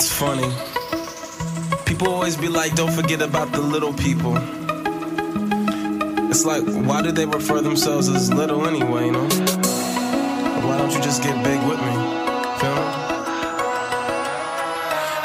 It's 0.00 0.12
funny. 0.12 0.48
People 1.84 2.06
always 2.06 2.36
be 2.36 2.46
like, 2.46 2.76
don't 2.76 2.92
forget 2.92 3.20
about 3.20 3.50
the 3.50 3.60
little 3.60 3.92
people. 3.92 4.36
It's 6.30 6.44
like, 6.44 6.62
why 6.86 7.02
do 7.02 7.10
they 7.10 7.26
refer 7.26 7.60
themselves 7.60 8.08
as 8.08 8.32
little 8.32 8.68
anyway, 8.68 9.06
you 9.06 9.10
know? 9.10 9.26
Why 10.62 10.78
don't 10.78 10.92
you 10.92 11.00
just 11.02 11.20
get 11.24 11.34
big 11.42 11.60
with 11.68 11.80
me? 11.80 11.92
Feel 12.60 12.76
me? 12.76 12.92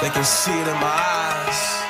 They 0.02 0.10
can 0.10 0.24
see 0.24 0.60
it 0.60 0.68
in 0.68 0.74
my 0.82 0.90
eyes. 0.90 1.84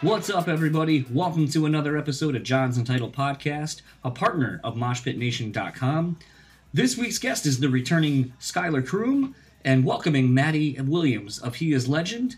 What's 0.00 0.30
up, 0.30 0.48
everybody? 0.48 1.04
Welcome 1.12 1.48
to 1.48 1.66
another 1.66 1.98
episode 1.98 2.34
of 2.34 2.44
John's 2.44 2.78
Entitled 2.78 3.14
Podcast, 3.14 3.82
a 4.02 4.10
partner 4.10 4.58
of 4.64 4.74
MoshPitNation.com. 4.76 6.18
This 6.72 6.96
week's 6.96 7.18
guest 7.18 7.44
is 7.44 7.60
the 7.60 7.68
returning 7.68 8.32
Schuylar 8.38 8.80
Croom, 8.80 9.34
and 9.64 9.84
welcoming 9.84 10.32
Maddie 10.32 10.78
Williams 10.80 11.38
of 11.38 11.56
He 11.56 11.72
Is 11.72 11.88
Legend. 11.88 12.36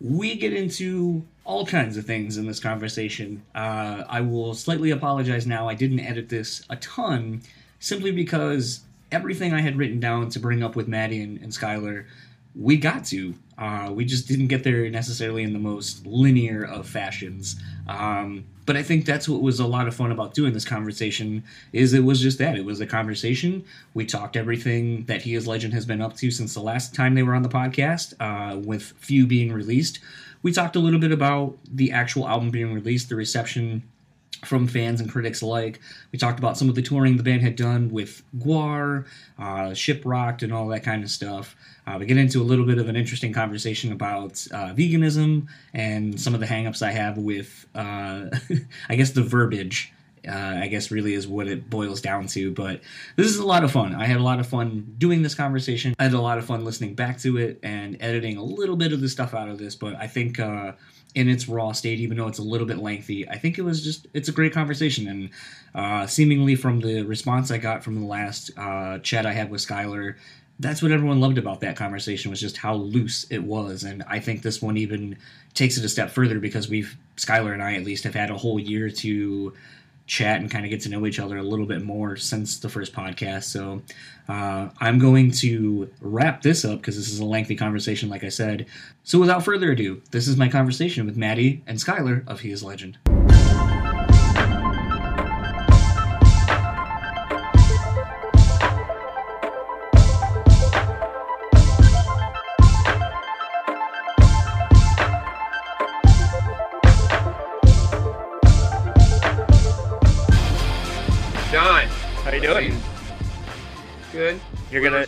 We 0.00 0.36
get 0.36 0.52
into 0.52 1.24
all 1.44 1.66
kinds 1.66 1.96
of 1.96 2.06
things 2.06 2.36
in 2.36 2.46
this 2.46 2.60
conversation. 2.60 3.42
Uh, 3.54 4.04
I 4.08 4.20
will 4.20 4.54
slightly 4.54 4.90
apologize 4.90 5.46
now. 5.46 5.68
I 5.68 5.74
didn't 5.74 6.00
edit 6.00 6.28
this 6.28 6.62
a 6.68 6.76
ton 6.76 7.42
simply 7.80 8.12
because 8.12 8.80
everything 9.10 9.52
I 9.52 9.60
had 9.60 9.76
written 9.76 9.98
down 9.98 10.28
to 10.30 10.38
bring 10.38 10.62
up 10.62 10.76
with 10.76 10.88
Maddie 10.88 11.22
and, 11.22 11.38
and 11.40 11.52
Schuylar, 11.52 12.06
we 12.58 12.76
got 12.76 13.04
to. 13.06 13.34
Uh, 13.56 13.90
we 13.92 14.04
just 14.04 14.28
didn't 14.28 14.48
get 14.48 14.64
there 14.64 14.88
necessarily 14.90 15.42
in 15.42 15.52
the 15.52 15.58
most 15.58 16.06
linear 16.06 16.64
of 16.64 16.88
fashions. 16.88 17.56
Um, 17.88 18.44
but 18.66 18.76
I 18.76 18.82
think 18.82 19.04
that's 19.04 19.28
what 19.28 19.40
was 19.40 19.60
a 19.60 19.66
lot 19.66 19.88
of 19.88 19.94
fun 19.94 20.12
about 20.12 20.34
doing 20.34 20.52
this 20.52 20.64
conversation 20.64 21.42
is 21.72 21.94
it 21.94 22.04
was 22.04 22.20
just 22.20 22.38
that 22.38 22.56
it 22.56 22.64
was 22.64 22.80
a 22.80 22.86
conversation. 22.86 23.64
We 23.94 24.04
talked 24.04 24.36
everything 24.36 25.04
that 25.04 25.22
He 25.22 25.34
Is 25.34 25.46
Legend 25.46 25.72
has 25.72 25.86
been 25.86 26.02
up 26.02 26.16
to 26.16 26.30
since 26.30 26.54
the 26.54 26.60
last 26.60 26.94
time 26.94 27.14
they 27.14 27.22
were 27.22 27.34
on 27.34 27.42
the 27.42 27.48
podcast, 27.48 28.14
uh, 28.20 28.58
with 28.58 28.82
few 28.82 29.26
being 29.26 29.52
released. 29.52 30.00
We 30.42 30.52
talked 30.52 30.76
a 30.76 30.80
little 30.80 31.00
bit 31.00 31.12
about 31.12 31.56
the 31.72 31.90
actual 31.92 32.28
album 32.28 32.50
being 32.50 32.74
released, 32.74 33.08
the 33.08 33.16
reception 33.16 33.82
from 34.44 34.66
fans 34.66 35.00
and 35.00 35.10
critics 35.10 35.42
alike. 35.42 35.80
We 36.12 36.18
talked 36.18 36.38
about 36.38 36.56
some 36.56 36.68
of 36.68 36.74
the 36.74 36.82
touring 36.82 37.16
the 37.16 37.22
band 37.22 37.42
had 37.42 37.56
done 37.56 37.90
with 37.90 38.22
GWAR, 38.38 39.06
uh, 39.38 39.42
Shiprocked, 39.72 40.42
and 40.42 40.52
all 40.52 40.68
that 40.68 40.82
kind 40.82 41.02
of 41.02 41.10
stuff. 41.10 41.56
Uh, 41.86 41.96
we 41.98 42.06
get 42.06 42.16
into 42.16 42.42
a 42.42 42.44
little 42.44 42.66
bit 42.66 42.78
of 42.78 42.88
an 42.88 42.96
interesting 42.96 43.32
conversation 43.32 43.92
about 43.92 44.46
uh, 44.52 44.74
veganism 44.74 45.46
and 45.72 46.20
some 46.20 46.34
of 46.34 46.40
the 46.40 46.46
hangups 46.46 46.82
I 46.82 46.92
have 46.92 47.16
with, 47.16 47.66
uh, 47.74 48.26
I 48.88 48.96
guess, 48.96 49.12
the 49.12 49.22
verbiage. 49.22 49.92
Uh, 50.28 50.58
I 50.60 50.66
guess 50.66 50.90
really 50.90 51.14
is 51.14 51.26
what 51.26 51.46
it 51.46 51.70
boils 51.70 52.00
down 52.00 52.26
to. 52.28 52.50
But 52.50 52.82
this 53.16 53.28
is 53.28 53.38
a 53.38 53.46
lot 53.46 53.64
of 53.64 53.70
fun. 53.70 53.94
I 53.94 54.04
had 54.04 54.18
a 54.18 54.22
lot 54.22 54.40
of 54.40 54.46
fun 54.46 54.94
doing 54.98 55.22
this 55.22 55.34
conversation. 55.34 55.94
I 55.98 56.02
had 56.02 56.12
a 56.12 56.20
lot 56.20 56.38
of 56.38 56.44
fun 56.44 56.64
listening 56.64 56.94
back 56.94 57.18
to 57.20 57.38
it 57.38 57.60
and 57.62 57.96
editing 58.00 58.36
a 58.36 58.42
little 58.42 58.76
bit 58.76 58.92
of 58.92 59.00
the 59.00 59.08
stuff 59.08 59.32
out 59.32 59.48
of 59.48 59.58
this. 59.58 59.74
But 59.74 59.94
I 59.94 60.06
think 60.06 60.38
uh, 60.38 60.72
in 61.18 61.28
its 61.28 61.48
raw 61.48 61.72
state, 61.72 61.98
even 61.98 62.16
though 62.16 62.28
it's 62.28 62.38
a 62.38 62.44
little 62.44 62.66
bit 62.66 62.78
lengthy, 62.78 63.28
I 63.28 63.38
think 63.38 63.58
it 63.58 63.62
was 63.62 63.82
just 63.82 64.06
it's 64.14 64.28
a 64.28 64.32
great 64.32 64.52
conversation. 64.52 65.08
And 65.08 65.30
uh, 65.74 66.06
seemingly 66.06 66.54
from 66.54 66.78
the 66.78 67.02
response 67.02 67.50
I 67.50 67.58
got 67.58 67.82
from 67.82 67.96
the 67.96 68.06
last 68.06 68.52
uh, 68.56 69.00
chat 69.00 69.26
I 69.26 69.32
had 69.32 69.50
with 69.50 69.60
Schuylar, 69.60 70.16
that's 70.60 70.80
what 70.80 70.92
everyone 70.92 71.18
loved 71.18 71.36
about 71.36 71.60
that 71.62 71.74
conversation 71.74 72.30
was 72.30 72.40
just 72.40 72.56
how 72.56 72.74
loose 72.74 73.24
it 73.30 73.42
was. 73.42 73.82
And 73.82 74.04
I 74.06 74.20
think 74.20 74.42
this 74.42 74.62
one 74.62 74.76
even 74.76 75.16
takes 75.54 75.76
it 75.76 75.84
a 75.84 75.88
step 75.88 76.10
further 76.10 76.38
because 76.38 76.68
we've 76.68 76.96
Schuylar 77.16 77.52
and 77.52 77.64
I 77.64 77.74
at 77.74 77.82
least 77.82 78.04
have 78.04 78.14
had 78.14 78.30
a 78.30 78.38
whole 78.38 78.60
year 78.60 78.88
to 78.88 79.52
chat 80.08 80.40
and 80.40 80.50
kind 80.50 80.64
of 80.64 80.70
get 80.70 80.80
to 80.80 80.88
know 80.88 81.06
each 81.06 81.20
other 81.20 81.36
a 81.36 81.42
little 81.42 81.66
bit 81.66 81.84
more 81.84 82.16
since 82.16 82.58
the 82.58 82.68
first 82.68 82.92
podcast. 82.92 83.44
So 83.44 83.82
uh, 84.28 84.70
I'm 84.78 84.98
going 84.98 85.30
to 85.32 85.90
wrap 86.00 86.42
this 86.42 86.64
up 86.64 86.80
because 86.80 86.96
this 86.96 87.10
is 87.10 87.20
a 87.20 87.24
lengthy 87.24 87.54
conversation, 87.54 88.08
like 88.08 88.24
I 88.24 88.30
said. 88.30 88.66
So 89.04 89.20
without 89.20 89.44
further 89.44 89.70
ado, 89.70 90.02
this 90.10 90.26
is 90.26 90.36
my 90.36 90.48
conversation 90.48 91.06
with 91.06 91.16
Maddie 91.16 91.62
and 91.66 91.78
Schuylar 91.78 92.24
of 92.26 92.40
He 92.40 92.50
Is 92.50 92.64
Legend. 92.64 92.98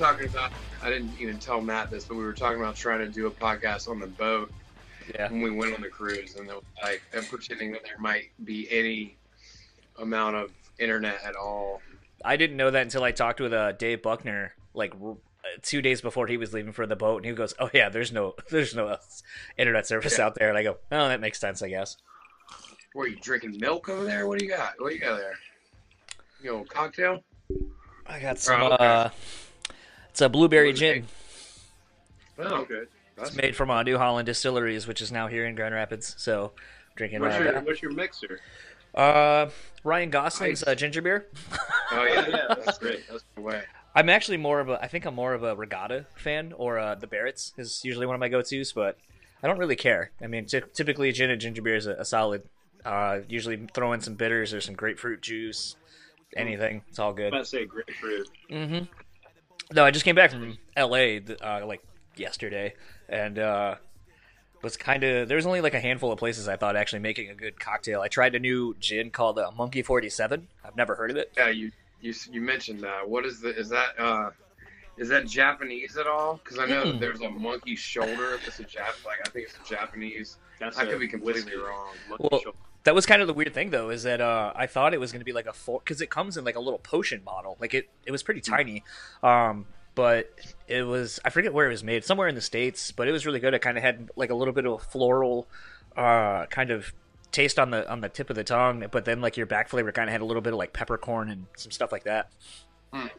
Talking 0.01 0.27
about. 0.27 0.51
I 0.83 0.89
didn't 0.89 1.13
even 1.21 1.39
tell 1.39 1.61
Matt 1.61 1.91
this, 1.91 2.07
but 2.07 2.17
we 2.17 2.25
were 2.25 2.33
talking 2.33 2.59
about 2.59 2.75
trying 2.75 3.01
to 3.01 3.09
do 3.09 3.27
a 3.27 3.31
podcast 3.31 3.89
on 3.89 4.01
the 4.01 4.07
boat 4.07 4.51
yeah. 5.15 5.31
when 5.31 5.43
we 5.43 5.51
went 5.51 5.75
on 5.75 5.83
the 5.83 5.89
cruise, 5.89 6.37
and 6.37 6.49
were 6.49 6.61
like 6.83 7.03
and 7.13 7.27
pretending 7.29 7.73
that 7.73 7.85
there 7.85 7.99
might 7.99 8.31
be 8.45 8.67
any 8.71 9.17
amount 9.99 10.37
of 10.37 10.51
internet 10.79 11.21
at 11.23 11.37
all. 11.37 11.83
I 12.25 12.37
didn't 12.37 12.57
know 12.57 12.71
that 12.71 12.83
until 12.83 13.05
I 13.05 13.13
talked 13.13 13.41
with 13.41 13.53
uh, 13.53 13.73
Dave 13.73 14.03
Buckner 14.03 14.55
like 14.75 14.95
r- 15.03 15.17
two 15.63 15.83
days 15.83 16.01
before 16.01 16.27
he 16.27 16.37
was 16.39 16.53
leaving 16.55 16.73
for 16.73 16.87
the 16.87 16.97
boat, 16.97 17.19
and 17.19 17.27
he 17.27 17.33
goes, 17.33 17.55
"Oh 17.59 17.71
yeah, 17.75 17.91
there's 17.91 18.11
no 18.11 18.35
there's 18.51 18.75
no 18.75 18.97
internet 19.59 19.87
service 19.87 20.19
Yeah. 20.19 20.27
out 20.27 20.35
there." 20.35 20.49
And 20.49 20.57
I 20.57 20.63
go, 20.63 20.79
"Oh, 20.91 21.09
that 21.09 21.21
makes 21.21 21.39
sense, 21.39 21.63
I 21.63 21.69
guess." 21.69 21.99
What 22.95 23.05
are 23.05 23.09
you 23.09 23.19
drinking 23.21 23.59
milk 23.61 23.89
over 23.89 24.05
there? 24.05 24.27
What 24.27 24.39
do 24.39 24.45
you 24.47 24.51
got? 24.51 24.73
What 24.79 24.89
do 24.89 24.95
you 24.95 25.01
got 25.01 25.19
there? 25.19 25.35
You 26.43 26.53
know, 26.53 26.65
cocktail. 26.65 27.23
I 28.07 28.19
got 28.19 28.39
some. 28.39 28.63
Oh, 28.63 28.73
okay. 28.73 28.85
uh, 28.85 29.09
it's 30.11 30.21
a 30.21 30.29
blueberry 30.29 30.73
gin. 30.73 31.07
Oh, 32.39 32.65
good. 32.65 32.89
It's 33.19 33.35
made 33.37 33.55
from 33.55 33.71
uh, 33.71 33.83
New 33.83 33.99
Holland 33.99 34.27
Distilleries, 34.27 34.87
which 34.87 35.03
is 35.03 35.13
now 35.13 35.27
here 35.27 35.45
in 35.47 35.55
Grand 35.55 35.75
Rapids. 35.75 36.15
So 36.19 36.53
drinking 36.97 37.21
What's 37.21 37.37
uh, 37.37 37.41
your, 37.41 37.53
that. 37.53 37.67
what's 37.67 37.83
your 37.83 37.93
mixer? 37.93 38.41
Uh, 38.95 39.51
Ryan 39.85 40.11
Gosling's 40.11 40.65
uh, 40.65 40.75
ginger 40.75 41.03
beer. 41.03 41.27
Oh 41.93 42.05
yeah, 42.05 42.27
Yeah, 42.29 42.55
that's 42.65 42.79
great. 42.79 43.03
That's 43.11 43.25
the 43.35 43.41
way. 43.43 43.63
I'm 43.95 44.09
actually 44.09 44.37
more 44.37 44.61
of 44.61 44.69
a. 44.69 44.83
I 44.83 44.87
think 44.89 45.05
I'm 45.05 45.15
more 45.15 45.35
of 45.35 45.43
a 45.43 45.55
Regatta 45.55 46.07
fan, 46.17 46.53
or 46.57 46.79
uh, 46.79 46.95
the 46.95 47.07
Barritt's 47.07 47.53
is 47.57 47.85
usually 47.85 48.07
one 48.07 48.15
of 48.15 48.21
my 48.21 48.29
go-tos, 48.29 48.73
but 48.73 48.97
I 49.43 49.47
don't 49.49 49.59
really 49.59 49.77
care. 49.77 50.13
I 50.23 50.27
mean, 50.29 50.47
ty- 50.47 50.63
typically 50.73 51.11
gin 51.13 51.31
and 51.31 51.41
ginger 51.41 51.63
beer 51.63 51.75
is 51.77 51.87
a, 51.87 51.95
a 51.95 52.05
solid. 52.05 52.43
Uh, 52.85 53.21
usually 53.29 53.67
throw 53.75 53.93
in 53.93 54.01
some 54.01 54.15
bitters 54.15 54.55
or 54.55 54.61
some 54.61 54.75
grapefruit 54.75 55.21
juice, 55.21 55.77
anything. 56.37 56.83
It's 56.89 56.99
all 56.99 57.13
good. 57.13 57.27
I'm 57.27 57.31
good. 57.31 57.37
about 57.37 57.45
to 57.45 57.51
say 57.51 57.65
grapefruit. 57.67 58.29
Mm-hmm. 58.51 58.85
No, 59.73 59.85
I 59.85 59.91
just 59.91 60.05
came 60.05 60.15
back 60.17 60.31
from 60.31 60.59
L.A. 60.77 61.23
Uh, 61.43 61.65
like 61.67 61.83
yesterday, 62.17 62.75
and 63.09 63.39
uh, 63.39 63.77
was 64.63 64.77
kind 64.77 65.05
of. 65.05 65.29
There's 65.29 65.47
only 65.47 65.61
like 65.61 65.75
a 65.75 65.81
handful 65.81 66.11
of 66.13 66.19
places 66.19 66.49
I 66.49 66.57
thought 66.57 66.77
actually 66.77 66.99
making 67.01 67.31
a 67.31 67.35
good 67.35 67.59
cocktail. 67.61 68.01
I 68.01 68.09
tried 68.09 68.35
a 68.35 68.39
new 68.41 68.75
gin 68.81 69.11
called 69.11 69.39
uh, 69.39 69.51
Monkey 69.57 69.83
Forty 69.83 70.09
Seven. 70.11 70.49
I've 70.65 70.77
never 70.77 70.95
heard 70.97 71.11
of 71.11 71.17
it. 71.17 71.33
Yeah, 71.37 71.51
you 71.51 71.71
you 72.01 72.13
you 72.31 72.41
mentioned 72.41 72.81
that. 72.81 73.09
What 73.09 73.25
is 73.25 73.41
the 73.41 73.57
is 73.57 73.69
that 73.69 73.99
uh 73.99 74.31
is 74.97 75.09
that 75.09 75.27
Japanese 75.27 75.97
at 75.97 76.07
all? 76.07 76.41
Because 76.43 76.59
I 76.59 76.67
know 76.67 76.83
Mm. 76.85 76.93
that 76.93 77.01
there's 77.01 77.21
a 77.21 77.31
monkey 77.31 77.77
shoulder. 77.77 78.39
That's 78.45 78.59
a 78.59 78.65
Jap. 78.65 79.05
Like 79.05 79.19
I 79.25 79.31
think 79.31 79.47
it's 79.49 79.57
a 79.65 79.75
Japanese. 79.75 80.37
That's 80.59 80.79
I 80.79 80.83
a 80.83 80.87
could 80.87 81.01
be 81.01 81.09
completely 81.09 81.43
whiskey. 81.43 81.57
wrong. 81.57 81.95
Monkey 82.09 82.29
Well, 82.31 82.41
shoulder. 82.41 82.59
That 82.85 82.95
was 82.95 83.05
kind 83.05 83.21
of 83.21 83.29
the 83.29 83.35
weird 83.35 83.53
thing, 83.53 83.71
though, 83.71 83.91
is 83.91 84.05
that 84.05 84.21
uh, 84.21 84.53
I 84.57 84.67
thought 84.67 84.95
it 84.95 85.01
was 85.01 85.13
going 85.13 85.21
to 85.21 85.25
be 85.25 85.33
like 85.33 85.47
a 85.47 85.53
full 85.53 85.81
because 85.81 86.01
it 86.01 86.09
comes 86.09 86.37
in 86.37 86.45
like 86.45 86.57
a 86.57 86.61
little 86.61 86.79
potion 86.79 87.21
bottle. 87.21 87.57
Like 87.61 87.75
it, 87.75 87.91
it 88.07 88.11
was 88.11 88.23
pretty 88.23 88.41
tiny, 88.41 88.85
um, 89.23 89.67
but 89.95 90.33
it 90.67 90.85
was 90.85 91.21
I 91.25 91.31
forget 91.31 91.53
where 91.53 91.67
it 91.67 91.71
was 91.71 91.85
made, 91.85 92.05
somewhere 92.05 92.29
in 92.29 92.35
the 92.35 92.41
states. 92.41 92.91
But 92.91 93.07
it 93.07 93.13
was 93.13 93.27
really 93.27 93.41
good. 93.41 93.53
It 93.53 93.61
kind 93.61 93.77
of 93.77 93.83
had 93.83 94.11
like 94.17 94.31
a 94.31 94.35
little 94.35 94.55
bit 94.55 94.65
of 94.65 94.73
a 94.73 94.79
floral, 94.79 95.47
uh, 95.97 96.47
kind 96.47 96.71
of 96.71 96.95
taste 97.33 97.59
on 97.59 97.71
the 97.71 97.89
on 97.91 98.01
the 98.01 98.09
tip 98.09 98.31
of 98.31 98.37
the 98.37 98.45
tongue. 98.45 98.87
But 98.91 99.05
then 99.05 99.21
like 99.21 99.37
your 99.37 99.47
back 99.47 99.69
flavor 99.69 99.93
kind 99.93 100.09
of 100.09 100.13
had 100.13 100.23
a 100.23 100.25
little 100.25 100.43
bit 100.43 100.55
of 100.55 100.59
like 100.59 100.73
peppercorn 100.73 101.29
and 101.29 101.47
some 101.57 101.71
stuff 101.71 101.93
like 101.93 102.05
that. 102.05 102.31
Mm. 102.95 103.11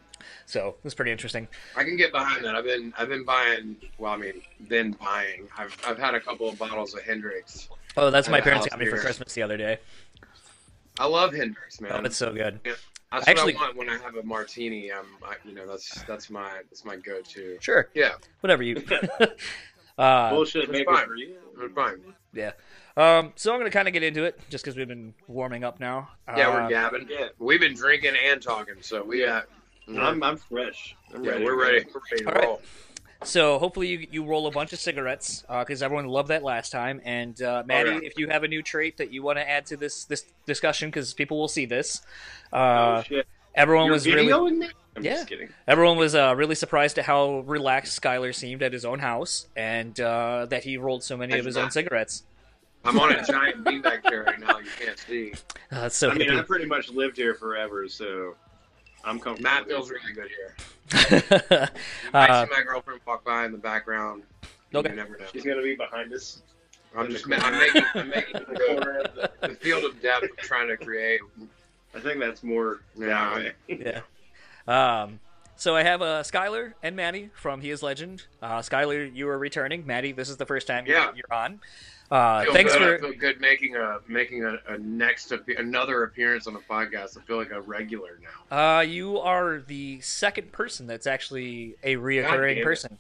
So 0.46 0.70
it 0.70 0.84
was 0.84 0.94
pretty 0.94 1.12
interesting. 1.12 1.48
I 1.76 1.84
can 1.84 1.96
get 1.98 2.12
behind 2.12 2.44
that. 2.46 2.56
I've 2.56 2.64
been 2.66 2.94
I've 2.98 3.10
been 3.10 3.24
buying. 3.26 3.76
Well, 3.98 4.12
I 4.14 4.18
mean, 4.18 4.42
been 4.68 4.92
buying. 4.94 5.48
I've 5.58 5.76
I've 5.88 5.98
had 6.00 6.14
a 6.16 6.20
couple 6.20 6.50
of 6.50 6.58
bottles 6.58 6.94
of 6.94 7.02
Hendrick's. 7.04 7.70
Oh, 7.98 8.10
that's 8.12 8.30
my 8.30 8.42
parents 8.42 8.68
got 8.68 8.80
me 8.80 8.86
for. 8.88 8.98
Christmas 8.98 9.34
the 9.34 9.42
other 9.44 9.58
day. 9.58 9.80
I 11.00 11.06
love 11.06 11.34
Hendrick's, 11.34 11.82
man. 11.82 11.92
Oh, 11.94 12.00
it's 12.04 12.18
so 12.18 12.34
good. 12.34 12.60
that's 13.12 13.28
actually- 13.28 13.54
what 13.56 13.64
I 13.64 13.66
want 13.68 13.78
when 13.78 13.90
I 13.90 13.98
have 13.98 14.16
a 14.16 14.24
martini. 14.24 14.92
I'm, 14.92 15.06
I, 15.24 15.36
you 15.46 15.54
know, 15.56 15.66
that's 15.68 16.02
that's 16.04 16.30
my 16.30 16.50
that's 16.70 16.86
my 16.86 16.96
go-to. 16.98 17.58
Sure, 17.60 17.90
Yeah, 17.94 18.12
whatever 18.42 18.64
you. 18.64 18.84
uh, 19.98 20.30
Bullshit 20.30 20.64
it's 20.64 20.72
maker 20.72 20.94
fine. 20.94 21.06
for 21.08 21.16
you. 21.16 21.36
it's 21.60 21.74
fine. 21.74 22.02
Yeah. 22.34 22.52
Um, 22.98 23.32
so 23.36 23.52
I'm 23.54 23.60
going 23.60 23.72
to 23.72 23.76
kind 23.76 23.88
of 23.88 23.94
get 23.94 24.04
into 24.04 24.26
it 24.26 24.38
just 24.50 24.64
because 24.64 24.76
we've 24.78 24.88
been 24.88 25.14
warming 25.28 25.64
up 25.64 25.80
now. 25.80 26.10
Yeah, 26.36 26.50
Uh, 26.50 26.54
we're 26.64 26.70
gabbing. 26.70 27.08
yeah. 27.10 27.28
We've 27.40 27.60
been 27.60 27.74
drinking 27.74 28.14
and 28.22 28.42
talking, 28.42 28.76
so 28.82 29.02
we 29.04 29.20
got. 29.88 29.98
I'm, 30.04 30.24
I'm 30.24 30.38
fresh. 30.38 30.96
I'm 31.14 31.24
yeah, 31.24 31.32
ready. 31.32 31.44
we're 31.46 31.60
ready. 31.62 31.86
We're 31.94 32.02
ready 32.12 32.24
to 32.24 32.30
All 32.30 32.34
right. 32.36 32.44
roll. 32.48 32.62
So 33.24 33.60
hopefully 33.60 33.88
you, 33.88 34.08
you 34.12 34.26
roll 34.26 34.48
a 34.48 34.52
bunch 34.52 34.74
of 34.74 34.80
cigarettes 34.80 35.44
because 35.48 35.84
everyone 35.84 36.08
loved 36.08 36.30
that 36.30 36.44
last 36.44 36.72
time. 36.72 37.00
And 37.06 37.40
uh, 37.42 37.64
Maddie, 37.68 37.92
yeah. 37.92 38.00
if 38.02 38.18
you 38.18 38.28
have 38.30 38.44
a 38.44 38.48
new 38.48 38.64
trait 38.64 38.98
that 38.98 39.12
you 39.14 39.22
want 39.22 39.38
to 39.38 39.48
add 39.48 39.68
to 39.68 39.78
this 39.78 40.06
this 40.06 40.26
discussion, 40.48 40.90
because 40.90 41.14
people 41.14 41.38
will 41.38 41.48
see 41.48 41.66
this, 41.66 42.02
Oh, 42.52 42.58
uh, 42.58 43.04
shit. 43.04 43.28
everyone 43.54 43.86
You're 43.86 43.94
was 43.94 44.08
really 44.08 44.26
videoing 44.26 44.60
that? 44.62 44.72
I'm 44.96 45.04
Yeah. 45.04 45.14
just 45.18 45.28
kidding. 45.28 45.50
Everyone 45.68 45.98
was 45.98 46.16
uh, 46.16 46.34
really 46.36 46.56
surprised 46.56 46.98
at 46.98 47.06
how 47.06 47.42
relaxed 47.42 47.94
Schuylar 47.94 48.34
seemed 48.34 48.64
at 48.64 48.74
his 48.74 48.86
own 48.86 48.98
house, 49.00 49.48
and 49.56 49.98
uh, 50.00 50.48
that 50.50 50.64
he 50.64 50.78
rolled 50.78 51.04
so 51.04 51.16
many 51.16 51.38
of 51.38 51.46
his 51.46 51.58
own 51.58 51.70
cigarettes. 51.80 52.24
I'm 52.84 53.00
on 53.00 53.12
a 53.14 53.24
giant 53.24 53.64
beanbag 53.64 54.04
chair 54.10 54.24
right 54.24 54.40
now. 54.40 54.58
You 54.58 54.70
can't 54.84 54.98
see. 54.98 55.34
Uh, 55.72 55.88
so 55.88 56.10
I 56.10 56.16
mean, 56.16 56.30
I 56.32 56.42
pretty 56.42 56.66
much 56.66 56.90
lived 56.90 57.16
here 57.16 57.34
forever, 57.34 57.88
so 57.88 58.36
I'm 59.04 59.20
comfortable. 59.20 59.50
Matt 59.50 59.68
feels 59.68 59.90
really 59.90 60.14
good 60.14 60.30
here. 60.30 60.56
I 62.14 62.28
uh, 62.28 62.46
see 62.46 62.52
my 62.52 62.64
girlfriend 62.64 63.02
walk 63.06 63.24
by 63.24 63.46
in 63.46 63.52
the 63.52 63.58
background. 63.58 64.24
Okay. 64.74 64.90
You 64.90 64.96
never 64.96 65.18
know. 65.18 65.26
She's 65.32 65.44
gonna 65.44 65.62
be 65.62 65.76
behind 65.76 66.14
us. 66.14 66.42
I'm 66.96 67.10
just 67.10 67.26
I'm 67.32 67.58
making 67.58 67.84
I'm 67.96 68.10
making 68.16 68.34
the, 68.48 69.32
the 69.42 69.50
field 69.56 69.84
of 69.86 70.02
depth 70.02 70.24
I'm 70.24 70.30
trying 70.38 70.68
to 70.68 70.78
create. 70.78 71.22
I 71.96 72.00
think 72.00 72.20
that's 72.20 72.44
more 72.44 72.82
Yeah. 72.98 73.50
yeah. 73.68 74.02
Um, 74.68 75.20
so 75.56 75.76
I 75.76 75.84
have 75.84 76.02
uh, 76.02 76.24
Schuylar 76.24 76.76
and 76.84 76.96
Maddie 76.96 77.30
from 77.34 77.62
He 77.62 77.70
Is 77.70 77.84
Legend. 77.84 78.24
Uh, 78.42 78.62
Schuylar, 78.62 79.04
you 79.04 79.28
are 79.30 79.38
returning. 79.38 79.86
Maddie, 79.86 80.12
this 80.12 80.30
is 80.30 80.38
the 80.38 80.46
first 80.46 80.68
time 80.68 80.86
Yeah. 80.88 81.06
you're, 81.08 81.16
you're 81.30 81.38
on. 81.38 81.60
Uh, 82.12 82.44
thanks 82.52 82.74
good. 82.74 82.82
I 82.82 82.98
for 82.98 83.12
feel 83.12 83.20
good 83.20 83.40
making 83.40 83.78
a 83.78 84.00
making 84.08 84.44
a, 84.44 84.58
a 84.68 84.78
next 84.78 85.32
another 85.58 86.04
appearance 86.04 86.46
on 86.46 86.54
the 86.54 86.60
podcast. 86.60 87.18
I 87.18 87.22
feel 87.22 87.38
like 87.38 87.52
a 87.52 87.62
regular 87.62 88.20
now. 88.52 88.78
uh, 88.78 88.82
you 88.82 89.18
are 89.20 89.60
the 89.60 90.02
second 90.02 90.52
person 90.52 90.88
that's 90.88 91.08
actually 91.08 91.78
a 91.84 91.96
reoccurring 91.96 92.58
it. 92.58 92.64
person. 92.64 92.98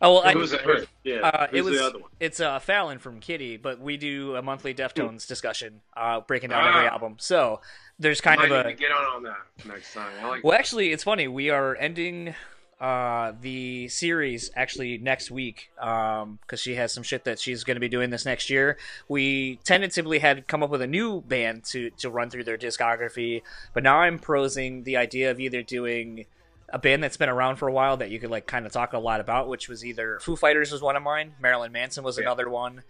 Oh 0.00 0.14
well, 0.14 0.22
I, 0.24 0.32
Who's 0.32 0.50
the 0.52 0.58
first? 0.58 0.86
Yeah. 1.04 1.20
Uh, 1.20 1.46
it 1.52 1.62
was 1.62 1.76
the 1.78 1.84
other 1.86 1.98
one? 2.00 2.10
it's 2.20 2.38
uh, 2.40 2.58
Fallon 2.60 2.98
from 2.98 3.20
Kitty, 3.20 3.56
but 3.56 3.80
we 3.80 3.96
do 3.96 4.34
a 4.36 4.42
monthly 4.42 4.74
Deftones 4.74 5.26
discussion, 5.26 5.80
uh, 5.96 6.20
breaking 6.20 6.50
down 6.50 6.66
every 6.68 6.88
Ah. 6.88 6.92
album. 6.92 7.16
So 7.18 7.60
there's 8.00 8.20
kind 8.20 8.40
Might 8.40 8.50
of 8.52 8.66
a 8.66 8.72
get 8.74 8.90
on 8.92 9.04
on 9.04 9.22
that 9.24 9.38
next 9.64 9.92
time. 9.94 10.10
I 10.22 10.28
like 10.28 10.44
well, 10.44 10.56
actually, 10.58 10.92
it's 10.92 11.04
funny. 11.04 11.26
We 11.28 11.50
are 11.50 11.76
ending 11.76 12.34
uh, 12.82 13.32
the 13.40 13.86
series 13.86 14.50
actually 14.56 14.98
next 14.98 15.30
week 15.30 15.70
because 15.76 16.36
she 16.60 16.74
has 16.74 16.92
some 16.92 17.04
shit 17.04 17.22
that 17.24 17.38
she's 17.38 17.62
going 17.62 17.76
to 17.76 17.80
be 17.80 17.88
doing 17.88 18.10
this 18.10 18.24
next 18.26 18.50
year. 18.50 18.76
We 19.08 19.60
tentatively 19.62 20.18
had 20.18 20.48
come 20.48 20.64
up 20.64 20.70
with 20.70 20.82
a 20.82 20.86
new 20.88 21.20
band 21.20 21.62
to 21.66 21.90
to 21.98 22.10
run 22.10 22.28
through 22.28 22.42
their 22.44 22.58
discography, 22.58 23.42
but 23.72 23.84
now 23.84 23.98
I'm 23.98 24.18
prosing 24.18 24.82
the 24.82 24.96
idea 24.96 25.30
of 25.30 25.38
either 25.38 25.62
doing 25.62 26.26
a 26.70 26.78
band 26.78 27.04
that's 27.04 27.16
been 27.16 27.28
around 27.28 27.56
for 27.56 27.68
a 27.68 27.72
while 27.72 27.98
that 27.98 28.10
you 28.10 28.18
could 28.18 28.30
like 28.30 28.46
kind 28.46 28.66
of 28.66 28.72
talk 28.72 28.94
a 28.94 28.98
lot 28.98 29.20
about, 29.20 29.46
which 29.48 29.68
was 29.68 29.84
either 29.84 30.18
Foo 30.20 30.34
Fighters 30.34 30.72
was 30.72 30.82
one 30.82 30.96
of 30.96 31.02
mine, 31.04 31.34
Marilyn 31.40 31.70
Manson 31.70 32.02
was 32.02 32.16
Yeah. 32.18 32.24
another 32.24 32.48
one, 32.50 32.82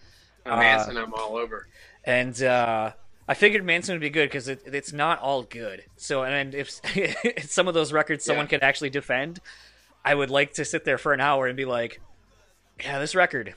uh, 0.47 0.57
Manson. 0.57 0.97
I'm 0.97 1.13
all 1.13 1.37
over. 1.37 1.67
and 2.05 2.41
uh, 2.43 2.93
I 3.29 3.35
figured 3.35 3.63
Manson 3.65 3.95
would 3.95 4.01
be 4.01 4.09
good 4.11 4.29
because 4.31 4.49
it, 4.49 4.63
it's 4.65 4.93
not 4.93 5.19
all 5.21 5.43
good. 5.43 5.83
So, 5.97 6.23
and 6.25 6.55
if 6.55 6.71
some 7.43 7.69
of 7.69 7.75
those 7.75 7.93
records 7.93 8.25
someone 8.25 8.47
Yeah. 8.47 8.51
could 8.51 8.63
actually 8.63 8.91
defend, 8.91 9.41
I 10.05 10.15
would 10.15 10.31
like 10.31 10.55
to 10.55 10.65
sit 10.65 10.85
there 10.85 10.99
for 10.99 11.13
an 11.13 11.21
hour 11.21 11.47
and 11.47 11.57
be 11.57 11.65
like, 11.65 12.01
"Yeah, 12.83 12.99
this 12.99 13.15
record 13.15 13.55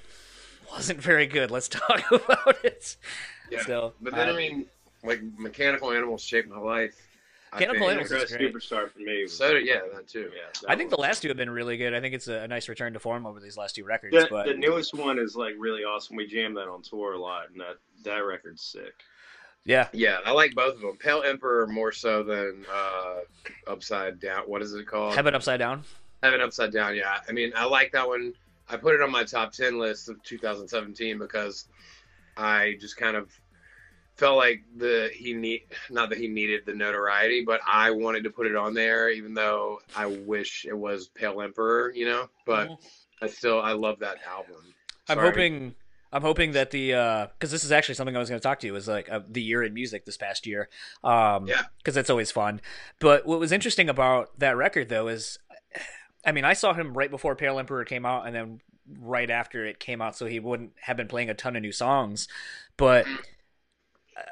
wasn't 0.72 1.02
very 1.02 1.28
good. 1.28 1.52
Let's 1.52 1.68
talk 1.70 2.04
about 2.12 2.64
it." 2.64 2.98
Yeah. 3.50 3.64
So, 3.64 3.94
But 4.02 4.16
then 4.16 4.30
uh, 4.30 4.34
I 4.34 4.36
mean, 4.36 4.66
like 5.04 5.22
mechanical 5.38 5.92
animals 5.92 6.22
shaped 6.22 6.50
my 6.50 6.60
life. 6.60 6.96
I 7.52 7.60
Mechanical 7.60 7.88
think. 7.88 7.92
Animals 7.92 8.10
Chris 8.10 8.32
is 8.32 8.38
great. 8.38 8.54
Superstar 8.54 8.92
for 8.92 9.00
me. 9.00 9.28
So 9.28 9.52
yeah, 9.52 9.80
that 9.94 10.08
too. 10.08 10.30
yeah, 10.36 10.42
that 10.62 10.70
I 10.70 10.76
think 10.76 10.90
the 10.90 10.98
last 10.98 11.22
two 11.22 11.30
have 11.30 11.38
been 11.38 11.50
really 11.50 11.78
good. 11.78 11.94
I 11.94 12.02
think 12.02 12.14
it's 12.14 12.28
a, 12.28 12.42
a 12.42 12.48
nice 12.48 12.68
return 12.68 12.94
to 12.94 13.00
form 13.00 13.26
over 13.26 13.40
these 13.40 13.56
last 13.56 13.76
two 13.76 13.86
records. 13.86 14.14
The, 14.14 14.28
but 14.30 14.48
the 14.48 14.56
newest 14.56 14.94
one 14.94 15.18
is 15.20 15.36
like 15.36 15.54
really 15.58 15.84
awesome. 15.84 16.18
We 16.18 16.28
jammed 16.28 16.58
that 16.58 16.68
on 16.68 16.82
tour 16.82 17.14
a 17.14 17.20
lot, 17.20 17.50
and 17.52 17.62
that 17.62 17.78
that 18.04 18.18
record's 18.20 18.62
sick. 18.62 18.94
yeah, 19.64 19.88
Yeah, 19.94 20.18
I 20.26 20.32
like 20.32 20.54
both 20.54 20.76
of 20.76 20.82
them. 20.82 20.98
Pale 20.98 21.24
Emperor 21.24 21.66
more 21.68 21.92
so 21.94 22.24
than 22.24 22.66
uh, 22.74 23.20
Upside 23.68 24.20
Down. 24.20 24.44
What 24.48 24.62
is 24.62 24.74
it 24.74 24.86
called? 24.86 25.16
Heaven 25.16 25.34
Upside 25.34 25.60
Down. 25.60 25.84
Heaven 26.26 26.42
Upside 26.42 26.72
Down. 26.72 26.96
Yeah, 26.96 27.20
I 27.28 27.32
mean, 27.32 27.54
I 27.56 27.66
like 27.66 27.92
that 27.94 28.08
one. 28.08 28.34
I 28.68 28.78
put 28.78 28.96
it 28.96 29.02
on 29.02 29.12
my 29.12 29.24
top 29.24 29.52
ten 29.54 29.78
list 29.80 30.10
of 30.10 30.22
2017 30.24 31.20
because 31.20 31.68
I 32.36 32.76
just 32.80 32.98
kind 32.98 33.16
of 33.16 33.30
felt 34.16 34.38
like 34.38 34.64
the 34.78 35.10
he 35.14 35.34
need 35.34 35.62
not 35.90 36.10
that 36.10 36.18
he 36.18 36.28
needed 36.28 36.66
the 36.66 36.74
notoriety, 36.74 37.44
but 37.46 37.62
I 37.68 37.92
wanted 37.92 38.24
to 38.24 38.30
put 38.30 38.48
it 38.48 38.56
on 38.56 38.74
there, 38.74 39.10
even 39.10 39.34
though 39.34 39.80
I 39.96 40.08
wish 40.08 40.66
it 40.68 40.78
was 40.78 41.08
Pale 41.10 41.42
Emperor, 41.42 41.92
you 41.94 42.06
know. 42.06 42.30
But 42.46 42.70
I 43.22 43.28
still 43.28 43.62
I 43.62 43.74
love 43.74 44.00
that 44.00 44.18
album. 44.28 44.74
I'm 45.08 45.20
hoping 45.20 45.76
I'm 46.12 46.22
hoping 46.22 46.54
that 46.54 46.72
the 46.72 47.30
because 47.38 47.52
this 47.52 47.64
is 47.66 47.72
actually 47.74 47.96
something 47.96 48.16
I 48.16 48.20
was 48.20 48.30
going 48.30 48.40
to 48.40 48.44
talk 48.44 48.62
to 48.62 48.68
you 48.68 48.76
is 48.76 48.88
like 48.88 49.12
uh, 49.12 49.20
the 49.28 49.42
year 49.42 49.64
in 49.64 49.74
music 49.74 50.06
this 50.06 50.18
past 50.18 50.48
year. 50.48 50.70
Um, 51.04 51.46
Yeah. 51.48 51.64
because 51.78 51.94
that's 51.94 52.10
always 52.10 52.32
fun. 52.32 52.62
But 53.00 53.26
what 53.26 53.40
was 53.40 53.52
interesting 53.52 53.90
about 53.90 54.40
that 54.40 54.56
record 54.56 54.88
though 54.90 55.08
is, 55.10 55.40
I 56.26 56.32
mean, 56.32 56.46
I 56.46 56.54
saw 56.54 56.74
him 56.74 56.94
right 56.94 57.10
before 57.12 57.36
Pale 57.36 57.60
Emperor 57.60 57.86
came 57.86 58.06
out, 58.06 58.26
and 58.26 58.36
then 58.36 58.62
right 59.00 59.30
after 59.30 59.66
it 59.66 59.80
came 59.80 60.02
out, 60.02 60.16
so 60.16 60.26
he 60.26 60.40
wouldn't 60.40 60.74
have 60.82 60.98
been 60.98 61.08
playing 61.08 61.30
a 61.30 61.34
ton 61.34 61.56
of 61.56 61.62
new 61.62 61.72
songs. 61.72 62.28
But 62.78 63.06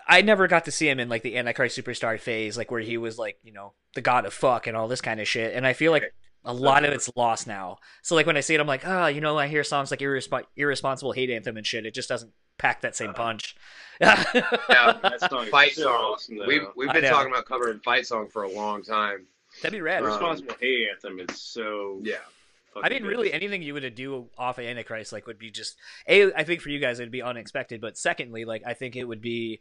I 0.07 0.21
never 0.21 0.47
got 0.47 0.65
to 0.65 0.71
see 0.71 0.89
him 0.89 0.99
in 0.99 1.09
like 1.09 1.23
the 1.23 1.37
Antichrist 1.37 1.77
Superstar 1.77 2.19
phase, 2.19 2.57
like 2.57 2.71
where 2.71 2.81
he 2.81 2.97
was 2.97 3.17
like 3.17 3.37
you 3.43 3.51
know 3.53 3.73
the 3.95 4.01
god 4.01 4.25
of 4.25 4.33
fuck 4.33 4.67
and 4.67 4.75
all 4.77 4.87
this 4.87 5.01
kind 5.01 5.19
of 5.19 5.27
shit. 5.27 5.53
And 5.55 5.67
I 5.67 5.73
feel 5.73 5.91
like 5.91 6.13
a 6.45 6.53
lot 6.53 6.83
of 6.83 6.93
it's 6.93 7.09
lost 7.15 7.47
now. 7.47 7.77
So 8.01 8.15
like 8.15 8.25
when 8.25 8.37
I 8.37 8.41
see 8.41 8.55
it, 8.55 8.59
I'm 8.59 8.67
like, 8.67 8.85
ah, 8.87 9.07
you 9.07 9.21
know, 9.21 9.37
I 9.37 9.47
hear 9.47 9.63
songs 9.63 9.91
like 9.91 10.01
Irresp- 10.01 10.45
irresponsible 10.55 11.13
hate 11.13 11.29
anthem 11.29 11.57
and 11.57 11.65
shit. 11.65 11.85
It 11.85 11.93
just 11.93 12.09
doesn't 12.09 12.31
pack 12.57 12.81
that 12.81 12.95
same 12.95 13.13
punch. 13.13 13.55
Yeah, 14.01 14.21
That 15.03 15.27
song 15.29 15.47
Fight 15.47 15.73
song. 15.73 15.93
awesome. 15.93 16.39
We've 16.47 16.63
we've 16.75 16.91
been 16.91 17.03
talking 17.03 17.31
about 17.31 17.45
covering 17.45 17.79
fight 17.79 18.05
song 18.07 18.27
for 18.27 18.43
a 18.43 18.49
long 18.49 18.83
time. 18.83 19.27
That'd 19.63 19.77
be 19.77 19.81
rad. 19.81 20.03
Uh, 20.03 20.07
Responsible 20.07 20.55
Hate 20.59 20.89
Anthem 20.91 21.19
is 21.19 21.41
so. 21.41 21.99
Yeah. 22.03 22.17
I 22.75 22.89
mean, 22.89 23.03
good. 23.03 23.07
really, 23.07 23.33
anything 23.33 23.61
you 23.61 23.73
would 23.73 23.95
do 23.95 24.29
off 24.37 24.57
of 24.57 24.65
Antichrist, 24.65 25.13
like, 25.13 25.27
would 25.27 25.39
be 25.39 25.51
just 25.51 25.77
a. 26.07 26.33
I 26.33 26.43
think 26.43 26.61
for 26.61 26.69
you 26.69 26.79
guys, 26.79 26.99
it'd 26.99 27.11
be 27.11 27.21
unexpected. 27.21 27.81
But 27.81 27.97
secondly, 27.97 28.45
like, 28.45 28.63
I 28.65 28.73
think 28.73 28.95
it 28.95 29.05
would 29.05 29.21
be 29.21 29.59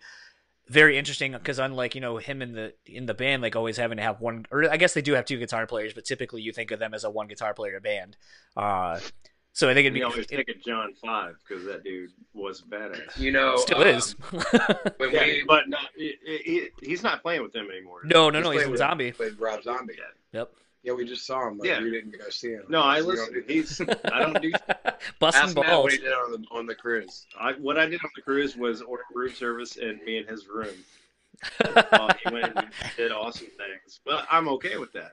very 0.68 0.96
interesting 0.96 1.32
because 1.32 1.58
unlike 1.58 1.94
you 1.94 2.00
know 2.00 2.16
him 2.16 2.40
in 2.40 2.52
the 2.52 2.72
in 2.86 3.06
the 3.06 3.14
band, 3.14 3.42
like 3.42 3.54
always 3.54 3.76
having 3.76 3.98
to 3.98 4.02
have 4.02 4.20
one, 4.20 4.46
or 4.50 4.70
I 4.70 4.76
guess 4.76 4.94
they 4.94 5.02
do 5.02 5.12
have 5.14 5.24
two 5.24 5.38
guitar 5.38 5.66
players, 5.66 5.92
but 5.92 6.04
typically 6.04 6.42
you 6.42 6.52
think 6.52 6.70
of 6.70 6.78
them 6.78 6.94
as 6.94 7.04
a 7.04 7.10
one 7.10 7.28
guitar 7.28 7.54
player 7.54 7.80
band. 7.80 8.16
Uh, 8.56 8.98
so 9.52 9.68
I 9.68 9.74
think 9.74 9.86
it'd 9.86 9.92
We 9.94 10.00
be 10.00 10.04
always 10.04 10.20
it 10.26 10.28
pick 10.30 10.48
a 10.48 10.54
John 10.54 10.94
Five 10.94 11.36
because 11.46 11.64
that 11.66 11.84
dude 11.84 12.10
was 12.34 12.62
badass. 12.62 13.18
You 13.18 13.32
know, 13.32 13.56
still 13.58 13.82
um, 13.82 13.86
is. 13.86 14.14
When 14.96 15.10
Yeah, 15.12 15.24
we 15.24 15.44
but 15.46 15.68
not, 15.68 15.88
he, 15.96 16.14
he, 16.24 16.68
he's 16.82 17.02
not 17.02 17.22
playing 17.22 17.42
with 17.42 17.52
them 17.52 17.68
anymore. 17.70 18.00
no, 18.04 18.30
no, 18.30 18.40
no, 18.40 18.50
he's 18.50 18.62
in 18.62 18.70
with- 18.70 18.78
Zombie. 18.78 19.12
played 19.12 19.38
Rob 19.38 19.62
Zombie. 19.62 19.94
Yep. 20.32 20.50
Yeah, 20.84 20.94
we 20.94 21.04
just 21.04 21.24
saw 21.26 21.46
him. 21.46 21.58
But 21.58 21.68
Yeah. 21.68 21.80
we 21.80 21.90
didn't 21.92 22.18
go 22.18 22.28
see 22.28 22.50
him. 22.52 22.64
No, 22.68 22.82
I 22.82 22.98
So 23.00 23.04
you 23.04 23.10
listen. 23.12 23.34
don't 23.34 23.50
He's. 23.50 23.80
I 24.12 24.18
don't 24.20 24.42
do. 24.42 24.50
Busting 25.20 25.42
Ask 25.44 25.54
Matt 25.56 25.66
balls. 25.66 25.84
what 25.84 25.92
he 25.92 25.98
did 25.98 26.12
on 26.12 26.32
the 26.32 26.44
on 26.50 26.66
the 26.66 26.74
cruise. 26.74 27.26
I, 27.38 27.52
what 27.52 27.78
I 27.78 27.86
did 27.86 28.00
on 28.02 28.10
the 28.16 28.22
cruise 28.22 28.56
was 28.56 28.82
order 28.82 29.04
room 29.14 29.32
service 29.32 29.76
in 29.76 30.00
me 30.04 30.18
in 30.18 30.26
his 30.26 30.48
room. 30.48 30.74
uh, 31.64 32.12
he 32.24 32.32
went 32.32 32.52
and 32.56 32.66
did 32.96 33.12
awesome 33.12 33.46
things, 33.48 34.00
but 34.04 34.26
I'm 34.30 34.48
okay 34.48 34.76
with 34.78 34.92
that. 34.92 35.12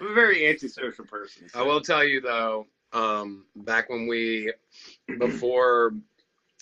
I'm 0.00 0.08
a 0.08 0.14
very 0.14 0.48
antisocial 0.48 1.04
person. 1.04 1.48
I 1.54 1.62
will 1.62 1.80
tell 1.80 2.04
you 2.04 2.20
though, 2.20 2.66
um, 2.92 3.44
back 3.56 3.88
when 3.88 4.06
we 4.06 4.52
before 5.18 5.94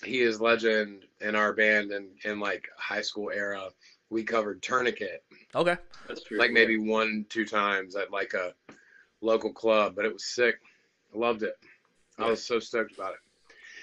he 0.04 0.20
is 0.20 0.40
legend 0.40 1.04
in 1.20 1.34
our 1.34 1.52
band 1.52 1.90
and 1.90 2.08
in 2.24 2.40
like 2.40 2.68
high 2.76 3.02
school 3.02 3.30
era, 3.34 3.68
we 4.10 4.22
covered 4.22 4.62
Tourniquet 4.62 5.22
Okay. 5.54 5.76
That's 6.06 6.22
true. 6.22 6.38
like 6.38 6.52
maybe 6.52 6.78
one 6.78 7.26
two 7.28 7.44
times 7.44 7.96
at 7.96 8.10
like 8.10 8.34
a 8.34 8.54
local 9.20 9.52
club, 9.52 9.94
but 9.94 10.04
it 10.04 10.12
was 10.12 10.24
sick. 10.24 10.56
I 11.14 11.18
loved 11.18 11.42
it. 11.42 11.56
I 12.18 12.28
was 12.28 12.44
so 12.44 12.58
stoked 12.58 12.94
about 12.94 13.12
it. 13.12 13.18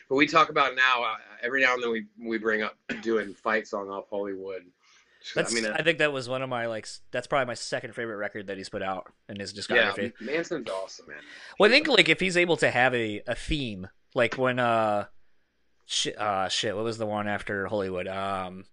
But 0.10 0.16
we 0.16 0.28
talk 0.28 0.50
about 0.50 0.76
now 0.76 1.04
uh, 1.04 1.16
every 1.42 1.62
now 1.62 1.74
and 1.74 1.84
then 1.84 1.92
we 1.92 2.06
we 2.20 2.38
bring 2.38 2.62
up 2.62 2.78
doing 3.02 3.34
fight 3.34 3.68
song 3.68 3.90
off 3.90 4.06
Hollywood. 4.10 4.64
That's, 5.34 5.52
I 5.52 5.56
mean, 5.56 5.66
I 5.72 5.82
think 5.82 5.98
that 6.00 6.14
was 6.14 6.30
one 6.30 6.42
of 6.42 6.50
my 6.50 6.68
like. 6.68 6.88
That's 7.12 7.26
probably 7.28 7.48
my 7.48 7.54
second 7.56 7.96
favorite 7.96 8.18
record 8.18 8.48
that 8.48 8.58
he's 8.58 8.70
put 8.70 8.82
out 8.84 9.12
in 9.28 9.40
his 9.40 9.54
discography. 9.54 10.14
yeah. 10.20 10.34
Manson's 10.34 10.70
awesome, 10.70 11.08
man. 11.08 11.18
Well, 11.60 11.70
I 11.70 11.74
think 11.74 11.88
like 11.88 12.10
if 12.10 12.20
he's 12.20 12.38
able 12.38 12.58
to 12.58 12.70
have 12.70 12.94
a, 12.94 13.22
a 13.26 13.34
theme, 13.36 13.88
like 14.14 14.38
when 14.38 14.60
uh, 14.60 15.06
shit, 15.86 16.18
uh, 16.20 16.48
shit, 16.50 16.76
what 16.76 16.84
was 16.84 16.98
the 16.98 17.06
one 17.08 17.28
after 17.28 17.66
Hollywood? 17.68 18.08
Um, 18.08 18.66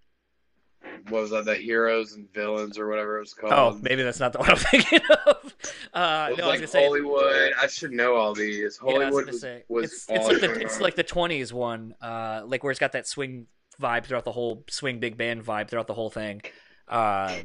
What 1.09 1.23
was 1.23 1.31
that? 1.31 1.45
The 1.47 1.55
heroes 1.55 2.13
and 2.15 2.33
villains 2.35 2.79
or 2.79 2.89
whatever 2.89 3.17
it 3.17 3.21
was 3.21 3.35
called. 3.35 3.53
oh, 3.53 3.79
maybe 3.83 4.03
that's 4.03 4.21
not 4.21 4.33
the 4.33 4.39
one 4.41 4.51
I'm 4.51 4.57
thinking 4.57 5.01
of. 5.27 5.57
Uh, 5.95 6.01
no, 6.01 6.05
I 6.05 6.29
was 6.31 6.39
like 6.39 6.59
gonna 6.59 6.67
say. 6.67 6.85
Hollywood. 6.85 7.53
I 7.61 7.67
should 7.67 7.93
know 7.93 8.15
all 8.17 8.35
these. 8.35 8.79
Yeah, 8.85 8.91
Hollywood 8.93 9.25
gonna 9.25 9.33
was, 9.33 9.41
say. 9.41 9.63
was 9.69 9.85
it's, 9.85 10.07
it's 10.09 10.27
like 10.27 10.41
the 10.41 10.61
it's 10.61 10.81
like 10.81 10.95
the 10.97 11.03
twenties 11.03 11.53
one, 11.53 11.95
uh, 12.03 12.43
like 12.47 12.63
where 12.63 12.71
it's 12.71 12.81
got 12.81 12.93
that 12.93 13.07
swing 13.07 13.47
vibe 13.81 14.05
throughout 14.05 14.25
the 14.25 14.33
whole 14.33 14.65
swing 14.69 14.99
big 15.01 15.17
band 15.17 15.45
vibe 15.45 15.69
throughout 15.69 15.87
the 15.87 15.95
whole 15.95 16.11
thing. 16.11 16.43
Uh, 16.89 17.39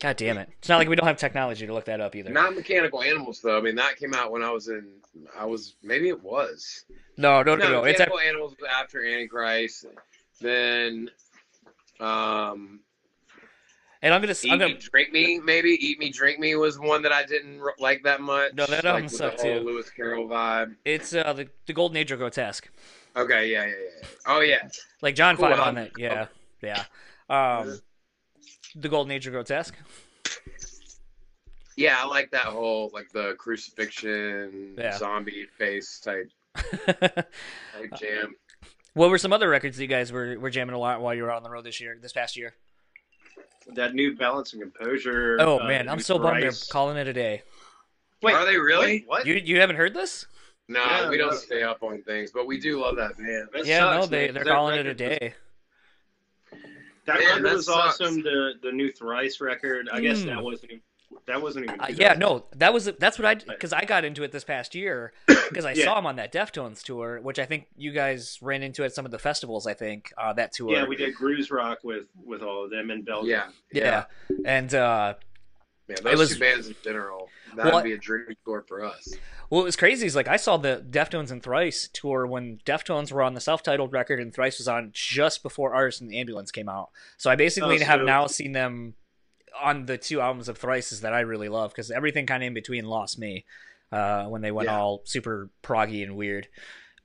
God 0.00 0.16
damn 0.16 0.38
it! 0.38 0.48
It's 0.58 0.68
not 0.68 0.78
like 0.78 0.88
we 0.88 0.96
don't 0.96 1.06
have 1.06 1.16
technology 1.18 1.66
to 1.66 1.72
look 1.72 1.84
that 1.86 2.00
up 2.00 2.16
either. 2.16 2.30
not 2.30 2.54
mechanical 2.54 3.02
animals 3.02 3.40
though. 3.40 3.58
I 3.58 3.60
mean 3.60 3.76
that 3.76 3.96
came 3.96 4.12
out 4.14 4.32
when 4.32 4.42
I 4.42 4.50
was 4.50 4.68
in. 4.68 4.88
I 5.36 5.44
was 5.44 5.74
maybe 5.82 6.08
it 6.08 6.22
was. 6.22 6.84
No, 7.16 7.42
no, 7.42 7.56
no, 7.56 7.70
no. 7.70 7.84
It's 7.84 7.98
mechanical 7.98 8.20
animals 8.20 8.54
was 8.60 8.68
after 8.70 9.04
Antichrist. 9.04 9.86
Then, 10.40 11.10
um, 11.98 12.80
And 14.02 14.14
I'm 14.14 14.20
gonna, 14.20 14.34
Eat 14.40 14.52
I'm 14.52 14.58
Me, 14.58 14.68
gonna, 14.68 14.78
Drink 14.78 15.12
Me, 15.12 15.40
maybe 15.40 15.70
Eat 15.70 15.98
Me, 15.98 16.10
Drink 16.10 16.38
Me 16.38 16.54
was 16.54 16.78
one 16.78 17.02
that 17.02 17.10
I 17.12 17.24
didn't 17.24 17.60
like 17.80 18.04
that 18.04 18.20
much. 18.20 18.54
No, 18.54 18.66
that 18.66 18.84
like, 18.84 18.84
album 18.84 19.02
with 19.04 19.12
sucked, 19.14 19.40
too. 19.40 19.60
Lewis 19.60 19.90
Carroll 19.90 20.28
vibe. 20.28 20.76
it's 20.84 21.12
uh 21.12 21.32
the 21.32 21.48
the 21.66 21.72
Golden 21.72 21.96
Age 21.96 22.12
of 22.12 22.20
Grotesque. 22.20 22.68
Okay, 23.18 23.50
yeah, 23.50 23.66
yeah, 23.66 23.72
yeah. 23.72 24.08
Oh 24.26 24.40
yeah, 24.40 24.68
Like 25.02 25.14
John 25.14 25.36
Cool 25.36 25.48
Five 25.48 25.58
on 25.60 25.76
album. 25.78 25.84
it. 25.84 25.92
Yeah, 25.98 26.26
yeah. 26.62 26.84
Um, 27.28 27.78
the 28.76 28.88
Golden 28.88 29.10
Age 29.10 29.26
of 29.26 29.32
Grotesque. 29.32 29.74
yeah. 31.76 31.96
I 31.98 32.06
like 32.06 32.30
that 32.30 32.44
whole 32.44 32.90
like 32.94 33.10
the 33.12 33.34
crucifixion 33.38 34.74
Yeah. 34.78 34.96
zombie 34.96 35.46
face 35.56 35.98
type, 36.00 36.30
type 36.54 37.26
jam. 37.98 38.34
what 38.94 39.10
were 39.10 39.18
some 39.18 39.32
other 39.32 39.48
records 39.48 39.76
that 39.76 39.82
you 39.82 39.88
guys 39.88 40.12
were, 40.12 40.38
were 40.38 40.50
jamming 40.50 40.74
a 40.74 40.78
lot 40.78 41.00
while 41.00 41.14
you 41.14 41.22
were 41.24 41.32
on 41.32 41.42
the 41.42 41.50
road 41.50 41.64
this 41.64 41.80
year, 41.80 41.98
this 42.00 42.12
past 42.12 42.36
year? 42.36 42.54
That 43.74 43.94
new 43.94 44.16
Balance 44.16 44.54
and 44.54 44.62
Composure. 44.62 45.36
Oh 45.40 45.60
uh, 45.60 45.64
man, 45.66 45.88
I'm 45.88 45.96
new 45.98 46.02
so 46.02 46.18
bummed 46.18 46.42
they're 46.42 46.52
calling 46.70 46.96
it 46.96 47.06
a 47.08 47.12
day. 47.12 47.42
Wait, 48.22 48.34
Are 48.34 48.44
they 48.46 48.56
really? 48.56 48.86
Wait, 48.86 49.04
what? 49.08 49.26
You 49.26 49.34
you 49.34 49.60
haven't 49.60 49.76
heard 49.76 49.92
this? 49.94 50.26
No, 50.68 50.84
Yeah, 50.84 51.08
we 51.08 51.16
don't 51.16 51.30
no. 51.30 51.36
stay 51.36 51.62
up 51.62 51.82
on 51.82 52.02
things, 52.02 52.30
but 52.30 52.46
we 52.46 52.60
do 52.60 52.80
love 52.80 52.96
that 52.96 53.16
band. 53.16 53.48
That 53.54 53.64
yeah, 53.64 53.78
sucks, 53.80 54.04
no, 54.04 54.06
they 54.10 54.26
man, 54.26 54.34
they're 54.34 54.42
'cause 54.44 54.48
that 54.48 54.54
calling 54.54 54.78
it 54.78 54.86
a 54.86 54.90
record 54.90 55.00
was- 55.10 55.18
day. 55.18 55.34
That 57.06 57.18
Man, 57.20 57.26
record 57.28 57.44
that 57.46 57.54
was 57.54 57.66
sucks. 57.66 58.00
awesome. 58.00 58.22
The 58.22 58.52
the 58.62 58.70
new 58.72 58.92
Thrice 58.92 59.40
record. 59.40 59.88
I 59.90 60.00
guess 60.00 60.20
Hmm. 60.20 60.26
that 60.28 60.42
wasn't. 60.42 60.72
Even, 60.72 60.82
that 61.26 61.40
wasn't 61.40 61.64
even. 61.64 61.80
Uh, 61.80 61.86
yeah, 61.90 62.12
no, 62.12 62.44
that 62.56 62.74
was 62.74 62.84
that's 62.98 63.18
what 63.18 63.24
I 63.24 63.34
because 63.36 63.72
I 63.72 63.86
got 63.86 64.04
into 64.04 64.22
it 64.24 64.30
this 64.32 64.44
past 64.44 64.74
year 64.74 65.14
because 65.26 65.64
I 65.64 65.72
Yeah. 65.72 65.84
saw 65.86 65.98
him 65.98 66.04
on 66.04 66.16
that 66.16 66.34
Deftones 66.34 66.82
tour, 66.82 67.18
which 67.22 67.38
I 67.38 67.46
think 67.46 67.66
you 67.76 67.92
guys 67.92 68.38
ran 68.42 68.62
into 68.62 68.84
at 68.84 68.92
some 68.94 69.06
of 69.06 69.10
the 69.10 69.18
festivals. 69.18 69.66
I 69.66 69.72
think 69.72 70.12
uh, 70.18 70.34
that 70.34 70.52
tour. 70.52 70.70
Yeah, 70.70 70.84
we 70.86 70.96
did 70.96 71.14
Groezrock 71.14 71.78
with 71.82 72.04
with 72.26 72.42
all 72.42 72.64
of 72.64 72.70
them 72.70 72.90
in 72.90 73.02
Belgium. 73.02 73.30
Yeah, 73.30 73.46
yeah, 73.72 74.04
and 74.44 74.74
uh, 74.74 75.14
Man, 75.88 75.98
It 75.98 76.04
those 76.04 76.18
was- 76.18 76.34
two 76.34 76.40
bands 76.40 76.66
in 76.68 76.74
general, 76.84 77.28
that'd 77.56 77.72
Well, 77.72 77.82
be 77.82 77.92
a 77.92 77.98
dream 77.98 78.26
tour 78.44 78.64
for 78.68 78.84
us. 78.84 79.14
Well 79.50 79.62
it 79.62 79.64
was 79.64 79.76
crazy 79.76 80.06
is 80.06 80.14
like 80.14 80.28
I 80.28 80.36
saw 80.36 80.58
the 80.58 80.84
Deftones 80.90 81.30
and 81.30 81.42
Thrice 81.42 81.88
tour 81.92 82.26
when 82.26 82.58
Deftones 82.66 83.10
were 83.10 83.22
on 83.22 83.32
the 83.32 83.40
self-titled 83.40 83.92
record 83.94 84.20
and 84.20 84.34
Thrice 84.34 84.58
was 84.58 84.68
on 84.68 84.90
just 84.92 85.42
before 85.42 85.72
Artist 85.74 86.02
in 86.02 86.08
the 86.08 86.18
Ambulance 86.20 86.50
came 86.50 86.68
out. 86.68 86.90
So 87.16 87.30
I 87.30 87.36
basically 87.36 87.76
Oh, 87.80 87.84
have 87.86 88.00
so- 88.00 88.04
now 88.04 88.26
seen 88.26 88.52
them 88.52 88.94
on 89.58 89.86
the 89.86 89.96
two 89.96 90.20
albums 90.20 90.48
of 90.50 90.58
Thrice's 90.58 91.00
that 91.00 91.14
I 91.14 91.20
really 91.20 91.48
love 91.48 91.70
because 91.70 91.90
everything 91.90 92.26
kind 92.26 92.42
of 92.42 92.48
in 92.48 92.54
between 92.54 92.84
lost 92.84 93.18
me 93.18 93.46
uh, 93.90 94.24
when 94.26 94.42
they 94.42 94.50
went 94.52 94.68
Yeah. 94.68 94.78
all 94.78 95.00
super 95.06 95.48
proggy 95.62 96.02
and 96.02 96.14
weird. 96.14 96.46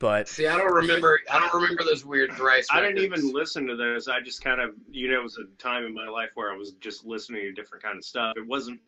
But 0.04 0.28
See, 0.28 0.48
I 0.48 0.58
don't 0.58 0.74
remember. 0.74 1.22
I 1.32 1.40
don't 1.40 1.54
remember 1.54 1.86
those 1.86 2.04
weird 2.04 2.34
thrice. 2.34 2.68
I 2.70 2.82
didn't 2.82 2.98
even 2.98 3.32
listen 3.32 3.66
to 3.68 3.78
those. 3.78 4.10
I 4.10 4.20
just 4.20 4.44
kind 4.44 4.60
of, 4.60 4.72
you 4.92 5.10
know, 5.10 5.22
it 5.22 5.24
was 5.24 5.38
a 5.38 5.46
time 5.62 5.86
in 5.86 5.94
my 5.94 6.10
life 6.10 6.32
where 6.36 6.52
I 6.52 6.58
was 6.58 6.74
just 6.82 7.06
listening 7.06 7.44
to 7.44 7.54
different 7.54 7.86
kind 7.86 7.98
of 7.98 8.04
stuff. 8.04 8.34
It 8.36 8.46
wasn't 8.46 8.82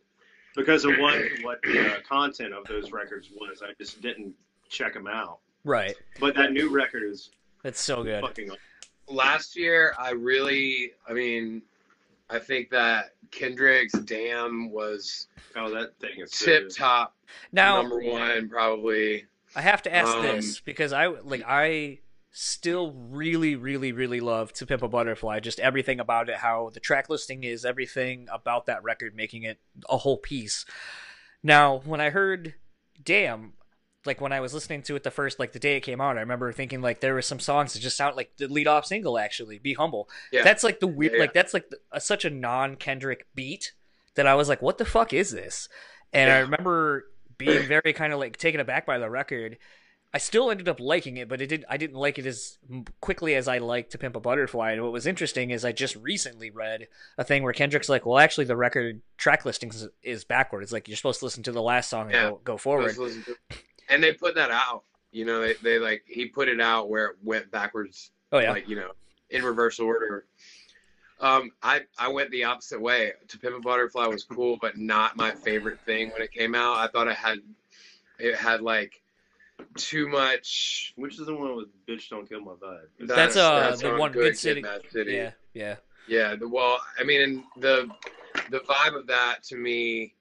because 0.54 0.84
of 0.84 0.92
what 0.98 1.18
what 1.42 1.62
the 1.62 1.94
uh, 1.96 2.00
content 2.06 2.52
of 2.52 2.66
those 2.66 2.92
records 2.92 3.30
was. 3.34 3.62
I 3.62 3.72
just 3.80 4.02
didn't 4.02 4.34
check 4.68 4.92
them 4.92 5.06
out. 5.06 5.38
right, 5.64 5.94
But 6.20 6.34
that 6.34 6.52
new 6.52 6.68
record 6.68 7.02
is 7.02 7.30
it's 7.64 7.80
so 7.80 8.02
good. 8.04 8.20
fucking. 8.20 8.50
last 9.08 9.56
year 9.56 9.94
i 9.98 10.10
really 10.10 10.92
i 11.08 11.12
mean 11.12 11.62
i 12.28 12.38
think 12.38 12.68
that 12.70 13.14
kendrick's 13.30 13.92
damn 14.00 14.70
was 14.70 15.28
Oh, 15.56 15.72
that 15.72 15.98
thing 15.98 16.20
is 16.20 16.30
tip 16.32 16.64
good. 16.64 16.76
top 16.76 17.14
Now 17.52 17.80
number 17.80 18.00
one 18.02 18.48
probably 18.50 19.24
I 19.56 19.62
have 19.62 19.82
to 19.82 19.94
ask 19.94 20.14
Um, 20.16 20.22
this 20.22 20.60
because 20.60 20.92
I 20.92 21.06
like 21.06 21.42
I 21.46 22.00
still 22.30 22.92
really, 22.92 23.56
really, 23.56 23.90
really 23.92 24.20
love 24.20 24.52
To 24.52 24.66
Pimp 24.66 24.82
a 24.82 24.88
Butterfly. 24.88 25.40
Just 25.40 25.58
everything 25.58 25.98
about 25.98 26.28
it, 26.28 26.36
how 26.36 26.70
the 26.74 26.80
track 26.80 27.08
listing 27.08 27.42
is, 27.44 27.64
everything 27.64 28.28
about 28.30 28.66
that 28.66 28.82
record, 28.84 29.14
making 29.16 29.42
it 29.44 29.58
a 29.88 29.96
whole 29.96 30.18
piece. 30.18 30.66
Now, 31.42 31.78
when 31.86 32.00
I 32.00 32.10
heard 32.10 32.54
"Damn," 33.02 33.54
like 34.04 34.20
when 34.20 34.32
I 34.32 34.40
was 34.40 34.52
listening 34.52 34.82
to 34.82 34.96
it 34.96 35.02
the 35.02 35.10
first, 35.10 35.38
like 35.38 35.52
the 35.52 35.58
day 35.58 35.76
it 35.78 35.80
came 35.80 36.00
out, 36.00 36.18
I 36.18 36.20
remember 36.20 36.52
thinking 36.52 36.82
like 36.82 37.00
there 37.00 37.14
were 37.14 37.22
some 37.22 37.40
songs 37.40 37.72
that 37.72 37.80
just 37.80 37.96
sound 37.96 38.16
like 38.16 38.36
the 38.36 38.48
lead 38.48 38.66
off 38.66 38.84
single. 38.84 39.18
Actually, 39.18 39.58
"Be 39.58 39.72
Humble." 39.72 40.08
Yeah. 40.30 40.44
That's 40.44 40.62
like 40.62 40.80
the 40.80 40.86
weird, 40.86 41.12
Yeah, 41.12 41.16
yeah. 41.16 41.22
like 41.22 41.32
that's 41.32 41.54
like 41.54 41.70
the, 41.70 42.00
such 42.00 42.26
a 42.26 42.30
non 42.30 42.76
Kendrick 42.76 43.26
beat 43.34 43.72
that 44.14 44.26
I 44.26 44.34
was 44.34 44.48
like, 44.50 44.60
"What 44.60 44.76
the 44.76 44.84
fuck 44.84 45.14
is 45.14 45.30
this?" 45.30 45.68
And 46.12 46.30
I 46.30 46.38
remember 46.40 47.06
being 47.38 47.66
very 47.66 47.92
kind 47.92 48.12
of 48.12 48.18
like 48.18 48.36
taken 48.36 48.60
aback 48.60 48.86
by 48.86 48.98
the 48.98 49.10
record. 49.10 49.58
I 50.14 50.18
still 50.18 50.50
ended 50.50 50.68
up 50.68 50.80
liking 50.80 51.18
it, 51.18 51.28
but 51.28 51.40
it 51.42 51.48
did. 51.48 51.64
I 51.68 51.76
didn't 51.76 51.96
like 51.96 52.18
it 52.18 52.24
as 52.26 52.56
quickly 53.00 53.34
as 53.34 53.48
I 53.48 53.58
liked 53.58 53.92
"To 53.92 53.98
Pimp 53.98 54.16
a 54.16 54.20
Butterfly." 54.20 54.72
And 54.72 54.82
what 54.82 54.92
was 54.92 55.06
interesting 55.06 55.50
is 55.50 55.64
I 55.64 55.72
just 55.72 55.94
recently 55.96 56.50
read 56.50 56.88
a 57.18 57.24
thing 57.24 57.42
where 57.42 57.52
Kendrick's 57.52 57.88
like, 57.88 58.06
"Well, 58.06 58.18
actually, 58.18 58.44
the 58.46 58.56
record 58.56 59.02
track 59.18 59.44
listing 59.44 59.68
is, 59.70 59.88
is 60.02 60.24
backward. 60.24 60.62
It's 60.62 60.72
like 60.72 60.88
you're 60.88 60.96
supposed 60.96 61.18
to 61.18 61.26
listen 61.26 61.42
to 61.42 61.52
the 61.52 61.60
last 61.60 61.90
song 61.90 62.02
and 62.06 62.12
Yeah. 62.12 62.30
go, 62.30 62.40
go 62.44 62.56
forward." 62.56 62.94
To- 62.94 63.36
and 63.90 64.02
they 64.02 64.12
put 64.12 64.34
that 64.36 64.50
out 64.50 64.82
you 65.12 65.24
know 65.24 65.40
they, 65.40 65.54
they 65.62 65.78
like 65.78 66.02
he 66.06 66.26
put 66.26 66.48
it 66.48 66.60
out 66.60 66.88
where 66.90 67.06
it 67.06 67.16
went 67.22 67.50
backwards 67.52 68.10
Oh 68.32 68.38
yeah, 68.38 68.50
like 68.52 68.68
you 68.68 68.74
know 68.76 68.90
in 69.30 69.42
reverse 69.44 69.78
order 69.78 70.26
um 71.20 71.50
i 71.62 71.80
i 71.98 72.08
went 72.08 72.30
the 72.30 72.44
opposite 72.44 72.80
way 72.80 73.12
to 73.28 73.38
pimp 73.38 73.56
a 73.56 73.60
butterfly 73.60 74.06
was 74.06 74.24
cool 74.24 74.58
but 74.60 74.76
not 74.76 75.16
my 75.16 75.30
favorite 75.30 75.78
thing 75.86 76.10
when 76.10 76.20
it 76.22 76.30
came 76.32 76.54
out 76.54 76.76
i 76.76 76.86
thought 76.88 77.08
it 77.08 77.16
had 77.16 77.38
it 78.18 78.34
had 78.34 78.60
like 78.60 79.00
too 79.76 80.08
much 80.08 80.92
Which 80.96 81.18
is 81.18 81.26
the 81.26 81.34
one 81.34 81.56
with 81.56 81.68
"Bitch 81.86 82.08
Don't 82.10 82.28
Kill 82.28 82.40
My 82.40 82.52
Vibe"? 82.52 83.06
That's, 83.06 83.36
uh, 83.36 83.74
the 83.80 83.96
one, 83.96 84.12
Good 84.12 84.32
Kid, 84.32 84.38
City. 84.38 84.62
Mad 84.62 84.82
City. 84.90 85.14
yeah, 85.14 85.30
yeah. 85.54 85.76
Yeah, 86.08 86.36
the, 86.36 86.48
well, 86.48 86.78
I 86.98 87.04
mean, 87.04 87.22
and 87.22 87.42
the 87.56 87.88
the 88.50 88.60
vibe 88.60 88.94
of 88.94 89.06
that 89.08 89.42
to 89.44 89.56
me, 89.56 90.14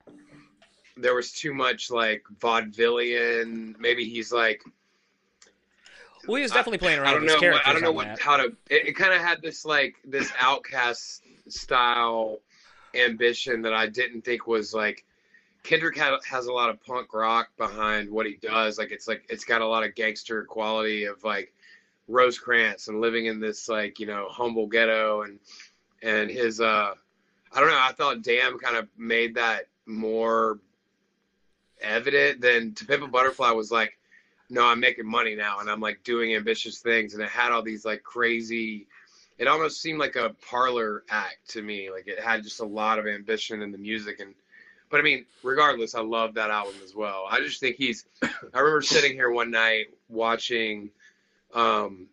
there 0.97 1.13
was 1.13 1.31
too 1.31 1.53
much 1.53 1.91
like 1.91 2.23
vaudevillian. 2.39 3.77
Maybe 3.79 4.05
he's 4.05 4.31
like 4.31 4.63
Well, 6.27 6.37
he 6.37 6.43
was 6.43 6.51
definitely 6.51 6.79
playing 6.79 6.99
around. 6.99 7.07
I 7.07 7.13
don't 7.13 7.25
know. 7.25 7.51
What, 7.51 7.67
I 7.67 7.73
don't 7.73 7.81
know 7.81 7.91
what 7.91 8.07
that. 8.07 8.19
how 8.19 8.37
to. 8.37 8.45
It, 8.69 8.89
it 8.89 8.93
kind 8.93 9.13
of 9.13 9.21
had 9.21 9.41
this 9.41 9.65
like 9.65 9.95
this 10.05 10.31
outcast 10.39 11.23
style 11.47 12.39
ambition 12.93 13.61
that 13.63 13.73
I 13.73 13.87
didn't 13.87 14.21
think 14.23 14.47
was 14.47 14.73
like. 14.73 15.05
Kendrick 15.63 15.97
had, 15.97 16.13
has 16.29 16.45
a 16.45 16.53
lot 16.53 16.69
of 16.69 16.79
punk 16.83 17.11
rock 17.11 17.49
behind 17.57 18.07
what 18.11 18.27
he 18.27 18.35
does. 18.39 18.77
Like 18.77 18.91
it's 18.91 19.07
like 19.07 19.23
it's 19.29 19.45
got 19.45 19.61
a 19.61 19.67
lot 19.67 19.83
of 19.83 19.95
gangster 19.95 20.43
quality 20.43 21.05
of 21.05 21.23
like 21.23 21.51
Rosecrans 22.07 22.87
and 22.87 23.01
living 23.01 23.25
in 23.25 23.39
this 23.39 23.67
like 23.67 23.99
you 23.99 24.05
know 24.05 24.27
humble 24.29 24.67
ghetto 24.67 25.23
and 25.23 25.39
and 26.03 26.29
his 26.29 26.61
uh 26.61 26.93
I 27.55 27.59
don't 27.59 27.69
know. 27.69 27.79
I 27.79 27.93
thought 27.93 28.21
Damn 28.21 28.59
kind 28.59 28.75
of 28.75 28.87
made 28.97 29.35
that 29.35 29.67
more 29.85 30.59
evident 31.81 32.41
than 32.41 32.73
To 32.75 32.85
Pimp 32.85 33.03
a 33.03 33.07
Butterfly 33.07 33.51
was 33.51 33.71
like, 33.71 33.97
no, 34.55 34.65
I'm 34.65 34.79
making 34.79 35.05
money 35.05 35.35
now 35.35 35.59
and 35.59 35.69
I'm 35.69 35.81
like 35.81 36.01
doing 36.05 36.33
ambitious 36.33 36.79
things 36.79 37.13
and 37.13 37.21
it 37.21 37.27
had 37.27 37.51
all 37.51 37.61
these 37.61 37.83
like 37.83 38.03
crazy. 38.03 38.87
It 39.37 39.49
almost 39.49 39.81
seemed 39.81 39.99
like 39.99 40.15
a 40.15 40.33
parlor 40.49 41.03
act 41.09 41.49
to 41.49 41.61
me. 41.61 41.91
Like 41.91 42.07
it 42.07 42.21
had 42.21 42.41
just 42.41 42.61
a 42.61 42.65
lot 42.65 42.97
of 42.97 43.05
ambition 43.05 43.61
in 43.61 43.71
the 43.71 43.77
music 43.77 44.21
and. 44.21 44.33
But 44.89 44.99
I 44.99 45.03
mean, 45.03 45.25
regardless, 45.43 45.93
I 45.93 46.01
love 46.01 46.35
that 46.35 46.51
album 46.51 46.75
as 46.83 46.95
well. 46.95 47.25
I 47.29 47.41
just 47.41 47.59
think 47.59 47.75
he's. 47.75 48.05
I 48.23 48.59
remember 48.59 48.81
sitting 48.81 49.13
here 49.13 49.29
one 49.29 49.51
night 49.51 49.87
watching, 50.07 50.89
um, 51.53 52.07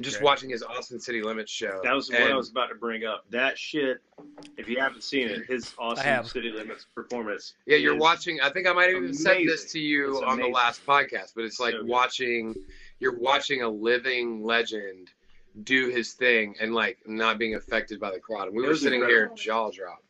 just 0.00 0.16
Okay. 0.16 0.24
watching 0.24 0.50
his 0.50 0.62
Austin 0.62 0.98
City 1.00 1.22
Limits 1.22 1.50
show. 1.52 1.80
That 1.84 1.94
was 1.94 2.10
what 2.10 2.20
And- 2.20 2.32
I 2.32 2.36
was 2.36 2.50
about 2.50 2.68
to 2.68 2.74
bring 2.74 3.04
up. 3.04 3.24
That 3.30 3.58
shit. 3.58 3.98
If 4.56 4.68
you 4.68 4.78
haven't 4.80 5.02
seen 5.02 5.28
it, 5.28 5.46
his 5.46 5.74
Austin. 5.78 6.24
City 6.24 6.50
Limits 6.50 6.86
performance. 6.94 7.54
Yeah, 7.66 7.76
you're 7.76 7.96
watching. 7.96 8.40
I 8.40 8.50
think 8.50 8.66
I 8.66 8.72
might 8.72 8.88
have 8.92 8.96
even 9.02 9.14
said 9.14 9.38
this 9.46 9.70
to 9.72 9.78
you 9.78 10.16
It's 10.16 10.22
on 10.22 10.38
the 10.38 10.48
last 10.48 10.84
podcast, 10.86 11.34
but 11.34 11.44
it's 11.44 11.60
like 11.60 11.74
So 11.74 11.84
watching. 11.84 12.54
You're 13.00 13.18
watching 13.18 13.62
a 13.62 13.68
living 13.68 14.42
legend 14.44 15.10
do 15.64 15.88
his 15.88 16.12
thing 16.14 16.54
and 16.60 16.74
like 16.74 16.98
not 17.06 17.38
being 17.38 17.54
affected 17.54 17.98
by 18.00 18.10
the 18.10 18.18
crowd. 18.20 18.48
And 18.48 18.56
we 18.56 18.64
It 18.64 18.68
were 18.68 18.74
sitting 18.76 19.00
incredible. 19.00 19.36
here 19.36 19.44
jaw 19.44 19.70
drop. 19.70 20.02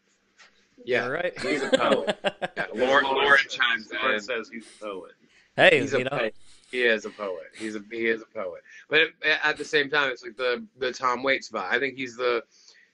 Yeah, 0.85 1.04
All 1.04 1.11
right. 1.11 1.38
he's 1.40 1.62
a 1.62 1.71
poet. 1.71 2.16
Yeah, 2.57 2.66
Lauren, 2.75 3.04
Lauren 3.04 3.40
chimes 3.49 3.90
Lauren 3.92 4.14
in. 4.14 4.21
says 4.21 4.49
he's 4.52 4.66
a 4.80 4.85
poet. 4.85 5.12
hey, 5.57 5.80
He's 5.80 5.92
you 5.92 5.99
a 6.00 6.04
know, 6.04 6.11
poet. 6.11 6.35
He 6.70 6.82
is 6.82 7.04
a 7.06 7.10
poet. 7.10 7.46
He's 7.56 7.76
a 7.76 7.82
he 7.90 8.06
is 8.06 8.22
a 8.22 8.26
poet. 8.26 8.62
But 8.90 9.08
at 9.42 9.56
the 9.56 9.64
same 9.64 9.88
time, 9.88 10.10
it's 10.10 10.22
like 10.22 10.37
the 10.37 10.64
the 10.78 10.92
Tom 10.92 11.22
Waits 11.22 11.50
vibe. 11.50 11.70
I 11.70 11.78
think 11.78 11.96
he's 11.96 12.16
the 12.16 12.42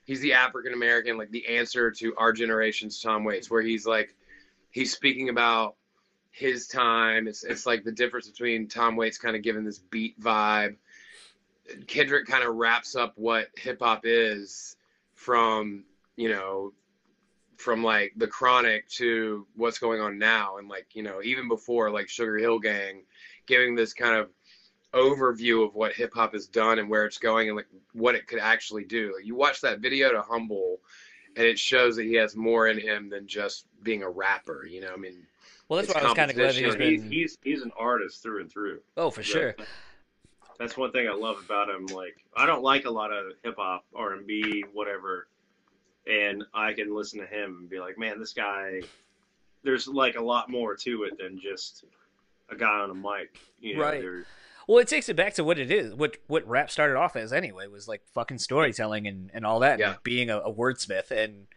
he's 0.05 0.21
the 0.21 0.35
African 0.35 0.73
American, 0.73 1.19
like 1.19 1.31
the 1.31 1.47
answer 1.49 1.91
to 1.91 2.15
our 2.17 2.33
generation's 2.33 3.01
Tom 3.01 3.25
Waits, 3.25 3.51
where 3.51 3.63
he's 3.63 3.87
like 3.87 4.15
he's 4.71 4.93
speaking 4.93 5.29
about 5.29 5.75
his 6.31 6.69
time. 6.69 7.27
It's 7.27 7.43
it's 7.43 7.67
like 7.67 7.85
the 7.85 7.93
difference 7.93 8.29
between 8.29 8.69
Tom 8.69 8.97
Waits 8.97 9.19
kind 9.19 9.35
of 9.35 9.43
giving 9.43 9.65
this 9.65 9.79
beat 9.79 10.21
vibe. 10.21 10.77
Kendrick 11.87 12.27
kind 12.27 12.45
of 12.45 12.55
wraps 12.55 12.95
up 12.95 13.15
what 13.17 13.49
hip 13.57 13.81
hop 13.81 14.03
is 14.05 14.77
from 15.15 15.85
you 16.17 16.29
know 16.29 16.73
from 17.57 17.83
like 17.83 18.13
the 18.17 18.27
chronic 18.27 18.89
to 18.89 19.47
what's 19.57 19.79
going 19.79 20.01
on 20.01 20.19
now 20.19 20.59
and 20.59 20.69
like 20.69 20.87
you 20.93 21.03
know 21.03 21.23
even 21.23 21.49
before 21.49 21.91
like 21.91 22.09
sugar 22.09 22.37
hill 22.37 22.59
gang 22.59 23.03
giving 23.47 23.75
this 23.75 23.93
kind 23.93 24.17
of 24.17 24.31
overview 24.93 25.67
of 25.67 25.75
what 25.75 25.93
hip 25.93 26.13
hop 26.15 26.33
has 26.35 26.47
done 26.47 26.79
and 26.79 26.89
where 26.89 27.05
it's 27.05 27.19
going 27.19 27.49
and 27.49 27.57
like 27.57 27.67
what 27.93 28.15
it 28.15 28.27
could 28.29 28.39
actually 28.39 28.85
do 28.85 29.13
like, 29.17 29.27
you 29.27 29.35
watch 29.35 29.61
that 29.61 29.81
video 29.81 30.13
to 30.13 30.23
humble 30.23 30.79
and 31.37 31.47
it 31.47 31.59
shows 31.59 31.97
that 31.97 32.05
he 32.05 32.15
has 32.15 32.37
more 32.37 32.69
in 32.69 32.79
him 32.79 33.09
than 33.09 33.27
just 33.27 33.67
being 33.83 34.03
a 34.03 34.09
rapper. 34.09 34.67
You 34.67 34.83
know, 34.83 34.93
I 34.93 34.97
mean, 34.97 35.27
Well, 35.69 35.81
that's 35.81 35.95
why 35.95 36.01
I 36.01 36.05
was 36.05 36.15
kind 36.15 36.31
of 36.31 36.37
glad 36.37 36.55
that 36.55 36.65
he's 36.65 36.77
been. 36.77 37.03
he's, 37.03 37.11
he's 37.11 37.39
he's 37.43 37.63
an 37.63 37.73
artist 37.79 38.23
through 38.23 38.43
and 38.43 38.51
through. 38.51 38.81
Oh, 38.97 39.11
for 39.11 39.23
sure. 39.23 39.55
That's 40.59 40.77
one 40.77 40.93
thing 40.93 41.09
I 41.09 41.15
love 41.15 41.43
about 41.45 41.69
him. 41.69 41.87
Like 41.87 42.25
I 42.37 42.47
don't 42.47 42.63
like 42.63 42.85
a 42.85 42.91
lot 42.91 43.13
of 43.13 43.33
hip 43.43 43.57
hop, 43.59 43.85
R 43.95 44.13
and 44.13 44.27
B, 44.27 44.65
whatever, 44.73 45.27
and 46.07 46.45
I 46.55 46.73
can 46.73 46.95
listen 46.95 47.19
to 47.21 47.27
him 47.27 47.59
and 47.61 47.71
be 47.71 47.81
like, 47.81 47.99
man, 47.99 48.19
this 48.19 48.33
guy. 48.33 48.81
There's 49.65 49.89
like 49.89 50.17
a 50.17 50.23
lot 50.23 50.51
more 50.51 50.77
to 50.77 51.05
it 51.05 51.17
than 51.17 51.41
just 51.41 51.85
a 52.51 52.57
guy 52.57 52.67
on 52.81 52.91
a 52.91 52.95
mic. 52.95 53.39
You 53.59 53.77
know, 53.77 53.83
Right. 53.83 54.01
there- 54.01 54.25
Well, 54.67 54.79
it 54.79 54.89
takes 54.89 55.09
it 55.11 55.15
back 55.17 55.35
to 55.35 55.45
what 55.45 55.59
it 55.59 55.71
is, 55.71 55.95
what 55.95 56.17
what 56.27 56.47
rap 56.49 56.71
started 56.71 56.97
off 56.97 57.17
as 57.17 57.33
anyway 57.33 57.67
was 57.67 57.87
like 57.87 58.03
fucking 58.15 58.39
storytelling 58.39 59.07
and, 59.07 59.31
and 59.35 59.45
all 59.45 59.61
that, 59.61 59.79
Yeah. 59.79 59.91
and 59.95 60.03
being 60.03 60.31
a, 60.31 60.39
a 60.39 60.53
wordsmith. 60.53 61.11
And 61.11 61.49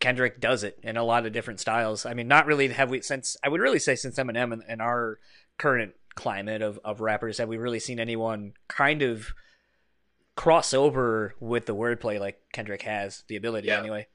Kendrick 0.00 0.40
does 0.40 0.64
it 0.64 0.78
in 0.82 0.96
a 0.96 1.04
lot 1.04 1.24
of 1.26 1.32
different 1.32 1.60
styles. 1.60 2.04
I 2.06 2.14
mean, 2.14 2.26
not 2.28 2.46
really 2.46 2.68
have 2.68 2.90
we 2.90 3.00
since 3.00 3.36
I 3.44 3.48
would 3.48 3.60
really 3.60 3.78
say 3.78 3.94
since 3.94 4.16
Eminem 4.18 4.52
and, 4.52 4.62
and 4.66 4.82
our 4.82 5.18
current 5.56 5.94
climate 6.16 6.62
of, 6.62 6.80
of 6.84 7.00
rappers 7.00 7.38
have 7.38 7.48
we 7.48 7.56
really 7.58 7.78
seen 7.78 8.00
anyone 8.00 8.54
kind 8.66 9.02
of 9.02 9.32
cross 10.36 10.72
over 10.72 11.34
with 11.40 11.66
the 11.66 11.74
wordplay 11.74 12.18
like 12.20 12.40
Kendrick 12.52 12.82
has 12.82 13.24
the 13.28 13.36
ability 13.36 13.68
Yeah. 13.68 13.78
anyway. 13.80 14.06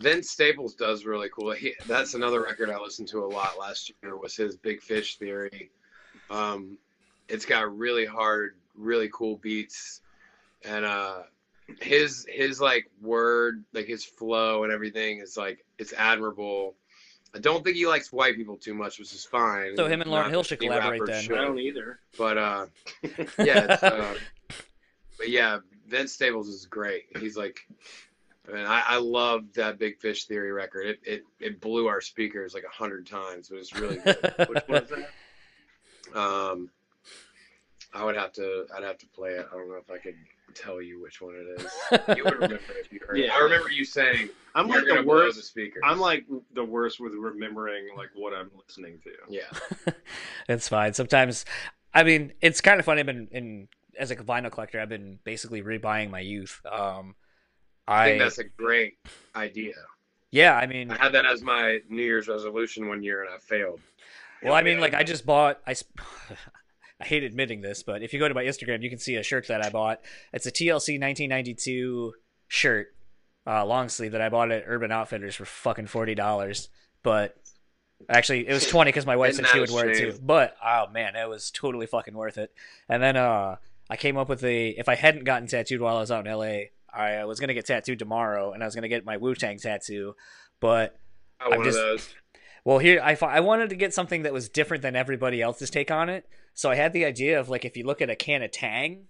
Vince 0.00 0.30
Staples 0.30 0.74
does 0.74 1.04
really 1.04 1.28
cool. 1.28 1.52
He, 1.52 1.74
that's 1.86 2.14
another 2.14 2.42
record 2.42 2.70
I 2.70 2.78
listened 2.78 3.08
to 3.08 3.24
a 3.24 3.26
lot 3.26 3.58
last 3.58 3.92
year. 4.02 4.16
Was 4.16 4.34
his 4.36 4.56
Big 4.56 4.82
Fish 4.82 5.16
Theory. 5.18 5.70
Um, 6.30 6.78
it's 7.28 7.46
got 7.46 7.76
really 7.76 8.04
hard, 8.04 8.56
really 8.74 9.08
cool 9.12 9.36
beats, 9.36 10.00
and 10.64 10.84
uh, 10.84 11.22
his 11.80 12.26
his 12.28 12.60
like 12.60 12.90
word, 13.00 13.64
like 13.72 13.86
his 13.86 14.04
flow 14.04 14.64
and 14.64 14.72
everything 14.72 15.20
is 15.20 15.36
like 15.36 15.64
it's 15.78 15.92
admirable. 15.92 16.74
I 17.34 17.38
don't 17.38 17.64
think 17.64 17.76
he 17.76 17.86
likes 17.86 18.12
white 18.12 18.36
people 18.36 18.56
too 18.56 18.74
much, 18.74 18.98
which 18.98 19.12
is 19.12 19.24
fine. 19.24 19.76
So 19.76 19.86
him 19.86 20.00
and 20.00 20.10
Lauryn 20.10 20.22
Not 20.22 20.30
Hill 20.30 20.42
should 20.44 20.60
collaborate 20.60 21.02
then. 21.04 21.22
should. 21.22 21.38
I 21.38 21.44
don't 21.44 21.58
either. 21.58 21.98
But 22.16 22.38
uh, 22.38 22.66
yeah, 23.38 23.72
it's, 23.72 23.82
uh, 23.82 24.14
but 25.18 25.28
yeah, 25.28 25.58
Vince 25.88 26.12
Staples 26.12 26.48
is 26.48 26.66
great. 26.66 27.04
He's 27.18 27.36
like, 27.36 27.66
I 28.48 28.52
mean, 28.54 28.66
I, 28.66 28.82
I 28.86 28.96
love 28.98 29.44
that 29.54 29.78
Big 29.78 29.98
Fish 29.98 30.26
Theory 30.26 30.52
record. 30.52 30.86
It 30.86 31.00
it, 31.04 31.22
it 31.40 31.60
blew 31.60 31.86
our 31.86 32.00
speakers 32.00 32.54
like 32.54 32.64
a 32.64 32.68
hundred 32.74 33.06
times. 33.06 33.50
It 33.50 33.56
was 33.56 33.74
really 33.74 33.96
good. 33.96 34.16
Which 34.48 34.64
one 34.66 34.82
is 34.82 34.90
that? 34.90 36.18
um, 36.18 36.70
I 37.92 38.04
would 38.04 38.16
have 38.16 38.32
to 38.34 38.66
I'd 38.76 38.82
have 38.82 38.98
to 38.98 39.06
play 39.08 39.30
it. 39.30 39.46
I 39.52 39.56
don't 39.56 39.68
know 39.68 39.76
if 39.76 39.90
I 39.90 39.98
could 39.98 40.16
tell 40.54 40.80
you 40.80 41.02
which 41.02 41.20
one 41.20 41.34
it 41.34 41.60
is. 41.60 42.16
You 42.16 42.24
would 42.24 42.34
remember 42.34 42.60
if 42.80 42.92
you 42.92 43.00
heard. 43.06 43.18
it. 43.18 43.26
Yeah. 43.26 43.34
I 43.34 43.38
remember 43.40 43.70
you 43.70 43.84
saying 43.84 44.28
I'm 44.54 44.68
like 44.68 44.80
the 44.84 45.02
blow 45.02 45.02
the 45.02 45.08
worst. 45.08 45.44
speakers. 45.44 45.82
I'm 45.84 45.98
like 45.98 46.26
the 46.54 46.64
worst 46.64 47.00
with 47.00 47.12
remembering 47.14 47.88
like 47.96 48.10
what 48.14 48.32
I'm 48.34 48.50
listening 48.66 48.98
to. 49.04 49.10
yeah. 49.28 49.92
It's 50.48 50.68
fine. 50.68 50.92
Sometimes, 50.92 51.44
I 51.94 52.02
mean, 52.04 52.32
it's 52.40 52.60
kind 52.60 52.78
of 52.78 52.84
funny. 52.84 53.00
I've 53.00 53.06
been 53.06 53.28
in 53.32 53.68
as 53.98 54.10
a 54.10 54.16
vinyl 54.16 54.50
collector. 54.52 54.78
I've 54.80 54.88
been 54.88 55.18
basically 55.24 55.62
rebuying 55.62 56.10
my 56.10 56.20
youth. 56.20 56.60
Um, 56.70 57.14
I 57.86 58.08
think 58.10 58.18
that's 58.20 58.38
a 58.38 58.44
great 58.44 58.94
idea. 59.34 59.74
yeah. 60.30 60.56
I 60.56 60.66
mean, 60.66 60.90
I 60.90 60.96
had 60.96 61.12
that 61.12 61.26
as 61.26 61.42
my 61.42 61.80
New 61.88 62.02
Year's 62.02 62.28
resolution 62.28 62.88
one 62.88 63.02
year 63.02 63.22
and 63.22 63.30
I 63.34 63.38
failed. 63.38 63.80
well, 64.42 64.54
I 64.54 64.62
mean, 64.62 64.80
like 64.80 64.94
I 64.94 65.02
just 65.02 65.26
bought. 65.26 65.60
I. 65.66 65.74
I 67.00 67.06
hate 67.06 67.24
admitting 67.24 67.60
this, 67.60 67.82
but 67.82 68.02
if 68.02 68.12
you 68.12 68.20
go 68.20 68.28
to 68.28 68.34
my 68.34 68.44
Instagram, 68.44 68.80
you 68.80 68.88
can 68.88 69.00
see 69.00 69.16
a 69.16 69.22
shirt 69.22 69.48
that 69.48 69.64
I 69.64 69.68
bought. 69.68 70.00
It's 70.32 70.46
a 70.46 70.52
TLC 70.52 71.00
1992 71.00 72.14
shirt, 72.46 72.94
uh, 73.46 73.66
long 73.66 73.88
sleeve 73.88 74.12
that 74.12 74.20
I 74.20 74.28
bought 74.28 74.52
at 74.52 74.62
Urban 74.66 74.92
Outfitters 74.92 75.34
for 75.34 75.44
fucking 75.44 75.88
forty 75.88 76.14
dollars. 76.14 76.68
But 77.02 77.36
actually, 78.08 78.46
it 78.46 78.52
was 78.52 78.66
twenty 78.66 78.90
because 78.90 79.06
my 79.06 79.16
wife 79.16 79.30
Isn't 79.32 79.46
said 79.46 79.52
she 79.52 79.60
would 79.60 79.70
wear 79.70 79.90
it 79.90 79.98
too. 79.98 80.18
But 80.22 80.56
oh 80.64 80.86
man, 80.92 81.16
it 81.16 81.28
was 81.28 81.50
totally 81.50 81.86
fucking 81.86 82.14
worth 82.14 82.38
it. 82.38 82.52
And 82.88 83.02
then 83.02 83.16
uh, 83.16 83.56
I 83.90 83.96
came 83.96 84.16
up 84.16 84.28
with 84.28 84.40
the 84.40 84.78
if 84.78 84.88
I 84.88 84.94
hadn't 84.94 85.24
gotten 85.24 85.48
tattooed 85.48 85.80
while 85.80 85.96
I 85.96 86.00
was 86.00 86.12
out 86.12 86.26
in 86.26 86.32
LA, 86.32 86.66
I 86.96 87.24
was 87.24 87.40
gonna 87.40 87.54
get 87.54 87.66
tattooed 87.66 87.98
tomorrow, 87.98 88.52
and 88.52 88.62
I 88.62 88.66
was 88.66 88.74
gonna 88.74 88.88
get 88.88 89.04
my 89.04 89.16
Wu 89.16 89.34
Tang 89.34 89.58
tattoo, 89.58 90.14
but 90.60 90.96
I 91.40 91.56
just- 91.64 91.76
those. 91.78 92.14
well, 92.64 92.78
here 92.78 93.00
I 93.02 93.16
I 93.22 93.40
wanted 93.40 93.70
to 93.70 93.76
get 93.76 93.92
something 93.94 94.22
that 94.22 94.32
was 94.32 94.48
different 94.48 94.82
than 94.82 94.96
everybody 94.96 95.42
else's 95.42 95.70
take 95.70 95.90
on 95.90 96.08
it. 96.08 96.26
So 96.54 96.70
I 96.70 96.76
had 96.76 96.92
the 96.92 97.04
idea 97.04 97.38
of 97.40 97.48
like 97.48 97.64
if 97.64 97.76
you 97.76 97.84
look 97.84 98.00
at 98.00 98.10
a 98.10 98.16
can 98.16 98.42
of 98.42 98.50
Tang, 98.52 99.08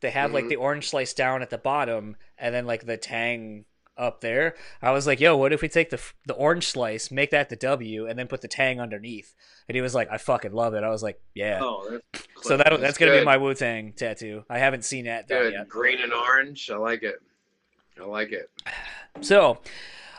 they 0.00 0.10
have 0.10 0.32
like 0.32 0.46
Mhm. 0.46 0.48
the 0.50 0.56
orange 0.56 0.88
slice 0.88 1.14
down 1.14 1.42
at 1.42 1.50
the 1.50 1.58
bottom 1.58 2.16
and 2.36 2.52
then 2.54 2.66
like 2.66 2.86
the 2.86 2.96
Tang 2.96 3.64
up 3.96 4.20
there. 4.20 4.54
I 4.80 4.90
was 4.92 5.06
like, 5.06 5.20
"Yo, 5.20 5.36
what 5.36 5.52
if 5.52 5.62
we 5.62 5.68
take 5.68 5.90
the 5.90 6.00
the 6.26 6.34
orange 6.34 6.66
slice, 6.68 7.10
make 7.10 7.30
that 7.30 7.48
the 7.48 7.56
W, 7.56 8.06
and 8.06 8.18
then 8.18 8.26
put 8.28 8.40
the 8.40 8.48
Tang 8.48 8.80
underneath?" 8.80 9.34
And 9.68 9.74
he 9.76 9.82
was 9.82 9.94
like, 9.94 10.08
"I 10.10 10.18
fucking 10.18 10.52
love 10.52 10.74
it." 10.74 10.82
I 10.82 10.88
was 10.90 11.02
like, 11.02 11.20
"Yeah." 11.34 11.60
Oh, 11.62 11.88
that's 12.12 12.26
so 12.42 12.56
that 12.56 12.66
That's 12.70 12.80
that's 12.82 12.98
gonna 12.98 13.18
be 13.18 13.24
my 13.24 13.36
Wu 13.36 13.54
Tang 13.54 13.92
tattoo. 13.92 14.44
I 14.50 14.58
haven't 14.58 14.84
seen 14.84 15.04
that 15.04 15.28
Good. 15.28 15.52
yet. 15.52 15.68
Green 15.68 16.00
and 16.00 16.12
orange. 16.12 16.70
I 16.70 16.76
like 16.76 17.02
it. 17.02 17.20
I 18.00 18.04
like 18.04 18.32
it. 18.32 18.50
So, 19.20 19.58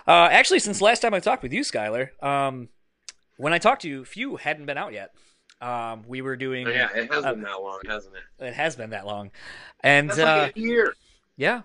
uh, 0.07 0.29
actually, 0.31 0.59
since 0.59 0.79
last 0.79 0.99
time 1.01 1.15
I 1.15 1.19
talked 1.19 1.41
with 1.41 1.51
you, 1.51 1.63
Schuylar, 1.63 2.11
um, 2.21 2.69
when 3.37 3.53
I 3.53 3.57
talked 3.57 3.81
to 3.81 3.89
you, 3.89 4.05
Few 4.05 4.35
hadn't 4.35 4.67
been 4.67 4.77
out 4.77 4.93
yet. 4.93 5.09
Um, 5.59 6.03
we 6.07 6.21
were 6.21 6.35
doing. 6.35 6.67
Oh, 6.67 6.69
yeah, 6.69 6.89
it 6.93 7.11
has 7.11 7.25
Uh, 7.25 7.31
been 7.33 7.41
that 7.41 7.59
long, 7.59 7.79
hasn't 7.87 8.13
it? 8.15 8.45
It 8.45 8.53
has 8.53 8.75
been 8.75 8.91
that 8.91 9.07
long, 9.07 9.31
and 9.79 10.11
That's 10.11 10.19
uh, 10.19 10.51
a 10.55 10.59
year. 10.59 10.93
yeah, 11.37 11.61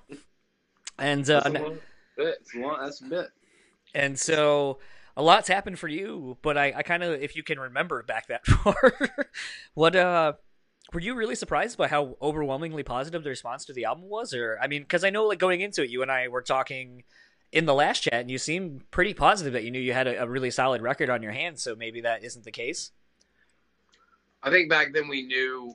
and 0.98 1.28
uh, 1.28 1.42
That's 2.18 2.26
a 2.26 2.26
long 2.26 2.26
bit. 2.26 2.38
It's 2.40 2.54
a 2.54 2.58
lot. 2.58 2.80
That's 2.82 3.00
a 3.00 3.04
bit. 3.04 3.28
and 3.94 4.18
so 4.18 4.78
a 5.16 5.22
lot's 5.22 5.48
happened 5.48 5.78
for 5.78 5.88
you. 5.88 6.38
But 6.42 6.56
I, 6.56 6.72
I 6.76 6.82
kind 6.82 7.02
of, 7.02 7.20
if 7.20 7.36
you 7.36 7.42
can 7.42 7.58
remember 7.58 8.02
back 8.02 8.28
that 8.28 8.46
far, 8.46 8.94
what 9.74 9.96
uh, 9.96 10.34
were 10.92 11.00
you 11.00 11.14
really 11.14 11.34
surprised 11.34 11.76
by 11.76 11.88
how 11.88 12.16
overwhelmingly 12.22 12.82
positive 12.82 13.24
the 13.24 13.30
response 13.30 13.64
to 13.66 13.72
the 13.72 13.84
album 13.84 14.08
was? 14.08 14.32
Or 14.32 14.58
I 14.62 14.68
mean, 14.68 14.82
because 14.82 15.04
I 15.04 15.10
know 15.10 15.26
like 15.26 15.38
going 15.38 15.60
into 15.60 15.82
it, 15.82 15.90
you 15.90 16.02
and 16.02 16.10
I 16.10 16.28
were 16.28 16.42
talking 16.42 17.02
in 17.50 17.66
the 17.66 17.74
last 17.74 18.02
chat, 18.02 18.14
and 18.14 18.30
you 18.30 18.38
seemed 18.38 18.90
pretty 18.90 19.14
positive 19.14 19.54
that 19.54 19.64
you 19.64 19.70
knew 19.70 19.80
you 19.80 19.92
had 19.92 20.06
a, 20.06 20.22
a 20.22 20.28
really 20.28 20.50
solid 20.50 20.82
record 20.82 21.10
on 21.10 21.22
your 21.22 21.32
hands. 21.32 21.62
So 21.62 21.74
maybe 21.74 22.02
that 22.02 22.22
isn't 22.24 22.44
the 22.44 22.52
case. 22.52 22.92
I 24.42 24.50
think 24.50 24.70
back 24.70 24.92
then 24.92 25.08
we 25.08 25.22
knew 25.22 25.74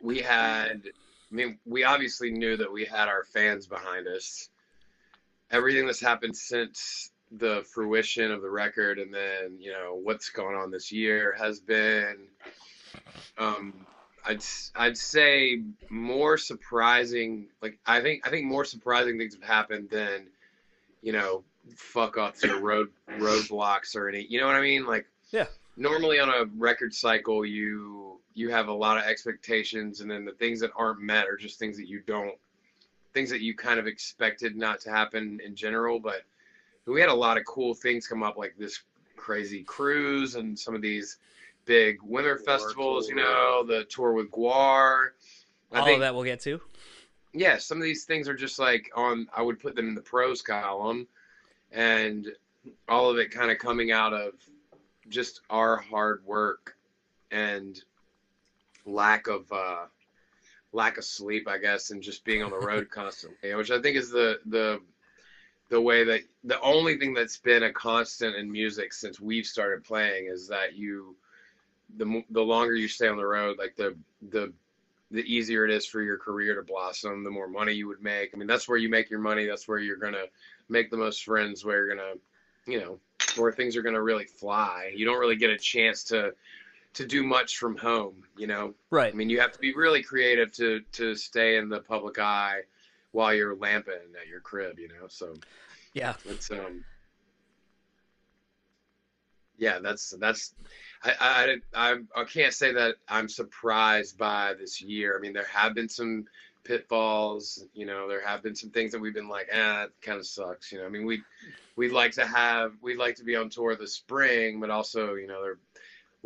we 0.00 0.18
had. 0.18 0.82
I 1.30 1.34
mean, 1.34 1.58
we 1.64 1.82
obviously 1.82 2.30
knew 2.30 2.56
that 2.56 2.72
we 2.72 2.84
had 2.84 3.08
our 3.08 3.24
fans 3.24 3.66
behind 3.66 4.06
us. 4.06 4.48
Everything 5.50 5.86
that's 5.86 6.00
happened 6.00 6.36
since 6.36 7.10
the 7.32 7.64
fruition 7.72 8.30
of 8.30 8.42
the 8.42 8.50
record, 8.50 8.98
and 8.98 9.12
then 9.12 9.58
you 9.58 9.72
know 9.72 9.98
what's 10.02 10.30
going 10.30 10.56
on 10.56 10.70
this 10.70 10.90
year, 10.92 11.34
has 11.38 11.60
been. 11.60 12.16
Um, 13.38 13.74
I'd 14.24 14.44
I'd 14.74 14.96
say 14.96 15.62
more 15.88 16.36
surprising. 16.36 17.46
Like 17.62 17.78
I 17.86 18.00
think 18.00 18.26
I 18.26 18.30
think 18.30 18.46
more 18.46 18.64
surprising 18.64 19.18
things 19.18 19.34
have 19.34 19.44
happened 19.44 19.90
than, 19.90 20.26
you 21.02 21.12
know, 21.12 21.44
fuck 21.76 22.18
ups 22.18 22.44
or 22.44 22.60
road 22.60 22.88
roadblocks 23.18 23.94
or 23.94 24.08
any. 24.08 24.26
You 24.28 24.40
know 24.40 24.46
what 24.46 24.56
I 24.56 24.62
mean? 24.62 24.86
Like 24.86 25.06
yeah 25.30 25.46
normally 25.76 26.18
on 26.18 26.28
a 26.28 26.44
record 26.56 26.94
cycle 26.94 27.44
you 27.44 28.18
you 28.34 28.50
have 28.50 28.68
a 28.68 28.72
lot 28.72 28.98
of 28.98 29.04
expectations 29.04 30.00
and 30.00 30.10
then 30.10 30.24
the 30.24 30.32
things 30.32 30.60
that 30.60 30.70
aren't 30.76 31.00
met 31.00 31.26
are 31.26 31.36
just 31.36 31.58
things 31.58 31.76
that 31.76 31.88
you 31.88 32.00
don't 32.06 32.34
things 33.16 33.30
that 33.30 33.40
you 33.40 33.54
kind 33.56 33.80
of 33.80 33.86
expected 33.86 34.56
not 34.56 34.80
to 34.80 34.90
happen 34.90 35.40
in 35.44 35.54
general 35.56 35.98
but 35.98 36.22
we 36.86 37.00
had 37.00 37.08
a 37.10 37.14
lot 37.14 37.38
of 37.38 37.44
cool 37.46 37.74
things 37.74 38.06
come 38.06 38.22
up 38.22 38.36
like 38.36 38.54
this 38.58 38.82
crazy 39.16 39.62
cruise 39.64 40.34
and 40.34 40.58
some 40.58 40.74
of 40.74 40.82
these 40.82 41.18
big 41.64 41.98
winter 42.02 42.36
Guar 42.36 42.44
festivals 42.44 43.08
you 43.08 43.16
know 43.16 43.64
the 43.66 43.84
tour 43.84 44.12
with 44.12 44.30
GWAR 44.30 45.12
i 45.72 45.80
All 45.80 45.84
think 45.84 45.96
of 45.96 46.00
that 46.02 46.14
we'll 46.14 46.24
get 46.24 46.40
to. 46.40 46.60
yeah, 47.32 47.58
some 47.58 47.78
of 47.78 47.84
these 47.84 48.04
things 48.04 48.28
are 48.28 48.34
just 48.34 48.58
like 48.58 48.90
on. 48.94 49.28
I 49.36 49.42
would 49.42 49.60
put 49.60 49.74
them 49.76 49.88
in 49.88 49.94
the 49.94 50.00
pros 50.00 50.42
column, 50.42 51.06
and 51.72 52.28
all 52.88 53.10
of 53.10 53.18
it 53.18 53.30
kind 53.30 53.50
of 53.50 53.58
coming 53.58 53.92
out 53.92 54.12
of 54.12 54.32
just 55.08 55.40
our 55.50 55.76
hard 55.76 56.24
work 56.24 56.76
and 57.30 57.82
lack 58.86 59.26
of 59.28 59.50
uh, 59.52 59.86
lack 60.76 60.98
of 60.98 61.04
sleep, 61.04 61.48
I 61.48 61.58
guess, 61.58 61.90
and 61.90 62.02
just 62.02 62.24
being 62.24 62.42
on 62.42 62.50
the 62.50 62.58
road 62.58 62.90
constantly, 62.92 63.52
which 63.54 63.70
I 63.70 63.80
think 63.80 63.96
is 63.96 64.10
the 64.10 64.38
the 64.46 64.80
the 65.68 65.80
way 65.80 66.04
that 66.04 66.20
the 66.44 66.60
only 66.60 66.96
thing 66.96 67.14
that's 67.14 67.38
been 67.38 67.64
a 67.64 67.72
constant 67.72 68.36
in 68.36 68.52
music 68.52 68.92
since 68.92 69.18
we've 69.18 69.46
started 69.46 69.82
playing 69.82 70.26
is 70.26 70.46
that 70.48 70.76
you 70.76 71.16
the 71.96 72.22
the 72.30 72.42
longer 72.42 72.74
you 72.74 72.88
stay 72.88 73.08
on 73.08 73.16
the 73.16 73.26
road, 73.26 73.58
like 73.58 73.74
the 73.74 73.96
the 74.30 74.52
the 75.10 75.22
easier 75.22 75.64
it 75.64 75.70
is 75.70 75.86
for 75.86 76.02
your 76.02 76.18
career 76.18 76.54
to 76.56 76.62
blossom, 76.62 77.24
the 77.24 77.30
more 77.30 77.48
money 77.48 77.72
you 77.72 77.88
would 77.88 78.02
make. 78.02 78.30
I 78.34 78.36
mean, 78.36 78.48
that's 78.48 78.68
where 78.68 78.78
you 78.78 78.88
make 78.88 79.08
your 79.08 79.20
money. 79.20 79.46
That's 79.46 79.66
where 79.66 79.78
you're 79.78 79.96
gonna 79.96 80.26
make 80.68 80.90
the 80.90 80.96
most 80.96 81.24
friends. 81.24 81.64
Where 81.64 81.86
you're 81.86 81.96
gonna, 81.96 82.14
you 82.66 82.80
know, 82.80 82.98
where 83.36 83.52
things 83.52 83.76
are 83.76 83.82
gonna 83.82 84.02
really 84.02 84.26
fly. 84.26 84.92
You 84.94 85.06
don't 85.06 85.18
really 85.18 85.36
get 85.36 85.50
a 85.50 85.58
chance 85.58 86.04
to 86.04 86.34
to 86.96 87.06
do 87.06 87.22
much 87.22 87.58
from 87.58 87.76
home. 87.76 88.24
You 88.36 88.46
know, 88.46 88.74
Right. 88.90 89.12
I 89.12 89.16
mean, 89.16 89.30
you 89.30 89.40
have 89.40 89.52
to 89.52 89.58
be 89.58 89.74
really 89.74 90.02
creative 90.02 90.52
to 90.52 90.80
to 90.92 91.14
stay 91.14 91.56
in 91.56 91.68
the 91.68 91.80
public 91.80 92.18
eye 92.18 92.62
while 93.12 93.32
you're 93.32 93.54
lamping 93.54 93.94
at 94.20 94.26
your 94.28 94.40
crib. 94.40 94.78
You 94.78 94.88
know, 94.88 95.06
so 95.08 95.34
Yeah. 95.94 96.14
It's 96.24 96.50
um. 96.50 96.84
Yeah, 99.58 99.78
that's 99.78 100.10
that's. 100.18 100.54
I, 101.02 101.56
I 101.74 101.92
I 101.92 101.96
I 102.14 102.24
can't 102.24 102.52
say 102.52 102.72
that 102.72 102.96
I'm 103.08 103.28
surprised 103.28 104.18
by 104.18 104.54
this 104.58 104.82
year. 104.82 105.16
I 105.16 105.20
mean, 105.20 105.32
there 105.32 105.46
have 105.50 105.74
been 105.74 105.88
some 105.88 106.26
pitfalls. 106.64 107.64
You 107.72 107.86
know, 107.86 108.06
there 108.08 108.26
have 108.26 108.42
been 108.42 108.54
some 108.54 108.70
things 108.70 108.92
that 108.92 109.00
we've 109.00 109.14
been 109.14 109.28
like, 109.28 109.48
ah, 109.54 109.84
it 109.84 109.92
kind 110.02 110.18
of 110.18 110.26
sucks. 110.26 110.72
You 110.72 110.78
know, 110.78 110.86
I 110.86 110.90
mean, 110.90 111.06
we 111.06 111.22
we'd 111.76 111.92
like 111.92 112.12
to 112.12 112.26
have 112.26 112.72
we'd 112.82 112.98
like 112.98 113.16
to 113.16 113.24
be 113.24 113.36
on 113.36 113.48
tour 113.48 113.74
this 113.76 113.94
spring, 113.94 114.60
but 114.60 114.68
also 114.68 115.14
you 115.14 115.26
know, 115.26 115.42
they're 115.42 115.58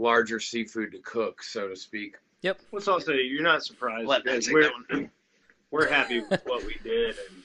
larger 0.00 0.40
seafood 0.40 0.92
to 0.92 0.98
cook, 0.98 1.42
so 1.42 1.68
to 1.68 1.76
speak. 1.76 2.16
Yep. 2.42 2.60
Let's 2.72 2.88
also 2.88 3.12
you're 3.12 3.42
not 3.42 3.62
surprised 3.62 4.06
Let 4.06 4.24
because 4.24 4.50
we're 4.50 4.70
know. 4.90 5.08
we're 5.70 5.88
happy 5.88 6.20
with 6.20 6.40
what 6.46 6.64
we 6.64 6.76
did 6.82 7.16
and 7.28 7.42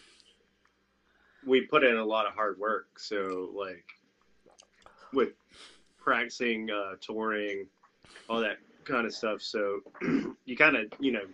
we 1.45 1.61
put 1.61 1.83
in 1.83 1.97
a 1.97 2.05
lot 2.05 2.25
of 2.25 2.33
hard 2.33 2.57
work. 2.57 2.97
So 2.97 3.51
like 3.55 3.85
with 5.13 5.33
practicing, 5.97 6.69
uh, 6.71 6.95
touring, 7.01 7.67
all 8.29 8.39
that 8.39 8.57
kind 8.85 9.05
of 9.05 9.13
stuff. 9.13 9.41
So 9.41 9.81
you 10.45 10.55
kind 10.57 10.77
of 10.77 10.85
you 10.99 11.11
know 11.11 11.25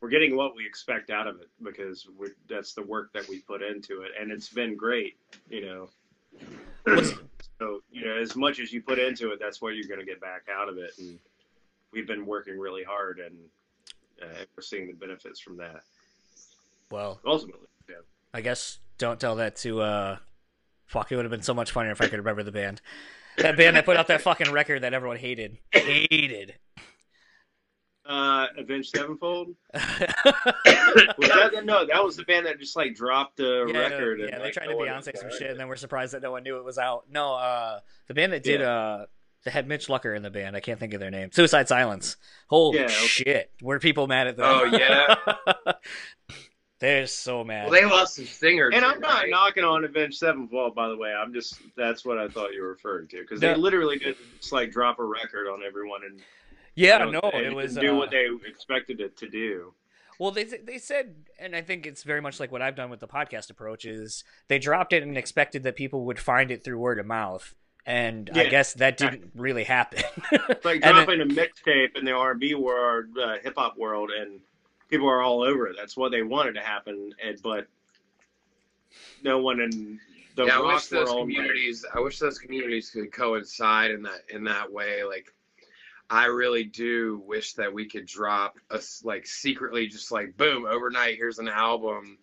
we're 0.00 0.10
getting 0.10 0.36
what 0.36 0.54
we 0.56 0.66
expect 0.66 1.10
out 1.10 1.26
of 1.26 1.40
it 1.40 1.48
because 1.62 2.06
we 2.18 2.28
that's 2.48 2.72
the 2.72 2.82
work 2.82 3.12
that 3.14 3.28
we 3.28 3.38
put 3.40 3.62
into 3.62 4.02
it, 4.02 4.10
and 4.20 4.30
it's 4.32 4.48
been 4.48 4.76
great. 4.76 5.16
You 5.48 5.66
know. 5.66 5.88
What's- 6.84 7.10
So 7.10 7.16
you 7.90 8.04
know, 8.04 8.16
as 8.16 8.36
much 8.36 8.60
as 8.60 8.72
you 8.72 8.82
put 8.82 8.98
into 8.98 9.32
it, 9.32 9.40
that's 9.40 9.60
what 9.60 9.74
you're 9.74 9.88
going 9.88 10.00
to 10.00 10.06
get 10.06 10.20
back 10.20 10.42
out 10.52 10.68
of 10.68 10.78
it. 10.78 10.92
And 10.98 11.18
we've 11.92 12.06
been 12.06 12.26
working 12.26 12.58
really 12.58 12.84
hard, 12.84 13.18
and 13.18 13.34
uh, 14.22 14.44
we're 14.56 14.62
seeing 14.62 14.86
the 14.86 14.92
benefits 14.92 15.40
from 15.40 15.56
that. 15.58 15.82
Well, 16.90 17.20
Ultimately, 17.26 17.66
yeah. 17.88 17.96
I 18.32 18.40
guess 18.40 18.78
don't 18.98 19.20
tell 19.20 19.36
that 19.36 19.56
to 19.56 19.80
uh 19.80 20.16
fuck 20.86 21.12
it 21.12 21.16
would 21.16 21.24
have 21.24 21.30
been 21.30 21.42
so 21.42 21.54
much 21.54 21.70
funnier 21.70 21.92
if 21.92 22.00
I 22.00 22.08
could 22.08 22.18
remember 22.18 22.42
the 22.42 22.52
band. 22.52 22.80
That 23.36 23.56
band 23.56 23.76
that 23.76 23.84
put 23.84 23.96
out 23.96 24.08
that 24.08 24.22
fucking 24.22 24.50
record 24.50 24.82
that 24.82 24.94
everyone 24.94 25.18
hated. 25.18 25.58
Hated. 25.70 26.54
Uh, 28.08 28.46
Avenged 28.56 28.88
Sevenfold. 28.96 29.48
Was 29.74 29.82
that 29.84 31.50
the, 31.54 31.62
no? 31.62 31.84
That 31.86 32.02
was 32.02 32.16
the 32.16 32.24
band 32.24 32.46
that 32.46 32.58
just 32.58 32.74
like 32.74 32.94
dropped 32.94 33.36
the 33.36 33.66
yeah, 33.66 33.72
no, 33.72 33.80
record. 33.80 34.20
and, 34.20 34.30
yeah, 34.30 34.38
they 34.38 34.44
like, 34.44 34.52
tried 34.54 34.64
no 34.66 34.70
to 34.72 34.76
one- 34.78 34.88
Beyonce 34.88 35.16
some 35.16 35.30
shit, 35.30 35.50
and 35.50 35.60
then 35.60 35.68
we're 35.68 35.76
surprised 35.76 36.14
that 36.14 36.22
no 36.22 36.30
one 36.32 36.42
knew 36.42 36.56
it 36.56 36.64
was 36.64 36.78
out. 36.78 37.04
No, 37.10 37.34
uh, 37.34 37.80
the 38.06 38.14
band 38.14 38.32
that 38.32 38.42
did 38.42 38.60
Yeah. 38.60 38.70
uh, 38.70 39.06
they 39.44 39.50
had 39.50 39.68
Mitch 39.68 39.88
Lucker 39.88 40.16
in 40.16 40.22
the 40.22 40.30
band. 40.30 40.56
I 40.56 40.60
can't 40.60 40.80
think 40.80 40.94
of 40.94 41.00
their 41.00 41.10
name. 41.10 41.30
Suicide 41.32 41.68
Silence. 41.68 42.16
Holy 42.48 42.78
Yeah, 42.78 42.84
okay. 42.86 42.92
shit! 42.94 43.52
Were 43.62 43.78
people 43.78 44.06
mad 44.06 44.26
at 44.26 44.36
them? 44.38 44.46
Oh, 44.48 44.64
yeah? 44.64 45.72
They're 46.80 47.08
so 47.08 47.42
mad. 47.42 47.64
Well, 47.68 47.72
they 47.80 47.84
lost 47.86 48.18
a 48.20 48.24
singer. 48.24 48.68
And 48.68 48.82
too, 48.82 48.86
I'm 48.88 49.00
not 49.00 49.22
right? 49.22 49.30
knocking 49.30 49.64
on 49.64 49.84
Avenged 49.84 50.16
Sevenfold, 50.16 50.76
by 50.76 50.88
the 50.88 50.96
way. 50.96 51.12
I'm 51.12 51.32
just 51.34 51.58
that's 51.76 52.04
what 52.04 52.18
I 52.18 52.28
thought 52.28 52.52
you 52.54 52.62
were 52.62 52.68
referring 52.68 53.08
to 53.08 53.20
because 53.20 53.40
No. 53.42 53.52
they 53.52 53.58
literally 53.60 53.98
did 53.98 54.16
just 54.40 54.52
like 54.52 54.70
drop 54.70 54.98
a 55.00 55.04
record 55.04 55.48
on 55.48 55.60
everyone 55.66 56.02
and 56.04 56.20
yeah, 56.78 57.04
you 57.04 57.12
know, 57.12 57.20
no, 57.22 57.30
and 57.30 57.46
it 57.46 57.54
was 57.54 57.74
do 57.74 57.94
uh, 57.94 57.98
what 57.98 58.10
they 58.10 58.28
expected 58.46 59.00
it 59.00 59.16
to 59.18 59.28
do. 59.28 59.74
Well, 60.18 60.30
they 60.30 60.44
they 60.44 60.78
said, 60.78 61.14
and 61.38 61.54
I 61.54 61.62
think 61.62 61.86
it's 61.86 62.02
very 62.02 62.20
much 62.20 62.40
like 62.40 62.50
what 62.50 62.62
I've 62.62 62.74
done 62.76 62.90
with 62.90 63.00
the 63.00 63.08
podcast 63.08 63.50
approach 63.50 63.84
is 63.84 64.24
they 64.48 64.58
dropped 64.58 64.92
it 64.92 65.02
and 65.02 65.16
expected 65.16 65.62
that 65.64 65.76
people 65.76 66.04
would 66.06 66.18
find 66.18 66.50
it 66.50 66.64
through 66.64 66.78
word 66.78 66.98
of 66.98 67.06
mouth, 67.06 67.54
and 67.86 68.30
I 68.34 68.46
guess 68.46 68.74
that 68.74 68.96
didn't 68.96 69.30
really 69.34 69.64
happen. 69.64 70.02
It's 70.32 70.64
like 70.64 70.76
And 70.84 70.96
then- 70.96 71.06
dropping 71.06 71.20
a 71.20 71.26
mixtape 71.26 71.96
in 71.96 72.04
the 72.04 72.12
R&B 72.12 72.54
world, 72.54 73.06
uh, 73.16 73.36
hip 73.42 73.54
hop 73.56 73.76
world, 73.76 74.10
and 74.10 74.40
people 74.88 75.08
are 75.08 75.22
all 75.22 75.42
over 75.42 75.66
it. 75.68 75.76
That's 75.76 75.96
what 75.96 76.10
they 76.10 76.22
wanted 76.22 76.54
to 76.54 76.62
happen, 76.62 77.12
and 77.24 77.40
but 77.42 77.66
no 79.22 79.38
one 79.38 79.60
in 79.60 80.00
the 80.34 80.46
yeah, 80.46 80.58
I 80.58 80.74
wish 80.74 80.86
those 80.86 81.08
world. 81.08 81.28
communities. 81.28 81.84
I 81.94 82.00
wish 82.00 82.18
those 82.18 82.38
communities 82.38 82.90
could 82.90 83.12
coincide 83.12 83.90
in 83.90 84.02
that 84.02 84.22
in 84.30 84.44
that 84.44 84.72
way. 84.72 85.04
Like, 85.04 85.32
I 86.10 86.26
really 86.26 86.64
do 86.64 87.22
wish 87.26 87.52
that 87.54 87.72
we 87.72 87.88
could 87.88 88.06
drop 88.06 88.56
us 88.70 89.02
like 89.04 89.26
secretly, 89.26 89.86
just 89.88 90.10
like 90.10 90.36
boom, 90.36 90.64
overnight. 90.66 91.16
Here's 91.16 91.38
an 91.38 91.48
album. 91.48 92.18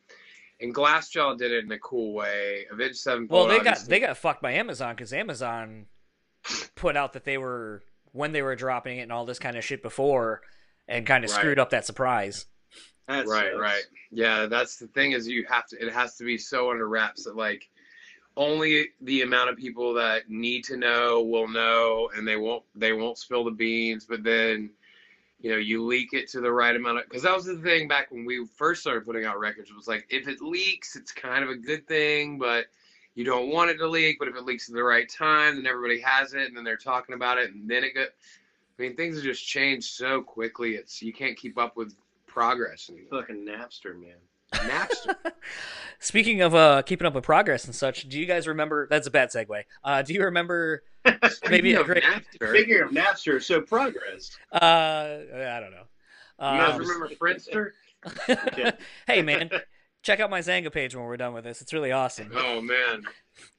And 0.61 0.73
Glassjaw 0.73 1.37
did 1.37 1.51
it 1.51 1.65
in 1.65 1.71
a 1.71 1.79
cool 1.79 2.13
way. 2.13 2.65
Avenged 2.71 2.97
Sevenfold. 2.97 3.49
well, 3.49 3.57
they 3.57 3.63
got 3.63 3.77
they 3.87 3.99
got 3.99 4.17
fucked 4.17 4.41
by 4.41 4.53
Amazon 4.53 4.95
because 4.95 5.13
Amazon 5.13 5.85
put 6.75 6.95
out 6.95 7.13
that 7.13 7.25
they 7.25 7.37
were 7.37 7.83
when 8.11 8.31
they 8.31 8.41
were 8.41 8.55
dropping 8.55 8.97
it 8.99 9.01
and 9.01 9.11
all 9.11 9.25
this 9.25 9.39
kind 9.39 9.57
of 9.57 9.63
shit 9.63 9.81
before, 9.83 10.41
and 10.87 11.05
kind 11.05 11.23
of 11.25 11.31
Right. 11.31 11.39
screwed 11.39 11.59
up 11.59 11.71
that 11.71 11.85
surprise. 11.85 12.45
That 13.07 13.27
right 13.27 13.51
sucks. 13.51 13.59
right 13.61 13.83
yeah 14.11 14.47
that's 14.47 14.77
the 14.77 14.87
thing 14.87 15.11
is 15.11 15.27
you 15.27 15.45
have 15.47 15.67
to 15.67 15.77
it 15.85 15.93
has 15.93 16.15
to 16.17 16.23
be 16.23 16.39
so 16.39 16.71
under 16.71 16.87
wraps 16.89 17.25
that 17.25 17.35
like 17.35 17.69
only 18.37 18.89
the 19.01 19.21
amount 19.21 19.49
of 19.49 19.57
people 19.57 19.93
that 19.93 20.29
need 20.29 20.63
to 20.65 20.77
know 20.77 21.23
will 21.23 21.47
know 21.47 22.09
and 22.15 22.27
they 22.27 22.35
won't 22.35 22.63
they 22.75 22.93
won't 22.93 23.17
spill 23.17 23.43
the 23.43 23.51
beans 23.51 24.05
but 24.07 24.23
then 24.23 24.69
you 25.39 25.51
know 25.51 25.57
you 25.57 25.83
leak 25.83 26.13
it 26.13 26.29
to 26.29 26.41
the 26.41 26.51
right 26.51 26.75
amount 26.75 26.97
of 26.97 27.05
because 27.05 27.23
that 27.23 27.33
was 27.33 27.45
the 27.45 27.57
thing 27.57 27.87
back 27.87 28.11
when 28.11 28.25
we 28.25 28.45
first 28.57 28.81
started 28.81 29.05
putting 29.05 29.25
out 29.25 29.39
records 29.39 29.69
it 29.69 29.75
was 29.75 29.87
like 29.87 30.05
if 30.09 30.27
it 30.27 30.41
leaks 30.41 30.95
it's 30.95 31.11
kind 31.11 31.43
of 31.43 31.49
a 31.49 31.55
good 31.55 31.87
thing 31.87 32.37
but 32.37 32.65
you 33.15 33.23
don't 33.23 33.49
want 33.49 33.69
it 33.69 33.77
to 33.77 33.87
leak 33.87 34.17
but 34.19 34.27
if 34.27 34.35
it 34.35 34.43
leaks 34.43 34.67
at 34.67 34.75
the 34.75 34.83
right 34.83 35.09
time 35.09 35.55
then 35.55 35.65
everybody 35.65 35.99
has 36.01 36.33
it 36.33 36.47
and 36.47 36.57
then 36.57 36.63
they're 36.63 36.75
talking 36.75 37.15
about 37.15 37.37
it 37.37 37.53
and 37.53 37.69
then 37.69 37.83
it 37.83 37.93
got 37.93 38.07
i 38.07 38.81
mean 38.81 38.95
things 38.95 39.15
have 39.15 39.23
just 39.23 39.45
changed 39.45 39.93
so 39.93 40.21
quickly 40.21 40.75
it's 40.75 41.01
you 41.01 41.13
can't 41.13 41.37
keep 41.37 41.57
up 41.57 41.77
with 41.77 41.95
progress 42.27 42.89
anymore 42.89 43.21
Fucking 43.21 43.45
Napster, 43.45 43.97
man. 43.97 44.17
Napster. 44.53 45.15
Speaking 45.99 46.41
of 46.41 46.53
uh, 46.53 46.81
keeping 46.83 47.07
up 47.07 47.13
with 47.15 47.23
progress 47.23 47.65
and 47.65 47.73
such, 47.73 48.07
do 48.09 48.19
you 48.19 48.25
guys 48.25 48.47
remember? 48.47 48.87
That's 48.89 49.07
a 49.07 49.11
bad 49.11 49.29
segue. 49.29 49.63
Uh, 49.83 50.01
do 50.01 50.13
you 50.13 50.23
remember? 50.23 50.83
Maybe 51.49 51.73
a 51.73 51.83
great- 51.83 52.03
Napster, 52.03 52.49
Speaking 52.49 52.81
of 52.81 52.89
Napster, 52.91 53.41
so 53.43 53.61
progress. 53.61 54.37
Uh, 54.51 54.57
I 54.61 55.59
don't 55.59 55.71
know. 55.71 55.85
you 56.39 56.59
guys 56.59 56.73
Um, 56.75 56.79
remember 56.81 57.09
Friendster? 57.15 57.71
hey 59.07 59.23
man, 59.23 59.49
check 60.03 60.19
out 60.19 60.29
my 60.29 60.39
Xanga 60.41 60.71
page 60.71 60.95
when 60.95 61.05
we're 61.05 61.17
done 61.17 61.33
with 61.33 61.43
this. 61.43 61.61
It's 61.61 61.73
really 61.73 61.91
awesome. 61.91 62.29
Oh 62.35 62.61
man, 62.61 63.01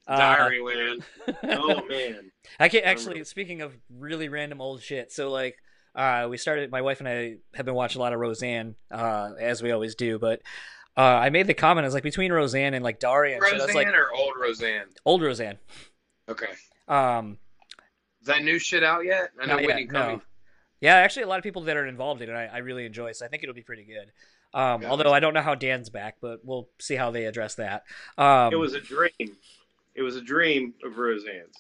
Uh, 0.06 0.18
Diaryland. 0.20 1.02
Oh 1.42 1.84
man. 1.88 2.30
I 2.60 2.68
can't 2.68 2.84
actually. 2.84 3.24
Speaking 3.24 3.60
of 3.62 3.76
really 3.90 4.28
random 4.28 4.60
old 4.60 4.82
shit, 4.82 5.10
so 5.10 5.30
like, 5.30 5.56
uh, 5.96 6.28
we 6.30 6.36
started. 6.36 6.70
My 6.70 6.82
wife 6.82 7.00
and 7.00 7.08
I 7.08 7.36
have 7.54 7.66
been 7.66 7.74
watching 7.74 8.00
a 8.00 8.02
lot 8.04 8.12
of 8.12 8.20
Roseanne, 8.20 8.76
uh, 8.92 9.30
as 9.40 9.62
we 9.64 9.72
always 9.72 9.96
do. 9.96 10.18
But 10.20 10.42
uh, 10.96 11.00
I 11.00 11.30
made 11.30 11.46
the 11.46 11.54
comment. 11.54 11.84
I 11.84 11.88
was 11.88 11.94
like, 11.94 12.02
between 12.02 12.32
Roseanne 12.32 12.74
and 12.74 12.82
like 12.84 12.98
Daria, 13.00 13.36
and 13.36 13.44
shit, 13.44 13.52
I 13.54 13.56
was 13.56 13.74
Roseanne 13.74 13.86
like, 13.92 13.94
or 13.94 14.12
old 14.14 14.34
Roseanne? 14.40 14.86
old 15.04 15.22
Roseanne. 15.22 15.58
Okay. 16.28 16.46
Um, 16.88 17.38
Is 18.20 18.26
that 18.28 18.42
new 18.42 18.58
shit 18.58 18.82
out 18.84 19.04
yet? 19.04 19.30
I 19.40 19.46
know 19.46 19.58
yet, 19.58 19.90
no. 19.90 20.20
Yeah, 20.80 20.96
actually, 20.96 21.22
a 21.22 21.26
lot 21.28 21.38
of 21.38 21.42
people 21.42 21.62
that 21.62 21.76
are 21.76 21.86
involved 21.86 22.20
in 22.22 22.28
it, 22.30 22.34
I, 22.34 22.46
I 22.46 22.58
really 22.58 22.84
enjoy. 22.86 23.12
So 23.12 23.24
I 23.24 23.28
think 23.28 23.42
it'll 23.42 23.54
be 23.54 23.62
pretty 23.62 23.84
good. 23.84 24.10
Um, 24.58 24.82
Yeah. 24.82 24.90
although 24.90 25.12
I 25.12 25.20
don't 25.20 25.34
know 25.34 25.40
how 25.42 25.54
Dan's 25.54 25.88
back, 25.90 26.16
but 26.20 26.40
we'll 26.44 26.68
see 26.78 26.94
how 26.96 27.10
they 27.10 27.24
address 27.24 27.54
that. 27.56 27.84
Um, 28.18 28.52
It 28.52 28.56
was 28.56 28.74
a 28.74 28.80
dream. 28.80 29.10
It 29.94 30.02
was 30.02 30.16
a 30.16 30.20
dream 30.20 30.74
of 30.84 30.98
Roseanne's. 30.98 31.56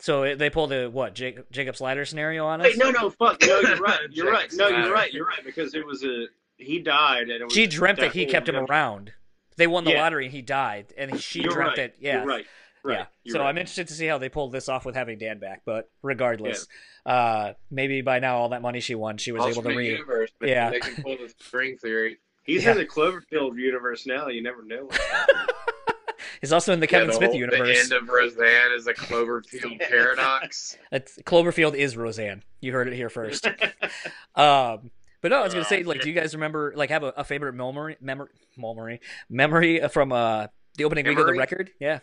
so 0.00 0.34
they 0.34 0.50
pulled 0.50 0.70
the 0.70 0.90
what 0.92 1.14
Jacob, 1.14 1.46
Jacob's 1.50 1.80
Ladder 1.80 2.04
scenario 2.04 2.44
on 2.46 2.60
us. 2.60 2.66
Wait, 2.66 2.76
no, 2.78 2.90
no, 2.90 3.08
fuck. 3.10 3.40
No, 3.42 3.60
you're 3.60 3.76
right. 3.78 4.00
You're 4.10 4.30
right. 4.30 4.52
No, 4.52 4.68
you're 4.68 4.92
right. 4.92 5.12
You're 5.12 5.26
right 5.26 5.44
because 5.44 5.74
it 5.74 5.86
was 5.86 6.04
a 6.04 6.26
he 6.62 6.78
died 6.80 7.22
and 7.30 7.40
it 7.40 7.44
was 7.44 7.52
She 7.52 7.66
dreamt 7.66 7.98
that 8.00 8.12
he 8.12 8.26
kept 8.26 8.48
him 8.48 8.54
redemption. 8.54 8.72
around. 8.74 9.12
They 9.56 9.66
won 9.66 9.84
the 9.84 9.92
Yeah. 9.92 10.02
lottery 10.02 10.24
and 10.26 10.34
he 10.34 10.40
died, 10.42 10.94
and 10.96 11.20
she 11.20 11.42
You're 11.42 11.52
dreamt 11.52 11.68
right. 11.68 11.76
that. 11.76 11.94
Yeah, 12.00 12.18
You're 12.18 12.26
right. 12.26 12.46
Right. 12.84 12.98
yeah. 12.98 13.06
You're 13.22 13.34
So 13.34 13.40
right. 13.40 13.48
I'm 13.48 13.58
interested 13.58 13.86
to 13.88 13.94
see 13.94 14.06
how 14.06 14.18
they 14.18 14.28
pulled 14.28 14.50
this 14.52 14.68
off 14.68 14.84
with 14.84 14.94
having 14.96 15.18
Dan 15.18 15.38
back. 15.38 15.62
But 15.64 15.88
regardless, 16.02 16.66
uh, 17.06 17.52
maybe 17.70 18.00
by 18.00 18.18
now 18.18 18.38
all 18.38 18.48
that 18.48 18.62
money 18.62 18.80
she 18.80 18.94
won, 18.94 19.18
she 19.18 19.30
was 19.30 19.42
able 19.42 19.52
to 19.52 19.68
Alternate 19.68 19.76
re. 19.76 19.90
universe. 19.92 20.30
They, 20.40 20.50
Yeah. 20.50 20.70
They 20.70 20.80
can 20.80 21.02
pull 21.02 21.16
the 21.16 21.28
string 21.38 21.76
theory. 21.78 22.18
He's 22.44 22.64
Yeah. 22.64 22.72
in 22.72 22.78
the 22.78 22.86
Cloverfield 22.86 23.56
universe 23.56 24.04
now. 24.06 24.26
You 24.28 24.42
never 24.42 24.64
know. 24.64 24.88
He's 26.40 26.52
also 26.52 26.72
in 26.72 26.80
the 26.80 26.88
Kevin 26.88 27.06
the 27.08 27.14
Smith 27.14 27.30
whole- 27.30 27.38
universe. 27.38 27.88
The 27.88 27.94
end 27.94 28.02
of 28.02 28.08
Roseanne 28.08 28.72
is 28.72 28.86
a 28.88 28.94
Cloverfield 28.94 29.78
paradox. 29.88 30.76
It's, 30.90 31.18
Cloverfield 31.22 31.74
is 31.76 31.96
Roseanne. 31.96 32.42
You 32.60 32.72
heard 32.72 32.88
it 32.88 32.94
here 32.94 33.10
first. 33.10 33.46
um, 34.34 34.90
but 35.22 35.30
no, 35.30 35.38
I 35.40 35.44
was 35.44 35.54
gonna 35.54 35.64
say, 35.64 35.82
like, 35.82 36.02
do 36.02 36.08
you 36.08 36.14
guys 36.14 36.34
remember, 36.34 36.72
like, 36.76 36.90
have 36.90 37.02
a, 37.02 37.14
a 37.16 37.24
favorite 37.24 37.54
memory, 37.54 37.96
memory, 38.00 38.28
memory, 38.56 39.00
memory 39.30 39.80
from 39.88 40.12
uh 40.12 40.48
the 40.76 40.84
opening 40.84 41.06
week 41.06 41.18
of 41.18 41.26
the 41.26 41.32
record? 41.34 41.70
Yeah. 41.80 42.00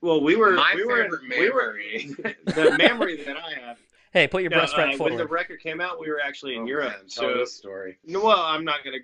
Well, 0.00 0.22
we 0.22 0.36
were 0.36 0.52
My 0.52 0.72
we 0.74 0.84
were 0.84 1.02
favorite 1.04 1.20
we 1.38 1.50
were 1.50 2.34
the 2.70 2.76
memory 2.78 3.16
that 3.24 3.36
I 3.36 3.60
have. 3.66 3.78
Hey, 4.12 4.26
put 4.28 4.42
your 4.42 4.50
No, 4.50 4.58
breast 4.58 4.74
uh, 4.74 4.76
front 4.76 4.98
when 5.00 5.16
the 5.16 5.26
record 5.26 5.60
came 5.60 5.80
out, 5.80 6.00
we 6.00 6.08
were 6.08 6.20
actually 6.20 6.54
in 6.56 6.62
Oh, 6.62 6.66
Europe. 6.66 6.90
man, 6.92 7.00
tell 7.08 7.24
so 7.32 7.38
this 7.38 7.52
story. 7.54 7.98
no, 8.06 8.22
well, 8.24 8.40
I'm 8.42 8.64
not 8.64 8.84
gonna. 8.84 8.98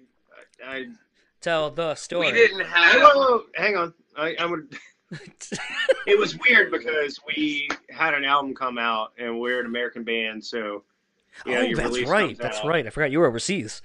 I, 0.66 0.86
Tell 1.40 1.70
the 1.70 1.96
story. 1.96 2.28
We 2.28 2.32
didn't 2.32 2.60
have. 2.66 3.02
whoa, 3.02 3.14
whoa, 3.18 3.42
hang 3.56 3.76
on. 3.76 3.92
I, 4.16 4.36
I 4.38 4.46
would. 4.46 4.74
It 6.06 6.18
was 6.18 6.38
weird 6.38 6.70
because 6.70 7.20
we 7.26 7.68
had 7.90 8.14
an 8.14 8.24
album 8.24 8.54
come 8.54 8.78
out 8.78 9.12
and 9.18 9.38
we're 9.38 9.60
an 9.60 9.66
American 9.66 10.04
band, 10.04 10.42
so 10.42 10.84
you 11.46 11.56
oh, 11.56 11.60
your 11.62 11.76
that's 11.76 12.02
right. 12.02 12.36
That's 12.38 12.58
out. 12.58 12.66
right. 12.66 12.86
I 12.86 12.90
forgot 12.90 13.10
you 13.10 13.20
were 13.20 13.26
overseas. 13.26 13.82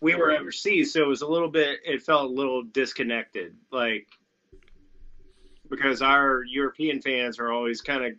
we 0.00 0.14
were 0.14 0.32
overseas, 0.32 0.92
so 0.92 1.02
it 1.02 1.08
was 1.08 1.22
a 1.22 1.26
little 1.26 1.50
bit. 1.50 1.80
It 1.84 2.02
felt 2.02 2.30
a 2.30 2.34
little 2.34 2.62
disconnected. 2.62 3.56
Like 3.70 4.06
because 5.68 6.02
our 6.02 6.44
European 6.44 7.00
fans 7.00 7.38
are 7.38 7.52
always 7.52 7.80
kind 7.80 8.04
of 8.04 8.12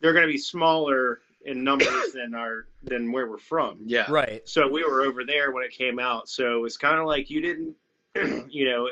they're 0.00 0.12
going 0.12 0.26
to 0.26 0.32
be 0.32 0.38
smaller 0.38 1.20
in 1.44 1.62
numbers 1.64 2.12
than 2.14 2.34
our 2.34 2.66
than 2.82 3.12
where 3.12 3.28
we're 3.28 3.38
from. 3.38 3.78
Yeah. 3.84 4.10
Right. 4.10 4.48
So 4.48 4.68
we 4.68 4.84
were 4.84 5.02
over 5.02 5.24
there 5.24 5.52
when 5.52 5.64
it 5.64 5.72
came 5.72 5.98
out. 5.98 6.28
So 6.28 6.64
it's 6.64 6.76
kind 6.76 6.98
of 6.98 7.06
like 7.06 7.30
you 7.30 7.40
didn't, 7.40 7.76
you 8.50 8.64
know, 8.66 8.88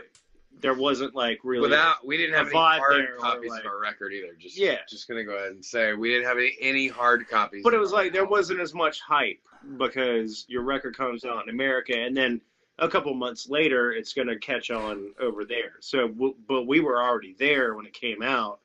there 0.61 0.75
wasn't 0.75 1.15
like 1.15 1.41
really. 1.45 1.63
Without 1.63 2.07
we 2.07 2.17
didn't 2.17 2.35
have 2.35 2.47
any 2.49 2.57
hard 2.57 3.19
copies 3.19 3.51
like- 3.51 3.65
of 3.65 3.71
our 3.71 3.81
record 3.81 4.13
either. 4.13 4.35
Just 4.39 4.57
Yeah. 4.57 4.79
Just 4.89 5.09
gonna 5.09 5.25
go 5.25 5.37
ahead 5.37 5.53
and 5.53 5.65
say 5.65 5.95
we 5.95 6.11
didn't 6.11 6.27
have 6.27 6.39
any, 6.39 6.57
any 6.61 6.89
hard 6.89 7.29
copies. 7.29 7.63
but 7.63 7.75
it 7.75 7.79
was 7.79 7.93
like 7.93 8.13
there 8.13 8.23
album. 8.23 8.31
wasn't 8.33 8.61
as 8.61 8.75
much 8.75 9.01
hype 9.01 9.41
because 9.77 10.45
your 10.49 10.63
record 10.63 10.97
comes 10.97 11.25
out 11.25 11.43
in 11.45 11.51
America 11.51 11.95
and 11.99 12.17
then 12.17 12.41
a 12.79 12.89
couple 12.89 13.13
months 13.15 13.49
later 13.49 13.93
it's 13.93 14.13
going 14.13 14.29
to 14.29 14.39
catch 14.39 14.71
on 14.71 15.13
over 15.19 15.45
there. 15.45 15.73
So, 15.81 16.07
w- 16.09 16.37
but 16.47 16.63
we 16.69 16.79
were 16.79 17.03
already 17.03 17.35
there 17.37 17.75
when 17.75 17.87
it 17.87 17.93
came 17.93 18.23
out, 18.23 18.61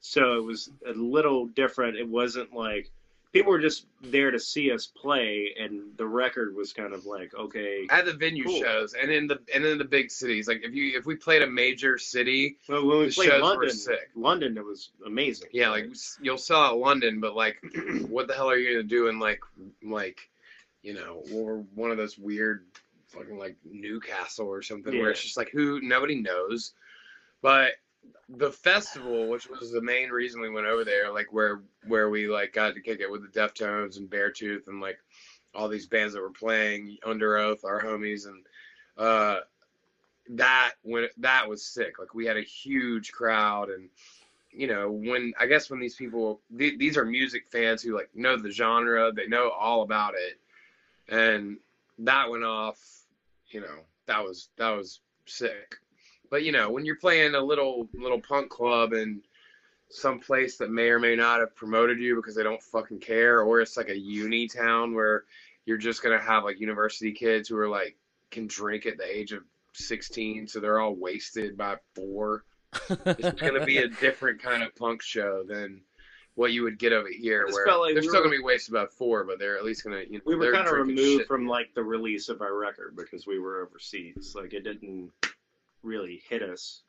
so 0.00 0.36
it 0.38 0.44
was 0.44 0.70
a 0.86 0.92
little 0.92 1.46
different. 1.46 1.96
It 1.96 2.08
wasn't 2.08 2.52
like 2.52 2.90
people 3.34 3.50
were 3.52 3.58
just 3.60 3.86
there 4.00 4.30
to 4.30 4.38
see 4.40 4.70
us 4.72 4.86
play, 4.86 5.54
and 5.60 5.82
the 5.98 6.06
record 6.06 6.54
was 6.54 6.72
kind 6.72 6.94
of 6.94 7.04
like 7.04 7.34
okay. 7.34 7.86
at 7.90 8.06
the 8.06 8.14
venue 8.14 8.44
Cool. 8.44 8.60
shows 8.60 8.94
and 8.94 9.10
in 9.10 9.26
the 9.26 9.38
and 9.54 9.64
in 9.64 9.76
the 9.76 9.84
big 9.84 10.10
cities. 10.10 10.48
Like 10.48 10.62
if 10.64 10.72
you 10.72 10.96
if 10.96 11.04
we 11.04 11.16
played 11.16 11.42
a 11.42 11.46
major 11.46 11.98
city, 11.98 12.56
But 12.66 12.86
when 12.86 12.98
we 13.00 13.06
The 13.08 13.12
played 13.12 13.28
shows 13.28 13.42
were 13.42 13.46
London, 13.48 13.70
sick. 13.70 14.10
London 14.14 14.56
it 14.56 14.64
was 14.64 14.90
amazing. 15.04 15.48
yeah, 15.52 15.68
like 15.68 15.88
you'll 16.22 16.38
sell 16.38 16.60
out 16.62 16.78
London, 16.78 17.20
but 17.20 17.34
like, 17.36 17.56
what 18.08 18.28
the 18.28 18.34
hell 18.34 18.48
are 18.48 18.56
you 18.56 18.72
gonna 18.76 18.84
do 18.88 19.08
in 19.08 19.18
like 19.18 19.40
like, 19.82 20.30
you 20.82 20.94
know, 20.94 21.22
or 21.32 21.64
one 21.74 21.90
of 21.90 21.96
those 21.98 22.16
weird 22.16 22.64
fucking 23.08 23.36
like 23.38 23.56
Newcastle 23.64 24.46
or 24.46 24.62
something 24.62 24.98
where 24.98 25.10
it's 25.10 25.22
just 25.22 25.36
like 25.36 25.50
who 25.50 25.80
nobody 25.82 26.14
knows, 26.14 26.72
but 27.42 27.72
the 28.28 28.50
festival, 28.50 29.28
which 29.28 29.48
was 29.48 29.70
the 29.70 29.82
main 29.82 30.10
reason 30.10 30.40
we 30.40 30.50
went 30.50 30.66
over 30.66 30.84
there, 30.84 31.12
like 31.12 31.32
where 31.32 31.62
where 31.86 32.10
we 32.10 32.28
like 32.28 32.52
got 32.52 32.74
to 32.74 32.80
kick 32.80 33.00
it 33.00 33.10
with 33.10 33.22
the 33.22 33.40
Deftones 33.40 33.96
and 33.96 34.10
Beartooth 34.10 34.68
and 34.68 34.80
like 34.80 34.98
all 35.54 35.68
these 35.68 35.86
bands 35.86 36.14
that 36.14 36.20
were 36.20 36.30
playing 36.30 36.98
Underoath, 37.06 37.64
our 37.64 37.82
homies, 37.82 38.26
and 38.26 38.44
uh, 38.98 39.40
that 40.30 40.72
when 40.82 41.08
that 41.18 41.48
was 41.48 41.64
sick. 41.64 41.98
Like 41.98 42.14
we 42.14 42.26
had 42.26 42.36
a 42.36 42.42
huge 42.42 43.12
crowd, 43.12 43.68
and 43.68 43.88
you 44.50 44.66
know 44.66 44.90
when 44.90 45.32
I 45.38 45.46
guess 45.46 45.70
when 45.70 45.80
these 45.80 45.96
people 45.96 46.40
th- 46.56 46.78
these 46.78 46.96
are 46.96 47.04
music 47.04 47.44
fans 47.50 47.82
who 47.82 47.94
like 47.94 48.10
know 48.14 48.36
the 48.36 48.50
genre, 48.50 49.12
they 49.12 49.26
know 49.26 49.50
all 49.50 49.82
about 49.82 50.14
it, 50.14 50.38
and 51.08 51.58
that 51.98 52.30
went 52.30 52.44
off. 52.44 52.78
You 53.48 53.60
know 53.60 53.80
that 54.06 54.24
was 54.24 54.48
that 54.56 54.70
was 54.70 55.00
sick. 55.26 55.76
But 56.30 56.42
you 56.44 56.52
know, 56.52 56.70
when 56.70 56.84
you're 56.84 56.96
playing 56.96 57.34
a 57.34 57.40
little 57.40 57.88
little 57.94 58.20
punk 58.20 58.50
club 58.50 58.92
in 58.92 59.22
some 59.90 60.18
place 60.18 60.56
that 60.56 60.70
may 60.70 60.88
or 60.88 60.98
may 60.98 61.14
not 61.14 61.40
have 61.40 61.54
promoted 61.54 61.98
you 62.00 62.16
because 62.16 62.34
they 62.34 62.42
don't 62.42 62.62
fucking 62.62 62.98
care, 63.00 63.42
or 63.42 63.60
it's 63.60 63.76
like 63.76 63.88
a 63.90 63.98
uni 63.98 64.48
town 64.48 64.94
where 64.94 65.24
you're 65.66 65.78
just 65.78 66.02
gonna 66.02 66.20
have 66.20 66.44
like 66.44 66.58
university 66.60 67.12
kids 67.12 67.48
who 67.48 67.56
are 67.56 67.68
like 67.68 67.96
can 68.30 68.46
drink 68.46 68.86
at 68.86 68.96
the 68.98 69.04
age 69.16 69.32
of 69.32 69.42
16, 69.74 70.48
so 70.48 70.60
they're 70.60 70.80
all 70.80 70.94
wasted 70.94 71.56
by 71.56 71.76
four. 71.94 72.44
It's 72.90 73.40
gonna 73.40 73.64
be 73.64 73.78
a 73.78 73.88
different 74.00 74.42
kind 74.42 74.62
of 74.62 74.74
punk 74.74 75.02
show 75.02 75.44
than 75.46 75.80
what 76.34 76.52
you 76.52 76.64
would 76.64 76.78
get 76.80 76.92
over 76.92 77.08
here, 77.08 77.44
This 77.46 77.54
where 77.54 77.78
like 77.78 77.94
they're 77.94 78.02
we 78.02 78.08
still 78.08 78.20
were- 78.20 78.26
gonna 78.26 78.38
be 78.38 78.42
wasted 78.42 78.74
by 78.74 78.86
four, 78.86 79.22
but 79.24 79.38
they're 79.38 79.56
at 79.56 79.64
least 79.64 79.84
gonna 79.84 80.02
you 80.08 80.14
know 80.18 80.20
we 80.26 80.34
were 80.34 80.52
kind 80.52 80.66
of 80.66 80.72
removed 80.74 80.98
shit. 81.20 81.28
from 81.28 81.46
like 81.46 81.72
the 81.74 81.82
release 81.84 82.28
of 82.28 82.40
our 82.40 82.54
record 82.56 82.96
because 82.96 83.26
we 83.26 83.38
were 83.38 83.62
overseas. 83.64 84.32
Like 84.34 84.52
it 84.54 84.64
didn't 84.64 85.12
really 85.84 86.22
hit 86.28 86.42
us 86.42 86.82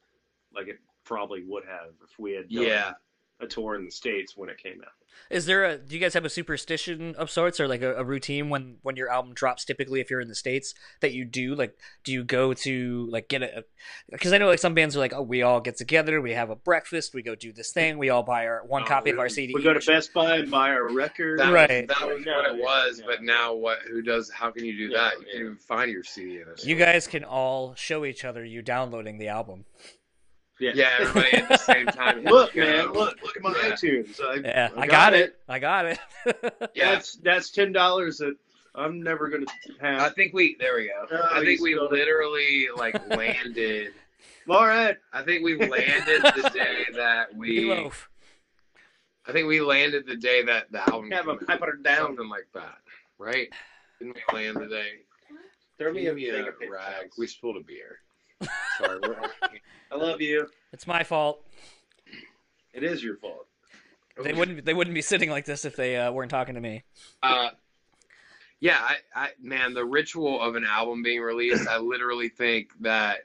like 0.53 0.67
it 0.67 0.77
probably 1.03 1.43
would 1.43 1.63
have 1.65 1.91
if 2.03 2.17
we 2.17 2.33
had 2.33 2.45
yeah. 2.49 2.93
A 3.41 3.47
tour 3.47 3.75
in 3.75 3.85
the 3.85 3.91
states 3.91 4.33
when 4.35 4.49
it 4.49 4.57
came 4.57 4.81
out. 4.81 4.91
Is 5.29 5.45
there 5.45 5.63
a? 5.63 5.77
Do 5.77 5.95
you 5.95 6.01
guys 6.01 6.13
have 6.13 6.25
a 6.25 6.29
superstition 6.29 7.15
of 7.15 7.31
sorts, 7.31 7.59
or 7.59 7.67
like 7.69 7.81
a, 7.81 7.95
a 7.95 8.03
routine 8.03 8.49
when 8.49 8.77
when 8.81 8.97
your 8.97 9.09
album 9.09 9.33
drops? 9.33 9.63
Typically, 9.63 10.01
if 10.01 10.09
you're 10.11 10.19
in 10.19 10.27
the 10.27 10.35
states, 10.35 10.73
that 10.99 11.13
you 11.13 11.23
do 11.23 11.55
like, 11.55 11.77
do 12.03 12.11
you 12.11 12.23
go 12.23 12.53
to 12.53 13.07
like 13.09 13.29
get 13.29 13.41
a? 13.41 13.63
Because 14.11 14.33
I 14.33 14.37
know 14.37 14.47
like 14.47 14.59
some 14.59 14.73
bands 14.73 14.95
are 14.95 14.99
like, 14.99 15.13
oh, 15.13 15.21
we 15.21 15.41
all 15.41 15.61
get 15.61 15.77
together, 15.77 16.21
we 16.21 16.33
have 16.33 16.49
a 16.49 16.55
breakfast, 16.55 17.13
we 17.13 17.23
go 17.23 17.33
do 17.33 17.53
this 17.53 17.71
thing, 17.71 17.97
we 17.97 18.09
all 18.09 18.23
buy 18.23 18.45
our 18.45 18.63
one 18.65 18.83
Uh, 18.83 18.87
copy 18.87 19.09
of 19.09 19.17
our 19.19 19.29
CD. 19.29 19.53
We 19.55 19.63
go 19.63 19.73
to. 19.73 19.85
Best 19.85 20.13
Buy 20.13 20.35
and 20.37 20.51
buy 20.51 20.69
our 20.71 20.93
record. 20.93 21.39
That 21.39 21.53
Right. 21.53 21.87
Was, 21.87 21.97
that 21.97 22.07
was 22.07 22.25
No, 22.25 22.33
what 22.37 22.45
it 22.55 22.61
was, 22.61 22.99
yeah. 22.99 23.05
but 23.07 23.23
now 23.23 23.53
what? 23.53 23.79
Who 23.89 24.01
does? 24.01 24.29
How 24.29 24.51
can 24.51 24.65
you 24.65 24.75
do 24.75 24.93
Yeah, 24.93 24.97
that? 24.99 25.13
You 25.13 25.25
yeah. 25.27 25.31
can't 25.31 25.43
even 25.43 25.57
find 25.57 25.91
your 25.91 26.03
CD 26.03 26.41
in 26.41 26.43
a 26.49 26.61
You 26.67 26.75
guys 26.75 27.07
can 27.07 27.23
all 27.23 27.73
show 27.75 28.03
each 28.03 28.25
other 28.25 28.43
you 28.43 28.61
downloading 28.61 29.17
the 29.17 29.29
album. 29.29 29.63
Yeah. 30.59 30.71
Yeah, 30.73 30.89
everybody 30.99 31.33
at 31.33 31.49
the 31.49 31.57
same 31.57 31.85
time. 31.87 32.23
Look, 32.23 32.55
man, 32.55 32.93
look, 32.93 33.17
look 33.21 33.35
at 33.35 33.41
my 33.41 33.51
Yeah. 33.61 33.71
iTunes. 33.71 34.21
I, 34.21 34.35
Yeah, 34.35 34.69
I, 34.77 34.87
got, 34.87 35.13
it. 35.13 35.37
I 35.49 35.59
got 35.59 35.85
it. 35.85 35.99
Yeah, 36.73 36.91
That's 36.93 37.15
that's 37.17 37.49
ten 37.51 37.71
dollars 37.73 38.17
that 38.19 38.35
I'm 38.73 39.01
never 39.03 39.27
gonna 39.29 39.45
have. 39.81 39.99
I 40.01 40.09
think 40.09 40.33
we. 40.33 40.55
There 40.59 40.75
we 40.77 40.87
go. 40.87 41.05
Oh, 41.11 41.29
I 41.31 41.43
think 41.43 41.61
we 41.61 41.73
still- 41.73 41.89
literally 41.91 42.67
like 42.75 42.95
landed. 43.15 43.93
All 44.49 44.65
right. 44.65 44.95
I 45.11 45.23
think 45.23 45.43
we 45.43 45.55
landed 45.57 46.21
the 46.21 46.49
day 46.53 46.85
that 46.95 47.35
we. 47.35 47.65
Meatloaf. 47.65 48.07
I 49.27 49.31
think 49.31 49.47
we 49.47 49.59
landed 49.59 50.05
the 50.07 50.15
day 50.17 50.43
that 50.43 50.71
the 50.71 50.87
album. 50.89 51.11
Have 51.11 51.27
a 51.27 51.37
came 51.37 51.39
out. 51.41 51.47
pipe 51.47 51.59
her 51.61 51.75
down. 51.77 52.07
Something 52.09 52.29
like 52.29 52.47
that, 52.53 52.77
right? 53.17 53.49
Didn't 53.99 54.15
we 54.15 54.35
land 54.37 54.57
the 54.57 54.67
day? 54.67 54.91
Throw 55.77 55.91
me 55.91 56.01
a, 56.01 56.03
Give 56.05 56.15
me 56.15 56.31
thing 56.31 56.45
a 56.45 56.47
of 56.49 56.59
paper 56.59 56.73
rag. 56.73 57.11
We 57.17 57.27
spilled 57.27 57.57
a 57.57 57.61
beer. 57.61 57.99
Sorry, 58.41 58.99
we're. 59.01 59.17
I 59.91 59.95
love 59.95 60.21
you. 60.21 60.47
It's 60.73 60.87
my 60.87 61.03
fault. 61.03 61.45
It 62.73 62.83
is 62.83 63.03
your 63.03 63.17
fault. 63.17 63.47
They 64.21 64.33
wouldn't. 64.33 64.65
They 64.65 64.73
wouldn't 64.73 64.93
be 64.93 65.01
sitting 65.01 65.29
like 65.29 65.45
this 65.45 65.65
if 65.65 65.75
they 65.75 65.97
uh, 65.97 66.11
weren't 66.11 66.31
talking 66.31 66.55
to 66.55 66.61
me. 66.61 66.83
Uh, 67.21 67.49
yeah, 68.59 68.77
I, 68.79 68.95
I, 69.15 69.29
man, 69.41 69.73
the 69.73 69.85
ritual 69.85 70.41
of 70.41 70.55
an 70.55 70.65
album 70.65 71.03
being 71.03 71.21
released, 71.21 71.67
I 71.67 71.77
literally 71.77 72.29
think 72.29 72.69
that 72.81 73.19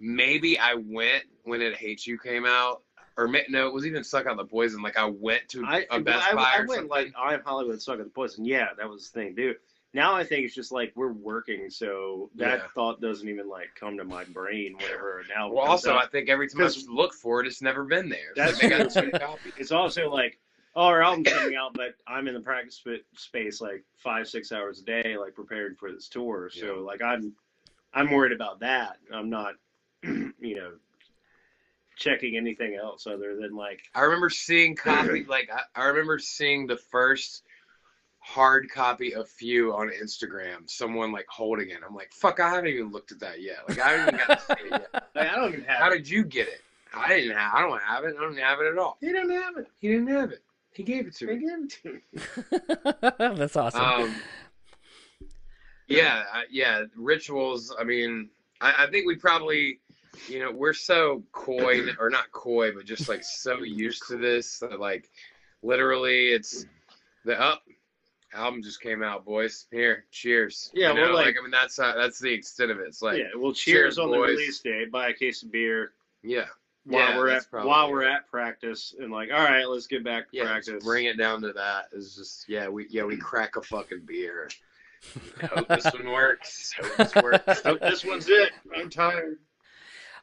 maybe 0.00 0.58
I 0.58 0.74
went 0.74 1.24
when 1.44 1.60
it 1.62 1.76
Hates 1.76 2.06
You 2.06 2.18
came 2.18 2.46
out, 2.46 2.82
or 3.16 3.30
no, 3.48 3.66
it 3.68 3.74
was 3.74 3.86
even 3.86 4.04
Suck 4.04 4.26
Out 4.26 4.36
the 4.36 4.44
Poison. 4.44 4.82
Like 4.82 4.96
I 4.96 5.04
went 5.06 5.48
to 5.50 5.64
I, 5.64 5.86
a 5.90 6.00
Best 6.00 6.28
I, 6.28 6.34
Buy 6.34 6.52
I 6.54 6.56
or 6.56 6.66
went 6.66 6.70
something. 6.70 6.88
like 6.88 7.12
I'm 7.18 7.42
Hollywood 7.44 7.80
suck 7.80 7.98
out 7.98 8.04
the 8.04 8.10
poison. 8.10 8.44
Yeah, 8.44 8.68
that 8.78 8.88
was 8.88 9.10
the 9.10 9.20
thing, 9.20 9.34
dude. 9.34 9.56
Now 9.96 10.14
I 10.14 10.24
think 10.24 10.44
it's 10.44 10.54
just 10.54 10.72
like 10.72 10.92
we're 10.94 11.12
working, 11.12 11.70
so 11.70 12.28
that 12.34 12.58
Yeah. 12.58 12.66
thought 12.74 13.00
doesn't 13.00 13.26
even 13.26 13.48
like 13.48 13.74
come 13.74 13.96
to 13.96 14.04
my 14.04 14.24
brain 14.24 14.76
whenever 14.76 15.24
Now, 15.34 15.48
well, 15.50 15.64
also, 15.64 15.94
out. 15.94 16.04
I 16.04 16.06
think 16.08 16.28
every 16.28 16.48
time 16.48 16.66
I 16.66 16.72
look 16.86 17.14
for 17.14 17.40
it, 17.40 17.46
it's 17.46 17.62
never 17.62 17.82
been 17.82 18.10
there. 18.10 18.34
So 18.36 18.42
That's 18.44 18.58
true. 18.92 19.10
it's 19.56 19.72
also 19.72 20.10
like, 20.10 20.38
oh, 20.74 20.82
our 20.84 21.02
album's 21.02 21.32
coming 21.32 21.56
out, 21.56 21.72
but 21.72 21.94
I'm 22.06 22.28
in 22.28 22.34
the 22.34 22.40
practice 22.40 22.76
sp- 22.76 23.08
space 23.14 23.62
like 23.62 23.84
five, 23.96 24.28
six 24.28 24.52
hours 24.52 24.80
a 24.80 24.84
day, 24.84 25.16
like 25.16 25.34
preparing 25.34 25.74
for 25.74 25.90
this 25.90 26.08
tour. 26.08 26.50
So 26.52 26.84
like 26.86 27.00
I'm, 27.00 27.32
I'm 27.94 28.10
worried 28.10 28.32
about 28.32 28.60
that. 28.60 28.98
I'm 29.10 29.30
not, 29.30 29.54
you 30.02 30.32
know, 30.56 30.72
checking 31.96 32.36
anything 32.36 32.74
else 32.74 33.06
other 33.06 33.34
than 33.34 33.56
like, 33.56 33.80
I 33.94 34.02
remember 34.02 34.28
seeing 34.28 34.76
copy 34.76 35.24
like 35.24 35.48
I, 35.50 35.62
I 35.80 35.86
remember 35.86 36.18
seeing 36.18 36.66
the 36.66 36.76
first 36.76 37.44
hard 38.26 38.68
copy 38.68 39.14
of 39.14 39.28
Few 39.28 39.72
on 39.72 39.88
Instagram. 39.88 40.68
Someone 40.68 41.12
like 41.12 41.26
holding 41.28 41.70
it. 41.70 41.78
I'm 41.86 41.94
like, 41.94 42.12
fuck, 42.12 42.40
I 42.40 42.50
haven't 42.50 42.70
even 42.70 42.90
looked 42.90 43.12
at 43.12 43.20
that 43.20 43.40
yet. 43.40 43.58
Like 43.68 43.78
I 43.78 43.90
haven't 43.90 44.14
even 44.14 44.26
got 44.26 44.40
to 44.40 44.46
see 44.46 44.64
it 44.64 44.70
yet. 44.70 44.88
like, 45.14 45.30
I 45.30 45.36
don't 45.36 45.52
even 45.52 45.64
have. 45.64 45.78
How 45.78 45.90
it. 45.90 45.98
did 45.98 46.08
you 46.08 46.24
get 46.24 46.48
it? 46.48 46.60
I 46.92 47.08
didn't 47.08 47.36
have. 47.36 47.54
I 47.54 47.60
don't 47.60 47.80
have 47.80 48.04
it. 48.04 48.16
I 48.18 48.20
don't 48.20 48.36
have 48.38 48.60
it 48.60 48.66
at 48.66 48.78
all. 48.78 48.96
He 49.00 49.06
didn't 49.06 49.30
have 49.30 49.56
it. 49.58 49.68
He 49.78 49.88
didn't 49.88 50.08
have 50.08 50.32
it. 50.32 50.42
He 50.72 50.82
gave 50.82 51.06
it 51.06 51.14
to 51.16 51.26
me. 51.26 51.34
He 51.34 51.40
gave 51.40 51.58
it 51.64 51.70
to 51.82 53.30
me. 53.30 53.36
That's 53.38 53.56
awesome. 53.56 53.80
Um, 53.80 54.14
yeah, 55.88 56.24
I- 56.32 56.46
yeah. 56.50 56.82
Rituals. 56.96 57.74
I 57.78 57.84
mean, 57.84 58.28
I, 58.60 58.86
I 58.86 58.90
think 58.90 59.06
we 59.06 59.14
probably, 59.14 59.78
you 60.28 60.40
know, 60.40 60.50
we're 60.50 60.72
so 60.72 61.22
coy 61.32 61.82
or 62.00 62.10
not 62.10 62.32
coy, 62.32 62.72
but 62.72 62.86
just 62.86 63.08
like 63.08 63.22
so 63.22 63.58
used 63.62 64.02
to 64.08 64.16
this 64.16 64.58
that 64.58 64.80
like, 64.80 65.08
literally, 65.62 66.28
it's 66.28 66.66
the 67.24 67.40
up. 67.40 67.62
Album 68.36 68.62
just 68.62 68.80
came 68.80 69.02
out, 69.02 69.24
boys. 69.24 69.66
Here, 69.70 70.04
cheers. 70.10 70.70
Yeah, 70.74 70.92
you 70.92 71.00
well, 71.00 71.08
know, 71.10 71.14
like- 71.14 71.36
I 71.38 71.42
mean, 71.42 71.50
that's 71.50 71.78
uh, 71.78 71.94
that's 71.96 72.18
the 72.18 72.32
extent 72.32 72.70
of 72.70 72.78
it. 72.80 72.86
It's 72.88 73.02
like, 73.02 73.18
yeah, 73.18 73.24
well, 73.36 73.52
cheers, 73.52 73.96
cheers, 73.96 73.98
on 73.98 74.10
the 74.10 74.18
release 74.18 74.60
day. 74.60 74.84
Buy 74.84 75.08
a 75.08 75.14
case 75.14 75.42
of 75.42 75.50
beer 75.50 75.92
yeah, 76.22 76.46
while 76.84 77.10
Yeah, 77.10 77.16
we're 77.16 77.28
at 77.28 77.50
probably 77.50 77.68
while 77.68 77.88
it. 77.88 77.92
we're 77.92 78.04
at 78.04 78.28
practice, 78.28 78.94
and 78.98 79.10
like, 79.12 79.30
all 79.32 79.44
right, 79.44 79.64
let's 79.64 79.86
get 79.86 80.04
back 80.04 80.30
to 80.30 80.36
yeah. 80.36 80.44
practice. 80.44 80.74
Just 80.74 80.84
bring 80.84 81.06
it 81.06 81.16
down 81.16 81.40
to 81.42 81.52
that. 81.52 81.86
It's 81.92 82.16
just 82.16 82.48
yeah, 82.48 82.68
we 82.68 82.86
yeah 82.90 83.04
we 83.04 83.16
crack 83.16 83.56
a 83.56 83.62
fucking 83.62 84.02
beer. 84.06 84.48
Hope 85.54 85.68
this 85.68 85.84
one 85.84 86.10
works. 86.10 86.72
Hope 86.72 86.96
this 86.96 87.14
works. 87.22 87.62
Oh, 87.64 87.78
this 87.80 88.04
one's 88.04 88.28
it. 88.28 88.50
I'm 88.76 88.90
tired. 88.90 89.38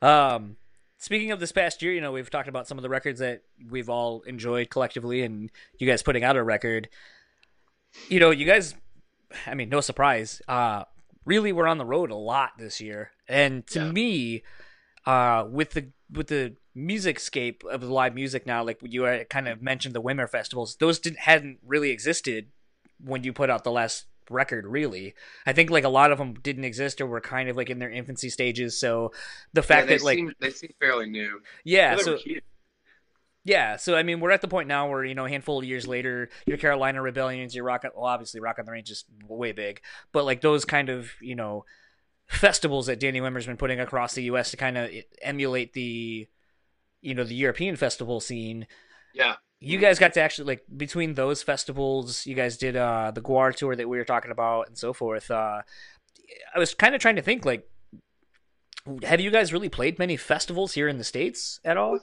Um, 0.01 0.57
speaking 0.97 1.31
of 1.31 1.39
this 1.39 1.51
past 1.51 1.81
year, 1.81 1.93
you 1.93 2.01
know, 2.01 2.11
we've 2.11 2.29
talked 2.29 2.49
about 2.49 2.67
some 2.67 2.77
of 2.77 2.81
the 2.81 2.89
records 2.89 3.19
that 3.19 3.43
we've 3.69 3.89
all 3.89 4.21
enjoyed 4.21 4.69
collectively, 4.69 5.21
and 5.23 5.49
you 5.77 5.87
guys 5.87 6.03
putting 6.03 6.23
out 6.23 6.35
a 6.35 6.43
record. 6.43 6.89
You 8.09 8.19
know, 8.19 8.31
you 8.31 8.45
guys, 8.45 8.75
I 9.47 9.55
mean, 9.55 9.69
no 9.69 9.81
surprise, 9.81 10.41
uh, 10.47 10.83
really 11.25 11.51
were 11.51 11.67
on 11.67 11.77
the 11.77 11.85
road 11.85 12.11
a 12.11 12.15
lot 12.15 12.51
this 12.57 12.81
year. 12.81 13.11
And 13.27 13.65
to 13.67 13.79
Yeah. 13.79 13.91
me, 13.91 14.43
uh, 15.05 15.45
with 15.49 15.71
the 15.71 15.91
with 16.11 16.27
the 16.27 16.55
music 16.75 17.19
scape 17.19 17.63
of 17.63 17.81
the 17.81 17.87
live 17.91 18.13
music 18.13 18.45
now, 18.45 18.63
like 18.63 18.79
you 18.83 19.05
uh, 19.05 19.23
kind 19.25 19.47
of 19.47 19.61
mentioned 19.61 19.95
the 19.95 20.01
Wimmer 20.01 20.29
festivals, 20.29 20.75
those 20.77 20.99
didn't 20.99 21.19
hadn't 21.19 21.59
really 21.65 21.89
existed 21.91 22.47
when 23.03 23.23
you 23.23 23.33
put 23.33 23.49
out 23.49 23.63
the 23.63 23.71
last 23.71 24.05
record 24.29 24.65
really 24.65 25.13
i 25.45 25.51
think 25.51 25.69
like 25.69 25.83
a 25.83 25.89
lot 25.89 26.09
of 26.09 26.17
them 26.17 26.33
didn't 26.35 26.63
exist 26.63 27.01
or 27.01 27.05
were 27.05 27.19
kind 27.19 27.49
of 27.49 27.57
like 27.57 27.69
in 27.69 27.79
their 27.79 27.91
infancy 27.91 28.29
stages 28.29 28.79
so 28.79 29.11
the 29.51 29.61
fact 29.61 29.81
yeah, 29.81 29.85
they 29.89 29.97
that 29.97 30.03
like 30.05 30.17
seem, 30.17 30.33
they 30.39 30.49
seem 30.49 30.71
fairly 30.79 31.09
new. 31.09 31.41
yeah 31.65 31.97
so. 31.97 32.17
Yeah, 33.45 33.75
so 33.75 33.95
I 33.95 34.03
mean, 34.03 34.21
we're 34.21 34.31
at 34.31 34.41
the 34.41 34.47
point 34.47 34.69
now 34.69 34.89
where 34.89 35.03
you 35.03 35.15
know, 35.15 35.25
a 35.25 35.29
handful 35.29 35.59
of 35.59 35.65
years 35.65 35.85
later, 35.85 36.29
your 36.45 36.57
Carolina 36.57 37.01
Rebellions, 37.01 37.53
your 37.53 37.65
Rock, 37.65 37.83
well, 37.83 38.05
obviously 38.05 38.39
Rock 38.39 38.57
on 38.57 38.65
the 38.65 38.71
Range 38.71 38.89
is 38.89 39.03
way 39.27 39.51
big, 39.51 39.81
but 40.13 40.23
like 40.23 40.41
those 40.41 40.63
kind 40.63 40.89
of 40.89 41.11
you 41.21 41.35
know 41.35 41.65
festivals 42.27 42.87
that 42.87 42.99
Danny 42.99 43.19
Wimmer's 43.19 43.45
been 43.45 43.57
putting 43.57 43.79
across 43.81 44.13
the 44.13 44.23
U.S. 44.23 44.51
to 44.51 44.57
kind 44.57 44.77
of 44.77 44.89
emulate 45.21 45.73
the 45.73 46.27
you 47.01 47.13
know 47.13 47.25
the 47.25 47.35
European 47.35 47.75
festival 47.75 48.21
scene. 48.21 48.65
Yeah, 49.13 49.35
You 49.59 49.77
guys 49.77 49.99
got 49.99 50.13
to 50.13 50.21
actually 50.21 50.45
like 50.45 50.63
between 50.75 51.13
those 51.15 51.43
festivals, 51.43 52.25
you 52.25 52.35
guys 52.35 52.57
did 52.57 52.77
uh 52.77 53.11
the 53.13 53.21
GWAR 53.21 53.53
tour 53.55 53.75
that 53.75 53.89
we 53.89 53.97
were 53.97 54.05
talking 54.05 54.31
about 54.31 54.67
and 54.67 54.77
so 54.77 54.93
forth. 54.93 55.29
Uh 55.29 55.63
I 56.55 56.59
was 56.59 56.73
kind 56.73 56.95
of 56.95 57.01
trying 57.01 57.17
to 57.17 57.21
think 57.21 57.45
like 57.45 57.67
have 59.03 59.21
you 59.21 59.31
guys 59.31 59.53
really 59.53 59.69
played 59.69 59.99
many 59.99 60.17
festivals 60.17 60.73
here 60.73 60.87
in 60.87 60.97
the 60.97 61.03
states 61.03 61.59
at 61.63 61.77
all? 61.77 61.99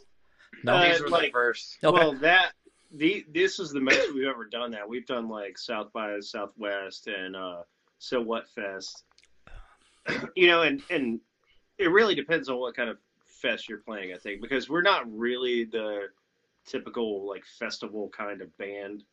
No. 0.62 0.74
Uh, 0.74 0.88
these 0.88 1.00
were 1.00 1.06
the 1.08 1.12
like- 1.12 1.32
first. 1.32 1.78
Okay. 1.82 1.96
Well, 1.98 2.12
that 2.14 2.52
the 2.92 3.24
this 3.32 3.58
is 3.60 3.70
the 3.70 3.80
most 3.80 4.12
we've 4.14 4.26
ever 4.26 4.44
done. 4.44 4.72
That 4.72 4.88
we've 4.88 5.06
done 5.06 5.28
like 5.28 5.58
South 5.58 5.92
by 5.92 6.18
Southwest 6.20 7.06
and 7.06 7.36
uh, 7.36 7.62
So 7.98 8.20
What 8.20 8.48
Fest. 8.48 9.04
You 10.34 10.46
know, 10.48 10.62
and 10.62 10.82
and 10.90 11.20
it 11.78 11.90
really 11.90 12.14
depends 12.14 12.48
on 12.48 12.58
what 12.58 12.74
kind 12.74 12.90
of 12.90 12.98
fest 13.24 13.68
you're 13.68 13.78
playing. 13.78 14.12
I 14.12 14.16
think 14.18 14.40
because 14.42 14.68
we're 14.68 14.82
not 14.82 15.04
really 15.10 15.64
the 15.64 16.08
typical 16.66 17.28
like 17.28 17.44
festival 17.44 18.08
kind 18.16 18.40
of 18.42 18.56
band. 18.58 19.04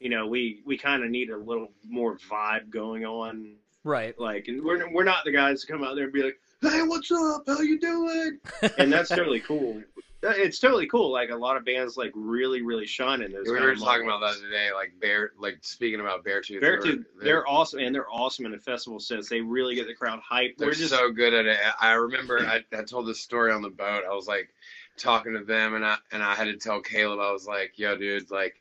You 0.00 0.10
know, 0.10 0.26
we 0.26 0.62
we 0.66 0.76
kind 0.76 1.02
of 1.02 1.10
need 1.10 1.30
a 1.30 1.36
little 1.36 1.68
more 1.88 2.18
vibe 2.30 2.68
going 2.70 3.04
on. 3.06 3.56
right. 3.84 4.18
Like, 4.18 4.48
and 4.48 4.62
we're 4.62 4.92
we're 4.92 5.04
not 5.04 5.24
the 5.24 5.32
guys 5.32 5.62
to 5.62 5.72
come 5.72 5.82
out 5.82 5.94
there 5.94 6.04
and 6.04 6.12
be 6.12 6.22
like, 6.22 6.38
"Hey, 6.60 6.82
what's 6.82 7.10
up? 7.10 7.44
How 7.46 7.60
you 7.60 7.78
doing?" 7.80 8.38
and 8.78 8.92
that's 8.92 9.08
totally 9.08 9.40
cool. 9.40 9.82
Uh, 10.24 10.30
It's 10.30 10.58
totally 10.58 10.86
cool. 10.88 11.10
Like 11.12 11.30
a 11.30 11.36
lot 11.36 11.56
of 11.56 11.64
bands, 11.64 11.96
like 11.96 12.12
really, 12.14 12.62
really 12.62 12.86
shine 12.86 13.22
in 13.22 13.30
those. 13.32 13.46
we 13.46 13.52
were 13.52 13.70
of 13.70 13.78
talking 13.78 14.04
about 14.06 14.20
that 14.20 14.34
today. 14.42 14.70
Like 14.74 14.92
bear, 15.00 15.32
like 15.38 15.58
speaking 15.62 16.00
about 16.00 16.24
Beartooth. 16.24 16.60
Beartooth, 16.60 16.82
they 16.82 16.96
were- 16.96 17.04
they're 17.24 17.48
awesome, 17.48 17.80
and 17.80 17.94
they're 17.94 18.10
awesome 18.10 18.46
in 18.46 18.54
a 18.54 18.58
festival 18.58 18.98
sense. 18.98 19.28
They 19.28 19.40
really 19.40 19.74
get 19.74 19.86
the 19.86 19.94
crowd 19.94 20.20
hyped. 20.28 20.56
They're 20.58 20.68
We're 20.68 20.74
just 20.74 20.90
so 20.90 21.12
good 21.12 21.34
at 21.34 21.46
it. 21.46 21.58
I 21.80 21.92
remember 21.92 22.40
I, 22.40 22.64
I 22.76 22.82
told 22.82 23.06
this 23.06 23.20
story 23.20 23.52
on 23.52 23.62
the 23.62 23.70
boat. 23.70 24.02
I 24.10 24.14
was 24.14 24.26
like 24.26 24.48
talking 24.96 25.34
to 25.34 25.44
them, 25.44 25.74
and 25.74 25.84
I 25.84 25.96
and 26.10 26.22
I 26.22 26.34
had 26.34 26.46
to 26.46 26.56
tell 26.56 26.80
Caleb. 26.80 27.20
I 27.20 27.30
was 27.30 27.46
like, 27.46 27.78
"Yo, 27.78 27.96
dude, 27.96 28.30
like." 28.30 28.60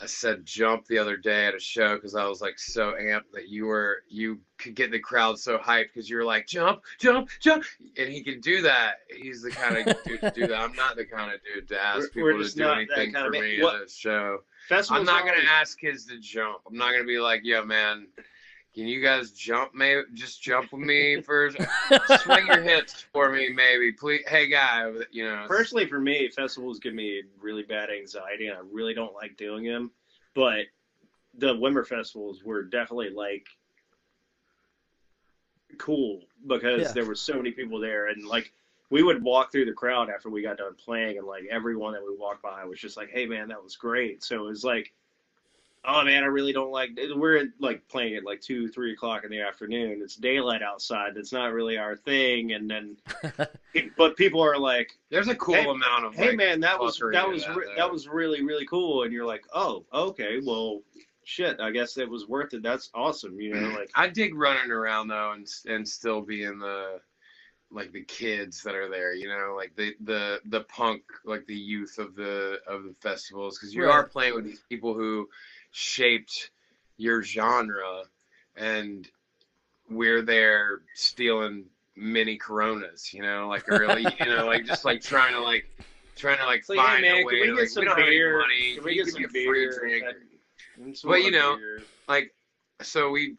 I 0.00 0.06
said 0.06 0.44
jump 0.44 0.86
the 0.86 0.98
other 0.98 1.16
day 1.16 1.46
at 1.46 1.54
a 1.54 1.60
show 1.60 1.94
because 1.94 2.14
I 2.16 2.26
was 2.26 2.40
like 2.40 2.58
so 2.58 2.94
amped 3.00 3.30
that 3.32 3.48
you 3.48 3.66
were 3.66 4.02
you 4.08 4.40
could 4.58 4.74
get 4.74 4.90
the 4.90 4.98
crowd 4.98 5.38
so 5.38 5.56
hyped 5.58 5.86
because 5.94 6.10
you 6.10 6.16
were 6.16 6.24
like 6.24 6.46
jump 6.48 6.82
jump 6.98 7.28
jump 7.40 7.64
and 7.96 8.08
he 8.12 8.22
can 8.24 8.40
do 8.40 8.60
that. 8.62 8.96
He's 9.16 9.42
the 9.42 9.52
kind 9.52 9.88
of 9.88 9.96
dude 10.04 10.20
to 10.20 10.30
do 10.32 10.46
that. 10.48 10.60
I'm 10.60 10.74
not 10.74 10.96
the 10.96 11.04
kind 11.04 11.32
of 11.32 11.40
dude 11.44 11.68
to 11.68 11.80
ask 11.80 12.12
We're- 12.14 12.24
we're 12.24 12.32
people 12.38 12.48
to 12.48 12.56
do 12.56 12.68
anything 12.68 13.12
for 13.12 13.30
me 13.30 13.62
What- 13.62 13.76
at 13.76 13.82
a 13.82 13.88
show. 13.88 14.40
festivals. 14.68 14.98
I'm 15.00 15.06
not 15.06 15.24
gonna 15.24 15.46
ask 15.48 15.78
kids 15.78 16.06
to 16.06 16.18
jump. 16.18 16.58
I'm 16.66 16.76
not 16.76 16.90
gonna 16.92 17.04
be 17.04 17.20
like, 17.20 17.42
yo, 17.44 17.64
man, 17.64 18.08
can 18.74 18.88
you 18.88 19.00
guys 19.00 19.30
jump? 19.30 19.74
Maybe 19.74 20.02
just 20.14 20.42
jump 20.42 20.72
with 20.72 20.82
me 20.82 21.20
first. 21.26 21.56
Swing 22.22 22.46
your 22.46 22.60
hips 22.60 23.06
for 23.12 23.30
me, 23.30 23.48
maybe. 23.48 23.92
Please, 23.92 24.22
hey 24.26 24.48
guy, 24.48 24.90
you 25.12 25.24
know. 25.24 25.44
Personally, 25.46 25.86
for 25.86 26.00
me, 26.00 26.28
festivals 26.28 26.80
give 26.80 26.94
me 26.94 27.22
really 27.40 27.62
bad 27.62 27.90
anxiety, 27.90 28.48
and 28.48 28.56
I 28.56 28.62
really 28.72 28.92
don't 28.94 29.14
like 29.14 29.36
doing 29.36 29.64
them. 29.64 29.92
But 30.34 30.66
the 31.38 31.54
Wimmer 31.54 31.86
festivals 31.86 32.42
were 32.42 32.62
definitely 32.62 33.10
like 33.10 33.46
cool 35.78 36.22
because 36.46 36.82
Yeah. 36.82 36.92
there 36.92 37.04
were 37.06 37.14
so 37.14 37.34
many 37.34 37.52
people 37.52 37.78
there, 37.78 38.08
and 38.08 38.26
like 38.26 38.52
we 38.90 39.04
would 39.04 39.22
walk 39.22 39.52
through 39.52 39.66
the 39.66 39.72
crowd 39.72 40.10
after 40.10 40.30
we 40.30 40.42
got 40.42 40.56
done 40.58 40.74
playing, 40.74 41.18
and 41.18 41.26
like 41.26 41.44
everyone 41.48 41.92
that 41.92 42.02
we 42.02 42.16
walked 42.16 42.42
by 42.42 42.64
was 42.64 42.80
just 42.80 42.96
like, 42.96 43.10
"Hey, 43.10 43.26
man, 43.26 43.48
that 43.48 43.62
was 43.62 43.76
great." 43.76 44.24
So 44.24 44.44
it 44.44 44.48
was 44.48 44.64
like. 44.64 44.92
Oh 45.86 46.02
man, 46.02 46.22
I 46.22 46.26
really 46.26 46.52
don't 46.52 46.70
like. 46.70 46.98
We're 47.14 47.48
like 47.58 47.86
playing 47.88 48.16
at 48.16 48.24
like 48.24 48.40
two, 48.40 48.68
three 48.68 48.92
o'clock 48.94 49.24
in 49.24 49.30
the 49.30 49.40
afternoon. 49.40 50.00
It's 50.02 50.16
daylight 50.16 50.62
outside. 50.62 51.14
That's 51.14 51.32
not 51.32 51.52
really 51.52 51.76
our 51.76 51.94
thing. 51.96 52.52
And 52.52 52.70
then, 52.70 52.96
but 53.96 54.16
people 54.16 54.40
are 54.40 54.56
like, 54.58 54.96
There's 55.10 55.28
a 55.28 55.34
cool 55.34 55.54
Hey- 55.56 55.68
amount 55.68 56.06
of 56.06 56.14
hey 56.14 56.28
like, 56.28 56.36
man 56.36 56.60
that 56.60 56.78
was 56.80 56.98
that 57.12 57.28
was 57.28 57.44
that, 57.44 57.56
re- 57.56 57.66
that 57.76 57.90
was 57.90 58.08
really 58.08 58.42
really 58.42 58.64
cool 58.66 59.02
and 59.02 59.12
you're 59.12 59.26
like 59.26 59.44
oh 59.54 59.84
okay 59.92 60.40
well 60.44 60.80
shit 61.24 61.58
i 61.60 61.70
guess 61.70 61.96
it 61.96 62.08
was 62.08 62.28
worth 62.28 62.52
it 62.54 62.62
that's 62.62 62.90
awesome 62.94 63.40
you 63.40 63.54
know 63.54 63.68
like 63.70 63.90
I 63.94 64.08
dig 64.08 64.34
running 64.34 64.70
around 64.70 65.08
though, 65.08 65.32
and 65.32 65.46
and 65.66 65.88
still 65.88 66.20
being 66.20 66.58
the 66.58 67.00
like 67.70 67.90
the 67.92 68.04
kids 68.04 68.62
that 68.62 68.74
are 68.76 68.88
there, 68.88 69.14
you 69.14 69.26
know, 69.26 69.54
like 69.56 69.74
the 69.74 69.94
the 70.04 70.40
the 70.44 70.60
punk, 70.62 71.02
like 71.24 71.44
the 71.46 71.56
youth 71.56 71.98
of 71.98 72.14
the 72.14 72.58
of 72.68 72.84
the 72.84 72.94
festivals, 73.00 73.58
because 73.58 73.74
you 73.74 73.84
Right. 73.84 73.90
are 73.92 74.04
playing 74.06 74.34
with 74.34 74.44
these 74.44 74.62
people 74.68 74.94
who 74.94 75.28
shaped 75.74 76.50
your 76.96 77.22
genre, 77.22 78.02
and 78.56 79.08
we're 79.90 80.22
there 80.22 80.82
stealing 80.94 81.64
mini 81.96 82.36
Coronas, 82.36 83.12
you 83.12 83.22
know, 83.22 83.48
like 83.48 83.64
early, 83.68 84.02
you 84.20 84.26
know, 84.26 84.46
like 84.46 84.64
just 84.64 84.84
like 84.84 85.02
trying 85.02 85.32
to 85.34 85.40
like 85.40 85.64
trying 86.16 86.38
to 86.38 86.46
like 86.46 86.60
It's 86.60 86.68
like, 86.68 86.78
hey, 86.78 86.84
find 86.86 87.02
man, 87.02 87.22
a 87.22 87.26
way. 87.26 87.32
we 87.32 87.40
to, 87.40 87.46
get 87.46 87.56
like, 87.56 87.68
some 87.68 87.80
we 87.82 87.84
don't 87.86 87.98
have 87.98 88.06
any 88.06 88.16
beer? 88.16 88.38
money. 88.38 88.74
Can 88.76 88.84
we 88.84 88.94
You 88.94 89.04
get 89.04 89.12
some 89.12 89.24
a 89.24 89.28
free 89.28 89.44
beer? 89.44 89.78
drink. 89.80 90.04
And 90.76 90.96
But, 91.04 91.22
you 91.22 91.30
know, 91.32 91.56
beer. 91.56 91.82
like 92.08 92.32
so 92.80 93.10
we 93.10 93.36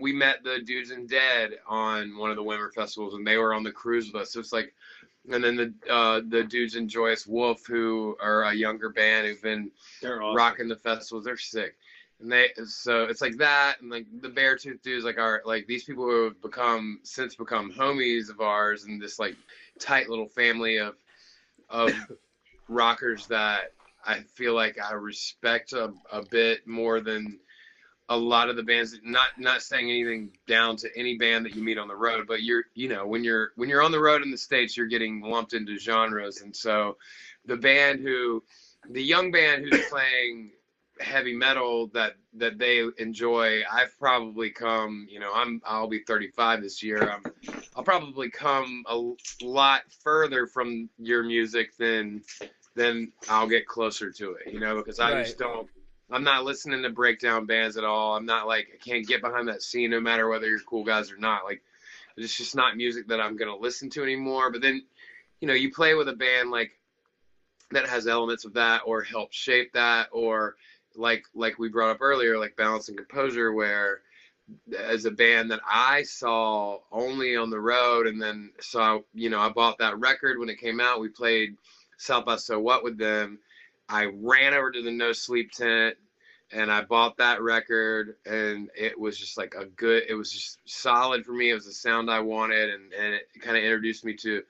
we 0.00 0.12
met 0.12 0.44
the 0.44 0.60
dudes 0.60 0.90
in 0.92 1.06
dead 1.06 1.52
on 1.66 2.16
one 2.16 2.30
of 2.30 2.36
the 2.36 2.42
Wimmer 2.44 2.72
festivals 2.72 3.14
and 3.14 3.26
they 3.26 3.38
were 3.38 3.54
on 3.54 3.62
the 3.64 3.72
cruise 3.72 4.06
with 4.12 4.22
us 4.22 4.32
so 4.32 4.38
it's 4.40 4.52
like 4.52 4.72
and 5.30 5.42
then 5.44 5.56
the 5.56 5.92
uh 5.92 6.20
the 6.28 6.42
dudes 6.44 6.76
in 6.76 6.88
joyous 6.88 7.26
wolf 7.26 7.64
who 7.66 8.16
are 8.20 8.44
a 8.44 8.54
younger 8.54 8.90
band 8.90 9.26
who've 9.26 9.42
been 9.42 9.70
awesome. 10.04 10.34
rocking 10.34 10.68
the 10.68 10.76
festivals 10.76 11.24
they're 11.24 11.36
sick 11.36 11.76
and 12.20 12.30
they 12.30 12.48
so 12.66 13.04
it's 13.04 13.20
like 13.20 13.36
that 13.36 13.80
and 13.80 13.90
like 13.90 14.06
the 14.20 14.28
Beartooth 14.28 14.82
dudes 14.82 15.04
like 15.04 15.18
are 15.18 15.42
like 15.44 15.66
these 15.66 15.84
people 15.84 16.04
who 16.04 16.24
have 16.24 16.40
become 16.40 17.00
since 17.02 17.34
become 17.34 17.72
homies 17.72 18.30
of 18.30 18.40
ours 18.40 18.84
and 18.84 19.00
this 19.00 19.18
like 19.18 19.36
tight 19.78 20.08
little 20.08 20.28
family 20.28 20.78
of 20.78 20.94
of 21.68 21.92
rockers 22.68 23.26
that 23.26 23.72
I 24.04 24.20
feel 24.20 24.54
like 24.54 24.78
I 24.80 24.94
respect 24.94 25.72
a, 25.72 25.92
a 26.10 26.22
bit 26.22 26.66
more 26.66 27.00
than 27.00 27.38
a 28.08 28.16
lot 28.16 28.48
of 28.48 28.56
the 28.56 28.62
bands 28.62 28.98
not 29.04 29.28
not 29.38 29.62
saying 29.62 29.90
anything 29.90 30.30
down 30.46 30.76
to 30.76 30.88
any 30.96 31.16
band 31.16 31.44
that 31.46 31.54
you 31.54 31.62
meet 31.62 31.78
on 31.78 31.88
the 31.88 31.96
road 31.96 32.26
but 32.26 32.42
you're 32.42 32.64
you 32.74 32.88
know 32.88 33.06
when 33.06 33.24
you're 33.24 33.52
when 33.56 33.68
you're 33.68 33.82
on 33.82 33.92
the 33.92 34.00
road 34.00 34.22
in 34.22 34.30
the 34.30 34.36
states 34.38 34.76
you're 34.76 34.86
getting 34.86 35.20
lumped 35.22 35.54
into 35.54 35.78
genres 35.78 36.40
and 36.42 36.54
so 36.54 36.96
the 37.46 37.56
band 37.56 38.00
who 38.00 38.42
the 38.88 39.02
young 39.02 39.30
band 39.30 39.62
who's 39.64 39.78
playing 39.88 40.50
heavy 41.00 41.34
metal 41.34 41.88
that 41.88 42.14
that 42.34 42.58
they 42.58 42.84
enjoy 42.98 43.62
i've 43.72 43.96
probably 43.98 44.50
come 44.50 45.06
you 45.08 45.18
know 45.18 45.32
i'm 45.34 45.60
i'll 45.64 45.88
be 45.88 46.00
35 46.00 46.62
this 46.62 46.82
year 46.82 47.08
i'm 47.10 47.26
i'll 47.74 47.82
probably 47.84 48.28
come 48.30 48.84
a 48.88 49.12
lot 49.40 49.82
further 50.02 50.46
from 50.46 50.88
your 50.98 51.22
music 51.24 51.76
than 51.78 52.22
than 52.76 53.10
i'll 53.28 53.48
get 53.48 53.66
closer 53.66 54.10
to 54.12 54.32
it 54.34 54.52
you 54.52 54.60
know 54.60 54.76
because 54.76 55.00
i 55.00 55.12
Right. 55.12 55.24
just 55.24 55.38
don't 55.38 55.68
i'm 56.12 56.24
not 56.24 56.44
listening 56.44 56.82
to 56.82 56.90
breakdown 56.90 57.46
bands 57.46 57.76
at 57.76 57.84
all. 57.84 58.16
I'm 58.16 58.26
not 58.26 58.46
like 58.46 58.68
i 58.72 58.76
can't 58.76 59.06
get 59.06 59.22
behind 59.22 59.48
that 59.48 59.62
scene 59.62 59.90
no 59.90 60.00
matter 60.00 60.28
whether 60.28 60.46
you're 60.48 60.60
cool 60.60 60.84
guys 60.84 61.10
or 61.10 61.16
not. 61.16 61.44
Like 61.44 61.62
it's 62.16 62.36
just 62.36 62.54
not 62.54 62.76
music 62.76 63.08
that 63.08 63.20
i'm 63.20 63.36
gonna 63.36 63.56
listen 63.56 63.90
to 63.90 64.02
anymore. 64.02 64.50
But 64.50 64.62
then 64.62 64.84
you 65.40 65.48
know 65.48 65.54
you 65.54 65.72
play 65.72 65.94
with 65.94 66.08
a 66.08 66.14
band 66.14 66.50
like 66.50 66.70
that 67.72 67.88
has 67.88 68.06
elements 68.06 68.44
of 68.44 68.52
that 68.54 68.82
or 68.86 69.02
help 69.02 69.32
shape 69.32 69.72
that 69.72 70.08
or 70.12 70.54
like 70.94 71.24
like 71.34 71.58
we 71.58 71.68
brought 71.68 71.90
up 71.90 72.02
earlier 72.02 72.38
like 72.38 72.54
balance 72.56 72.88
and 72.88 72.98
composure 72.98 73.52
where 73.52 74.00
as 74.76 75.06
a 75.06 75.10
band 75.10 75.50
that 75.50 75.60
i 75.66 76.02
saw 76.02 76.78
only 76.90 77.34
on 77.36 77.48
the 77.48 77.58
road 77.58 78.06
and 78.06 78.20
then 78.20 78.50
saw 78.60 78.98
you 79.14 79.30
know 79.30 79.40
i 79.40 79.48
bought 79.48 79.78
that 79.78 79.98
record 79.98 80.38
when 80.38 80.50
it 80.50 80.60
came 80.60 80.80
out. 80.80 81.00
We 81.00 81.08
played 81.08 81.56
south 81.96 82.26
by 82.26 82.36
so 82.36 82.60
what 82.60 82.84
with 82.84 82.98
them 82.98 83.38
i 83.92 84.06
ran 84.22 84.54
over 84.54 84.70
to 84.70 84.82
the 84.82 84.90
no 84.90 85.12
sleep 85.12 85.50
tent 85.52 85.94
and 86.50 86.72
i 86.72 86.80
bought 86.80 87.16
that 87.16 87.40
record 87.42 88.16
and 88.26 88.70
it 88.76 88.98
was 88.98 89.16
just 89.16 89.36
like 89.36 89.54
a 89.54 89.66
good 89.66 90.02
it 90.08 90.14
was 90.14 90.32
just 90.32 90.58
solid 90.64 91.24
for 91.24 91.32
me 91.32 91.50
it 91.50 91.54
was 91.54 91.66
the 91.66 91.72
sound 91.72 92.10
i 92.10 92.18
wanted 92.18 92.70
and, 92.70 92.92
and 92.92 93.14
it 93.14 93.22
kind 93.40 93.56
of 93.56 93.62
introduced 93.62 94.04
me 94.04 94.14
to 94.14 94.42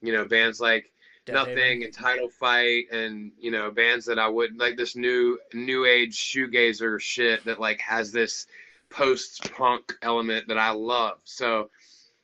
you 0.00 0.12
know 0.12 0.24
bands 0.24 0.60
like 0.60 0.90
Death 1.24 1.34
nothing 1.34 1.56
Haven. 1.56 1.82
and 1.82 1.92
title 1.92 2.28
fight 2.28 2.84
and 2.92 3.32
you 3.38 3.50
know 3.50 3.70
bands 3.70 4.06
that 4.06 4.18
i 4.18 4.28
would 4.28 4.56
like 4.58 4.76
this 4.76 4.94
new 4.94 5.36
new 5.52 5.84
age 5.84 6.14
shoegazer 6.16 7.00
shit 7.00 7.44
that 7.44 7.58
like 7.58 7.80
has 7.80 8.12
this 8.12 8.46
post 8.88 9.52
punk 9.52 9.92
element 10.02 10.46
that 10.46 10.58
i 10.58 10.70
love 10.70 11.18
so 11.24 11.68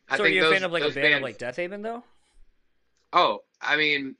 i 0.08 0.16
so 0.16 0.22
are 0.22 0.26
think 0.26 0.36
you 0.36 0.42
those, 0.42 0.52
a 0.52 0.54
fan 0.54 0.62
of 0.62 0.72
like 0.72 0.84
a 0.84 0.90
band 0.90 1.14
of 1.14 1.22
like 1.22 1.38
Deafheaven 1.38 1.82
though? 1.82 2.04
Oh, 3.12 3.42
I 3.60 3.76
mean, 3.76 4.16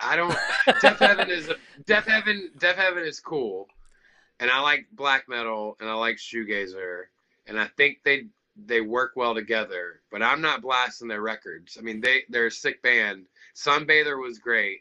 I 0.00 0.16
don't. 0.16 0.36
Deafheaven 0.66 1.28
is 1.28 1.50
Deafheaven. 1.84 2.58
Deaf 2.58 2.76
Heaven 2.76 3.04
is 3.04 3.20
cool, 3.20 3.68
and 4.40 4.50
I 4.50 4.60
like 4.60 4.86
black 4.92 5.28
metal 5.28 5.76
and 5.80 5.88
I 5.88 5.94
like 5.94 6.16
shoegazer, 6.16 7.04
and 7.46 7.58
I 7.58 7.66
think 7.76 7.98
they 8.04 8.26
they 8.66 8.80
work 8.80 9.12
well 9.16 9.34
together. 9.34 10.00
But 10.10 10.22
I'm 10.22 10.40
not 10.40 10.62
blasting 10.62 11.08
their 11.08 11.22
records. 11.22 11.76
I 11.78 11.82
mean, 11.82 12.00
they 12.00 12.24
they're 12.28 12.46
a 12.46 12.50
sick 12.50 12.82
band. 12.82 13.26
Sunbather 13.54 14.20
was 14.20 14.38
great. 14.38 14.80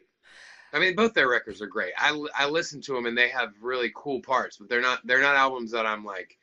I 0.74 0.80
mean, 0.80 0.96
both 0.96 1.14
their 1.14 1.30
records 1.30 1.62
are 1.62 1.68
great. 1.68 1.94
I 1.98 2.26
I 2.36 2.48
listen 2.48 2.82
to 2.82 2.94
them 2.94 3.06
and 3.06 3.18
they 3.18 3.30
have 3.30 3.54
really 3.62 3.92
cool 3.96 4.22
parts, 4.22 4.58
but 4.58 4.70
they're 4.70 4.82
not 4.82 5.06
they're 5.06 5.22
not 5.22 5.36
albums 5.36 5.72
that 5.72 5.86
I'm 5.86 6.04
like 6.04 6.38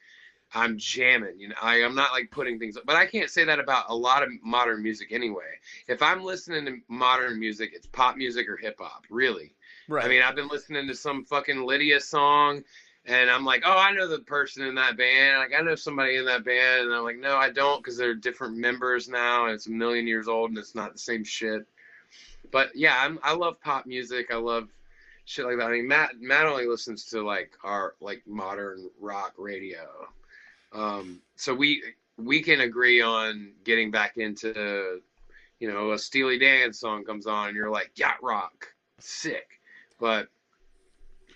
I'm 0.54 0.78
jamming. 0.78 1.38
You 1.38 1.48
know, 1.48 1.56
I, 1.60 1.82
I'm 1.82 1.94
not 1.94 2.12
like 2.12 2.30
putting 2.30 2.58
things. 2.58 2.78
But 2.84 2.96
I 2.96 3.06
can't 3.06 3.30
say 3.30 3.44
that 3.44 3.58
about 3.58 3.86
a 3.88 3.94
lot 3.94 4.22
of 4.22 4.30
modern 4.42 4.82
music 4.82 5.08
anyway. 5.10 5.58
If 5.88 6.00
I'm 6.02 6.22
listening 6.22 6.64
to 6.66 6.78
modern 6.88 7.38
music, 7.40 7.72
it's 7.74 7.86
pop 7.86 8.16
music 8.16 8.48
or 8.48 8.56
hip 8.56 8.76
hop. 8.78 9.04
Really. 9.10 9.54
Right. 9.88 10.04
I 10.04 10.08
mean, 10.08 10.22
I've 10.22 10.36
been 10.36 10.48
listening 10.48 10.86
to 10.88 10.94
some 10.94 11.24
fucking 11.24 11.66
Lydia 11.66 12.00
song, 12.00 12.62
and 13.04 13.28
I'm 13.28 13.44
like, 13.44 13.62
oh, 13.66 13.76
I 13.76 13.92
know 13.92 14.08
the 14.08 14.20
person 14.20 14.64
in 14.64 14.74
that 14.76 14.96
band. 14.96 15.38
Like, 15.38 15.52
I 15.58 15.62
know 15.62 15.74
somebody 15.74 16.16
in 16.16 16.24
that 16.24 16.44
band, 16.44 16.86
and 16.86 16.94
I'm 16.94 17.04
like, 17.04 17.18
no, 17.18 17.36
I 17.36 17.50
don't, 17.50 17.82
because 17.82 17.98
they're 17.98 18.14
different 18.14 18.56
members 18.56 19.08
now, 19.08 19.44
and 19.44 19.54
it's 19.54 19.66
a 19.66 19.70
million 19.70 20.06
years 20.06 20.26
old, 20.26 20.50
and 20.50 20.58
it's 20.58 20.74
not 20.74 20.92
the 20.94 20.98
same 20.98 21.22
shit. 21.22 21.66
But 22.50 22.74
yeah, 22.74 22.96
I'm, 22.98 23.18
I 23.22 23.34
love 23.34 23.60
pop 23.60 23.84
music. 23.84 24.32
I 24.32 24.36
love 24.36 24.68
shit 25.24 25.44
like 25.44 25.58
that. 25.58 25.66
I 25.66 25.72
mean, 25.72 25.88
Matt 25.88 26.20
Matt 26.20 26.46
only 26.46 26.66
listens 26.66 27.04
to 27.06 27.22
like 27.22 27.52
our 27.62 27.94
like 28.00 28.22
modern 28.26 28.88
rock 29.00 29.34
radio. 29.36 30.08
Um, 30.74 31.20
so 31.36 31.54
we 31.54 31.82
we 32.16 32.42
can 32.42 32.60
agree 32.60 33.00
on 33.00 33.52
getting 33.64 33.90
back 33.90 34.16
into, 34.16 35.00
you 35.58 35.72
know, 35.72 35.92
a 35.92 35.98
Steely 35.98 36.38
Dan 36.38 36.72
song 36.72 37.04
comes 37.04 37.26
on, 37.26 37.48
and 37.48 37.56
you're 37.56 37.70
like, 37.70 37.90
yacht 37.96 38.22
rock, 38.22 38.66
sick. 38.98 39.60
But 39.98 40.28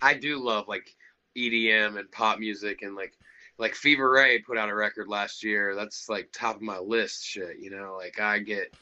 I 0.02 0.14
do 0.14 0.38
love 0.38 0.68
like 0.68 0.94
EDM 1.36 1.98
and 1.98 2.10
pop 2.10 2.38
music 2.38 2.82
and 2.82 2.94
like 2.94 3.14
like 3.58 3.74
Fever 3.74 4.10
Ray 4.10 4.38
put 4.38 4.56
out 4.56 4.68
a 4.68 4.74
record 4.74 5.08
last 5.08 5.42
year. 5.42 5.74
That's 5.74 6.08
like 6.08 6.30
top 6.32 6.56
of 6.56 6.62
my 6.62 6.78
list 6.78 7.24
shit, 7.24 7.58
you 7.58 7.70
know, 7.70 7.96
like 7.98 8.20
I 8.20 8.38
get 8.38 8.74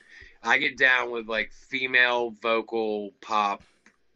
I 0.42 0.58
get 0.58 0.76
down 0.76 1.10
with 1.10 1.28
like 1.28 1.52
female 1.52 2.30
vocal 2.42 3.12
pop 3.20 3.62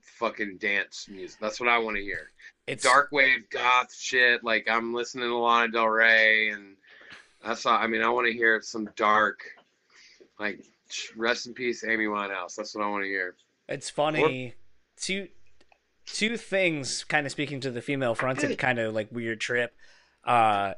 fucking 0.01 0.59
dance 0.59 1.09
music. 1.11 1.38
That's 1.41 1.61
what 1.61 1.68
I 1.68 1.78
want 1.78 1.97
to 1.97 2.03
hear. 2.03 2.30
It's 2.71 2.85
Dark 2.85 3.11
wave 3.11 3.51
goth 3.51 3.93
shit. 3.93 4.45
Like 4.45 4.68
I'm 4.71 4.95
listening 4.95 5.29
to 5.29 5.37
Lana 5.37 5.73
Del 5.73 5.89
Rey 5.89 6.51
and 6.51 6.77
that's 7.45 7.66
all 7.66 7.77
I 7.77 7.89
mean, 7.89 8.01
I 8.01 8.09
want 8.11 8.29
to 8.29 8.33
hear 8.33 8.61
some 8.62 8.89
dark 8.95 9.41
like 10.39 10.64
rest 11.16 11.47
in 11.49 11.55
peace 11.55 11.83
Amy 11.83 12.07
Winehouse. 12.07 12.55
That's 12.55 12.73
what 12.77 12.85
I 12.85 12.89
want 12.89 13.03
to 13.03 13.09
hear. 13.09 13.35
It's 13.68 13.91
funny. 13.91 14.55
Two 14.97 15.27
two 16.07 16.37
things 16.37 17.03
kind 17.03 17.27
of 17.27 17.33
speaking 17.33 17.59
to 17.61 17.73
the 17.73 17.83
female 17.83 18.14
fronted 18.14 18.57
kind 18.57 18.79
of 18.79 18.95
like 18.95 19.09
weird 19.11 19.41
trip. 19.41 19.75
Uh 20.25 20.75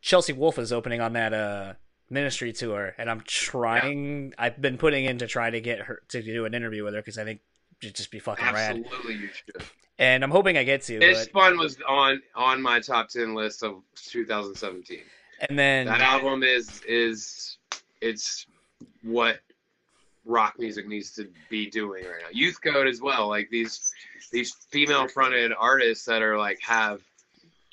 Chelsea 0.00 0.32
Wolfe 0.32 0.58
is 0.58 0.72
opening 0.72 1.00
on 1.00 1.12
that 1.12 1.32
uh 1.32 1.74
ministry 2.08 2.52
tour 2.52 2.92
and 2.98 3.08
I'm 3.08 3.20
trying 3.20 4.34
I've 4.36 4.60
been 4.60 4.78
putting 4.78 5.04
in 5.04 5.18
to 5.18 5.28
try 5.28 5.48
to 5.48 5.60
get 5.60 5.82
her 5.82 6.02
to 6.08 6.22
do 6.22 6.44
an 6.44 6.54
interview 6.54 6.82
with 6.82 6.94
her 6.94 7.00
because 7.00 7.18
I 7.18 7.24
think 7.24 7.40
it'd 7.80 7.94
just 7.94 8.10
be 8.10 8.18
fucking 8.18 8.46
rad. 8.46 8.84
Absolutely 8.84 9.14
you 9.14 9.28
should. 9.28 9.62
And 10.00 10.24
I'm 10.24 10.30
hoping 10.30 10.56
I 10.56 10.64
get 10.64 10.82
to. 10.84 10.98
This 10.98 11.28
But, 11.28 11.32
fun 11.42 11.58
was 11.58 11.76
on 11.86 12.22
on 12.34 12.60
my 12.62 12.80
top 12.80 13.10
10 13.10 13.34
list 13.34 13.62
of 13.62 13.82
2017. 13.96 15.00
and 15.48 15.58
then 15.58 15.86
That 15.86 16.00
album 16.00 16.42
is 16.42 16.80
is 16.88 17.58
it's 18.00 18.46
what 19.02 19.40
rock 20.24 20.54
music 20.58 20.88
needs 20.88 21.12
to 21.16 21.28
be 21.50 21.68
doing 21.68 22.04
right 22.04 22.22
now. 22.22 22.28
Youth 22.32 22.60
Code 22.62 22.86
as 22.86 23.02
well, 23.02 23.28
like 23.28 23.50
these 23.50 23.92
these 24.32 24.54
female 24.70 25.06
fronted 25.06 25.52
artists 25.56 26.06
that 26.06 26.22
are 26.22 26.38
like 26.38 26.58
have 26.62 27.02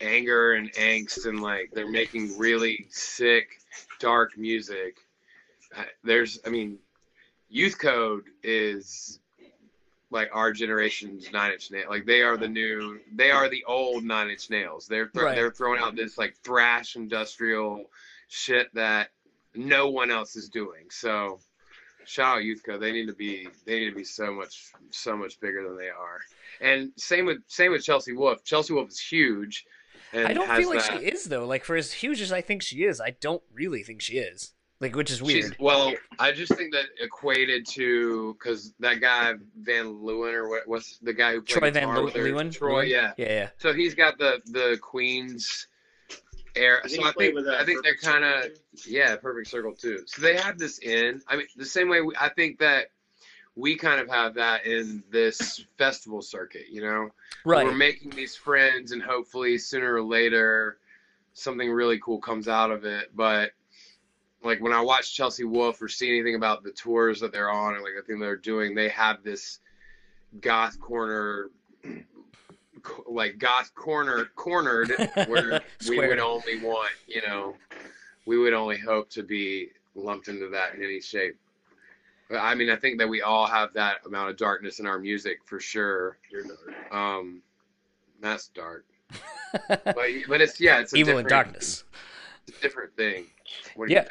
anger 0.01 0.53
and 0.53 0.71
angst 0.73 1.25
and 1.27 1.41
like 1.41 1.71
they're 1.73 1.89
making 1.89 2.37
really 2.37 2.87
sick 2.89 3.47
dark 3.99 4.37
music. 4.37 4.97
Uh, 5.77 5.83
There's 6.03 6.39
I 6.45 6.49
mean 6.49 6.77
Youth 7.49 7.79
Code 7.79 8.25
is 8.43 9.19
like 10.09 10.29
our 10.33 10.51
generation's 10.53 11.31
Nine 11.31 11.51
Inch 11.51 11.69
Nails. 11.71 11.87
Like 11.89 12.05
they 12.05 12.21
are 12.21 12.37
the 12.37 12.47
new, 12.47 12.99
they 13.13 13.31
are 13.31 13.49
the 13.49 13.63
old 13.65 14.03
Nine 14.03 14.29
Inch 14.29 14.49
Nails. 14.49 14.87
They're 14.87 15.07
thro- 15.09 15.25
Right. 15.25 15.35
they're 15.35 15.51
throwing 15.51 15.81
out 15.81 15.95
this 15.95 16.17
like 16.17 16.35
thrash 16.43 16.95
industrial 16.95 17.85
shit 18.29 18.73
that 18.73 19.09
no 19.55 19.89
one 19.89 20.09
else 20.11 20.35
is 20.35 20.47
doing. 20.49 20.85
So 20.89 21.39
shout 22.05 22.37
out 22.37 22.43
Youth 22.43 22.61
Code. 22.65 22.81
They 22.81 22.91
need 22.91 23.07
to 23.07 23.13
be 23.13 23.47
they 23.65 23.79
need 23.79 23.89
to 23.89 23.95
be 23.95 24.03
so 24.05 24.31
much 24.33 24.71
so 24.91 25.17
much 25.17 25.39
bigger 25.41 25.63
than 25.67 25.77
they 25.77 25.89
are. 25.89 26.19
And 26.61 26.91
same 26.95 27.25
with 27.25 27.39
same 27.47 27.71
with 27.73 27.83
Chelsea 27.83 28.13
Wolfe. 28.13 28.43
Chelsea 28.45 28.73
Wolfe 28.73 28.89
is 28.89 28.99
huge. 28.99 29.65
And 30.13 30.25
I 30.25 30.33
don't 30.33 30.49
feel 30.55 30.69
like 30.69 30.79
that- 30.87 30.99
she 31.01 31.05
is 31.07 31.25
though. 31.25 31.45
Like 31.45 31.65
for 31.65 31.75
as 31.75 31.91
huge 31.91 32.21
as 32.21 32.31
I 32.31 32.39
think 32.41 32.61
she 32.61 32.83
is, 32.83 33.01
I 33.01 33.09
don't 33.19 33.43
really 33.53 33.83
think 33.83 34.01
she 34.01 34.13
is. 34.19 34.53
Like 34.79 34.95
which 34.95 35.09
is 35.09 35.23
weird. 35.23 35.43
She's, 35.45 35.59
well, 35.59 35.93
I 36.19 36.31
just 36.31 36.53
think 36.55 36.71
that 36.73 36.85
equated 37.01 37.65
to 37.69 38.33
because 38.37 38.73
that 38.79 39.01
guy 39.01 39.33
Van 39.59 39.85
Leeuwen 39.85 40.33
or 40.33 40.49
what, 40.49 40.67
what's 40.67 40.99
the 40.99 41.13
guy 41.13 41.33
who 41.33 41.41
played 41.41 41.59
Troy 41.59 41.71
Van 41.71 41.87
guitar 41.87 42.03
with? 42.03 42.13
Leeuwen. 42.13 42.53
Troy, 42.53 42.81
yeah. 42.81 43.13
Yeah, 43.17 43.31
yeah. 43.31 43.49
So 43.57 43.73
he's 43.73 43.95
got 43.95 44.19
the 44.19 44.39
the 44.45 44.77
Queen's 44.81 45.67
air. 46.55 46.81
I 46.83 46.87
So 46.89 47.03
I 47.03 47.11
think 47.13 47.33
with 47.33 47.45
that 47.45 47.59
I 47.59 47.65
think 47.65 47.83
they're 47.83 47.95
kind 47.95 48.23
of 48.23 48.51
yeah, 48.85 49.15
perfect 49.15 49.49
circle 49.49 49.73
too. 49.73 50.03
So 50.05 50.21
they 50.21 50.37
have 50.37 50.59
this 50.59 50.77
in. 50.79 51.21
I 51.27 51.37
mean, 51.37 51.47
the 51.55 51.65
same 51.65 51.89
way 51.89 52.01
we, 52.01 52.13
I 52.19 52.29
think 52.29 52.59
that 52.59 52.87
we 53.55 53.75
kind 53.75 53.99
of 53.99 54.07
have 54.09 54.35
that 54.35 54.67
in 54.67 55.03
this 55.09 55.65
festival 55.79 56.21
circuit. 56.21 56.65
You 56.69 56.83
know, 56.83 57.09
Right. 57.43 57.65
we're 57.65 57.73
making 57.73 58.11
these 58.11 58.35
friends, 58.35 58.91
and 58.91 59.01
hopefully 59.01 59.57
sooner 59.57 59.95
or 59.95 60.03
later 60.03 60.77
something 61.33 61.71
really 61.71 61.99
cool 61.99 62.19
comes 62.19 62.47
out 62.47 62.69
of 62.69 62.85
it. 62.85 63.09
But 63.15 63.51
like 64.43 64.61
when 64.61 64.73
I 64.73 64.81
watch 64.81 65.13
Chelsea 65.13 65.43
Wolfe 65.43 65.81
or 65.81 65.87
see 65.87 66.09
anything 66.09 66.35
about 66.35 66.63
the 66.63 66.71
tours 66.71 67.19
that 67.19 67.31
they're 67.31 67.51
on 67.51 67.75
or 67.75 67.81
like 67.81 67.93
the 67.95 68.01
thing 68.01 68.19
they're 68.19 68.35
doing, 68.35 68.75
they 68.75 68.89
have 68.89 69.23
this 69.23 69.59
goth 70.41 70.79
corner, 70.79 71.49
like 73.07 73.37
goth 73.37 73.73
corner 73.75 74.29
cornered 74.35 74.89
where 75.27 75.61
we 75.87 75.99
would 75.99 76.19
only 76.19 76.59
want, 76.59 76.91
you 77.07 77.21
know, 77.27 77.55
we 78.25 78.37
would 78.37 78.53
only 78.53 78.77
hope 78.77 79.09
to 79.11 79.23
be 79.23 79.69
lumped 79.95 80.27
into 80.27 80.49
that 80.49 80.75
in 80.75 80.83
any 80.83 81.01
shape. 81.01 81.37
But 82.29 82.39
I 82.39 82.55
mean, 82.55 82.69
I 82.69 82.75
think 82.75 82.99
that 82.99 83.07
we 83.07 83.21
all 83.21 83.47
have 83.47 83.73
that 83.73 84.05
amount 84.05 84.29
of 84.29 84.37
darkness 84.37 84.79
in 84.79 84.85
our 84.85 84.99
music 84.99 85.39
for 85.45 85.59
sure. 85.59 86.17
You're 86.29 86.43
dark. 86.43 86.93
Um, 86.93 87.41
that's 88.19 88.49
dark, 88.49 88.85
but 89.69 89.95
but 90.27 90.41
it's 90.41 90.59
yeah, 90.59 90.79
it's 90.79 90.93
a 90.93 90.97
Evil 90.97 91.19
and 91.19 91.27
darkness. 91.27 91.85
It's 92.47 92.57
a 92.57 92.61
different 92.61 92.95
thing. 92.97 93.27
What 93.75 93.87
do 93.87 93.93
Yeah. 93.93 94.07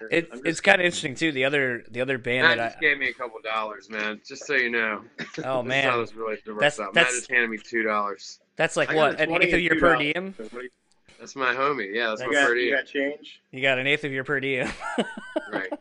You 0.00 0.08
think? 0.08 0.24
It, 0.24 0.30
just- 0.32 0.46
it's 0.46 0.60
kind 0.60 0.80
of 0.80 0.84
interesting 0.86 1.14
too. 1.14 1.32
The 1.32 1.44
other 1.44 1.84
the 1.90 2.00
other 2.00 2.18
band 2.18 2.46
Matt 2.48 2.56
that 2.58 2.66
just 2.72 2.76
I 2.78 2.80
gave 2.80 2.98
me 2.98 3.08
a 3.08 3.12
couple 3.14 3.38
dollars, 3.42 3.88
man. 3.90 4.20
Just 4.26 4.46
so 4.46 4.54
you 4.54 4.70
know. 4.70 5.02
oh 5.18 5.18
This 5.18 5.38
is 5.38 5.44
how 5.44 5.62
man, 5.62 5.98
this 6.00 6.14
relationship 6.14 6.54
That's- 6.58 6.78
works 6.78 6.80
out. 6.80 6.94
that's- 6.94 7.12
Matt 7.12 7.20
just 7.20 7.30
handed 7.30 7.50
me 7.50 7.58
two 7.58 7.82
dollars. 7.82 8.40
that's 8.56 8.76
like 8.76 8.90
I 8.90 8.94
what 8.96 9.20
an 9.20 9.42
eighth 9.42 9.54
of 9.54 9.60
your 9.60 9.78
per 9.78 9.96
diem. 9.96 10.34
So 10.36 10.44
what 10.44 10.52
do 10.52 10.62
you- 10.62 10.70
That's 11.18 11.36
my 11.36 11.54
homie. 11.54 11.94
Yeah, 11.94 12.08
that's 12.08 12.22
You 12.22 12.28
my 12.28 12.32
got, 12.34 12.46
per 12.48 12.54
you 12.56 12.70
diem. 12.70 12.78
got 12.78 12.86
change? 12.86 13.40
You 13.50 13.62
got 13.62 13.78
an 13.78 13.86
eighth 13.86 14.04
of 14.04 14.12
your 14.12 14.24
per 14.24 14.40
diem. 14.40 14.68
Right. 15.52 15.72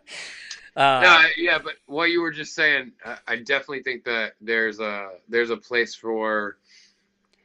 Uh, 0.76 1.02
no, 1.02 1.08
I, 1.10 1.32
yeah, 1.38 1.60
but 1.64 1.74
what 1.86 2.06
you 2.10 2.22
were 2.22 2.32
just 2.32 2.56
saying, 2.56 2.92
I, 3.06 3.18
I 3.28 3.36
definitely 3.38 3.84
think 3.84 4.04
that 4.06 4.34
there's 4.42 4.80
a 4.80 5.10
there's 5.28 5.50
a 5.52 5.58
place 5.58 5.94
for 5.94 6.58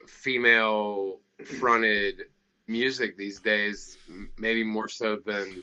female 0.07 1.19
fronted 1.59 2.23
music 2.67 3.17
these 3.17 3.41
days, 3.41 3.99
maybe 4.39 4.63
more 4.65 4.89
so 4.89 5.17
than 5.17 5.63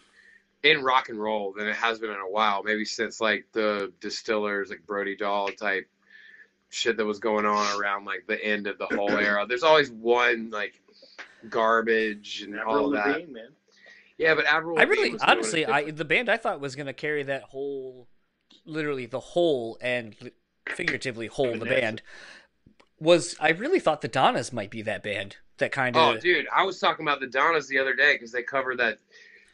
in 0.63 0.83
rock 0.83 1.09
and 1.09 1.19
roll 1.19 1.53
than 1.57 1.67
it 1.67 1.75
has 1.75 1.99
been 1.99 2.11
in 2.11 2.19
a 2.19 2.29
while. 2.29 2.63
Maybe 2.63 2.85
since 2.85 3.19
like 3.19 3.45
the 3.51 3.91
distillers, 3.99 4.69
like 4.69 4.85
Brody 4.85 5.15
Dalle 5.15 5.51
type 5.51 5.89
shit 6.69 6.97
that 6.97 7.05
was 7.05 7.19
going 7.19 7.45
on 7.45 7.79
around 7.79 8.05
like 8.05 8.25
the 8.27 8.43
end 8.43 8.67
of 8.67 8.77
the 8.77 8.87
whole 8.87 9.11
era. 9.17 9.45
There's 9.47 9.63
always 9.63 9.91
one 9.91 10.49
like 10.49 10.73
garbage 11.49 12.43
and 12.43 12.55
Avril 12.55 12.75
all 12.75 12.89
that. 12.91 13.07
Lavigne, 13.07 13.33
man. 13.33 13.49
Yeah, 14.17 14.35
but 14.35 14.45
Avril 14.45 14.79
I 14.79 14.83
really, 14.83 15.11
was 15.11 15.21
doing 15.21 15.29
it 15.29 15.31
honestly, 15.31 15.65
I 15.65 15.91
the 15.91 16.05
band 16.05 16.29
I 16.29 16.37
thought 16.37 16.59
was 16.59 16.75
gonna 16.75 16.93
carry 16.93 17.23
that 17.23 17.43
whole, 17.43 18.07
literally 18.65 19.07
the 19.07 19.19
whole 19.19 19.77
and 19.81 20.15
figuratively 20.69 21.27
whole 21.27 21.57
the 21.57 21.65
band 21.65 22.03
was. 22.99 23.35
I 23.39 23.49
really 23.49 23.79
thought 23.79 24.01
the 24.01 24.07
Donnas 24.07 24.53
might 24.53 24.69
be 24.69 24.83
that 24.83 25.01
band 25.01 25.37
that 25.57 25.71
kind 25.71 25.95
of. 25.95 26.01
Oh, 26.03 26.15
of. 26.15 26.21
dude, 26.21 26.45
I 26.53 26.63
was 26.63 26.79
talking 26.79 27.03
about 27.03 27.19
the 27.19 27.27
Donnas 27.27 27.67
the 27.67 27.79
other 27.79 27.95
day 27.95 28.13
because 28.13 28.31
they 28.31 28.43
covered 28.43 28.77
that 28.77 28.99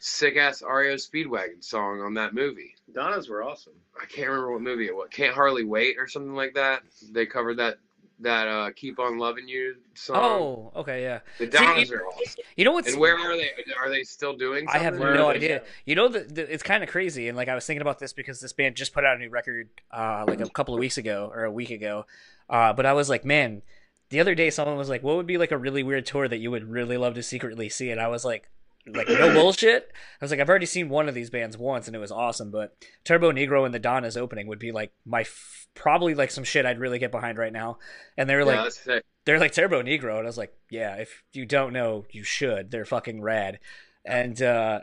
sick 0.00 0.36
ass 0.36 0.62
REO 0.62 0.94
Speedwagon 0.94 1.62
song 1.62 2.00
on 2.00 2.14
that 2.14 2.34
movie. 2.34 2.74
Donnas 2.92 3.28
were 3.28 3.42
awesome. 3.42 3.74
I 4.00 4.06
can't 4.06 4.28
remember 4.28 4.52
what 4.52 4.62
movie 4.62 4.86
it 4.86 4.94
was. 4.94 5.08
Can't 5.10 5.34
hardly 5.34 5.64
wait 5.64 5.96
or 5.98 6.06
something 6.06 6.34
like 6.34 6.54
that. 6.54 6.82
They 7.10 7.26
covered 7.26 7.58
that 7.58 7.78
that 8.20 8.48
uh, 8.48 8.70
"Keep 8.74 8.98
on 8.98 9.18
Loving 9.18 9.48
You" 9.48 9.76
song. 9.94 10.16
Oh, 10.16 10.72
okay, 10.80 11.02
yeah. 11.02 11.20
the 11.38 11.46
Donnas 11.46 11.92
are 11.92 12.04
awesome. 12.04 12.42
You 12.56 12.64
know 12.64 12.72
what's 12.72 12.92
And 12.92 13.00
where 13.00 13.16
are 13.16 13.36
they? 13.36 13.50
Are 13.80 13.88
they 13.88 14.02
still 14.02 14.36
doing? 14.36 14.66
I 14.68 14.78
have 14.78 14.94
something? 14.94 15.14
no 15.14 15.30
idea. 15.30 15.62
You 15.84 15.94
know, 15.94 16.08
the, 16.08 16.20
the, 16.20 16.52
it's 16.52 16.62
kind 16.62 16.82
of 16.82 16.88
crazy, 16.88 17.28
and 17.28 17.36
like 17.36 17.48
I 17.48 17.54
was 17.54 17.66
thinking 17.66 17.82
about 17.82 17.98
this 17.98 18.12
because 18.12 18.40
this 18.40 18.52
band 18.52 18.76
just 18.76 18.92
put 18.92 19.04
out 19.04 19.16
a 19.16 19.18
new 19.18 19.30
record, 19.30 19.68
uh, 19.90 20.24
like 20.26 20.40
a 20.40 20.48
couple 20.48 20.74
of 20.74 20.80
weeks 20.80 20.98
ago 20.98 21.30
or 21.32 21.44
a 21.44 21.52
week 21.52 21.70
ago. 21.70 22.06
Uh, 22.48 22.72
but 22.72 22.86
I 22.86 22.92
was 22.92 23.08
like, 23.08 23.24
man, 23.24 23.62
the 24.10 24.20
other 24.20 24.34
day 24.34 24.50
someone 24.50 24.76
was 24.76 24.88
like, 24.88 25.02
"What 25.02 25.16
would 25.16 25.26
be 25.26 25.38
like 25.38 25.52
a 25.52 25.58
really 25.58 25.82
weird 25.82 26.06
tour 26.06 26.28
that 26.28 26.38
you 26.38 26.50
would 26.50 26.68
really 26.68 26.96
love 26.96 27.14
to 27.14 27.22
secretly 27.22 27.68
see?" 27.68 27.90
And 27.90 28.00
I 28.00 28.08
was 28.08 28.24
like, 28.24 28.48
like 28.86 29.08
no 29.08 29.32
bullshit. 29.32 29.90
I 30.20 30.24
was 30.24 30.30
like, 30.30 30.40
I've 30.40 30.48
already 30.48 30.66
seen 30.66 30.88
one 30.88 31.08
of 31.08 31.14
these 31.14 31.30
bands 31.30 31.56
once, 31.58 31.86
and 31.86 31.96
it 31.96 31.98
was 31.98 32.12
awesome. 32.12 32.50
But 32.50 32.76
Turbonegro 33.04 33.64
and 33.64 33.74
the 33.74 33.78
Donnas 33.78 34.16
opening 34.16 34.46
would 34.46 34.58
be 34.58 34.72
like 34.72 34.92
my 35.04 35.20
f- 35.22 35.66
probably 35.74 36.14
like 36.14 36.30
some 36.30 36.44
shit 36.44 36.64
I'd 36.66 36.78
really 36.80 36.98
get 36.98 37.10
behind 37.10 37.38
right 37.38 37.52
now. 37.52 37.78
And 38.16 38.28
they 38.28 38.34
were 38.36 38.44
like, 38.44 38.72
sick. 38.72 39.04
they're 39.24 39.38
like 39.38 39.52
Turbonegro, 39.52 40.16
and 40.16 40.20
I 40.26 40.28
was 40.30 40.38
like, 40.38 40.54
yeah, 40.70 40.94
if 40.96 41.22
you 41.32 41.44
don't 41.46 41.72
know, 41.72 42.04
you 42.10 42.24
should. 42.24 42.70
They're 42.70 42.84
fucking 42.84 43.20
rad. 43.22 43.58
And 44.04 44.40
uh, 44.40 44.80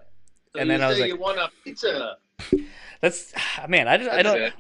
So 0.54 0.60
And 0.62 0.70
then 0.70 0.82
I 0.84 0.88
was 0.88 0.98
say 0.98 1.02
like- 1.04 1.10
you 1.12 1.18
want 1.18 1.40
a 1.40 1.50
pizza? 1.64 2.18
that's 3.02 3.34
man, 3.68 3.88
I, 3.88 3.98
just, 3.98 4.10
I 4.12 4.22
don't 4.24 4.42
it. 4.42 4.54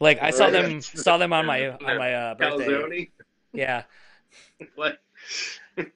like. 0.00 0.22
I 0.22 0.30
saw 0.30 0.50
them 0.50 0.80
saw 0.82 1.16
them 1.18 1.32
on 1.32 1.46
my 1.46 1.68
on 1.70 1.98
my 1.98 2.14
uh, 2.14 2.34
birthday. 2.34 2.66
Calzone? 2.66 3.10
Yeah. 3.52 3.82
What? 4.74 4.98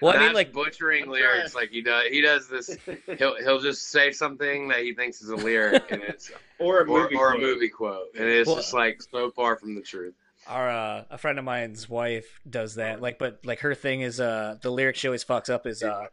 Well, 0.00 0.16
I 0.16 0.20
mean, 0.20 0.32
like, 0.34 0.52
butchering 0.52 1.04
I'm 1.04 1.10
lyrics 1.10 1.54
like 1.54 1.70
he 1.70 1.82
does. 1.82 2.04
He 2.08 2.20
does 2.20 2.48
this. 2.48 2.76
He'll 3.18 3.36
he'll 3.36 3.60
just 3.60 3.88
say 3.90 4.12
something 4.12 4.68
that 4.68 4.80
he 4.80 4.94
thinks 4.94 5.20
is 5.22 5.30
a 5.30 5.36
lyric, 5.36 5.90
and 5.90 6.02
it's 6.02 6.30
or 6.58 6.80
a 6.80 6.86
movie. 6.86 7.16
or 7.16 7.28
a 7.28 7.32
quote. 7.32 7.40
movie 7.42 7.68
quote, 7.68 8.06
and 8.16 8.28
it's 8.28 8.46
Well- 8.46 8.56
just 8.56 8.72
like 8.74 9.02
so 9.02 9.30
far 9.30 9.56
from 9.56 9.74
the 9.74 9.82
truth. 9.82 10.14
our 10.46 10.68
uh, 10.70 11.04
a 11.10 11.18
friend 11.18 11.38
of 11.38 11.44
mine's 11.44 11.88
wife 11.88 12.40
does 12.48 12.76
that. 12.76 13.00
Like, 13.02 13.18
but 13.18 13.40
like 13.44 13.60
her 13.60 13.74
thing 13.74 14.02
is 14.02 14.20
uh 14.20 14.56
the 14.62 14.70
lyric 14.70 14.96
she 14.96 15.08
always 15.08 15.24
fucks 15.24 15.50
up 15.50 15.66
is 15.66 15.82
uh 15.82 16.06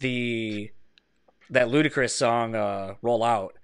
the 0.00 0.70
that 1.50 1.68
ludicrous 1.68 2.14
song 2.14 2.54
uh 2.54 2.94
roll 3.02 3.22
out. 3.22 3.54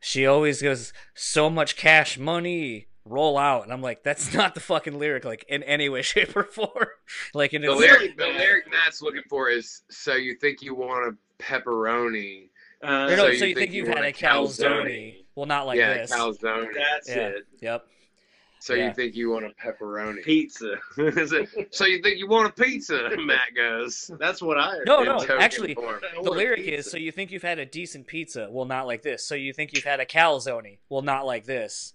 She 0.00 0.26
always 0.26 0.60
goes 0.60 0.92
so 1.14 1.48
much 1.48 1.76
cash 1.76 2.18
money 2.18 2.88
roll 3.06 3.36
out 3.36 3.64
and 3.64 3.72
i'm 3.72 3.82
like 3.82 4.02
that's 4.02 4.32
not 4.34 4.54
the 4.54 4.60
fucking 4.60 4.98
lyric 4.98 5.24
like 5.24 5.44
in 5.48 5.62
any 5.64 5.88
way 5.88 6.00
shape 6.12 6.34
or 6.36 6.44
form 6.44 6.86
like 7.34 7.52
in 7.52 7.60
The 7.62 7.70
its, 7.72 7.80
lyric, 7.80 8.16
the 8.16 8.26
lyric 8.26 8.70
Matt's 8.70 9.02
looking 9.02 9.22
for 9.28 9.48
is 9.50 9.82
"So 9.90 10.14
you 10.14 10.34
think 10.36 10.62
you 10.62 10.74
want 10.74 11.14
a 11.14 11.42
pepperoni?" 11.42 12.48
Uh, 12.82 12.86
Or 12.86 13.16
no, 13.16 13.16
So 13.16 13.16
so, 13.16 13.22
you 13.26 13.30
you 13.32 13.38
think 13.38 13.56
think 13.58 13.72
you 13.72 13.84
you've 13.84 13.88
had 13.94 14.04
a 14.04 14.08
a 14.08 14.12
calzone. 14.12 14.84
calzone. 14.86 15.24
Well, 15.34 15.46
not 15.46 15.66
like 15.66 15.78
yeah, 15.78 15.94
this. 15.94 16.12
calzone. 16.12 16.68
That's 16.74 17.08
Yeah. 17.08 17.16
it. 17.28 17.46
Yep. 17.60 17.86
So 18.60 18.72
Yeah. 18.74 18.88
you 18.88 18.94
think 18.94 19.14
you 19.14 19.30
want 19.30 19.44
a 19.44 19.50
pepperoni? 19.50 20.22
Pizza. 20.22 20.76
Is 20.98 21.32
it- 21.32 21.48
so 21.74 21.84
you 21.84 22.00
think 22.02 22.18
you 22.18 22.26
want 22.26 22.48
a 22.48 22.52
pizza? 22.62 23.10
Matt 23.18 23.54
goes. 23.54 24.10
That's 24.18 24.40
what 24.40 24.58
I. 24.58 24.78
No, 24.86 25.02
no, 25.02 25.22
actually, 25.38 25.74
form. 25.74 26.00
The 26.22 26.30
lyric 26.30 26.60
is 26.60 26.90
so 26.90 26.96
you 26.96 27.12
think 27.12 27.30
you've 27.30 27.42
had 27.42 27.58
a 27.58 27.66
decent 27.66 28.06
pizza. 28.06 28.48
Well, 28.50 28.64
not 28.64 28.86
like 28.86 29.02
this. 29.02 29.26
So 29.26 29.34
you 29.34 29.52
think 29.52 29.74
you've 29.74 29.84
had 29.84 30.00
a 30.00 30.06
calzone. 30.06 30.78
Well, 30.88 31.02
not 31.02 31.26
like 31.26 31.44
this. 31.44 31.92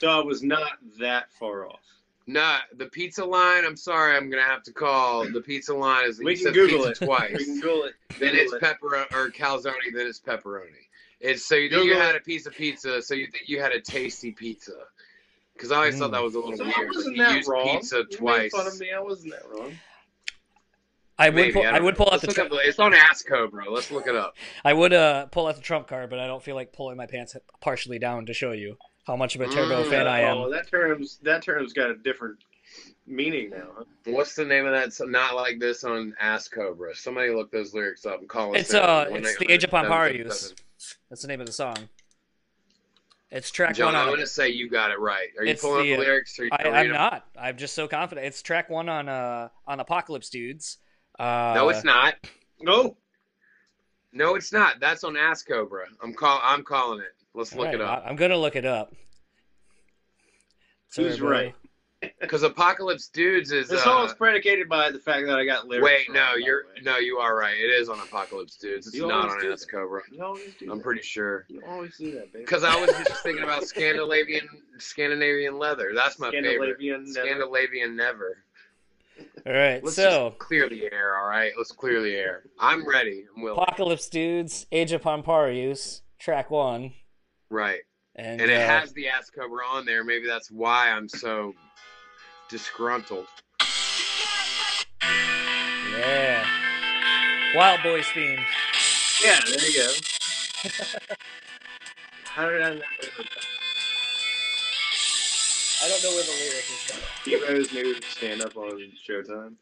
So 0.00 0.08
I 0.08 0.22
was 0.22 0.42
not 0.42 0.72
that 0.98 1.32
far 1.32 1.66
off. 1.66 1.80
Nah, 2.26 2.58
the 2.76 2.86
pizza 2.86 3.24
line. 3.24 3.64
I'm 3.64 3.76
sorry, 3.76 4.16
I'm 4.16 4.30
gonna 4.30 4.42
have 4.42 4.62
to 4.64 4.72
call. 4.72 5.30
The 5.30 5.40
pizza 5.42 5.74
line 5.74 6.08
is 6.08 6.18
We 6.18 6.36
you 6.36 6.44
can 6.44 6.52
Google 6.54 6.84
it. 6.86 6.96
twice. 6.96 7.32
We 7.38 7.44
can 7.44 7.60
Google 7.60 7.84
it. 7.84 7.94
then 8.18 8.32
Google 8.34 8.40
it's 8.40 8.52
it. 8.54 8.62
pepperoni 8.62 9.12
or 9.14 9.30
calzone. 9.30 9.74
Then 9.94 10.06
it's 10.06 10.20
pepperoni. 10.20 10.68
It's 11.20 11.44
so 11.44 11.54
you 11.54 11.68
think 11.68 11.84
you 11.84 11.90
Google 11.90 12.06
had 12.06 12.16
a 12.16 12.20
piece 12.20 12.46
of 12.46 12.54
pizza. 12.54 13.02
So 13.02 13.14
you 13.14 13.26
think 13.26 13.48
you 13.48 13.60
had 13.60 13.72
a 13.72 13.80
tasty 13.80 14.32
pizza. 14.32 14.72
Because 15.52 15.70
I 15.70 15.76
always 15.76 15.98
thought 15.98 16.10
that 16.12 16.22
was 16.22 16.34
a 16.34 16.38
little 16.40 16.56
So 16.56 16.64
weird. 16.64 16.76
I 16.76 16.84
but 16.86 16.94
wasn't 16.96 17.16
you 17.16 17.22
that 17.24 17.36
used 17.36 17.48
wrong. 17.48 17.68
pizza 17.78 17.96
You 17.98 18.04
twice. 18.16 18.42
made 18.42 18.52
fun 18.52 18.66
of 18.66 18.80
me. 18.80 18.90
I 18.92 19.00
wasn't 19.00 19.32
that 19.34 19.48
wrong. 19.48 19.72
I 21.16 21.28
would 21.28 21.34
Maybe, 21.36 21.52
pull, 21.52 21.62
I, 21.62 21.66
I, 21.76 21.80
would 21.80 21.94
pull 21.96 22.06
out 22.06 22.12
Let's 22.12 22.22
the 22.22 22.26
look 22.42 22.48
tr- 22.50 22.54
up 22.56 22.60
It's 22.64 22.78
on 22.80 22.92
Ass 22.92 23.22
Cobra. 23.22 23.70
Let's 23.70 23.90
look 23.92 24.08
it 24.08 24.16
up. 24.16 24.34
I 24.64 24.72
would 24.72 24.92
uh 24.92 25.26
pull 25.26 25.46
out 25.46 25.54
the 25.54 25.62
trump 25.62 25.86
card, 25.86 26.10
but 26.10 26.18
I 26.18 26.26
don't 26.26 26.42
feel 26.42 26.56
like 26.56 26.72
pulling 26.72 26.96
my 26.96 27.06
pants 27.06 27.36
partially 27.60 28.00
down 28.00 28.26
to 28.26 28.32
show 28.34 28.50
you 28.52 28.76
how 29.06 29.16
much 29.16 29.34
of 29.34 29.40
a 29.42 29.48
turbo 29.48 29.84
Mm. 29.84 29.90
fan 29.90 30.06
I 30.06 30.20
am. 30.20 30.36
Oh, 30.38 30.50
that 30.50 30.68
term's 30.70 31.18
that 31.22 31.42
term's 31.42 31.72
got 31.72 31.90
a 31.90 31.96
different 31.96 32.38
meaning 33.06 33.50
now. 33.50 33.68
Huh? 33.76 33.84
What's 34.06 34.34
the 34.34 34.44
name 34.44 34.66
of 34.66 34.72
that? 34.72 34.92
song? 34.92 35.10
Not 35.10 35.34
like 35.34 35.58
this 35.58 35.84
on 35.84 36.14
Ass 36.18 36.48
Cobra. 36.48 36.94
Somebody 36.94 37.30
look 37.30 37.50
those 37.50 37.74
lyrics 37.74 38.06
up 38.06 38.20
and 38.20 38.28
call 38.28 38.54
us. 38.54 38.62
It's 38.62 38.74
in. 38.74 38.80
uh, 38.80 39.06
it's 39.10 39.38
the 39.38 39.50
Age 39.50 39.64
of 39.64 39.70
Pompara 39.70 40.08
seven 40.08 40.26
use. 40.26 40.40
seven. 40.40 40.56
That's 41.10 41.22
the 41.22 41.28
name 41.28 41.40
of 41.40 41.46
the 41.46 41.52
song. 41.52 41.76
It's 43.30 43.50
track 43.50 43.74
John, 43.74 43.86
one 43.86 43.96
I'm 43.96 44.08
on. 44.08 44.14
gonna 44.14 44.26
say 44.26 44.48
you 44.50 44.68
got 44.70 44.90
it 44.92 45.00
right. 45.00 45.28
Are 45.38 45.44
you 45.44 45.56
pulling 45.56 45.86
the, 45.86 45.94
up 45.94 45.98
the 46.00 46.04
lyrics? 46.06 46.38
Or 46.38 46.44
you 46.44 46.50
I, 46.52 46.68
I'm 46.68 46.86
them? 46.86 46.92
not. 46.96 47.26
I'm 47.36 47.56
just 47.56 47.74
so 47.74 47.88
confident. 47.88 48.26
It's 48.26 48.42
track 48.42 48.70
one 48.70 48.88
on 48.88 49.08
uh 49.08 49.48
on 49.66 49.80
Apocalypse 49.80 50.28
Dudes. 50.30 50.78
Uh, 51.18 51.52
No, 51.54 51.68
it's 51.68 51.84
not. 51.84 52.14
No, 52.60 52.96
No, 54.12 54.36
it's 54.36 54.52
not. 54.52 54.78
That's 54.80 55.02
on 55.04 55.16
Ass 55.16 55.42
Cobra. 55.42 55.86
I'm 56.02 56.14
call. 56.14 56.38
I'm 56.42 56.62
calling 56.62 57.00
it. 57.00 57.13
Let's 57.34 57.52
look 57.54 57.66
Alright, 57.66 57.74
it 57.74 57.80
up. 57.80 58.02
I- 58.04 58.08
I'm 58.08 58.16
gonna 58.16 58.36
look 58.38 58.56
it 58.56 58.64
up. 58.64 58.92
Who's 60.96 61.16
Turbo. 61.18 61.28
right? 61.30 61.54
Because 62.20 62.42
Apocalypse 62.42 63.08
Dudes 63.08 63.50
is. 63.50 63.66
this 63.66 63.86
Uh, 63.86 64.04
is 64.06 64.12
predicated 64.12 64.68
by 64.68 64.90
the 64.90 64.98
fact 64.98 65.24
that 65.26 65.38
I 65.38 65.46
got 65.46 65.68
lyrics. 65.68 65.84
wait, 65.86 66.10
no, 66.10 66.32
by 66.32 66.36
you're 66.44 66.64
way. 66.66 66.82
no, 66.82 66.98
you 66.98 67.16
are 67.16 67.34
right. 67.34 67.56
It 67.56 67.70
is 67.70 67.88
on 67.88 67.98
Apocalypse 67.98 68.56
Dudes. 68.56 68.88
It's 68.88 68.94
You 68.96 69.06
not 69.08 69.30
on 69.30 69.40
do 69.40 69.50
Ass. 69.50 69.64
Cobra. 69.64 70.02
You 70.12 70.22
always 70.22 70.52
do 70.58 70.70
I'm 70.70 70.76
that. 70.78 70.84
pretty 70.84 71.00
sure. 71.00 71.46
You 71.48 71.62
always 71.66 71.96
do 71.96 72.12
that, 72.12 72.30
baby. 72.30 72.44
Because 72.44 72.62
I 72.62 72.78
was 72.78 72.90
just 72.90 73.22
thinking 73.22 73.42
about 73.42 73.64
Scandinavian 73.64 74.46
Scandinavian 74.76 75.58
leather. 75.58 75.92
That's 75.94 76.18
my 76.18 76.30
favorite. 76.30 76.76
Scandinavian. 76.76 77.04
never- 77.10 77.26
Scandinavian 77.26 77.96
never. 77.96 78.36
All 79.46 79.52
right, 79.54 79.82
Let's 79.82 79.96
so 79.96 80.28
just 80.30 80.38
clear 80.40 80.68
the 80.68 80.92
air, 80.92 81.16
all 81.16 81.26
right? 81.26 81.52
Let's 81.56 81.72
clear 81.72 82.02
the 82.02 82.14
air. 82.14 82.42
I'm 82.58 82.86
ready. 82.86 83.24
I'm 83.34 83.42
willing. 83.42 83.62
Apocalypse 83.62 84.10
Dudes, 84.10 84.66
Age 84.72 84.92
of 84.92 85.00
Pamparius, 85.00 86.02
track 86.18 86.50
one, 86.50 86.92
Right. 87.54 87.82
and, 88.16 88.40
And 88.40 88.50
it 88.50 88.60
uh, 88.60 88.66
has 88.66 88.92
the 88.94 89.06
ass 89.06 89.30
cover 89.30 89.62
on 89.62 89.86
there. 89.86 90.02
Maybe 90.02 90.26
that's 90.26 90.50
why 90.50 90.90
I'm 90.90 91.08
so 91.08 91.54
disgruntled. 92.48 93.28
yeah, 95.96 96.44
Wild 97.54 97.80
Boys 97.84 98.06
theme. 98.08 98.40
Yeah, 99.24 99.38
there 99.46 99.70
you 99.70 99.84
go. 99.84 99.92
How 102.24 102.50
did 102.50 102.60
I 102.60 102.74
not? 102.74 102.82
I 105.80 105.88
don't 105.88 106.02
know 106.02 106.10
where 106.10 106.24
the 106.24 106.32
lyric 106.40 106.64
is. 106.72 106.92
You 107.24 107.46
guys 107.46 107.72
knew 107.72 107.94
stand 108.08 108.42
up 108.42 108.56
on 108.56 108.82
Showtime? 109.08 109.54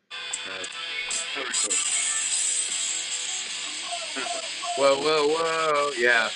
Whoa, 4.78 4.96
whoa, 4.98 5.28
whoa. 5.28 5.90
Yeah. 5.98 6.30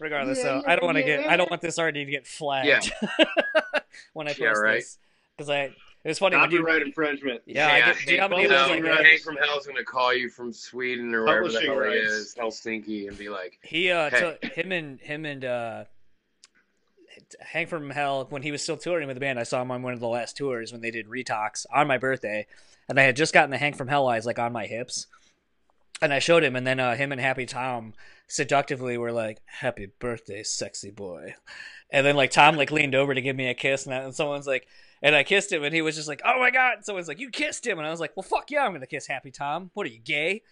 Regardless, 0.00 0.38
Yeah, 0.38 0.44
though, 0.44 0.56
yeah, 0.66 0.72
I 0.72 0.76
don't 0.76 0.84
want 0.86 0.96
to 0.98 1.06
yeah. 1.06 1.16
get. 1.18 1.28
I 1.30 1.36
don't 1.36 1.50
want 1.50 1.62
this 1.62 1.78
already 1.78 2.04
to 2.04 2.10
get 2.10 2.26
flagged. 2.26 2.90
Yeah. 2.90 3.24
when 4.14 4.26
I 4.26 4.30
post 4.30 4.40
Yeah, 4.40 4.46
right. 4.48 4.74
this, 4.76 4.98
because 5.36 5.48
I 5.50 5.62
it 6.02 6.08
was 6.08 6.18
funny 6.18 6.36
when 6.36 6.50
you. 6.50 6.58
Copyright 6.58 6.82
infringement. 6.82 7.42
Yeah, 7.44 7.68
I 7.68 7.80
get, 7.80 7.96
do 8.06 8.12
you 8.12 8.16
know 8.16 8.22
how 8.22 8.28
many 8.28 8.44
of 8.46 8.50
Hank, 8.50 8.82
those 8.82 8.98
I 8.98 9.02
Hank, 9.02 9.20
from 9.20 9.36
Hell's 9.36 9.66
gonna 9.66 9.84
call 9.84 10.14
you 10.14 10.30
from 10.30 10.52
Sweden 10.52 11.14
or 11.14 11.24
wherever 11.24 11.48
the 11.48 11.52
Publishing 11.60 11.70
hell 11.74 11.82
he 11.92 11.98
rights. 11.98 12.12
is, 12.12 12.34
Helsinki, 12.34 13.08
and 13.08 13.18
be 13.18 13.28
like, 13.28 13.58
He 13.62 13.90
uh, 13.90 14.08
Hey. 14.10 14.20
took 14.20 14.44
him 14.52 14.72
and 14.72 14.98
him 15.00 15.26
and 15.26 15.44
uh, 15.44 15.84
Hank 17.40 17.68
from 17.68 17.90
Hell 17.90 18.26
when 18.30 18.42
he 18.42 18.50
was 18.50 18.62
still 18.62 18.78
touring 18.78 19.06
with 19.06 19.16
the 19.16 19.20
band. 19.20 19.38
I 19.38 19.42
saw 19.42 19.60
him 19.60 19.70
on 19.70 19.82
one 19.82 19.92
of 19.92 20.00
the 20.00 20.08
last 20.08 20.36
tours 20.36 20.72
when 20.72 20.80
they 20.80 20.90
did 20.90 21.06
Retox 21.08 21.66
on 21.72 21.86
my 21.86 21.98
birthday, 21.98 22.46
and 22.88 22.98
I 22.98 23.02
had 23.02 23.16
just 23.16 23.34
gotten 23.34 23.50
the 23.50 23.58
Hank 23.58 23.76
from 23.76 23.88
Hell 23.88 24.08
eyes 24.08 24.24
like 24.24 24.38
on 24.38 24.52
my 24.52 24.64
hips, 24.66 25.06
and 26.00 26.12
I 26.14 26.18
showed 26.18 26.42
him, 26.42 26.56
and 26.56 26.66
then 26.66 26.80
uh, 26.80 26.96
him 26.96 27.12
and 27.12 27.20
Happy 27.20 27.44
Tom 27.44 27.92
seductively 28.30 28.92
we 28.92 28.98
were 28.98 29.12
like, 29.12 29.40
"Happy 29.44 29.88
birthday, 29.98 30.42
sexy 30.42 30.90
boy," 30.90 31.34
and 31.90 32.06
then 32.06 32.16
like 32.16 32.30
Tom 32.30 32.56
like 32.56 32.70
leaned 32.70 32.94
over 32.94 33.14
to 33.14 33.20
give 33.20 33.36
me 33.36 33.48
a 33.48 33.54
kiss, 33.54 33.84
and, 33.84 33.92
that, 33.92 34.04
and 34.04 34.14
someone's 34.14 34.46
like. 34.46 34.66
And 35.02 35.16
I 35.16 35.22
kissed 35.22 35.50
him, 35.50 35.64
and 35.64 35.74
he 35.74 35.80
was 35.80 35.96
just 35.96 36.08
like, 36.08 36.20
"Oh 36.26 36.38
my 36.38 36.50
god!" 36.50 36.74
And 36.74 36.84
someone's 36.84 37.08
like, 37.08 37.20
"You 37.20 37.30
kissed 37.30 37.66
him," 37.66 37.78
and 37.78 37.86
I 37.88 37.90
was 37.90 38.00
like, 38.00 38.14
"Well, 38.18 38.22
fuck 38.22 38.50
yeah, 38.50 38.66
I'm 38.66 38.72
gonna 38.74 38.86
kiss 38.86 39.06
Happy 39.06 39.30
Tom. 39.30 39.70
What 39.72 39.86
are 39.86 39.88
you, 39.88 39.98
gay?" 39.98 40.42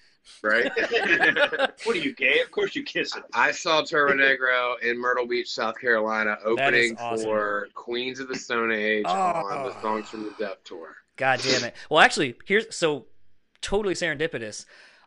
right? 0.42 0.70
What 1.84 1.96
are 1.96 2.00
you 2.00 2.14
gay? 2.14 2.40
Of 2.40 2.50
course 2.50 2.74
you 2.74 2.82
kiss 2.82 3.14
it. 3.16 3.24
I 3.34 3.50
saw 3.52 3.82
Turbonegro 3.82 4.80
in 4.82 4.98
Myrtle 4.98 5.26
Beach, 5.26 5.50
South 5.50 5.78
Carolina, 5.78 6.38
opening 6.44 6.96
awesome. 6.98 7.26
for 7.26 7.68
Queens 7.74 8.20
of 8.20 8.28
the 8.28 8.36
Stone 8.36 8.72
Age 8.72 9.04
Oh. 9.06 9.12
on 9.12 9.64
the 9.64 9.80
Songs 9.80 10.08
for 10.08 10.16
the 10.16 10.32
Deaf 10.38 10.64
tour. 10.64 10.96
God 11.16 11.40
damn 11.42 11.64
it. 11.64 11.74
Well, 11.90 12.00
actually, 12.00 12.34
here's 12.46 12.74
so 12.74 13.06
totally 13.60 13.94
serendipitous. 13.94 14.64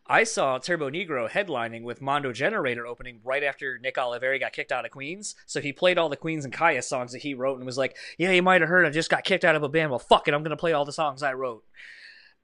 I 0.08 0.24
saw 0.24 0.60
Turbonegro 0.60 1.30
headlining 1.30 1.84
with 1.84 2.02
Mondo 2.02 2.34
Generator 2.34 2.86
opening 2.86 3.20
right 3.24 3.44
after 3.44 3.78
Nick 3.80 3.96
Oliveri 3.96 4.40
got 4.40 4.54
kicked 4.54 4.72
out 4.72 4.86
of 4.86 4.92
Queens. 4.92 5.36
So 5.46 5.62
he 5.62 5.72
played 5.72 5.98
all 5.98 6.10
the 6.10 6.18
Queens 6.18 6.44
and 6.44 6.54
Kyuss 6.54 6.84
songs 6.84 7.12
that 7.14 7.22
he 7.22 7.34
wrote 7.34 7.58
and 7.58 7.66
was 7.66 7.78
like, 7.78 7.96
"Yeah, 8.18 8.32
you 8.32 8.42
might 8.42 8.62
have 8.62 8.70
heard 8.70 8.86
I 8.86 8.90
just 8.90 9.10
got 9.10 9.24
kicked 9.24 9.46
out 9.46 9.56
of 9.56 9.64
a 9.64 9.70
band. 9.70 9.90
Well, 9.90 10.00
fuck 10.00 10.28
it, 10.28 10.34
I'm 10.34 10.44
gonna 10.44 10.58
play 10.58 10.74
all 10.74 10.86
the 10.86 10.92
songs 10.92 11.24
I 11.24 11.34
wrote." 11.34 11.64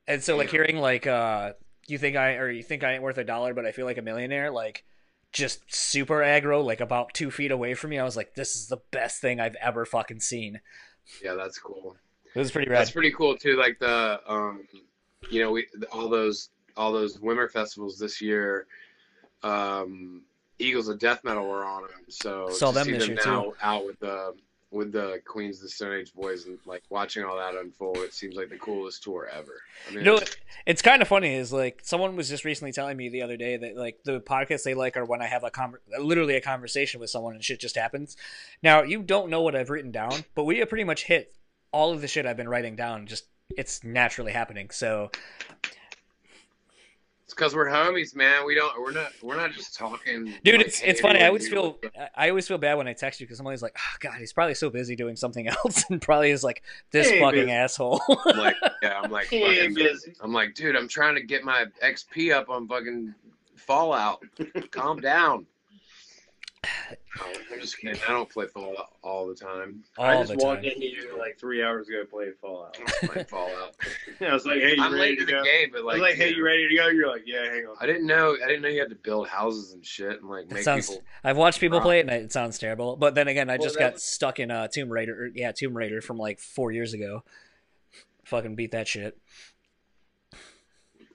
And 0.07 0.23
so, 0.23 0.37
like, 0.37 0.49
hearing 0.49 0.77
like, 0.77 1.07
uh, 1.07 1.53
"You 1.87 1.97
think 1.97 2.15
I 2.15 2.35
or 2.35 2.49
you 2.49 2.63
think 2.63 2.83
I 2.83 2.93
ain't 2.93 3.03
worth 3.03 3.17
a 3.17 3.23
dollar, 3.23 3.53
but 3.53 3.65
I 3.65 3.71
feel 3.71 3.85
like 3.85 3.97
a 3.97 4.03
millionaire," 4.03 4.51
like. 4.51 4.83
Just 5.33 5.75
super 5.75 6.19
aggro, 6.19 6.63
like 6.63 6.79
about 6.79 7.13
two 7.13 7.29
feet 7.29 7.51
away 7.51 7.73
from 7.73 7.89
me. 7.89 7.99
I 7.99 8.05
was 8.05 8.15
like, 8.15 8.33
"This 8.35 8.55
is 8.55 8.67
the 8.67 8.77
best 8.91 9.19
thing 9.19 9.41
I've 9.41 9.57
ever 9.61 9.85
fucking 9.85 10.21
seen." 10.21 10.61
Yeah, 11.21 11.33
that's 11.33 11.59
cool. 11.59 11.97
It 12.33 12.39
was 12.39 12.49
pretty 12.49 12.71
rad. 12.71 12.79
That's 12.79 12.91
pretty 12.91 13.11
cool 13.11 13.37
too. 13.37 13.57
Like 13.57 13.77
the, 13.77 14.21
um, 14.25 14.65
you 15.29 15.41
know, 15.41 15.51
we 15.51 15.67
all 15.91 16.07
those 16.07 16.49
all 16.77 16.91
those 16.93 17.17
Wimmer 17.17 17.49
festivals 17.51 17.97
this 17.99 18.21
year. 18.21 18.67
Um, 19.43 20.23
Eagles 20.59 20.87
of 20.87 20.99
Death 20.99 21.23
Metal 21.23 21.47
were 21.47 21.63
on 21.63 21.83
them, 21.83 22.05
so 22.09 22.49
Saw 22.49 22.71
them 22.71 22.87
this 22.91 23.05
them 23.05 23.15
year, 23.15 23.21
now 23.25 23.43
too. 23.43 23.55
out 23.61 23.85
with 23.85 23.99
the 23.99 24.33
with 24.69 24.91
the 24.91 25.21
Queens 25.25 25.61
the 25.61 25.69
Stone 25.69 25.93
Age 25.93 26.13
boys 26.13 26.45
and 26.45 26.57
like 26.65 26.83
watching 26.89 27.23
all 27.23 27.37
that 27.37 27.55
unfold. 27.55 27.97
It 27.99 28.13
seems 28.13 28.35
like 28.35 28.49
the 28.49 28.57
coolest 28.57 29.01
tour 29.01 29.29
ever. 29.33 29.61
I 29.87 29.91
mean, 29.91 29.99
You 29.99 30.03
know, 30.05 30.15
it's- 30.15 30.35
it's 30.65 30.81
kind 30.81 31.01
of 31.01 31.07
funny. 31.07 31.35
Is 31.35 31.53
like 31.53 31.79
someone 31.83 32.15
was 32.17 32.27
just 32.27 32.43
recently 32.43 32.73
telling 32.73 32.97
me 32.97 33.07
the 33.07 33.21
other 33.21 33.37
day 33.37 33.55
that 33.55 33.77
like 33.77 33.99
the 34.03 34.19
podcasts 34.19 34.63
they 34.63 34.73
like 34.73 34.97
are 34.97 35.05
when 35.05 35.21
I 35.21 35.27
have 35.27 35.43
a 35.45 35.51
conver- 35.51 35.79
literally 35.99 36.35
a 36.35 36.41
conversation 36.41 36.99
with 36.99 37.09
someone 37.11 37.33
and 37.35 37.43
shit 37.45 37.59
just 37.61 37.75
happens. 37.77 38.17
Now 38.61 38.81
you 38.81 39.03
don't 39.03 39.29
know 39.29 39.41
what 39.41 39.55
I've 39.55 39.69
written 39.69 39.91
down, 39.91 40.25
but 40.35 40.43
we 40.43 40.57
have 40.57 40.67
pretty 40.69 40.83
much 40.83 41.03
hit 41.05 41.33
all 41.71 41.93
of 41.93 42.01
the 42.01 42.07
shit 42.09 42.25
I've 42.25 42.35
been 42.37 42.49
writing 42.49 42.75
down. 42.75 43.05
Just 43.07 43.25
it's 43.55 43.83
naturally 43.85 44.33
happening. 44.33 44.69
So 44.71 45.11
It's 47.27 47.33
because 47.33 47.53
we're 47.53 47.65
homies, 47.67 48.15
man. 48.15 48.45
We 48.45 48.55
don't. 48.55 48.71
We're 48.79 48.93
not. 48.93 49.11
We're 49.21 49.35
not 49.35 49.51
just 49.51 49.75
talking. 49.75 50.33
Dude, 50.45 50.55
like, 50.59 50.65
it's 50.67 50.79
hey, 50.79 50.91
it's 50.91 51.01
funny. 51.01 51.19
I 51.19 51.23
what 51.23 51.27
always 51.41 51.49
feel 51.49 51.63
want? 51.81 51.85
I 52.15 52.29
always 52.29 52.47
feel 52.47 52.57
bad 52.57 52.75
when 52.75 52.87
I 52.87 52.93
text 52.93 53.19
you 53.19 53.27
because 53.27 53.41
I'm 53.41 53.45
always 53.45 53.61
like, 53.61 53.75
oh, 53.77 53.95
God, 53.99 54.13
he's 54.17 54.31
probably 54.31 54.53
so 54.53 54.69
busy 54.69 54.95
doing 54.95 55.17
something 55.17 55.45
else, 55.65 55.83
and 55.89 56.01
probably 56.01 56.31
is 56.31 56.41
like 56.45 56.63
this 56.91 57.09
Hey, 57.09 57.19
fucking 57.19 57.39
busy. 57.41 57.51
asshole. 57.51 58.01
I'm 58.27 58.37
like, 58.37 58.55
yeah, 58.81 59.01
I'm 59.03 59.11
like, 59.11 59.27
He 59.29 59.43
ain't 59.43 59.57
fucking- 59.57 59.73
busy. 59.73 60.13
I'm 60.21 60.31
like, 60.31 60.55
dude, 60.55 60.77
I'm 60.77 60.87
trying 60.87 61.15
to 61.15 61.21
get 61.21 61.43
my 61.43 61.65
XP 61.83 62.33
up 62.33 62.49
on 62.49 62.65
fucking 62.65 63.13
Fallout. 63.57 64.23
Calm 64.71 65.01
down. 65.01 65.45
No, 67.17 67.25
I'm 67.53 67.59
just 67.61 67.79
kidding. 67.79 67.99
I 68.07 68.11
don't 68.11 68.29
play 68.29 68.45
Fallout 68.47 68.93
all 69.01 69.27
the 69.27 69.35
time. 69.35 69.83
All 69.97 70.05
I 70.05 70.21
just 70.23 70.35
walked 70.37 70.63
time. 70.63 70.71
in 70.73 70.81
here 70.81 71.11
like 71.17 71.39
three 71.39 71.63
hours 71.63 71.87
ago 71.89 72.03
playing 72.09 72.33
Fallout. 72.39 72.77
I 72.79 72.83
don't 73.01 73.11
play 73.13 73.23
Fallout. 73.23 73.75
I 74.21 74.33
was 74.33 74.45
like, 74.45 74.59
"Hey, 74.59 74.75
you 74.75 74.83
I'm 74.83 74.93
ready 74.93 75.01
late 75.01 75.19
to 75.19 75.19
to 75.21 75.25
the 75.25 75.31
go?" 75.31 75.43
game, 75.43 75.69
but 75.71 75.79
I 75.79 75.83
like, 75.83 75.93
was 75.93 76.01
like, 76.01 76.15
"Hey, 76.15 76.33
you 76.33 76.45
ready 76.45 76.67
to 76.69 76.75
go?" 76.75 76.87
You're 76.87 77.09
like, 77.09 77.23
"Yeah, 77.25 77.43
hang 77.45 77.65
on." 77.65 77.75
I 77.79 77.85
didn't 77.87 78.05
know. 78.07 78.35
I 78.43 78.47
didn't 78.47 78.61
know 78.61 78.69
you 78.69 78.79
had 78.79 78.89
to 78.89 78.95
build 78.95 79.27
houses 79.27 79.73
and 79.73 79.85
shit 79.85 80.21
and 80.21 80.29
like 80.29 80.45
It 80.45 80.51
make 80.53 80.63
sounds. 80.63 80.89
people. 80.89 81.03
I've 81.23 81.37
watched 81.37 81.59
people 81.59 81.81
play 81.81 81.99
it, 81.99 82.07
and 82.07 82.11
it 82.11 82.31
sounds 82.31 82.57
terrible. 82.59 82.95
But 82.95 83.15
then 83.15 83.27
again, 83.27 83.49
I 83.49 83.53
Well, 83.57 83.63
just 83.67 83.75
got 83.79 83.85
that's- 83.85 84.03
stuck 84.03 84.39
in 84.39 84.51
uh, 84.51 84.67
Tomb 84.67 84.89
Raider. 84.89 85.29
Yeah, 85.33 85.51
Tomb 85.51 85.75
Raider 85.75 86.01
from 86.01 86.17
like 86.17 86.39
four 86.39 86.71
years 86.71 86.93
ago. 86.93 87.23
Fucking 88.25 88.55
beat 88.55 88.71
that 88.71 88.87
shit. 88.87 89.17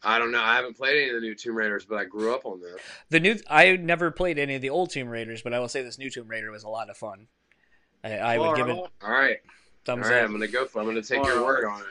I 0.05 0.19
don't 0.19 0.33
know. 0.33 0.41
I 0.43 0.57
haven't 0.57 0.77
played 0.77 0.97
any 1.01 1.09
of 1.11 1.15
the 1.15 1.21
new 1.21 1.35
Tomb 1.35 1.55
Raiders, 1.57 1.85
but 1.85 1.97
I 1.97 2.05
grew 2.05 2.35
up 2.35 2.45
on 2.45 2.61
them. 2.61 2.77
The 3.11 3.21
new. 3.21 3.37
I 3.49 3.77
never 3.77 4.11
played 4.11 4.39
any 4.39 4.57
of 4.57 4.63
the 4.63 4.71
old 4.71 4.91
Tomb 4.91 5.09
Raiders, 5.09 5.43
but 5.43 5.55
I 5.55 5.61
will 5.61 5.69
say 5.69 5.83
this 5.83 5.99
new 5.99 6.11
Tomb 6.11 6.29
Raider 6.29 6.51
was 6.51 6.65
a 6.65 6.69
lot 6.69 6.91
of 6.91 6.97
fun. 6.97 7.29
I, 8.03 8.15
I 8.17 8.39
would 8.39 8.57
give 8.57 8.69
it 8.69 8.73
Alright. 8.73 8.91
All 9.03 9.11
right, 9.11 9.37
all 9.47 9.53
thumbs 9.85 10.09
right. 10.09 10.19
up. 10.19 10.25
I'm 10.25 10.33
gonna 10.33 10.49
go 10.49 10.67
for. 10.67 10.79
it. 10.81 10.83
I'm 10.83 10.89
gonna 10.89 11.03
take 11.03 11.21
All 11.21 11.27
your 11.27 11.37
right. 11.37 11.45
word 11.45 11.65
on 11.67 11.81
it. 11.83 11.87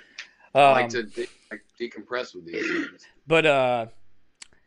I 0.53 0.72
like 0.74 0.84
Um, 0.86 0.89
to 0.89 1.03
de- 1.03 1.28
like 1.49 1.64
decompress 1.80 2.36
with 2.36 2.45
these 2.45 2.68
things. 2.68 3.05
But 3.26 3.45
uh, 3.45 3.86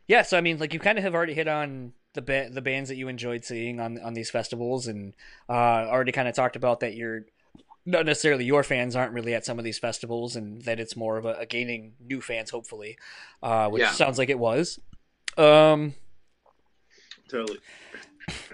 yeah. 0.08 0.22
So 0.22 0.38
I 0.38 0.40
mean, 0.40 0.58
like 0.58 0.72
you 0.72 0.80
kind 0.80 0.96
of 0.96 1.04
have 1.04 1.14
already 1.14 1.34
hit 1.34 1.46
on 1.48 1.92
the 2.14 2.22
ba- 2.22 2.48
the 2.50 2.62
bands 2.62 2.88
that 2.88 2.96
you 2.96 3.08
enjoyed 3.08 3.44
seeing 3.44 3.78
on 3.80 4.00
on 4.00 4.14
these 4.14 4.30
festivals, 4.30 4.86
and 4.86 5.12
uh, 5.50 5.52
already 5.52 6.12
kind 6.12 6.28
of 6.28 6.34
talked 6.34 6.56
about 6.56 6.80
that 6.80 6.94
you're 6.94 7.26
not 7.86 8.06
necessarily 8.06 8.44
your 8.44 8.62
fans 8.62 8.96
aren't 8.96 9.12
really 9.12 9.34
at 9.34 9.44
some 9.44 9.58
of 9.58 9.64
these 9.64 9.78
festivals, 9.78 10.36
and 10.36 10.62
that 10.62 10.80
it's 10.80 10.96
more 10.96 11.16
of 11.18 11.24
a, 11.26 11.34
a 11.34 11.46
gaining 11.46 11.94
new 12.00 12.20
fans, 12.20 12.50
hopefully, 12.50 12.96
uh, 13.42 13.68
which 13.68 13.82
Yeah. 13.82 13.90
sounds 13.92 14.18
like 14.18 14.30
it 14.30 14.38
was. 14.38 14.78
Um, 15.36 15.94
Totally. 17.28 17.58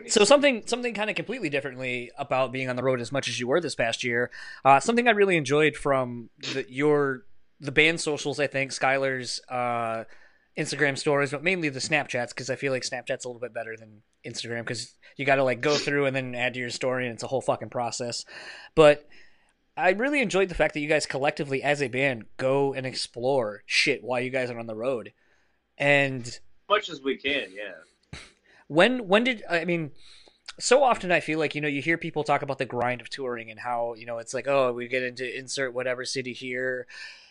so 0.06 0.24
something 0.24 0.62
something 0.66 0.94
kind 0.94 1.10
of 1.10 1.16
completely 1.16 1.48
differently 1.48 2.10
about 2.18 2.52
being 2.52 2.68
on 2.68 2.76
the 2.76 2.82
road 2.82 3.00
as 3.00 3.12
much 3.12 3.28
as 3.28 3.38
you 3.38 3.46
were 3.46 3.60
this 3.60 3.74
past 3.74 4.02
year. 4.02 4.30
Uh, 4.64 4.80
something 4.80 5.06
I 5.06 5.12
really 5.12 5.36
enjoyed 5.36 5.76
from 5.76 6.30
the, 6.38 6.64
your 6.68 7.24
the 7.60 7.72
band 7.72 8.00
socials. 8.00 8.40
I 8.40 8.46
think 8.46 8.72
Schuylar's 8.72 9.40
uh, 9.48 10.04
Instagram 10.60 10.98
stories, 10.98 11.30
but 11.30 11.42
mainly 11.42 11.70
the 11.70 11.80
Snapchats 11.80 12.28
because 12.28 12.50
I 12.50 12.56
feel 12.56 12.72
like 12.72 12.82
Snapchat's 12.82 13.24
a 13.24 13.28
little 13.28 13.40
bit 13.40 13.54
better 13.54 13.76
than 13.76 14.02
Instagram 14.26 14.60
because 14.60 14.94
you 15.16 15.24
got 15.24 15.36
to 15.36 15.44
like 15.44 15.60
go 15.60 15.74
through 15.74 16.06
and 16.06 16.14
then 16.14 16.34
add 16.34 16.54
to 16.54 16.60
your 16.60 16.70
story 16.70 17.06
and 17.06 17.14
it's 17.14 17.22
a 17.22 17.28
whole 17.28 17.40
fucking 17.40 17.70
process. 17.70 18.24
But 18.74 19.08
I 19.76 19.90
really 19.90 20.20
enjoyed 20.20 20.48
the 20.50 20.54
fact 20.54 20.74
that 20.74 20.80
you 20.80 20.88
guys 20.88 21.06
collectively 21.06 21.62
as 21.62 21.80
a 21.80 21.88
band 21.88 22.24
go 22.36 22.74
and 22.74 22.84
explore 22.86 23.62
shit 23.64 24.04
while 24.04 24.20
you 24.20 24.30
guys 24.30 24.50
are 24.50 24.58
on 24.58 24.66
the 24.66 24.76
road. 24.76 25.12
And 25.78 26.26
as 26.26 26.40
Much 26.68 26.90
as 26.90 27.00
we 27.00 27.16
can, 27.16 27.46
yeah. 27.54 28.18
when 28.68 29.08
when 29.08 29.24
did 29.24 29.42
I 29.48 29.64
mean 29.64 29.92
so 30.58 30.82
often 30.82 31.10
I 31.10 31.20
feel 31.20 31.38
like 31.38 31.54
you 31.54 31.62
know 31.62 31.68
you 31.68 31.80
hear 31.80 31.96
people 31.96 32.22
talk 32.22 32.42
about 32.42 32.58
the 32.58 32.66
grind 32.66 33.00
of 33.00 33.08
touring 33.08 33.50
and 33.50 33.58
how 33.58 33.94
you 33.94 34.04
know 34.04 34.18
it's 34.18 34.34
like 34.34 34.46
oh 34.46 34.72
we 34.72 34.88
get 34.88 35.02
into 35.02 35.38
insert 35.38 35.72
whatever 35.72 36.04
city 36.04 36.34
here 36.34 36.86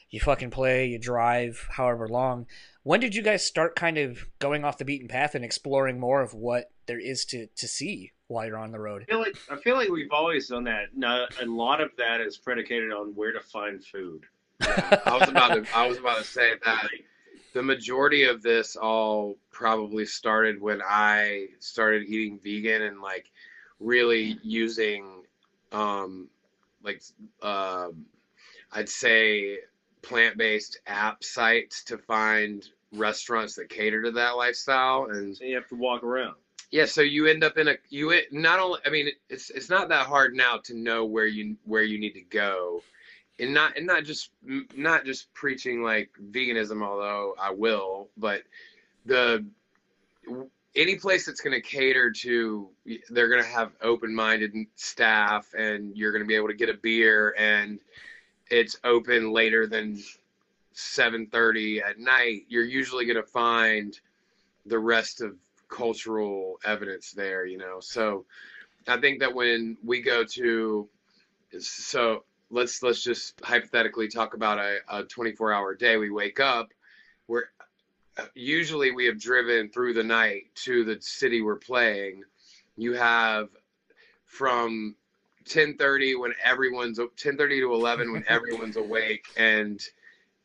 you 0.09 0.19
fucking 0.19 0.49
play 0.49 0.87
you 0.87 0.97
drive 0.97 1.67
however 1.69 2.07
long 2.07 2.47
when 2.89 2.99
did 2.99 3.13
you 3.13 3.21
guys 3.21 3.45
start 3.45 3.75
kind 3.75 3.99
of 3.99 4.25
going 4.39 4.65
off 4.65 4.79
the 4.79 4.83
beaten 4.83 5.07
path 5.07 5.35
and 5.35 5.45
exploring 5.45 5.99
more 5.99 6.23
of 6.23 6.33
what 6.33 6.71
there 6.87 6.99
is 6.99 7.23
to 7.23 7.45
to 7.55 7.67
see 7.67 8.11
while 8.25 8.47
you're 8.47 8.57
on 8.57 8.71
the 8.71 8.79
road 8.79 9.03
I 9.03 9.11
feel 9.11 9.19
like 9.19 9.37
I 9.51 9.55
feel 9.57 9.75
like 9.75 9.89
we've 9.89 10.11
always 10.11 10.47
done 10.47 10.63
that. 10.63 10.95
No, 10.95 11.27
a 11.39 11.45
lot 11.45 11.81
of 11.81 11.91
that 11.99 12.19
is 12.19 12.35
predicated 12.37 12.91
on 12.91 13.13
where 13.13 13.31
to 13.31 13.41
find 13.41 13.85
food. 13.85 14.23
I 14.61 15.17
was 15.19 15.29
about 15.29 15.53
to. 15.53 15.65
I 15.75 15.87
was 15.87 15.99
about 15.99 16.17
to 16.17 16.23
say 16.23 16.53
that 16.65 16.87
the 17.53 17.61
majority 17.61 18.23
of 18.23 18.41
this 18.41 18.75
all 18.75 19.37
probably 19.51 20.05
started 20.07 20.59
when 20.59 20.81
I 20.83 21.49
started 21.59 22.07
eating 22.07 22.39
vegan 22.43 22.81
and 22.81 23.01
like 23.01 23.29
really 23.79 24.39
using, 24.41 25.23
um, 25.71 26.27
like, 26.83 27.03
um, 27.43 28.05
I'd 28.71 28.89
say 28.89 29.59
plant-based 30.01 30.79
app 30.87 31.23
sites 31.23 31.83
to 31.83 31.97
find 31.97 32.67
restaurants 32.93 33.55
that 33.55 33.69
cater 33.69 34.01
to 34.03 34.11
that 34.11 34.31
lifestyle 34.31 35.07
and 35.11 35.35
So 35.37 35.43
you 35.45 35.55
have 35.55 35.67
to 35.69 35.75
walk 35.75 36.03
around. 36.03 36.35
yeah 36.71 36.85
so 36.85 37.01
you 37.01 37.27
end 37.27 37.43
up 37.43 37.57
in 37.57 37.67
a 37.67 37.75
you 37.89 38.19
not 38.31 38.59
only 38.59 38.79
i 38.85 38.89
mean 38.89 39.09
it's 39.29 39.49
it's 39.51 39.69
not 39.69 39.89
that 39.89 40.07
hard 40.07 40.33
now 40.33 40.57
to 40.63 40.73
know 40.73 41.05
where 41.05 41.27
you 41.27 41.55
where 41.65 41.83
you 41.83 41.99
need 41.99 42.13
to 42.13 42.21
go 42.21 42.81
and 43.39 43.53
not 43.53 43.77
and 43.77 43.85
not 43.85 44.03
just 44.03 44.31
not 44.75 45.05
just 45.05 45.33
preaching 45.33 45.83
like 45.83 46.09
veganism 46.31 46.83
although 46.83 47.35
i 47.39 47.51
will 47.51 48.09
but 48.17 48.41
the 49.05 49.45
any 50.75 50.95
place 50.95 51.25
that's 51.25 51.41
going 51.41 51.53
to 51.53 51.61
cater 51.61 52.11
to 52.11 52.69
they're 53.09 53.29
going 53.29 53.41
to 53.41 53.49
have 53.49 53.71
open-minded 53.81 54.53
staff 54.75 55.53
and 55.57 55.95
you're 55.97 56.11
going 56.11 56.23
to 56.23 56.27
be 56.27 56.35
able 56.35 56.47
to 56.47 56.53
get 56.53 56.69
a 56.69 56.73
beer 56.75 57.33
and 57.37 57.79
it's 58.51 58.77
open 58.83 59.31
later 59.31 59.67
than 59.67 60.01
7:30 60.73 61.81
at 61.83 61.99
night 61.99 62.45
you're 62.47 62.63
usually 62.63 63.05
going 63.05 63.15
to 63.15 63.23
find 63.23 63.99
the 64.65 64.79
rest 64.79 65.21
of 65.21 65.35
cultural 65.67 66.59
evidence 66.65 67.11
there 67.11 67.45
you 67.45 67.57
know? 67.57 67.79
So 67.79 68.25
i 68.87 68.97
think 68.97 69.19
that 69.19 69.33
when 69.33 69.77
we 69.83 70.01
go 70.01 70.23
to 70.23 70.87
so 71.59 72.23
let's 72.49 72.81
let's 72.81 73.03
just 73.03 73.39
hypothetically 73.43 74.07
talk 74.07 74.33
about 74.33 74.57
a, 74.59 74.79
a 74.89 75.03
24 75.03 75.53
hour 75.53 75.75
day. 75.75 75.97
We 75.97 76.09
wake 76.09 76.39
up 76.39 76.73
we're 77.29 77.43
usually 78.33 78.91
we 78.91 79.05
have 79.05 79.19
driven 79.19 79.69
through 79.69 79.93
the 79.93 80.03
night 80.03 80.45
to 80.55 80.83
the 80.83 80.97
city 80.99 81.41
we're 81.41 81.55
playing. 81.55 82.23
You 82.75 82.93
have 82.93 83.49
from 84.25 84.95
10:30 85.45 86.19
when 86.19 86.33
everyone's 86.43 86.99
10:30 86.99 87.37
to 87.61 87.73
11 87.73 88.11
when 88.11 88.25
everyone's 88.27 88.75
awake 88.75 89.25
and 89.37 89.79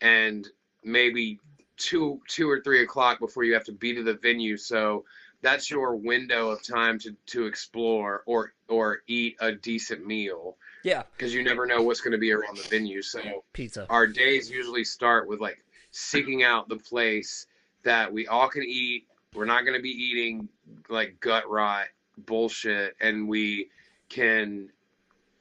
and 0.01 0.49
maybe 0.83 1.39
two 1.77 2.21
two 2.29 2.49
or 2.49 2.61
three 2.61 2.83
o'clock 2.83 3.19
before 3.19 3.45
you 3.45 3.55
have 3.55 3.65
to 3.65 3.73
be 3.73 3.95
to 3.95 4.03
the 4.03 4.15
venue. 4.15 4.57
So 4.57 5.05
that's 5.43 5.71
your 5.71 5.97
window 5.97 6.51
of 6.51 6.63
time 6.63 6.99
to 7.01 7.17
to 7.27 7.47
explore 7.47 8.23
or 8.27 8.55
or 8.69 9.03
eat 9.07 9.37
a 9.41 9.53
decent 9.53 10.07
meal. 10.07 10.57
Yeah. 10.83 11.03
Because 11.17 11.33
you 11.35 11.43
never 11.43 11.67
know 11.67 11.83
what's 11.83 12.01
going 12.01 12.13
to 12.13 12.19
be 12.19 12.33
around 12.33 12.59
the 12.59 12.69
venue. 12.69 13.03
So 13.03 13.45
pizza. 13.53 13.87
our 13.89 14.07
days 14.07 14.51
usually 14.51 14.85
start 14.85 15.29
with 15.29 15.41
like 15.41 15.65
seeking 15.91 16.43
out 16.43 16.69
the 16.69 16.77
place 16.77 17.47
that 17.85 18.13
we 18.13 18.27
all 18.27 18.49
can 18.49 18.65
eat. 18.65 19.07
We're 19.35 19.47
not 19.47 19.63
going 19.65 19.77
to 19.77 19.83
be 19.83 19.91
eating 19.91 20.49
like 20.89 21.19
gut 21.21 21.49
rot 21.49 21.87
bullshit 22.19 22.97
and 23.01 23.29
we 23.29 23.69
can 24.09 24.69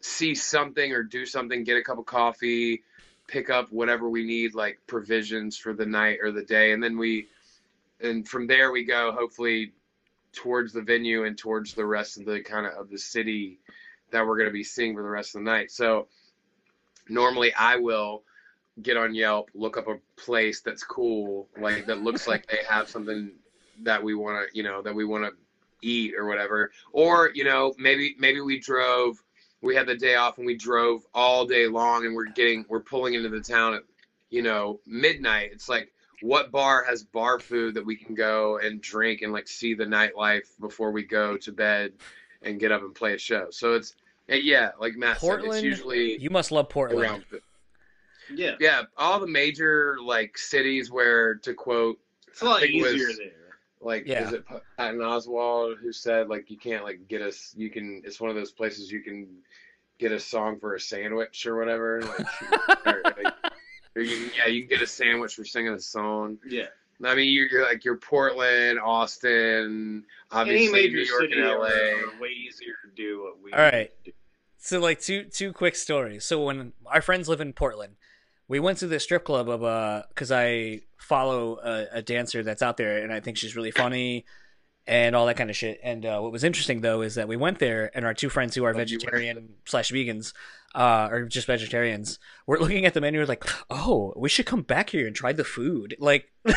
see 0.01 0.35
something 0.35 0.91
or 0.91 1.03
do 1.03 1.25
something 1.25 1.63
get 1.63 1.77
a 1.77 1.83
cup 1.83 1.97
of 1.97 2.05
coffee 2.05 2.83
pick 3.27 3.49
up 3.49 3.71
whatever 3.71 4.09
we 4.09 4.23
need 4.23 4.53
like 4.53 4.79
provisions 4.87 5.57
for 5.57 5.73
the 5.73 5.85
night 5.85 6.19
or 6.21 6.31
the 6.31 6.43
day. 6.43 6.71
And 6.73 6.83
then 6.83 6.97
we 6.97 7.27
and 8.01 8.27
from 8.27 8.47
there 8.47 8.71
we 8.71 8.83
go 8.83 9.11
hopefully 9.11 9.73
towards 10.33 10.73
the 10.73 10.81
venue 10.81 11.25
and 11.25 11.37
towards 11.37 11.73
the 11.73 11.85
rest 11.85 12.17
of 12.17 12.25
the 12.25 12.41
kind 12.41 12.65
of 12.65 12.73
of 12.73 12.89
the 12.89 12.97
city 12.97 13.59
that 14.11 14.25
we're 14.25 14.37
going 14.37 14.49
to 14.49 14.53
be 14.53 14.63
seeing 14.63 14.93
for 14.95 15.03
the 15.03 15.09
rest 15.09 15.35
of 15.35 15.43
the 15.43 15.49
night. 15.49 15.71
So 15.71 16.07
normally 17.09 17.53
i 17.55 17.75
will 17.75 18.23
get 18.81 18.95
on 18.95 19.13
yelp 19.13 19.49
look 19.53 19.75
up 19.77 19.89
a 19.89 19.97
place 20.15 20.61
that's 20.61 20.85
cool 20.85 21.49
like 21.59 21.85
that 21.85 22.01
looks 22.01 22.27
like 22.29 22.47
they 22.47 22.59
have 22.67 22.87
something 22.87 23.29
that 23.81 24.01
we 24.01 24.15
want 24.15 24.37
to 24.37 24.57
you 24.57 24.63
know 24.63 24.81
that 24.81 24.95
we 24.95 25.03
want 25.03 25.23
to 25.23 25.31
eat 25.83 26.15
or 26.17 26.25
whatever. 26.25 26.71
Or 26.91 27.31
you 27.33 27.43
know 27.43 27.73
maybe 27.77 28.15
maybe 28.17 28.41
we 28.41 28.59
drove 28.59 29.21
we 29.63 29.75
had 29.75 29.87
the 29.87 29.95
day 29.95 30.15
off 30.15 30.37
and 30.37 30.45
we 30.45 30.55
drove 30.55 31.03
all 31.13 31.45
day 31.45 31.67
long 31.67 32.05
and 32.05 32.13
we're 32.13 32.25
getting 32.25 32.65
we're 32.69 32.81
pulling 32.81 33.13
into 33.15 33.29
the 33.29 33.41
town 33.41 33.73
at 33.73 33.81
you 34.29 34.41
know 34.41 34.79
midnight 34.85 35.49
it's 35.53 35.69
like 35.69 35.91
what 36.21 36.51
bar 36.51 36.83
has 36.87 37.03
bar 37.03 37.39
food 37.39 37.73
that 37.73 37.85
we 37.85 37.95
can 37.95 38.13
go 38.13 38.57
and 38.59 38.81
drink 38.81 39.21
and 39.21 39.33
like 39.33 39.47
see 39.47 39.73
the 39.73 39.85
nightlife 39.85 40.47
before 40.59 40.91
we 40.91 41.03
go 41.03 41.35
to 41.37 41.51
bed 41.51 41.91
and 42.43 42.59
get 42.59 42.71
up 42.71 42.81
and 42.81 42.93
play 42.93 43.13
a 43.13 43.17
show 43.17 43.47
so 43.49 43.73
it's 43.73 43.95
yeah 44.27 44.71
like 44.79 44.95
matt 44.95 45.19
said 45.19 45.27
Portland. 45.27 45.53
it's 45.55 45.63
usually 45.63 46.19
You 46.21 46.29
must 46.29 46.51
love 46.51 46.69
Portland. 46.69 47.01
around 47.01 47.25
Yeah, 48.33 48.55
yeah 48.59 48.83
all 48.97 49.19
the 49.19 49.27
major 49.27 49.97
like 50.01 50.37
cities 50.37 50.91
where 50.91 51.35
to 51.35 51.53
quote 51.53 51.99
it's 52.27 52.41
a 52.41 52.45
lot 52.45 52.57
I 52.57 52.61
think 52.61 52.73
it 52.75 52.77
easier 52.95 53.07
was- 53.07 53.17
there. 53.17 53.31
Like 53.83 54.07
Yeah. 54.07 54.27
is 54.27 54.33
it 54.33 54.45
Patton 54.77 54.99
Oswalt 54.99 55.77
who 55.79 55.91
said 55.91 56.27
like 56.29 56.49
you 56.49 56.57
can't 56.57 56.83
like 56.83 57.07
get 57.07 57.21
us 57.21 57.53
you 57.57 57.69
can 57.69 58.01
it's 58.05 58.19
one 58.19 58.29
of 58.29 58.35
those 58.35 58.51
places 58.51 58.91
you 58.91 59.01
can 59.01 59.27
get 59.99 60.11
a 60.11 60.19
song 60.19 60.59
for 60.59 60.75
a 60.75 60.79
sandwich 60.79 61.45
or 61.45 61.57
whatever 61.57 62.01
like, 62.01 62.85
or, 62.85 63.03
like, 63.05 63.33
or 63.95 64.01
you 64.01 64.17
can, 64.17 64.31
yeah 64.37 64.47
you 64.47 64.61
can 64.61 64.69
get 64.69 64.81
a 64.81 64.87
sandwich 64.87 65.35
for 65.35 65.45
singing 65.45 65.73
a 65.73 65.79
song 65.79 66.37
Yeah, 66.47 66.65
I 67.03 67.15
mean 67.15 67.33
you're, 67.33 67.47
you're 67.47 67.63
like 67.63 67.85
you're 67.85 67.97
Portland 67.97 68.79
Austin 68.79 70.03
obviously 70.31 70.79
any 70.79 70.87
major 70.89 70.97
New 70.97 71.03
York 71.03 71.21
city 71.21 71.33
and 71.33 71.49
LA 71.49 71.67
are 71.67 72.19
way 72.19 72.29
easier 72.29 72.73
to 72.83 72.89
do 72.95 73.23
what 73.23 73.41
we. 73.41 73.51
All 73.53 73.59
right. 73.59 73.91
do. 74.03 74.11
So 74.57 74.79
like 74.79 75.01
two 75.01 75.25
two 75.25 75.51
quick 75.51 75.75
stories. 75.75 76.23
So 76.25 76.43
when 76.45 76.71
our 76.85 77.01
friends 77.01 77.27
live 77.27 77.41
in 77.41 77.51
Portland, 77.53 77.95
we 78.47 78.59
went 78.59 78.77
to 78.79 78.87
the 78.87 78.99
strip 78.99 79.23
club 79.25 79.49
of 79.49 79.63
uh 79.63 80.03
because 80.09 80.31
I 80.31 80.81
follow 80.97 81.57
a, 81.57 81.97
a 81.97 82.01
dancer 82.01 82.43
that's 82.43 82.61
out 82.61 82.77
there 82.77 83.03
and 83.03 83.11
I 83.11 83.19
think 83.19 83.37
she's 83.37 83.55
really 83.55 83.71
funny 83.71 84.25
and 84.85 85.15
all 85.15 85.25
that 85.27 85.37
kind 85.37 85.49
of 85.49 85.55
shit. 85.55 85.79
And 85.83 86.05
uh, 86.05 86.19
what 86.19 86.31
was 86.31 86.43
interesting 86.43 86.81
though 86.81 87.01
is 87.01 87.15
that 87.15 87.27
we 87.27 87.37
went 87.37 87.59
there 87.59 87.91
and 87.95 88.05
our 88.05 88.13
two 88.13 88.29
friends 88.29 88.55
who 88.55 88.63
are 88.65 88.73
Oh, 88.73 88.77
vegetarian 88.77 89.49
slash 89.65 89.91
vegans, 89.91 90.33
uh, 90.75 91.07
or 91.11 91.25
just 91.25 91.47
vegetarians, 91.47 92.19
were 92.47 92.59
looking 92.59 92.85
at 92.85 92.93
the 92.93 93.01
menu 93.01 93.25
like, 93.25 93.45
oh, 93.69 94.13
we 94.15 94.29
should 94.29 94.45
come 94.45 94.61
back 94.61 94.89
here 94.89 95.07
and 95.07 95.15
try 95.15 95.31
the 95.33 95.43
food, 95.43 95.95
like. 95.99 96.31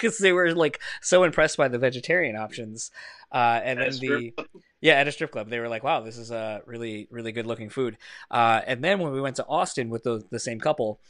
Because 0.00 0.18
they 0.18 0.32
were 0.32 0.54
like 0.54 0.80
so 1.02 1.24
impressed 1.24 1.58
by 1.58 1.68
the 1.68 1.76
vegetarian 1.76 2.34
options, 2.34 2.90
uh, 3.32 3.60
and 3.62 3.78
then 3.80 3.92
the. 3.98 4.32
Yeah, 4.80 4.94
at 4.94 5.08
a 5.08 5.12
strip 5.12 5.30
club, 5.30 5.50
they 5.50 5.58
were 5.60 5.68
like, 5.68 5.84
"Wow, 5.84 6.00
this 6.00 6.16
is 6.18 6.30
a 6.30 6.62
really, 6.66 7.06
really 7.10 7.32
good 7.32 7.46
looking 7.46 7.68
food." 7.68 7.98
Uh, 8.30 8.60
and 8.66 8.82
then 8.82 8.98
when 8.98 9.12
we 9.12 9.20
went 9.20 9.36
to 9.36 9.46
Austin 9.46 9.90
with 9.90 10.04
the 10.04 10.22
the 10.30 10.38
same 10.38 10.60
couple, 10.60 11.00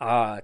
uh, 0.00 0.40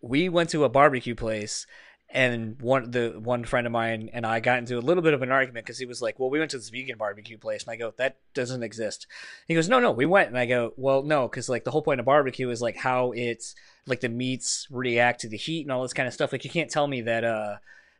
we 0.00 0.28
went 0.28 0.50
to 0.50 0.64
a 0.64 0.68
barbecue 0.68 1.14
place, 1.14 1.66
and 2.08 2.60
one 2.60 2.90
the 2.90 3.18
one 3.22 3.44
friend 3.44 3.66
of 3.66 3.72
mine 3.72 4.10
and 4.12 4.26
I 4.26 4.40
got 4.40 4.58
into 4.58 4.78
a 4.78 4.80
little 4.80 5.02
bit 5.02 5.14
of 5.14 5.22
an 5.22 5.30
argument 5.30 5.66
because 5.66 5.78
he 5.78 5.86
was 5.86 6.02
like, 6.02 6.18
"Well, 6.18 6.30
we 6.30 6.38
went 6.38 6.50
to 6.52 6.58
this 6.58 6.70
vegan 6.70 6.98
barbecue 6.98 7.38
place," 7.38 7.64
and 7.64 7.72
I 7.72 7.76
go, 7.76 7.92
"That 7.96 8.16
doesn't 8.34 8.62
exist." 8.62 9.06
He 9.46 9.54
goes, 9.54 9.68
"No, 9.68 9.80
no, 9.80 9.92
we 9.92 10.06
went," 10.06 10.28
and 10.28 10.38
I 10.38 10.46
go, 10.46 10.72
"Well, 10.76 11.02
no, 11.02 11.28
because 11.28 11.48
like 11.48 11.64
the 11.64 11.70
whole 11.70 11.82
point 11.82 12.00
of 12.00 12.06
barbecue 12.06 12.50
is 12.50 12.60
like 12.62 12.76
how 12.76 13.12
it's 13.12 13.54
like 13.86 14.00
the 14.00 14.08
meats 14.08 14.66
react 14.70 15.20
to 15.20 15.28
the 15.28 15.36
heat 15.36 15.62
and 15.62 15.72
all 15.72 15.82
this 15.82 15.92
kind 15.92 16.08
of 16.08 16.14
stuff. 16.14 16.32
Like 16.32 16.44
you 16.44 16.50
can't 16.50 16.70
tell 16.70 16.86
me 16.88 17.02
that 17.02 17.24
uh." 17.24 17.56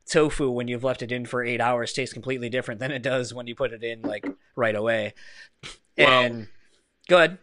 Tofu 0.09 0.51
when 0.51 0.69
you've 0.69 0.85
left 0.85 1.03
it 1.03 1.11
in 1.13 1.27
for 1.27 1.43
eight 1.43 1.61
hours 1.61 1.93
tastes 1.93 2.13
completely 2.13 2.49
different 2.49 2.81
than 2.81 2.91
it 2.91 3.03
does 3.03 3.35
when 3.35 3.47
you 3.47 3.55
put 3.55 3.73
it 3.73 3.83
in 3.83 4.03
like 4.03 4.27
right 4.55 4.75
away. 4.77 5.15
Well- 5.99 6.09
and 6.09 6.49
go 7.09 7.19
ahead. 7.19 7.39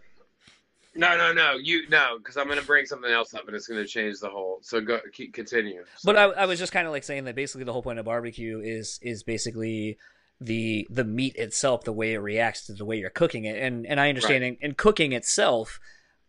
no 0.96 1.18
no 1.18 1.34
no 1.34 1.54
you 1.54 1.90
no 1.90 2.18
because 2.20 2.38
I'm 2.38 2.48
gonna 2.48 2.62
bring 2.62 2.86
something 2.86 3.12
else 3.12 3.34
up 3.34 3.48
and 3.48 3.56
it's 3.56 3.68
gonna 3.68 3.86
change 3.86 4.20
the 4.20 4.30
whole 4.30 4.60
so 4.62 4.80
go 4.80 5.00
keep 5.12 5.34
continue 5.34 5.84
But 6.04 6.16
I, 6.16 6.24
I 6.24 6.46
was 6.46 6.60
just 6.60 6.72
kind 6.72 6.86
of 6.86 6.94
like 6.94 7.04
saying 7.04 7.26
that 7.26 7.36
basically 7.36 7.64
the 7.64 7.74
whole 7.74 7.84
point 7.84 8.00
of 8.00 8.06
barbecue 8.06 8.60
is 8.64 9.00
is 9.02 9.24
basically 9.24 9.98
the 10.40 10.88
the 10.90 11.04
meat 11.04 11.36
itself, 11.36 11.84
the 11.84 11.94
way 11.94 12.14
it 12.14 12.18
reacts 12.20 12.66
to 12.66 12.74
the 12.74 12.86
way 12.86 12.98
you're 12.98 13.10
cooking 13.10 13.46
it, 13.46 13.62
and 13.62 13.86
and 13.88 14.00
I 14.00 14.10
understand 14.10 14.44
in, 14.44 14.58
in 14.62 14.74
cooking 14.74 15.14
itself. 15.14 15.80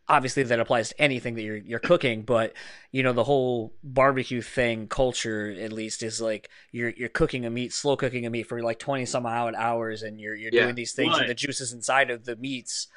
Obviously, 0.07 0.43
that 0.43 0.61
applies 0.61 0.91
to 0.91 1.01
anything 1.01 1.35
that 1.35 1.43
you're 1.43 1.57
you're 1.57 1.79
cooking, 1.79 2.23
but 2.23 2.53
you 2.93 3.03
know 3.03 3.15
the 3.15 3.25
whole 3.25 3.73
barbecue 3.83 4.43
thing, 4.43 4.87
culture 4.87 5.51
at 5.59 5.73
least, 5.73 6.03
is 6.03 6.21
like 6.21 6.51
you're 6.73 6.91
you're 6.91 7.09
cooking 7.09 7.47
a 7.47 7.51
meat, 7.51 7.73
slow 7.73 7.97
cooking 7.97 8.27
a 8.27 8.31
meat 8.31 8.43
for 8.47 8.63
like 8.63 8.79
twenty 8.79 9.07
some 9.07 9.25
odd 9.25 9.55
hours, 9.55 10.03
and 10.03 10.21
you're 10.21 10.35
you're 10.35 10.51
Yeah. 10.53 10.65
doing 10.65 10.75
these 10.75 10.93
things, 10.93 11.17
and 11.17 11.29
the 11.29 11.35
juices 11.35 11.73
inside 11.73 12.11
of 12.11 12.25
the 12.27 12.37
meats 12.37 12.89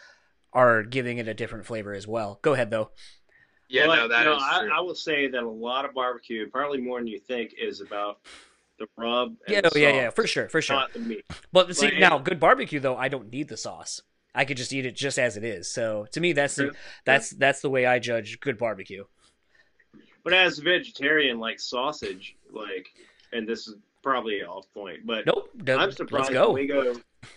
are 0.51 0.83
giving 0.83 1.17
it 1.17 1.29
a 1.29 1.33
different 1.33 1.65
flavor 1.65 1.93
as 1.93 2.05
well. 2.07 2.39
Go 2.41 2.53
ahead 2.53 2.71
though. 2.71 2.91
yeah 3.69 3.85
But, 3.87 3.95
no 3.95 4.07
that 4.09 4.21
is 4.21 4.25
you 4.25 4.31
know, 4.31 4.37
I, 4.41 4.59
true. 4.61 4.71
I 4.77 4.79
will 4.81 4.95
say 4.95 5.27
that 5.29 5.43
a 5.43 5.49
lot 5.49 5.85
of 5.85 5.93
barbecue, 5.93 6.49
probably 6.49 6.79
more 6.79 6.99
than 6.99 7.07
you 7.07 7.19
think, 7.19 7.53
is 7.57 7.79
about 7.79 8.19
the 8.79 8.87
rub. 8.97 9.29
And 9.45 9.53
Yeah, 9.55 9.61
the 9.61 9.71
oh, 9.73 9.77
yeah, 9.77 9.89
yeah, 9.93 10.05
sauce, 10.07 10.15
for 10.15 10.27
sure, 10.27 10.49
for 10.49 10.61
sure. 10.61 10.75
Not 10.75 10.93
the 10.93 10.99
meat. 10.99 11.25
But 11.53 11.73
see, 11.75 11.85
Like- 11.87 11.99
now 11.99 12.17
good 12.17 12.39
barbecue 12.39 12.79
though, 12.81 12.97
I 12.97 13.07
don't 13.07 13.31
need 13.31 13.47
the 13.47 13.57
sauce. 13.57 14.01
I 14.37 14.45
could 14.45 14.55
just 14.55 14.71
eat 14.71 14.85
it 14.85 14.95
just 14.95 15.17
as 15.17 15.35
it 15.35 15.43
is. 15.43 15.67
So 15.67 16.05
to 16.11 16.21
me, 16.21 16.31
that's 16.31 16.55
the 16.55 16.73
that's 17.05 17.31
that's 17.31 17.61
the 17.61 17.69
way 17.71 17.87
I 17.87 17.97
judge 17.97 18.39
good 18.39 18.57
barbecue. 18.57 19.03
But 20.23 20.33
as 20.33 20.59
a 20.59 20.61
vegetarian, 20.61 21.39
like 21.39 21.59
sausage, 21.59 22.35
like, 22.51 22.87
and 23.33 23.47
this 23.47 23.67
is 23.67 23.75
probably 24.03 24.43
off 24.43 24.65
point, 24.73 25.05
but 25.07 25.25
Nope. 25.25 25.49
I'm 25.67 25.77
let's 25.79 25.97
surprised 25.97 26.31
go. 26.31 26.51
when 26.51 26.61
we 26.61 26.67
go 26.67 26.95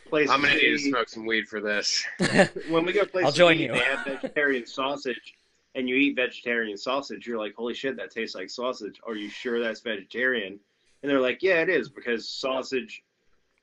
places. 0.08 0.30
I'm 0.30 0.42
gonna 0.42 0.54
need 0.54 0.76
to 0.76 0.78
smoke 0.78 1.08
some 1.08 1.24
weed 1.24 1.48
for 1.48 1.60
this 1.60 2.04
when 2.68 2.84
we 2.84 2.92
go 2.92 3.06
places, 3.06 3.26
I'll 3.26 3.32
join 3.32 3.56
to 3.56 3.62
eat, 3.62 3.66
you. 3.68 3.72
They 3.72 3.78
have 3.78 4.04
vegetarian 4.04 4.66
sausage, 4.66 5.34
and 5.74 5.88
you 5.88 5.94
eat 5.96 6.16
vegetarian 6.16 6.76
sausage. 6.76 7.26
You're 7.26 7.38
like, 7.38 7.54
holy 7.54 7.74
shit, 7.74 7.96
that 7.96 8.10
tastes 8.10 8.34
like 8.34 8.50
sausage. 8.50 9.00
Are 9.06 9.16
you 9.16 9.30
sure 9.30 9.58
that's 9.62 9.80
vegetarian? 9.80 10.60
And 11.02 11.10
they're 11.10 11.20
like, 11.20 11.42
yeah, 11.42 11.62
it 11.62 11.70
is 11.70 11.88
because 11.88 12.28
sausage 12.28 13.02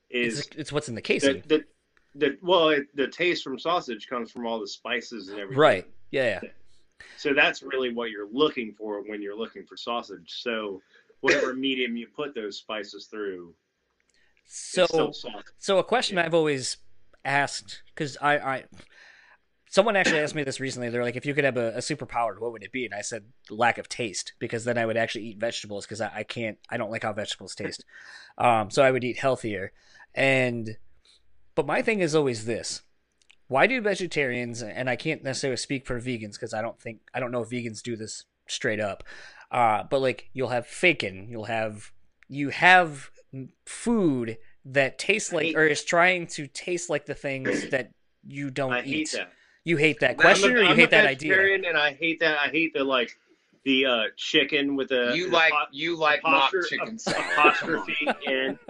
is 0.09 0.39
It's, 0.39 0.49
it's 0.55 0.71
what's 0.71 0.89
in 0.89 0.95
the 0.95 1.01
the, 1.01 1.05
casing. 1.05 1.43
the, 1.47 1.57
the 1.59 1.65
well, 2.41 2.70
it, 2.70 2.88
the 2.95 3.07
taste 3.07 3.43
from 3.43 3.59
sausage 3.59 4.07
comes 4.07 4.32
from 4.32 4.45
all 4.45 4.59
the 4.59 4.68
spices 4.68 5.30
and 5.30 5.39
everything. 5.39 5.59
Right. 5.59 5.86
Yeah, 6.11 6.39
yeah. 6.43 6.49
So 7.18 7.34
that's 7.34 7.63
really 7.63 7.93
what 7.93 8.09
you're 8.11 8.30
looking 8.32 8.74
for 8.74 9.01
when 9.01 9.22
you're 9.22 9.38
looking 9.38 9.65
for 9.65 9.76
sausage. 9.78 10.41
So 10.41 10.82
whatever 11.22 11.53
medium 11.55 11.97
you 11.97 12.07
put 12.07 12.36
those 12.36 12.57
spices 12.57 13.07
through, 13.07 13.53
So 14.45 14.84
it's 14.84 14.93
still 14.93 15.13
sausage. 15.13 15.45
So 15.59 15.80
a 15.80 15.84
question 15.84 16.18
I've 16.18 16.34
always 16.34 16.78
asked 17.26 17.82
because 17.93 18.18
I, 18.22 18.38
I, 18.38 18.63
someone 19.70 19.95
actually 19.95 20.20
asked 20.20 20.36
me 20.36 20.43
this 20.43 20.59
recently. 20.59 20.89
They're 20.89 21.03
like, 21.03 21.15
if 21.15 21.26
you 21.26 21.34
could 21.34 21.43
have 21.43 21.57
a, 21.57 21.74
a 21.74 21.80
superpower, 21.80 22.39
what 22.39 22.51
would 22.51 22.63
it 22.63 22.72
be? 22.72 22.86
And 22.86 22.93
I 22.93 23.01
said 23.01 23.26
lack 23.49 23.78
of 23.78 23.89
taste 23.89 24.34
because 24.39 24.63
then 24.63 24.78
I 24.78 24.86
would 24.86 24.97
actually 24.97 25.26
eat 25.26 25.39
vegetables 25.39 25.86
because 25.86 26.01
I, 26.01 26.11
I 26.15 26.24
can't, 26.24 26.57
I 26.70 26.78
don't 26.78 26.91
like 26.91 27.03
how 27.03 27.13
vegetables 27.13 27.55
taste. 27.55 27.84
Um, 28.39 28.70
so 28.70 28.84
I 28.84 28.91
would 28.91 29.03
eat 29.03 29.18
healthier. 29.18 29.72
And, 30.13 30.78
but 31.58 31.66
my 31.66 31.82
thing 31.82 31.99
is 31.99 32.14
always 32.14 32.45
this: 32.45 32.84
why 33.47 33.66
do 33.66 33.82
vegetarians? 33.82 34.62
And 34.62 34.88
I 34.89 34.95
can't 34.95 35.24
necessarily 35.24 35.58
speak 35.58 35.88
for 35.88 35.99
vegans 35.99 36.34
because 36.34 36.53
I 36.53 36.62
don't 36.62 36.80
think 36.80 36.99
I 37.14 37.20
don't 37.20 37.32
know 37.32 37.41
if 37.41 37.49
vegans 37.49 37.82
do 37.82 37.95
this 37.95 38.26
straight 38.47 38.80
up. 38.80 39.03
Uh, 39.51 39.84
but 39.89 39.99
like 39.99 40.30
you'll 40.34 40.49
have 40.49 40.68
bacon, 40.82 41.28
you'll 41.30 41.45
have 41.45 41.91
you 42.30 42.49
have 42.49 43.10
food 43.66 44.38
that 44.66 44.99
tastes 44.99 45.34
like 45.34 45.55
or 45.55 45.66
is 45.66 45.84
trying 45.84 46.28
to 46.28 46.45
taste 46.45 46.91
like 46.91 47.08
the 47.08 47.16
things 47.16 47.70
that 47.72 47.89
you 48.24 48.51
don't 48.51 48.74
I 48.74 48.84
eat. 48.84 49.16
You 49.64 49.78
hate 49.78 49.99
that 50.01 50.12
a- 50.12 50.16
question 50.16 50.51
or 50.55 50.60
you 50.60 50.68
I'm 50.68 50.76
hate 50.76 50.91
that 50.91 51.08
idea? 51.08 51.30
vegetarian, 51.32 51.66
and 51.66 51.76
I 51.76 51.93
hate 51.93 52.20
that. 52.20 52.38
I 52.38 52.49
hate 52.49 52.74
the 52.74 52.84
like 52.84 53.18
the 53.68 53.86
uh, 53.86 54.03
chicken 54.15 54.78
with 54.78 54.88
the 54.88 55.11
you 55.13 55.26
the 55.30 55.34
like 55.36 55.51
pot- 55.51 55.68
you 55.74 55.97
like 55.97 56.24
mock 56.24 56.53
chicken 56.70 56.97
apostrophe 57.05 57.97
in. 58.26 58.57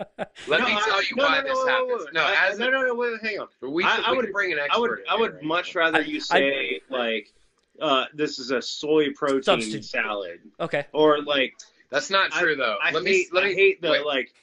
let 0.47 0.59
No, 0.59 0.65
me 0.65 0.71
tell 0.83 1.03
you 1.03 1.15
no, 1.15 1.23
why 1.25 1.37
no, 1.37 1.41
no, 1.41 1.43
this 1.43 1.53
no, 1.53 1.67
happens 1.67 2.05
no, 2.13 2.21
no 2.21 2.25
I- 2.25 2.47
as 2.51 2.57
no, 2.57 2.69
no, 2.71 2.81
no, 2.81 2.95
wait, 2.95 3.21
hang 3.21 3.39
on. 3.39 3.47
we, 3.71 3.83
I- 3.83 3.95
should, 3.95 4.05
I 4.05 4.11
would- 4.13 4.31
bring 4.31 4.53
an 4.53 4.59
expert 4.59 4.75
I 4.75 4.79
would, 4.79 4.99
I 5.07 5.15
would 5.21 5.33
right 5.35 5.43
much 5.43 5.75
now. 5.75 5.81
rather 5.81 6.01
you 6.01 6.19
say 6.19 6.81
like, 6.89 7.31
uh, 7.79 8.05
this 8.15 8.39
is 8.39 8.49
a 8.49 8.59
soy 8.59 9.11
protein 9.13 9.43
Substitute. 9.43 9.85
salad, 9.85 10.39
Okay. 10.59 10.85
or 10.93 11.21
like, 11.21 11.53
that's 11.91 12.09
not 12.09 12.33
I- 12.33 12.41
true 12.41 12.55
though 12.55 12.77
I 12.81 12.91
let 12.91 13.03
me 13.03 13.11
hate, 13.11 13.27
let 13.33 13.43
me 13.43 13.51
I 13.51 13.53
hate 13.53 13.81
the 13.83 13.91
wait. 13.91 14.03
like, 14.05 14.33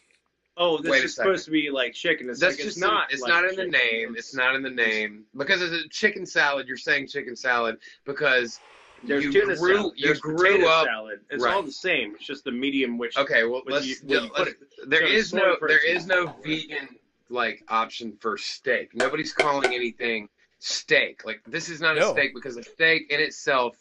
oh, 0.57 0.79
this 0.81 0.89
Wait 0.89 1.03
is 1.05 1.17
supposed 1.17 1.47
to 1.47 1.51
be 1.51 1.69
like 1.71 1.95
chicken. 1.95 2.31
It's 2.31 2.39
That's 2.39 2.53
like, 2.57 2.65
just 2.65 2.77
it's 2.77 2.79
not. 2.79 3.13
It's 3.13 3.23
like 3.23 3.29
not 3.29 3.45
in 3.45 3.57
the 3.57 3.67
name. 3.67 4.15
It's 4.17 4.37
not 4.37 4.55
in 4.55 4.63
the 4.63 4.71
name 4.71 5.25
because 5.37 5.61
it's 5.61 5.85
a 5.85 5.89
chicken 5.89 6.25
salad. 6.27 6.69
You're 6.69 6.77
saying 6.77 7.09
chicken 7.09 7.35
salad 7.35 7.79
because 8.07 8.61
There's 9.07 9.25
you 9.25 9.33
tuna 9.33 9.57
grew 9.57 9.77
salad. 9.77 9.93
you 9.97 10.07
There's 10.07 10.21
grew 10.21 10.37
potato 10.37 10.67
up. 10.69 10.87
salad. 10.87 11.21
It's 11.31 11.43
Right. 11.43 11.55
all 11.55 11.63
the 11.63 11.73
same. 11.73 12.15
It's 12.15 12.25
just 12.27 12.45
the 12.45 12.53
medium 12.53 12.99
which. 12.99 13.17
Okay, 13.17 13.45
well 13.45 13.63
When 13.65 13.75
let's. 13.75 13.87
you- 13.87 13.97
when 14.05 14.25
you 14.25 14.29
put 14.31 14.47
let's- 14.47 14.55
there 14.87 15.07
so 15.07 15.13
is 15.13 15.33
no 15.35 15.41
there 15.41 15.57
protein. 15.59 15.97
is 15.97 16.07
no 16.07 16.27
vegan 16.45 16.89
like 17.31 17.63
option 17.69 18.17
for 18.21 18.37
steak. 18.39 18.95
Nobody's 18.95 19.33
calling 19.33 19.75
anything 19.75 20.29
steak. 20.59 21.25
Like 21.25 21.43
this 21.47 21.69
is 21.69 21.81
not 21.81 21.97
a 21.99 22.05
steak 22.11 22.35
because 22.35 22.57
a 22.57 22.63
steak 22.63 23.11
in 23.11 23.21
itself 23.21 23.77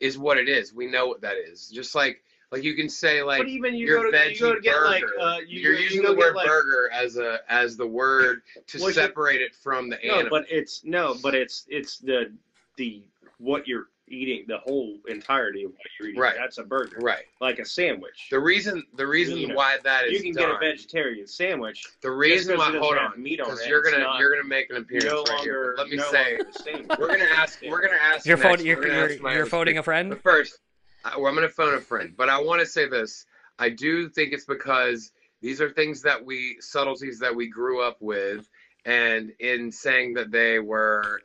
is 0.00 0.18
what 0.18 0.38
it 0.38 0.48
is. 0.48 0.72
We 0.74 0.86
know 0.86 1.06
what 1.06 1.20
that 1.22 1.36
is. 1.36 1.68
Just 1.68 1.94
like 1.94 2.22
like 2.52 2.62
you 2.62 2.74
can 2.74 2.88
say 2.88 3.22
like 3.22 3.38
but 3.40 3.48
even 3.48 3.74
you 3.74 3.86
your 3.86 4.04
go 4.04 4.10
to 4.10 4.16
veggie 4.16 4.32
you 4.34 4.38
go 4.40 4.54
to 4.54 4.60
get 4.60 4.74
burger. 4.76 4.86
like 4.86 5.04
uh, 5.20 5.38
you 5.46 5.60
you're 5.60 5.74
go, 5.74 5.80
using 5.80 6.02
you 6.02 6.08
the 6.08 6.14
word 6.14 6.34
like, 6.36 6.46
burger 6.46 6.90
as 6.92 7.16
a 7.16 7.40
as 7.48 7.76
the 7.76 7.86
word 7.86 8.42
to 8.68 8.78
Well, 8.80 8.92
separate 8.92 9.40
it 9.40 9.54
from 9.54 9.88
the 9.88 9.98
No, 10.04 10.14
animal. 10.14 10.30
but 10.30 10.50
it's 10.50 10.84
no, 10.84 11.16
but 11.22 11.34
it's 11.34 11.64
it's 11.68 11.98
the 11.98 12.32
the 12.76 13.02
what 13.38 13.66
you're 13.66 13.88
eating 14.08 14.44
the 14.46 14.58
whole 14.58 14.96
entirety 15.08 15.64
of 15.64 15.70
what 15.72 15.80
you're 15.98 16.10
eating. 16.10 16.20
Right. 16.20 16.34
That's 16.38 16.58
a 16.58 16.62
burger. 16.64 16.98
Right. 17.00 17.24
Like 17.40 17.58
a 17.58 17.64
sandwich. 17.64 18.28
The 18.30 18.38
reason 18.38 18.84
the 18.96 19.06
reason 19.06 19.36
You 19.36 19.48
know, 19.48 19.54
why 19.56 19.78
that 19.82 20.06
is 20.06 20.12
you 20.12 20.32
can 20.32 20.42
done, 20.42 20.52
get 20.60 20.68
a 20.70 20.72
vegetarian 20.72 21.26
sandwich. 21.26 21.84
the 22.02 22.10
reason 22.10 22.56
why 22.56 22.68
it 22.72 22.76
hold 22.78 22.96
on 22.96 23.10
have 23.10 23.18
meat 23.18 23.40
on 23.40 23.46
because 23.46 23.62
it, 23.62 23.68
you're 23.68 23.82
gonna 23.82 23.98
not- 23.98 24.20
you're 24.20 24.30
gonna 24.34 24.48
make 24.48 24.70
an 24.70 24.76
appearance 24.76 25.06
no 25.06 25.22
right 25.24 25.40
here. 25.40 25.74
Let 25.76 25.88
me 25.88 25.96
no 25.96 26.10
say 26.10 26.36
longer 26.36 26.50
a 26.50 26.62
sandwich. 26.62 26.98
we're 26.98 27.08
gonna 27.08 27.24
ask 27.24 27.58
we're 27.66 27.80
gonna 27.82 27.98
ask 28.00 28.26
You're 28.26 28.36
next. 28.36 28.48
phoning. 28.48 28.66
You're, 28.66 28.78
We're 28.78 28.86
you're, 28.86 29.10
ask 29.12 29.20
you're 29.36 29.46
phoning 29.46 29.78
a 29.78 29.82
friend. 29.82 30.10
But 30.10 30.22
first, 30.22 30.58
I, 31.04 31.16
well, 31.16 31.26
I'm 31.26 31.34
going 31.34 31.46
to 31.46 31.52
phone 31.54 31.74
a 31.74 31.80
friend, 31.80 32.14
but 32.16 32.28
I 32.28 32.40
want 32.40 32.60
to 32.60 32.66
say 32.66 32.88
this. 32.88 33.26
I 33.58 33.70
do 33.70 34.08
think 34.08 34.32
it's 34.32 34.44
because 34.44 35.12
these 35.40 35.60
are 35.60 35.70
things 35.70 36.02
that 36.02 36.24
we, 36.24 36.56
subtleties 36.60 37.18
that 37.20 37.34
we 37.34 37.48
grew 37.48 37.80
up 37.82 37.96
with. 38.00 38.48
And 38.84 39.32
in 39.40 39.70
saying 39.72 40.14
that 40.14 40.30
they 40.30 40.58
were 40.58 41.20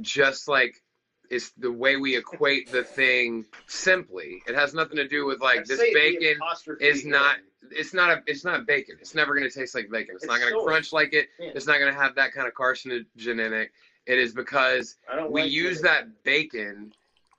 just 0.00 0.48
like, 0.48 0.82
it's 1.30 1.50
the 1.58 1.70
way 1.70 1.96
we 1.96 2.16
equate 2.16 2.70
the 2.72 2.82
thing 2.82 3.46
simply. 3.68 4.42
It 4.48 4.54
has 4.56 4.74
nothing 4.74 4.96
to 4.96 5.06
do 5.06 5.24
with 5.26 5.40
like 5.40 5.60
I'd 5.60 5.66
this 5.66 5.78
bacon 5.78 6.38
is 6.80 7.04
not, 7.06 7.36
it's 7.70 7.94
not 7.94 8.10
a, 8.10 8.22
it's 8.26 8.44
not 8.44 8.66
bacon. 8.66 8.96
It's 9.00 9.14
never 9.14 9.34
going 9.34 9.48
to 9.48 9.54
taste 9.58 9.74
like 9.76 9.88
bacon. 9.90 10.16
It's, 10.16 10.24
It's 10.24 10.30
not 10.30 10.40
going 10.40 10.52
to 10.52 10.58
soy. 10.58 10.64
crunch 10.66 10.92
like 10.92 11.12
it. 11.12 11.28
Yeah. 11.38 11.50
It's 11.54 11.66
not 11.68 11.78
going 11.78 11.92
to 11.92 11.98
have 11.98 12.16
that 12.16 12.32
kind 12.32 12.48
of 12.48 12.54
carcinogen 12.54 13.44
in 13.46 13.52
it. 13.52 13.70
It 14.06 14.18
is 14.18 14.32
because 14.34 14.96
we 15.28 15.42
like 15.42 15.50
use 15.52 15.78
it. 15.80 15.82
that 15.84 16.24
bacon 16.24 16.92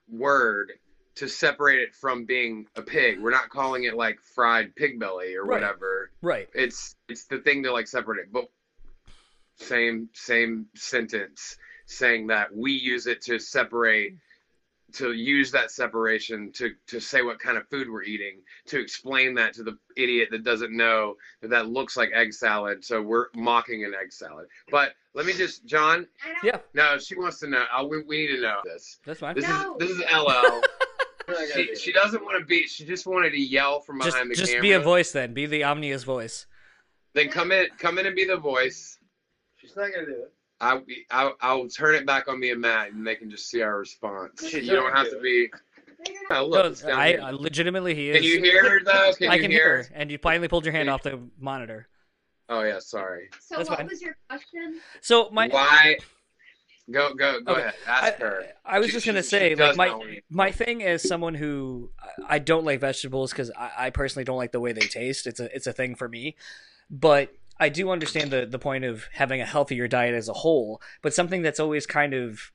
word 0.10 0.72
to 1.16 1.28
separate 1.28 1.82
it 1.82 1.94
from 1.94 2.24
being 2.24 2.68
a 2.78 2.82
pig. 2.82 3.20
We're 3.20 3.32
not 3.32 3.50
calling 3.50 3.84
it 3.84 3.96
like 3.96 4.22
fried 4.22 4.74
pig 4.76 5.00
belly 5.00 5.36
or 5.36 5.44
Right. 5.44 5.60
whatever. 5.62 6.12
Right. 6.22 6.48
It's 6.54 6.96
it's 7.10 7.26
the 7.26 7.40
thing 7.40 7.64
to 7.64 7.74
like 7.74 7.88
separate 7.88 8.20
it. 8.20 8.32
But 8.32 8.50
same 9.58 10.08
same 10.14 10.68
sentence 10.76 11.58
saying 11.92 12.28
that 12.28 12.56
we 12.56 12.72
use 12.72 13.08
it 13.08 13.22
to 13.24 13.38
separate 13.40 14.16
to 14.94 15.14
use 15.14 15.52
that 15.52 15.72
separation 15.72 16.52
to 16.52 16.72
to 16.88 17.00
say 17.00 17.22
what 17.22 17.40
kind 17.40 17.58
of 17.58 17.66
food 17.70 17.90
we're 17.90 18.04
eating 18.04 18.42
to 18.68 18.78
explain 18.80 19.34
that 19.34 19.54
to 19.54 19.64
the 19.64 19.78
idiot 19.96 20.28
that 20.32 20.44
doesn't 20.44 20.76
know 20.76 21.16
that 21.42 21.50
that 21.50 21.68
looks 21.70 21.96
like 21.96 22.10
egg 22.14 22.34
salad 22.34 22.84
so 22.84 23.02
we're 23.02 23.28
mocking 23.34 23.86
an 23.86 23.94
egg 24.02 24.12
salad 24.12 24.48
but 24.70 24.94
let 25.14 25.26
me 25.26 25.32
just 25.32 25.66
john 25.66 26.06
Yeah, 26.44 26.58
no, 26.74 26.98
she 26.98 27.18
wants 27.18 27.40
to 27.40 27.48
know. 27.48 27.64
Uh, 27.74 27.86
we, 27.86 28.04
we 28.04 28.18
need 28.28 28.36
to 28.36 28.42
know 28.42 28.58
this. 28.66 29.00
that's 29.06 29.20
fine. 29.22 29.36
This 29.36 29.48
No. 29.48 29.78
is 29.80 29.88
this 29.88 29.98
is 29.98 30.04
LL. 30.14 30.62
she, 31.54 31.76
she 31.76 31.92
doesn't 31.92 32.24
want 32.24 32.40
to 32.40 32.46
be. 32.46 32.64
She 32.68 32.86
just 32.86 33.06
wanted 33.06 33.32
to 33.32 33.40
yell 33.40 33.82
from 33.82 34.00
Just, 34.00 34.14
behind 34.16 34.32
the 34.32 34.36
just 34.36 34.52
camera. 34.52 34.62
be 34.62 34.72
a 34.72 34.80
voice 34.80 35.12
then. 35.12 35.34
Be 35.34 35.46
the 35.46 35.62
Omnia's 35.64 36.04
voice. 36.06 36.46
Then 37.14 37.28
come 37.28 37.52
in, 37.52 37.68
come 37.78 37.98
in 38.00 38.06
and 38.06 38.16
be 38.16 38.24
the 38.26 38.38
voice. 38.38 38.98
She's 39.58 39.76
not 39.76 39.92
gonna 39.94 40.06
do 40.06 40.14
it. 40.14 40.34
I, 40.62 40.80
I 41.10 41.32
I'll 41.42 41.68
turn 41.68 41.96
it 41.96 42.06
back 42.06 42.28
on 42.28 42.40
me 42.40 42.52
and 42.52 42.62
Matt, 42.62 42.92
and 42.94 43.06
they 43.06 43.16
can 43.16 43.30
just 43.32 43.50
see 43.50 43.62
our 43.62 43.80
response. 43.80 44.48
She's 44.48 44.68
you 44.68 44.74
don't 44.76 44.94
have 44.96 45.08
gonna 45.08 45.18
to 45.18 45.22
be. 45.22 45.50
Oh, 46.30 46.34
No, 46.36 46.46
look, 46.48 46.66
it's 46.72 46.84
I. 46.86 47.14
I 47.14 47.32
legitimately 47.32 47.96
he 47.96 48.10
is. 48.12 48.16
can 48.16 48.24
you 48.24 48.42
hear 48.42 48.68
her 48.70 48.84
though? 48.84 49.12
Can 49.18 49.30
I 49.30 49.36
you 49.36 49.42
can 49.42 49.52
hear? 49.52 49.60
hear, 49.78 49.84
her, 49.84 49.90
and 49.94 50.10
you 50.12 50.18
finally 50.20 50.48
pulled 50.48 50.66
your 50.66 50.74
hand 50.74 50.90
off 50.90 51.04
the 51.04 51.20
monitor. 51.40 51.88
Oh 52.50 52.62
yeah, 52.64 52.80
sorry. 52.80 53.30
So 53.40 53.58
That's 53.58 53.70
what 53.70 53.80
fine. 53.80 53.88
was 53.88 54.02
your 54.02 54.16
question? 54.30 54.80
So 55.02 55.30
my 55.32 55.48
Why? 55.48 55.98
Go 56.90 57.14
go 57.14 57.40
go 57.42 57.54
Okay. 57.54 57.62
ahead. 57.62 57.74
Ask 57.88 58.14
I, 58.22 58.24
her. 58.26 58.44
I 58.66 58.80
was 58.80 58.88
She- 58.88 58.94
just 58.94 59.06
gonna 59.06 59.22
she- 59.24 59.30
say, 59.30 59.50
she 59.50 59.56
like 59.56 59.78
my 59.78 59.88
know 59.88 59.98
what 60.00 60.10
you- 60.12 60.22
my 60.30 60.52
thing 60.52 60.84
as 60.84 61.02
someone 61.08 61.36
who 61.36 61.92
I- 62.00 62.36
I 62.36 62.40
don't 62.40 62.66
like 62.66 62.80
vegetables 62.82 63.32
because 63.32 63.50
I, 63.52 63.72
I 63.78 63.90
personally 63.92 64.26
don't 64.26 64.38
like 64.38 64.52
the 64.52 64.60
way 64.60 64.74
they 64.74 64.82
taste. 64.88 65.26
It's 65.28 65.40
a 65.40 65.56
it's 65.56 65.68
a 65.68 65.74
thing 65.74 65.96
for 65.96 66.10
me, 66.10 66.36
but 66.90 67.34
I 67.62 67.70
do 67.70 67.92
understand 67.92 68.32
the 68.32 68.46
the 68.46 68.60
point 68.60 68.84
of 68.84 69.06
having 69.14 69.40
a 69.40 69.46
healthier 69.46 69.88
diet 69.88 70.16
as 70.16 70.28
a 70.28 70.34
whole. 70.34 70.82
But 71.04 71.14
something 71.14 71.44
that's 71.44 71.60
always 71.60 71.86
kind 71.86 72.16
of 72.16 72.52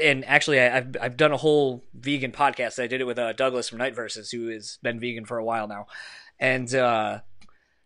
and 0.00 0.24
actually 0.26 0.60
I, 0.60 0.76
I've 0.76 0.96
I've 1.00 1.16
done 1.16 1.32
a 1.32 1.38
whole 1.38 1.84
vegan 1.94 2.30
podcast. 2.30 2.80
I 2.80 2.86
did 2.86 3.00
it 3.00 3.06
with 3.06 3.18
uh, 3.18 3.32
Douglas 3.32 3.70
from 3.70 3.78
Night 3.78 3.96
Verses, 3.96 4.30
who 4.30 4.48
has 4.48 4.78
been 4.82 5.00
vegan 5.00 5.24
for 5.24 5.38
a 5.38 5.44
while 5.44 5.66
now, 5.66 5.86
and 6.38 6.72
uh, 6.74 7.20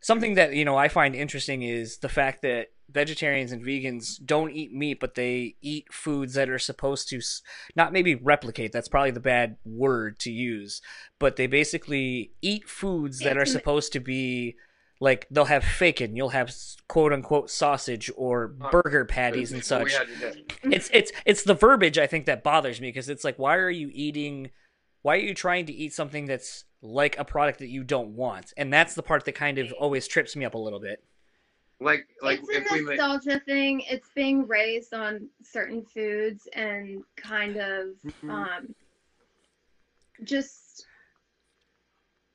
something 0.00 0.34
that 0.34 0.54
you 0.54 0.64
know 0.64 0.76
I 0.76 0.88
find 0.88 1.14
interesting 1.14 1.62
is 1.62 1.98
the 1.98 2.08
fact 2.08 2.42
that 2.42 2.72
vegetarians 2.90 3.52
and 3.52 3.64
vegans 3.64 4.22
don't 4.24 4.50
eat 4.50 4.72
meat, 4.72 4.98
but 5.00 5.14
they 5.14 5.54
eat 5.62 5.86
foods 5.92 6.34
that 6.34 6.50
are 6.50 6.58
supposed 6.58 7.08
to 7.10 7.20
not 7.76 7.92
maybe 7.92 8.16
replicate. 8.16 8.72
That's 8.72 8.88
probably 8.88 9.12
the 9.12 9.20
bad 9.20 9.56
word 9.64 10.18
to 10.20 10.30
use, 10.32 10.82
but 11.20 11.36
they 11.36 11.46
basically 11.46 12.32
eat 12.42 12.68
foods 12.68 13.20
that 13.20 13.38
are 13.38 13.46
supposed 13.46 13.92
to 13.92 14.00
be 14.00 14.56
like 15.04 15.26
they'll 15.30 15.44
have 15.56 15.64
bacon, 15.78 16.16
you'll 16.16 16.30
have 16.30 16.50
quote 16.88 17.12
unquote 17.12 17.50
sausage 17.50 18.10
or 18.16 18.48
burger 18.48 19.04
patties 19.04 19.52
and 19.52 19.60
This 19.60 19.66
is 19.66 19.72
what 19.72 19.84
we 19.84 19.90
such 19.90 20.08
had 20.08 20.20
to 20.20 20.32
do. 20.32 20.44
it's 20.76 20.88
it's 20.92 21.12
it's 21.26 21.42
the 21.44 21.54
verbiage 21.54 21.98
I 21.98 22.06
think 22.06 22.24
that 22.26 22.42
bothers 22.42 22.80
me 22.80 22.88
because 22.88 23.08
it's 23.08 23.24
like 23.24 23.38
why 23.38 23.56
are 23.56 23.70
you 23.70 23.90
eating 23.92 24.50
why 25.02 25.14
are 25.16 25.20
you 25.30 25.34
trying 25.34 25.66
to 25.66 25.72
eat 25.72 25.92
something 25.92 26.24
that's 26.24 26.64
like 26.80 27.18
a 27.18 27.24
product 27.24 27.58
that 27.58 27.68
you 27.68 27.84
don't 27.84 28.10
want 28.16 28.52
and 28.56 28.72
that's 28.72 28.94
the 28.94 29.02
part 29.02 29.24
that 29.26 29.34
kind 29.34 29.58
of 29.58 29.72
always 29.72 30.06
trips 30.08 30.34
me 30.36 30.44
up 30.44 30.54
a 30.54 30.58
little 30.58 30.80
bit 30.80 31.02
Like 31.80 32.06
like 32.22 32.40
it's 32.48 32.66
if 32.66 32.70
a 32.70 32.74
we 32.74 32.82
ma- 32.82 32.90
nostalgia 32.92 33.40
thing. 33.40 33.82
It's 33.90 34.08
being 34.14 34.46
raised 34.46 34.94
on 34.94 35.28
certain 35.42 35.84
foods 35.84 36.48
and 36.54 37.02
kind 37.16 37.56
of 37.56 37.88
Mm-hmm. 38.06 38.30
um, 38.30 38.74
just 40.22 40.86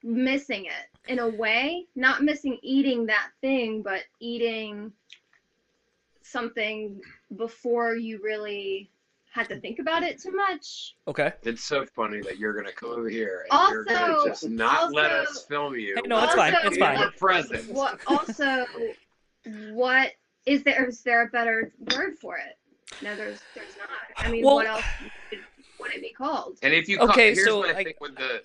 missing 0.04 0.66
it 0.66 0.89
in 1.08 1.20
a 1.20 1.28
way. 1.28 1.86
Not 1.96 2.24
missing 2.24 2.58
eating 2.62 3.06
that 3.08 3.30
thing, 3.42 3.82
but 3.82 4.02
eating 4.20 4.92
something 6.22 7.02
before 7.38 7.96
you 7.96 8.20
really 8.24 8.90
had 9.32 9.48
to 9.50 9.60
think 9.60 9.80
about 9.80 10.02
it 10.04 10.20
too 10.20 10.32
much. 10.32 10.96
okay 11.08 11.34
It's 11.44 11.64
so 11.64 11.86
funny 11.86 12.20
that 12.22 12.38
you're 12.40 12.54
gonna 12.54 12.72
come 12.72 12.90
over 12.92 13.08
here 13.10 13.46
and 13.52 13.70
you're 13.72 13.84
gonna 13.84 14.16
just 14.26 14.48
not 14.50 14.92
let 14.92 15.12
us 15.12 15.46
film 15.46 15.76
you. 15.76 15.96
Hey, 15.96 16.02
no, 16.08 16.24
it's 16.24 16.34
fine, 16.34 16.54
it's 16.64 16.78
fine. 16.78 17.00
We're 17.00 17.12
present. 17.12 17.72
What 17.72 18.00
also? 18.08 18.66
What 19.72 20.12
is 20.46 20.64
there? 20.64 20.86
Is 20.86 21.02
there 21.02 21.24
a 21.24 21.28
better 21.28 21.72
word 21.96 22.18
for 22.20 22.38
it? 22.38 22.58
No, 23.04 23.16
there's 23.16 23.40
there's 23.54 23.78
not. 23.78 23.90
I 24.26 24.32
mean, 24.32 24.44
Well- 24.44 24.56
what 24.56 24.66
else 24.68 24.84
would, 25.32 25.40
would 25.80 25.94
it 25.94 26.02
be 26.02 26.10
called? 26.12 26.58
And 26.64 26.74
if 26.74 26.90
you 26.90 26.98
call, 26.98 27.10
Okay, 27.12 27.34
here's 27.34 27.46
so, 27.46 27.60
what 27.60 27.70
I 27.70 27.74
like- 27.74 27.86
think 27.86 28.02
with 28.02 28.16
the 28.16 28.42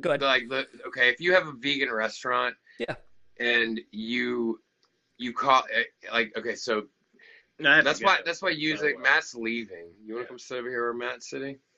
good 0.00 0.22
like 0.22 0.48
the 0.48 0.66
okay, 0.88 1.08
if 1.08 1.20
you 1.20 1.34
have 1.34 1.46
a 1.46 1.52
vegan 1.52 1.92
restaurant, 1.92 2.54
Yeah. 2.78 2.94
and 3.40 3.80
you 3.90 4.60
you 5.18 5.32
call 5.32 5.62
it 5.72 5.88
like 6.12 6.32
okay, 6.36 6.54
so 6.54 6.84
No, 7.58 7.70
I 7.70 7.76
have 7.76 7.84
to 7.84 7.88
that's 7.88 8.00
go. 8.00 8.06
why 8.06 8.18
that's 8.24 8.42
why 8.42 8.50
usually 8.50 8.94
well. 8.94 9.02
Matt's 9.02 9.34
leaving. 9.34 9.88
You 10.04 10.14
want 10.14 10.26
to 10.26 10.28
come 10.28 10.38
sit 10.38 10.58
over 10.58 10.68
here 10.68 10.82
where 10.84 10.94
Matt's 10.94 11.30
sitting? 11.30 11.58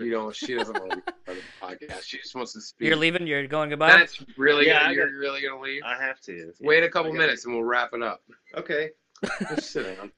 You 0.00 0.10
don't. 0.12 0.34
She 0.34 0.54
doesn't 0.54 0.78
want 0.78 0.90
to 0.92 0.96
be 0.98 1.02
part 1.02 1.16
of 1.26 1.36
the 1.36 1.86
podcast. 1.86 2.04
She 2.04 2.18
just 2.18 2.34
wants 2.36 2.52
to 2.52 2.60
speak. 2.60 2.86
you're 2.88 2.96
leaving 2.96 3.26
you're 3.26 3.46
going 3.48 3.68
goodbye 3.70 3.90
That's 3.90 4.22
really 4.36 4.66
Yeah, 4.68 4.82
gonna, 4.84 4.94
you're 4.94 5.06
got- 5.10 5.14
really 5.16 5.42
gonna 5.42 5.60
leave. 5.60 5.82
I 5.84 6.00
have 6.00 6.20
to. 6.22 6.52
Wait 6.60 6.84
a 6.84 6.88
couple 6.88 7.12
minutes 7.12 7.44
and 7.44 7.52
we'll 7.54 7.64
wrap 7.64 7.90
it 7.92 8.00
up. 8.02 8.22
Okay. 8.56 8.90
Just 9.50 9.72
sit 9.72 9.96
down. 9.96 10.12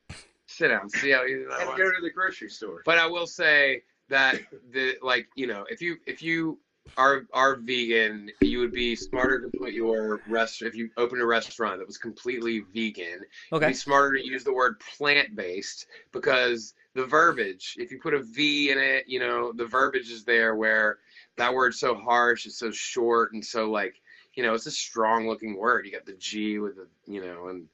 Sit 0.47 0.68
down. 0.68 0.91
See 0.91 1.11
how 1.11 1.22
you. 1.24 1.49
I 1.51 1.55
that 1.55 1.59
have 1.61 1.68
was. 1.68 1.76
to 1.78 1.82
go 1.84 1.91
to 1.91 2.03
the 2.03 2.11
grocery 2.11 2.51
store. 2.51 2.82
But 2.84 2.99
I 2.99 3.07
will 3.07 3.26
say 3.26 3.82
that 4.11 4.38
the 4.72 4.97
like 5.03 5.26
you 5.36 5.47
know 5.47 5.64
if 5.70 5.80
you 5.80 5.97
if 6.07 6.22
you 6.22 6.59
are 6.97 7.26
are 7.32 7.57
vegan, 7.57 8.30
you 8.41 8.59
would 8.61 8.72
be 8.72 8.97
smarter 8.97 9.41
to 9.41 9.59
put 9.59 9.72
your 9.72 10.20
rest 10.26 10.62
if 10.62 10.74
you 10.74 10.91
open 10.97 11.20
a 11.20 11.26
restaurant 11.26 11.78
that 11.78 11.86
was 11.86 11.99
completely 11.99 12.61
vegan. 12.74 13.07
It'd 13.07 13.24
okay 13.53 13.68
be 13.68 13.74
smarter 13.74 14.16
to 14.16 14.26
use 14.26 14.45
the 14.45 14.53
word 14.53 14.80
plant 14.97 15.34
based 15.36 15.86
because 16.12 16.74
the 16.95 17.05
verbiage. 17.05 17.74
If 17.78 17.91
you 17.91 18.01
put 18.01 18.14
a 18.14 18.22
V 18.22 18.70
in 18.70 18.78
it, 18.78 19.05
you 19.07 19.20
know 19.20 19.53
the 19.53 19.66
verbiage 19.66 20.11
is 20.11 20.24
there 20.24 20.57
where 20.57 20.99
that 21.36 21.53
word's 21.53 21.80
so 21.80 21.95
harsh, 21.95 22.47
it's 22.47 22.59
so 22.59 22.70
short, 22.70 23.32
and 23.32 23.45
so 23.45 23.70
like 23.70 24.01
you 24.34 24.43
know 24.43 24.55
it's 24.55 24.66
a 24.66 24.70
strong 24.70 25.28
looking 25.28 25.57
word. 25.57 25.86
You 25.86 25.93
got 25.93 26.07
the 26.07 26.14
G 26.14 26.59
with 26.59 26.76
the 26.76 26.88
you 27.07 27.20
know 27.20 27.49
and. 27.49 27.68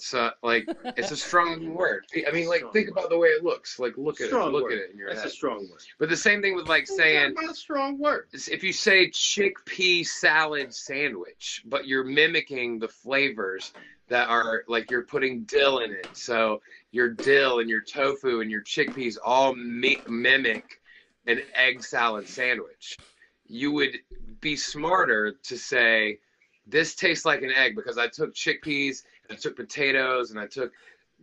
So 0.00 0.30
like 0.42 0.66
it's 0.96 1.10
a 1.10 1.16
strong 1.28 1.74
word. 1.74 2.06
I 2.26 2.30
mean, 2.32 2.48
like 2.48 2.62
think 2.72 2.90
about 2.90 3.10
the 3.10 3.18
way 3.18 3.28
it 3.28 3.44
looks. 3.44 3.78
Like 3.78 3.96
look 3.96 4.20
at 4.20 4.28
Strong 4.28 4.50
it. 4.50 4.52
Look 4.52 4.62
word. 4.64 4.72
at 4.72 4.78
it 4.78 4.90
in 4.92 4.98
your 4.98 5.08
That's 5.08 5.22
head. 5.22 5.28
a 5.28 5.34
strong 5.34 5.68
word. 5.70 5.80
But 5.98 6.08
the 6.08 6.16
same 6.16 6.42
thing 6.42 6.54
with 6.54 6.66
like 6.66 6.86
saying 6.86 7.34
a 7.48 7.54
strong 7.54 7.98
word. 7.98 8.28
if 8.32 8.62
you 8.62 8.72
say 8.72 9.08
chickpea 9.08 10.06
salad 10.06 10.72
sandwich, 10.74 11.62
but 11.66 11.86
you're 11.86 12.04
mimicking 12.04 12.78
the 12.78 12.88
flavors 12.88 13.72
that 14.08 14.28
are 14.28 14.64
like 14.68 14.90
you're 14.90 15.02
putting 15.04 15.42
dill 15.44 15.78
in 15.78 15.92
it. 15.92 16.08
So 16.12 16.60
your 16.92 17.10
dill 17.10 17.60
and 17.60 17.68
your 17.68 17.82
tofu 17.82 18.40
and 18.40 18.50
your 18.50 18.62
chickpeas 18.62 19.16
all 19.24 19.54
mi- 19.54 20.02
mimic 20.08 20.80
an 21.26 21.40
egg 21.54 21.82
salad 21.82 22.28
sandwich. 22.28 22.98
You 23.46 23.72
would 23.72 23.98
be 24.40 24.56
smarter 24.56 25.32
to 25.42 25.56
say 25.56 26.18
this 26.66 26.94
tastes 26.94 27.24
like 27.24 27.42
an 27.42 27.50
egg 27.50 27.74
because 27.76 27.96
I 27.98 28.08
took 28.08 28.34
chickpeas 28.34 29.02
and 29.02 29.17
I 29.30 29.34
took 29.34 29.56
potatoes 29.56 30.30
and 30.30 30.40
I 30.40 30.46
took 30.46 30.72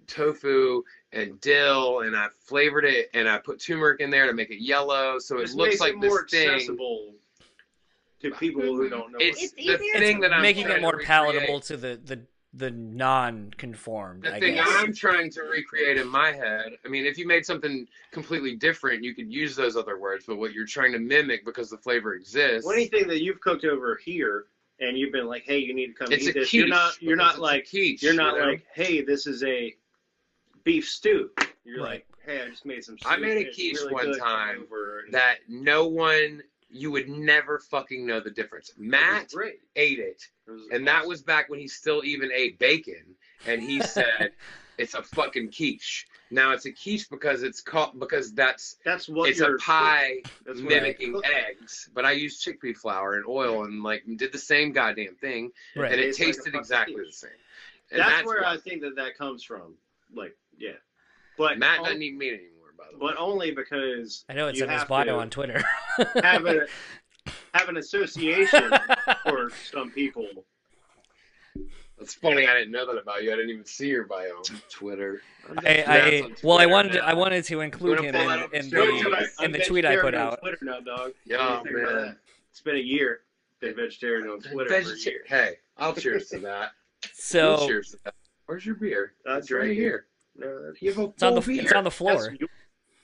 tofu 0.08 0.84
and 1.14 1.39
dill 1.41 2.01
and 2.01 2.16
I 2.16 2.28
flavored 2.39 2.86
it 2.86 3.10
and 3.14 3.28
I 3.28 3.38
put 3.39 3.60
turmeric 3.60 4.01
in 4.01 4.10
there 4.10 4.28
to 4.28 4.34
make 4.34 4.51
it 4.51 4.62
yellow 4.62 5.18
so 5.20 5.38
it 5.39 5.43
Just 5.43 5.56
looks 5.56 5.80
like 5.80 5.93
it 5.93 6.01
this 6.01 6.10
more 6.10 6.28
thing. 6.28 6.49
accessible 6.49 7.14
to 8.22 8.32
people 8.32 8.62
who 8.62 8.89
don't 8.89 9.12
know. 9.12 9.18
It's, 9.20 9.41
It's 9.41 9.53
the 9.53 9.62
easier 9.62 9.99
thing 9.99 10.18
to- 10.18 10.28
that 10.28 10.34
I'm 10.34 10.41
making 10.41 10.70
it 10.70 10.82
more 10.82 10.93
to 10.99 11.06
palatable 11.06 11.60
to 11.62 11.78
the 11.78 11.99
the 12.03 12.22
the 12.58 12.72
non-conformed. 12.72 14.24
The 14.24 14.36
I 14.36 14.39
thing 14.39 14.56
guess. 14.56 14.66
I'm 14.70 14.93
trying 14.93 15.30
to 15.32 15.41
recreate 15.41 15.97
in 15.97 16.08
my 16.08 16.32
head, 16.32 16.78
I 16.86 16.88
mean, 16.88 17.06
if 17.06 17.18
you 17.18 17.28
made 17.28 17.45
something 17.45 17.86
completely 18.14 18.56
different, 18.56 19.03
you 19.03 19.14
could 19.14 19.30
use 19.30 19.58
those 19.58 19.76
other 19.76 19.99
words, 19.99 20.24
but 20.26 20.38
what 20.38 20.53
you're 20.53 20.66
trying 20.66 20.93
to 20.93 20.99
mimic 20.99 21.43
because 21.43 21.70
the 21.70 21.78
flavor 21.78 22.14
exists. 22.14 22.66
Well, 22.66 22.76
anything 22.78 23.10
that 23.10 23.22
you've 23.22 23.41
cooked 23.41 23.66
over 23.66 23.97
here 23.97 24.45
and 24.80 24.97
you've 24.97 25.11
been 25.11 25.28
like, 25.28 25.43
hey, 25.43 25.59
you 25.59 25.73
need 25.73 25.88
to 25.88 25.93
come 25.93 26.11
it's 26.11 26.28
eat 26.28 26.34
this. 26.34 26.49
quiche. 26.49 26.53
You're 26.53 26.67
not. 26.67 27.01
You're 27.01 27.15
not 27.15 27.39
like. 27.39 27.69
quiche, 27.69 28.01
You're 28.01 28.13
not 28.13 28.34
you 28.36 28.39
know? 28.41 28.47
like, 28.47 28.65
hey, 28.73 29.01
this 29.01 29.28
is 29.28 29.43
a 29.43 29.73
beef 30.63 30.88
stew. 30.88 31.30
You're 31.63 31.84
Right. 31.84 31.91
like, 31.91 32.07
hey, 32.26 32.41
I 32.43 32.49
just 32.49 32.65
made 32.65 32.84
some. 32.84 32.97
I 33.05 33.17
made 33.17 33.38
a 33.38 33.53
quiche 33.53 33.73
really 33.82 33.93
one 33.93 34.17
time 34.19 34.67
that 35.11 35.38
no 35.47 35.86
one, 35.88 36.41
you 36.69 36.91
would 36.91 37.07
never 37.09 37.59
fucking 37.59 38.05
know 38.05 38.19
the 38.19 38.32
difference. 38.32 38.71
Matt 38.78 39.32
great. 39.32 39.59
ate 39.76 39.99
it, 39.99 40.21
It 40.47 40.76
and 40.76 40.88
that 40.88 41.07
was 41.07 41.21
back 41.21 41.49
when 41.49 41.59
he 41.59 41.67
still 41.67 42.03
even 42.03 42.32
ate 42.34 42.59
bacon, 42.59 43.15
and 43.47 43.61
he 43.61 43.80
said 43.82 44.32
it's 44.78 44.93
a 44.93 45.01
fucking 45.03 45.51
quiche. 45.51 46.05
Now 46.32 46.51
it's 46.53 46.65
a 46.65 46.71
quiche 46.71 47.07
because 47.09 47.43
it's 47.43 47.61
called 47.61 47.99
because 47.99 48.34
that's 48.34 48.78
That's 48.84 49.07
what 49.07 49.30
it's 49.30 49.41
a 49.41 49.55
pie 49.59 50.21
That's 50.45 50.59
mimicking 50.59 51.21
eggs, 51.23 51.89
but 51.93 52.03
I 52.05 52.11
used 52.13 52.43
chickpea 52.45 52.76
flour 52.76 53.15
and 53.15 53.26
oil 53.28 53.63
and 53.65 53.84
like 53.84 54.03
did 54.17 54.32
the 54.32 54.38
same 54.38 54.71
goddamn 54.71 55.15
thing, 55.15 55.51
Right. 55.76 55.91
and 55.91 56.01
it 56.01 56.05
Tastes 56.15 56.19
tasted 56.19 56.45
fucking 56.45 56.59
exactly 56.59 56.95
quiche. 56.95 57.07
the 57.07 57.13
same. 57.13 57.30
And 57.91 57.99
That's, 57.99 58.26
where 58.26 58.41
why- 58.41 58.53
I 58.53 58.57
think 58.57 58.82
that 58.82 58.95
that 58.95 59.15
comes 59.17 59.43
from. 59.43 59.76
Like, 60.13 60.36
yeah, 60.57 60.71
but 61.38 61.59
Matt 61.59 61.84
doesn't 61.84 61.99
need 61.99 62.17
meat 62.17 62.34
anymore, 62.34 62.73
by 62.78 62.86
the 62.91 62.97
way. 62.97 63.11
but 63.11 63.17
only 63.17 63.51
because 63.51 64.26
I 64.30 64.34
know 64.34 64.47
it's 64.47 64.59
in 64.61 64.69
his 64.69 64.84
bio 64.86 65.19
on 65.19 65.30
Twitter. 65.30 65.63
have 66.23 66.45
a 66.47 66.65
have 67.53 67.69
an 67.69 67.78
association 67.78 68.71
for 69.23 69.51
some 69.71 69.91
people. 69.91 70.28
It's 72.00 72.14
funny 72.14 72.46
I 72.48 72.54
didn't 72.54 72.72
know 72.72 72.86
that 72.86 73.02
about 73.02 73.24
you. 73.24 73.32
I 73.32 73.36
didn't 73.36 73.52
even 73.52 73.66
see 73.66 73.88
your 73.88 74.06
bio 74.06 74.30
on 74.38 74.43
Twitter. 74.70 75.22
I, 75.66 75.84
I 75.88 76.22
on 76.24 76.36
well, 76.43 76.58
I 76.58 76.66
wanted 76.66 76.96
now. 76.96 77.02
I 77.06 77.14
wanted 77.14 77.43
to 77.46 77.62
include 77.62 78.02
him 78.02 78.14
pull 78.14 78.28
that 78.28 78.39
up 78.39 78.54
in, 78.54 78.66
in 78.66 78.70
show 78.72 78.84
it 78.84 79.04
to 79.04 79.10
the 79.10 79.18
in 79.18 79.28
I'm 79.39 79.52
the 79.54 79.60
tweet 79.60 79.86
I 79.86 79.96
put 79.98 80.14
on 80.14 80.22
out. 80.22 80.39
Twitter 80.41 80.58
now, 80.62 80.80
dog. 80.82 81.14
Yeah, 81.26 81.38
What 81.38 81.64
do 81.64 81.70
you 81.72 81.78
think 81.78 81.89
about 81.89 82.02
man. 82.06 82.18
It's 82.52 82.62
been 82.62 82.76
a 82.76 82.80
year. 82.80 83.22
Been 83.62 83.76
vegetarian 83.76 84.30
on 84.30 84.41
Twitter 84.41 84.82
for 84.84 84.91
a 84.93 84.98
year. 84.98 85.24
hey, 85.28 85.56
I'll 85.78 85.93
cheers 85.93 86.28
to 86.30 86.39
that. 86.39 86.72
So 87.14 87.56
We'll 87.58 87.68
cheers 87.68 87.91
to 87.91 87.98
that. 88.04 88.14
Where's 88.48 88.66
your 88.66 88.76
beer? 88.76 89.14
That's 89.26 89.46
it's 89.46 89.52
right 89.52 89.68
right 89.68 89.76
here. 89.76 90.08
No, 90.38 90.48
that's- 90.60 90.82
You 90.82 90.91
have 90.93 91.00
a 91.00 91.08
it's 91.10 91.24
on 91.24 91.36
the 91.36 91.41
full 91.41 91.58
it's 91.60 91.72
on 91.72 91.84
the 91.86 91.91
floor. 91.91 92.36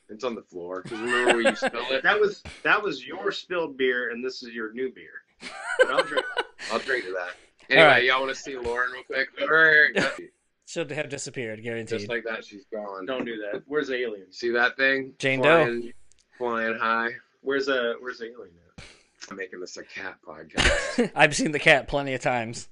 It's 0.10 0.24
on 0.26 0.36
the 0.36 0.42
floor. 0.42 0.82
Because 0.84 1.00
remember 1.00 1.34
where 1.36 1.42
you 1.50 1.56
spilled 1.56 1.92
it? 1.92 2.04
that 2.04 2.20
was 2.20 2.44
that 2.64 2.84
was 2.84 3.06
your 3.08 3.32
spilled 3.32 3.78
beer, 3.78 4.10
and 4.12 4.24
this 4.24 4.44
is 4.44 4.54
your 4.54 4.74
new 4.74 4.92
beer. 4.94 5.22
But 5.80 5.90
I'll 5.92 6.04
drink. 6.04 6.26
I'll 6.72 6.80
drink 6.80 7.06
to 7.06 7.14
that. 7.14 7.32
Anyway, 7.72 7.88
right. 7.88 8.04
y'all 8.04 8.22
want 8.22 8.36
to 8.36 8.40
see 8.42 8.58
Lauren 8.58 8.92
real 8.92 9.04
quick? 9.04 9.30
Right 9.40 9.96
here. 10.18 10.30
Should 10.68 10.92
have 10.92 11.10
disappeared, 11.10 11.62
guaranteed. 11.64 12.00
Just 12.00 12.10
like 12.10 12.24
that, 12.26 12.46
she's 12.46 12.66
gone. 12.72 13.06
Don't 13.06 13.26
do 13.26 13.38
that. 13.38 13.64
Where's 13.68 13.88
the 13.88 13.96
alien? 13.96 14.32
See 14.32 14.50
that 14.52 14.78
thing? 14.78 15.14
Jane 15.20 15.42
flying, 15.42 15.94
Flying 16.38 16.78
high. 16.78 17.10
Where's 17.42 17.68
uh 17.68 17.94
Where's 18.00 18.20
the 18.20 18.32
alien 18.32 18.54
at? 18.78 18.84
I'm 19.30 19.38
making 19.38 19.60
this 19.60 19.78
a 19.78 19.84
cat 19.84 20.16
podcast. 20.26 21.12
I've 21.16 21.36
seen 21.36 21.52
the 21.52 21.60
cat 21.60 21.88
plenty 21.88 22.14
of 22.14 22.22
times. 22.22 22.70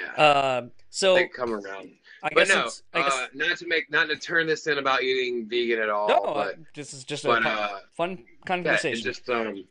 Yeah. 0.00 0.22
Uh, 0.22 0.66
so 0.90 1.14
they 1.14 1.28
come 1.28 1.52
around. 1.54 1.90
I 2.22 2.28
But 2.34 2.48
guess 2.48 2.82
no, 2.94 3.00
I 3.00 3.02
guess 3.04 3.12
uh, 3.18 3.26
not 3.34 3.58
to 3.58 3.66
make, 3.66 3.90
not 3.90 4.08
to 4.08 4.16
turn 4.16 4.46
this 4.46 4.66
in 4.66 4.78
about 4.78 5.02
eating 5.02 5.46
vegan 5.46 5.78
at 5.80 5.90
all. 5.90 6.08
no, 6.08 6.22
but 6.34 6.56
this 6.74 6.94
is 6.94 7.04
just 7.04 7.24
a 7.24 7.28
but 7.28 7.42
fu- 7.42 7.48
uh, 7.48 7.78
fun 7.92 8.10
yeah, 8.18 8.24
conversation. 8.46 9.02
just 9.04 9.28
um, 9.28 9.64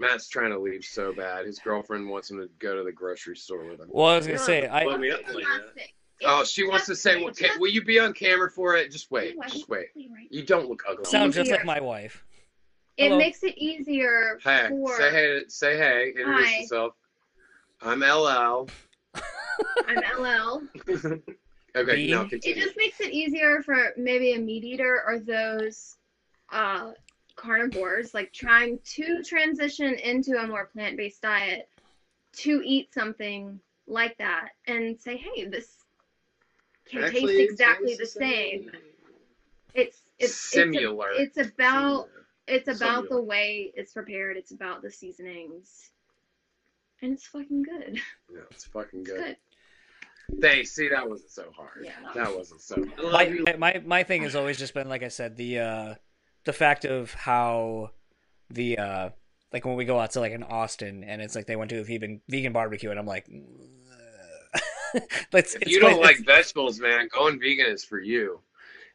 Matt's 0.00 0.28
trying 0.28 0.50
to 0.50 0.58
leave 0.58 0.84
so 0.84 1.12
bad. 1.12 1.44
His 1.46 1.58
girlfriend 1.58 2.08
wants 2.08 2.30
him 2.30 2.38
to 2.38 2.48
go 2.58 2.74
to 2.76 2.82
the 2.82 2.90
grocery 2.92 3.36
store 3.36 3.64
with 3.66 3.80
him. 3.80 3.88
well, 3.90 4.06
I 4.06 4.16
was 4.16 4.26
gonna 4.26 4.38
say 4.38 4.66
I 4.66 4.84
me 4.96 5.10
up 5.10 5.20
like 5.32 5.44
not 5.44 5.60
that. 5.74 5.74
sick. 5.74 5.94
Oh, 6.22 6.44
she 6.44 6.66
wants 6.66 6.86
to 6.86 6.96
say, 6.96 7.18
it's 7.20 7.38
okay, 7.40 7.48
just- 7.48 7.60
will 7.60 7.68
you 7.70 7.82
be 7.84 7.98
on 7.98 8.12
camera 8.12 8.50
for 8.50 8.76
it? 8.76 8.90
Just 8.90 9.10
wait, 9.10 9.36
just 9.48 9.68
wait. 9.68 9.92
to 9.92 9.98
be 9.98 10.08
right. 10.12 10.26
You 10.30 10.42
don't 10.42 10.68
look 10.68 10.82
ugly. 10.88 11.04
Sounds 11.04 11.34
just 11.34 11.46
Easier. 11.46 11.56
like 11.56 11.64
my 11.66 11.80
wife. 11.80 12.24
It 12.96 13.04
Hello. 13.04 13.18
makes 13.18 13.42
it 13.42 13.56
easier 13.56 14.38
Hey, 14.42 14.66
for. 14.68 14.96
say 14.98 15.10
hey, 15.10 15.40
say 15.48 15.76
hey, 15.78 16.08
introduce 16.16 16.46
Hi. 16.48 16.60
yourself. 16.60 16.94
I'm 17.82 18.00
LL. 18.00 18.68
I'm 19.86 19.98
LL. 20.20 20.62
Okay, 21.76 21.94
Me? 21.94 22.10
no, 22.10 22.28
It 22.32 22.42
just 22.56 22.76
makes 22.76 23.00
it 23.00 23.12
easier 23.12 23.62
for 23.62 23.92
maybe 23.96 24.32
a 24.32 24.38
meat 24.40 24.64
eater 24.64 25.04
or 25.06 25.20
those 25.20 25.96
uh, 26.50 26.90
carnivores, 27.40 28.12
like 28.12 28.32
trying 28.32 28.78
to 28.84 29.22
transition 29.22 29.94
into 29.94 30.36
a 30.38 30.46
more 30.46 30.66
plant 30.66 30.96
based 30.96 31.22
diet, 31.22 31.68
to 32.32 32.62
eat 32.64 32.92
something 32.92 33.58
like 33.86 34.16
that 34.18 34.50
and 34.66 35.00
say, 35.00 35.16
hey, 35.16 35.46
this 35.46 35.68
can 36.88 37.04
Actually, 37.04 37.36
taste 37.38 37.52
exactly 37.52 37.94
the 37.94 38.06
same. 38.06 38.70
It's 39.74 40.02
it's 40.18 40.34
Similar. 40.34 41.08
It's, 41.16 41.36
a, 41.36 41.40
it's 41.40 41.50
about 41.50 42.08
it's 42.46 42.68
about 42.68 43.04
Similar. 43.04 43.08
the 43.08 43.22
way 43.22 43.72
it's 43.74 43.92
prepared. 43.92 44.36
It's 44.36 44.50
about 44.50 44.82
the 44.82 44.90
seasonings, 44.90 45.90
and 47.00 47.12
it's 47.12 47.26
fucking 47.26 47.62
good. 47.62 48.00
Yeah, 48.32 48.40
it's 48.50 48.64
fucking 48.64 49.00
It's 49.00 49.10
good. 49.10 49.18
good. 49.18 49.36
Thanks. 50.40 50.72
See, 50.72 50.88
that 50.88 51.08
wasn't 51.08 51.30
so 51.30 51.50
hard. 51.56 51.84
Yeah, 51.84 51.92
no. 52.02 52.12
That 52.24 52.36
wasn't 52.36 52.60
so. 52.60 52.84
I 52.98 53.02
love 53.02 53.28
my, 53.46 53.56
my 53.56 53.82
my 53.84 54.02
thing 54.04 54.22
has 54.22 54.36
always 54.36 54.58
just 54.58 54.74
been 54.74 54.88
like 54.88 55.02
I 55.02 55.08
said 55.08 55.36
the 55.36 55.58
uh 55.58 55.94
the 56.44 56.52
fact 56.52 56.84
of 56.84 57.12
how 57.14 57.90
the 58.50 58.78
uh 58.78 59.08
like 59.52 59.64
when 59.64 59.76
we 59.76 59.84
go 59.84 59.98
out 59.98 60.12
to 60.12 60.20
like 60.20 60.32
in 60.32 60.42
Austin 60.42 61.04
and 61.04 61.20
it's 61.20 61.34
like 61.34 61.46
they 61.46 61.56
went 61.56 61.70
to 61.70 61.80
a 61.80 61.84
vegan 61.84 62.20
vegan 62.28 62.52
barbecue 62.52 62.90
and 62.90 62.98
I'm 62.98 63.06
like 63.06 63.28
let's 65.32 65.54
If 65.54 65.62
it's 65.62 65.70
you 65.70 65.80
don't 65.80 65.92
funny- 65.92 66.02
like 66.02 66.18
vegetables, 66.24 66.80
man, 66.80 67.08
going 67.12 67.38
vegan 67.40 67.66
is 67.66 67.84
for 67.84 68.00
you. 68.00 68.40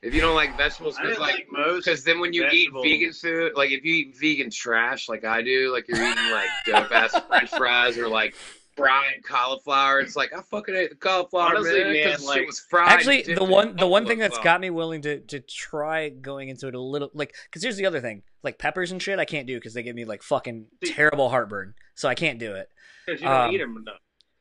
If 0.01 0.13
you 0.13 0.21
don't 0.21 0.35
like 0.35 0.55
vegetables, 0.57 0.97
because 0.97 1.17
like, 1.17 1.35
like 1.35 1.47
most 1.51 1.85
because 1.85 2.03
then 2.03 2.19
when 2.19 2.31
you 2.33 2.43
vegetables. 2.43 2.85
eat 2.85 2.89
vegan 2.99 3.13
food, 3.13 3.51
like 3.55 3.71
if 3.71 3.83
you 3.83 3.95
eat 3.95 4.17
vegan 4.19 4.51
trash, 4.51 5.09
like 5.09 5.23
I 5.23 5.41
do, 5.41 5.71
like 5.71 5.87
you're 5.87 5.97
eating 5.97 6.31
like 6.31 6.49
dope 6.65 6.91
ass 6.91 7.15
French 7.27 7.49
fries 7.49 7.97
or 7.97 8.07
like 8.07 8.35
fried 8.75 9.23
cauliflower, 9.23 9.99
it's 9.99 10.15
like 10.15 10.33
I 10.33 10.41
fucking 10.41 10.75
ate 10.75 10.89
the 10.89 10.95
cauliflower, 10.95 11.55
Honestly, 11.55 11.83
man. 11.83 12.03
'cause 12.11 12.19
man, 12.19 12.27
like- 12.27 12.37
shit 12.39 12.47
was 12.47 12.59
fried. 12.59 12.89
Actually, 12.89 13.21
the 13.23 13.43
one 13.43 13.75
the 13.75 13.87
one 13.87 14.05
thing 14.05 14.19
that's 14.19 14.37
got 14.39 14.61
me 14.61 14.69
willing 14.69 15.01
to 15.03 15.19
to 15.21 15.39
try 15.39 16.09
going 16.09 16.49
into 16.49 16.67
it 16.67 16.75
a 16.75 16.79
little 16.79 17.09
like 17.13 17.35
because 17.45 17.63
here's 17.63 17.77
the 17.77 17.85
other 17.85 18.01
thing 18.01 18.23
like 18.43 18.57
peppers 18.57 18.91
and 18.91 19.01
shit 19.01 19.19
I 19.19 19.25
can't 19.25 19.47
do 19.47 19.55
because 19.55 19.73
they 19.73 19.83
give 19.83 19.95
me 19.95 20.05
like 20.05 20.23
fucking 20.23 20.67
See- 20.83 20.93
terrible 20.93 21.29
heartburn 21.29 21.73
so 21.95 22.09
I 22.09 22.15
can't 22.15 22.39
do 22.39 22.53
it. 22.55 22.69
because 23.05 23.21
you 23.21 23.27
don't 23.27 23.41
um, 23.41 23.51
eat 23.51 23.57
them 23.57 23.77
enough. 23.77 23.99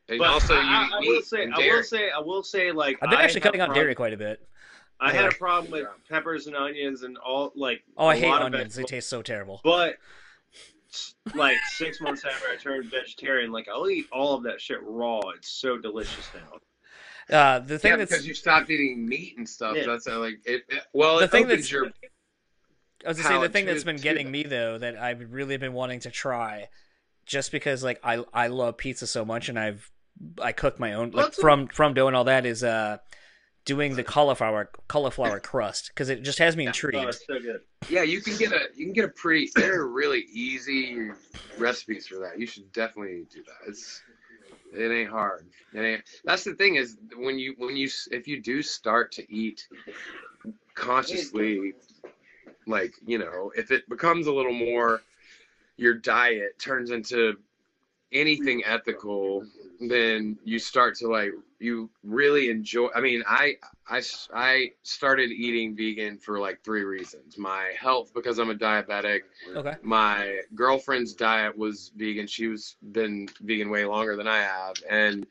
And 0.08 0.18
But 0.18 0.28
also, 0.28 0.54
I, 0.54 0.60
you 0.60 0.66
I, 0.66 0.84
eat 0.84 0.92
I 0.92 0.98
will 1.00 1.22
say, 1.22 1.42
and 1.44 1.54
I 1.54 1.58
will 1.58 1.82
say, 1.82 2.10
I 2.10 2.20
will 2.20 2.42
say, 2.42 2.72
like 2.72 2.98
I've 3.00 3.10
been 3.10 3.20
actually 3.20 3.40
cutting 3.40 3.60
out 3.60 3.74
dairy 3.74 3.94
quite 3.94 4.12
a 4.12 4.18
bit. 4.18 4.46
I 5.00 5.12
had 5.12 5.26
a 5.26 5.34
problem 5.34 5.72
with 5.72 5.86
peppers 6.08 6.46
and 6.46 6.54
onions 6.56 7.02
and 7.02 7.16
all 7.18 7.52
like. 7.56 7.82
Oh, 7.96 8.06
I 8.06 8.14
a 8.14 8.18
hate 8.18 8.28
lot 8.28 8.42
of 8.42 8.46
onions; 8.46 8.74
they 8.74 8.84
taste 8.84 9.08
so 9.08 9.22
terrible. 9.22 9.60
But 9.64 9.96
like 11.34 11.56
six 11.76 12.00
months 12.00 12.24
after 12.24 12.48
I 12.48 12.56
turned 12.56 12.90
vegetarian, 12.90 13.50
like 13.52 13.68
I'll 13.68 13.88
eat 13.88 14.06
all 14.12 14.34
of 14.34 14.42
that 14.44 14.60
shit 14.60 14.78
raw. 14.82 15.20
It's 15.36 15.50
so 15.50 15.78
delicious 15.78 16.28
now. 16.34 16.58
Uh, 17.36 17.58
the 17.60 17.78
thing 17.78 17.92
yeah, 17.92 17.96
that's 17.96 18.10
because 18.10 18.26
you 18.26 18.34
stopped 18.34 18.68
eating 18.68 19.06
meat 19.08 19.34
and 19.38 19.48
stuff. 19.48 19.76
Yeah. 19.76 19.86
That's 19.86 20.06
uh, 20.06 20.18
like 20.18 20.40
it. 20.44 20.62
it- 20.68 20.82
well, 20.92 21.18
The 21.18 21.24
it 21.24 21.30
thing 21.30 21.44
opens 21.46 21.68
that's- 21.70 21.72
your. 21.72 21.86
I 23.04 23.08
was 23.08 23.16
gonna 23.18 23.34
say 23.36 23.42
the 23.46 23.52
thing 23.52 23.66
to- 23.66 23.72
that's 23.72 23.84
been 23.84 23.96
getting 23.96 24.26
that. 24.26 24.32
me 24.32 24.42
though 24.44 24.78
that 24.78 24.96
I've 24.96 25.32
really 25.32 25.56
been 25.56 25.72
wanting 25.74 26.00
to 26.00 26.10
try, 26.10 26.68
just 27.26 27.52
because 27.52 27.82
like 27.82 28.00
I 28.04 28.24
I 28.32 28.48
love 28.48 28.76
pizza 28.76 29.06
so 29.06 29.24
much 29.24 29.48
and 29.48 29.58
I've 29.58 29.90
I 30.40 30.52
cook 30.52 30.78
my 30.78 30.92
own 30.94 31.10
like 31.10 31.26
What's- 31.26 31.40
from 31.40 31.66
from 31.68 31.94
dough 31.94 32.06
and 32.06 32.16
all 32.16 32.24
that 32.24 32.44
is 32.46 32.62
uh 32.62 32.98
doing 33.64 33.96
the 33.96 34.04
cauliflower 34.04 34.70
cauliflower 34.88 35.40
crust 35.40 35.88
because 35.88 36.08
it 36.08 36.22
just 36.22 36.38
has 36.38 36.56
me 36.56 36.64
Oh, 36.64 36.68
intrigued. 36.68 36.96
it's 37.08 37.26
so 37.26 37.38
good. 37.40 37.60
Yeah, 37.88 38.02
you 38.02 38.20
can 38.20 38.36
get 38.36 38.52
a 38.52 38.68
you 38.74 38.86
can 38.86 38.92
get 38.92 39.04
a 39.04 39.08
pretty. 39.08 39.50
There 39.54 39.80
are 39.80 39.88
really 39.88 40.26
easy 40.32 41.10
recipes 41.58 42.06
for 42.06 42.16
that. 42.18 42.38
You 42.38 42.46
should 42.46 42.70
definitely 42.72 43.26
do 43.32 43.42
that. 43.44 43.68
It's 43.68 44.02
it 44.72 44.90
ain't 44.90 45.10
hard. 45.10 45.46
It 45.72 45.80
ain't. 45.80 46.02
That's 46.24 46.44
the 46.44 46.54
thing 46.54 46.76
is 46.76 46.96
when 47.16 47.38
you 47.38 47.54
when 47.58 47.76
you 47.76 47.88
if 48.10 48.26
you 48.26 48.40
do 48.40 48.62
start 48.62 49.12
to 49.12 49.32
eat 49.34 49.66
consciously, 50.74 51.74
like 52.66 52.94
you 53.06 53.18
know, 53.18 53.52
if 53.56 53.70
it 53.70 53.88
becomes 53.88 54.26
a 54.26 54.32
little 54.32 54.52
more, 54.52 55.02
your 55.76 55.94
diet 55.94 56.58
turns 56.58 56.90
into 56.90 57.36
anything 58.12 58.62
ethical, 58.64 59.44
then 59.90 60.38
you 60.44 60.58
start 60.58 60.96
to 60.96 61.08
like 61.08 61.32
you 61.58 61.90
really 62.02 62.50
enjoy. 62.50 62.88
I 62.94 63.00
mean, 63.00 63.22
I, 63.26 63.56
I 63.88 64.02
i 64.32 64.70
started 64.82 65.30
eating 65.30 65.74
vegan 65.74 66.18
for 66.18 66.38
like 66.38 66.62
three 66.62 66.84
reasons. 66.84 67.38
My 67.38 67.72
health 67.78 68.12
because 68.14 68.38
I'm 68.38 68.50
a 68.50 68.54
diabetic. 68.54 69.22
Okay. 69.54 69.74
My 69.82 70.40
girlfriend's 70.54 71.14
diet 71.14 71.56
was 71.56 71.90
vegan. 71.96 72.26
She 72.26 72.48
was 72.48 72.76
been 72.92 73.28
vegan 73.40 73.70
way 73.70 73.84
longer 73.84 74.16
than 74.16 74.28
I 74.28 74.38
have, 74.38 74.76
and 74.88 75.26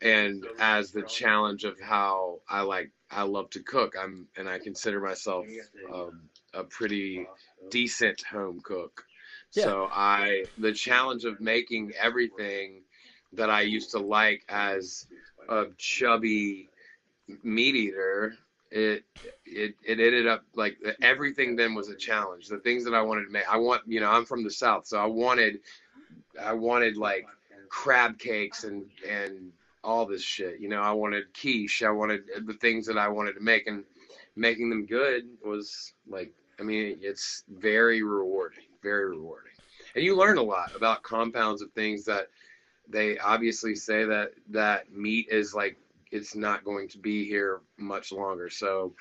and 0.00 0.46
as 0.58 0.90
the 0.90 1.02
challenge 1.02 1.64
of 1.64 1.78
how 1.80 2.40
I 2.48 2.62
like 2.62 2.90
I 3.10 3.22
love 3.22 3.50
to 3.50 3.60
cook. 3.60 3.94
I'm 4.00 4.26
and 4.36 4.48
I 4.48 4.58
consider 4.58 5.00
myself 5.00 5.46
um, 5.92 6.22
a 6.54 6.64
pretty 6.64 7.26
decent 7.70 8.22
home 8.22 8.60
cook. 8.62 9.04
Yeah. 9.52 9.64
So 9.64 9.88
I 9.92 10.44
the 10.58 10.72
challenge 10.72 11.24
of 11.24 11.40
making 11.40 11.92
everything 12.00 12.82
that 13.32 13.50
I 13.50 13.62
used 13.62 13.90
to 13.92 13.98
like 13.98 14.44
as 14.48 15.06
a 15.48 15.66
chubby 15.76 16.68
meat 17.42 17.74
eater, 17.74 18.34
it 18.70 19.04
it 19.44 19.74
it 19.82 20.00
ended 20.00 20.26
up 20.26 20.44
like 20.54 20.78
everything 21.02 21.56
then 21.56 21.74
was 21.74 21.88
a 21.88 21.96
challenge. 21.96 22.48
The 22.48 22.58
things 22.58 22.84
that 22.84 22.94
I 22.94 23.02
wanted 23.02 23.24
to 23.24 23.30
make, 23.30 23.50
I 23.50 23.56
want 23.56 23.82
you 23.86 24.00
know 24.00 24.10
I'm 24.10 24.24
from 24.24 24.44
the 24.44 24.50
south, 24.50 24.86
so 24.86 24.98
I 24.98 25.06
wanted 25.06 25.60
I 26.40 26.52
wanted 26.52 26.96
like 26.96 27.26
crab 27.68 28.18
cakes 28.18 28.64
and 28.64 28.86
and 29.08 29.52
all 29.84 30.06
this 30.06 30.22
shit. 30.22 30.60
You 30.60 30.68
know, 30.68 30.82
I 30.82 30.92
wanted 30.92 31.32
quiche. 31.32 31.82
I 31.82 31.90
wanted 31.90 32.22
the 32.44 32.54
things 32.54 32.86
that 32.86 32.98
I 32.98 33.08
wanted 33.08 33.34
to 33.34 33.40
make, 33.40 33.66
and 33.66 33.84
making 34.36 34.70
them 34.70 34.86
good 34.86 35.24
was 35.44 35.92
like 36.06 36.32
I 36.60 36.62
mean 36.62 36.98
it's 37.00 37.44
very 37.48 38.02
rewarding, 38.02 38.64
very 38.82 39.08
rewarding, 39.08 39.52
and 39.94 40.04
you 40.04 40.16
learn 40.16 40.38
a 40.38 40.42
lot 40.42 40.74
about 40.76 41.02
compounds 41.02 41.62
of 41.62 41.72
things 41.72 42.04
that 42.04 42.28
they 42.88 43.18
obviously 43.18 43.74
say 43.74 44.04
that 44.04 44.32
that 44.50 44.92
meat 44.92 45.28
is 45.30 45.54
like 45.54 45.76
it's 46.10 46.34
not 46.34 46.64
going 46.64 46.88
to 46.88 46.98
be 46.98 47.24
here 47.26 47.60
much 47.76 48.12
longer. 48.12 48.48
So 48.48 48.94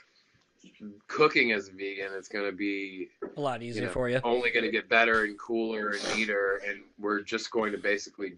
cooking 1.07 1.53
as 1.53 1.69
a 1.69 1.71
vegan 1.71 2.11
it's 2.13 2.27
going 2.27 2.45
to 2.45 2.55
be 2.55 3.07
A 3.37 3.41
lot 3.41 3.61
you 3.61 3.69
easier 3.69 3.85
know, 3.85 3.91
for 3.91 4.09
you. 4.09 4.19
only 4.23 4.51
going 4.51 4.65
to 4.65 4.71
get 4.71 4.89
better 4.89 5.23
and 5.23 5.37
cooler 5.39 5.91
and 5.91 6.15
neater, 6.15 6.61
and 6.67 6.81
we're 6.99 7.21
just 7.21 7.51
going 7.51 7.71
to 7.71 7.77
basically 7.77 8.33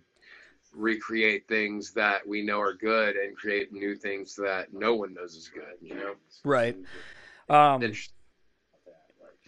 recreate 0.74 1.48
things 1.48 1.92
that 1.94 2.28
we 2.28 2.44
know 2.44 2.60
are 2.62 2.74
good 2.74 3.16
and 3.16 3.36
create 3.36 3.74
new 3.74 3.96
things 3.96 4.36
that 4.36 4.72
no 4.72 4.94
one 4.94 5.14
knows 5.14 5.34
is 5.36 5.50
good. 5.52 5.76
You 5.82 5.96
know, 5.96 6.14
Right. 6.44 6.76
Um, 7.50 7.82
Interesting. 7.82 8.14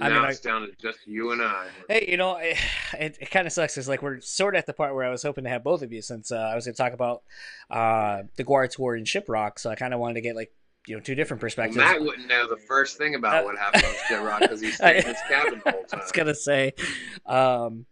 I 0.01 0.09
now 0.09 0.15
mean, 0.15 0.25
I- 0.25 0.29
it's 0.29 0.39
down 0.39 0.61
to 0.61 0.71
just 0.81 0.99
you 1.05 1.31
and 1.31 1.41
I. 1.41 1.67
Hey, 1.87 2.05
you 2.09 2.17
know, 2.17 2.37
it, 2.37 2.57
it, 2.99 3.17
it 3.21 3.31
kind 3.31 3.47
of 3.47 3.53
sucks. 3.53 3.77
Is 3.77 3.87
like 3.87 4.01
we're 4.01 4.19
sort 4.21 4.55
of 4.55 4.59
at 4.59 4.65
the 4.65 4.73
part 4.73 4.95
where 4.95 5.05
I 5.05 5.09
was 5.09 5.23
hoping 5.23 5.43
to 5.45 5.49
have 5.49 5.63
both 5.63 5.81
of 5.81 5.91
you, 5.93 6.01
since 6.01 6.31
uh, 6.31 6.37
I 6.37 6.55
was 6.55 6.65
going 6.65 6.73
to 6.75 6.77
talk 6.81 6.93
about 6.93 7.23
uh, 7.69 8.23
the 8.35 8.43
GWAR 8.43 8.69
tour 8.69 8.95
and 8.95 9.05
Shiprock. 9.05 9.59
So 9.59 9.69
I 9.69 9.75
kind 9.75 9.93
of 9.93 9.99
wanted 9.99 10.15
to 10.15 10.21
get 10.21 10.35
like 10.35 10.51
you 10.87 10.95
know 10.95 11.01
two 11.01 11.15
different 11.15 11.39
perspectives. 11.41 11.77
Matt 11.77 12.01
wouldn't 12.01 12.27
know 12.27 12.47
the 12.49 12.57
first 12.57 12.97
thing 12.97 13.15
about 13.15 13.43
Uh, 13.43 13.45
what 13.45 13.57
happened 13.57 13.83
on 13.85 13.93
Shit 14.07 14.21
Rock 14.21 14.39
because 14.41 14.61
he's 14.61 14.79
in 14.81 14.95
his 14.95 15.17
cabin 15.29 15.61
the 15.63 15.71
whole 15.71 15.85
I 15.93 15.95
was 15.97 16.11
gonna 16.11 16.33
say, 16.35 16.73
um, 17.25 17.85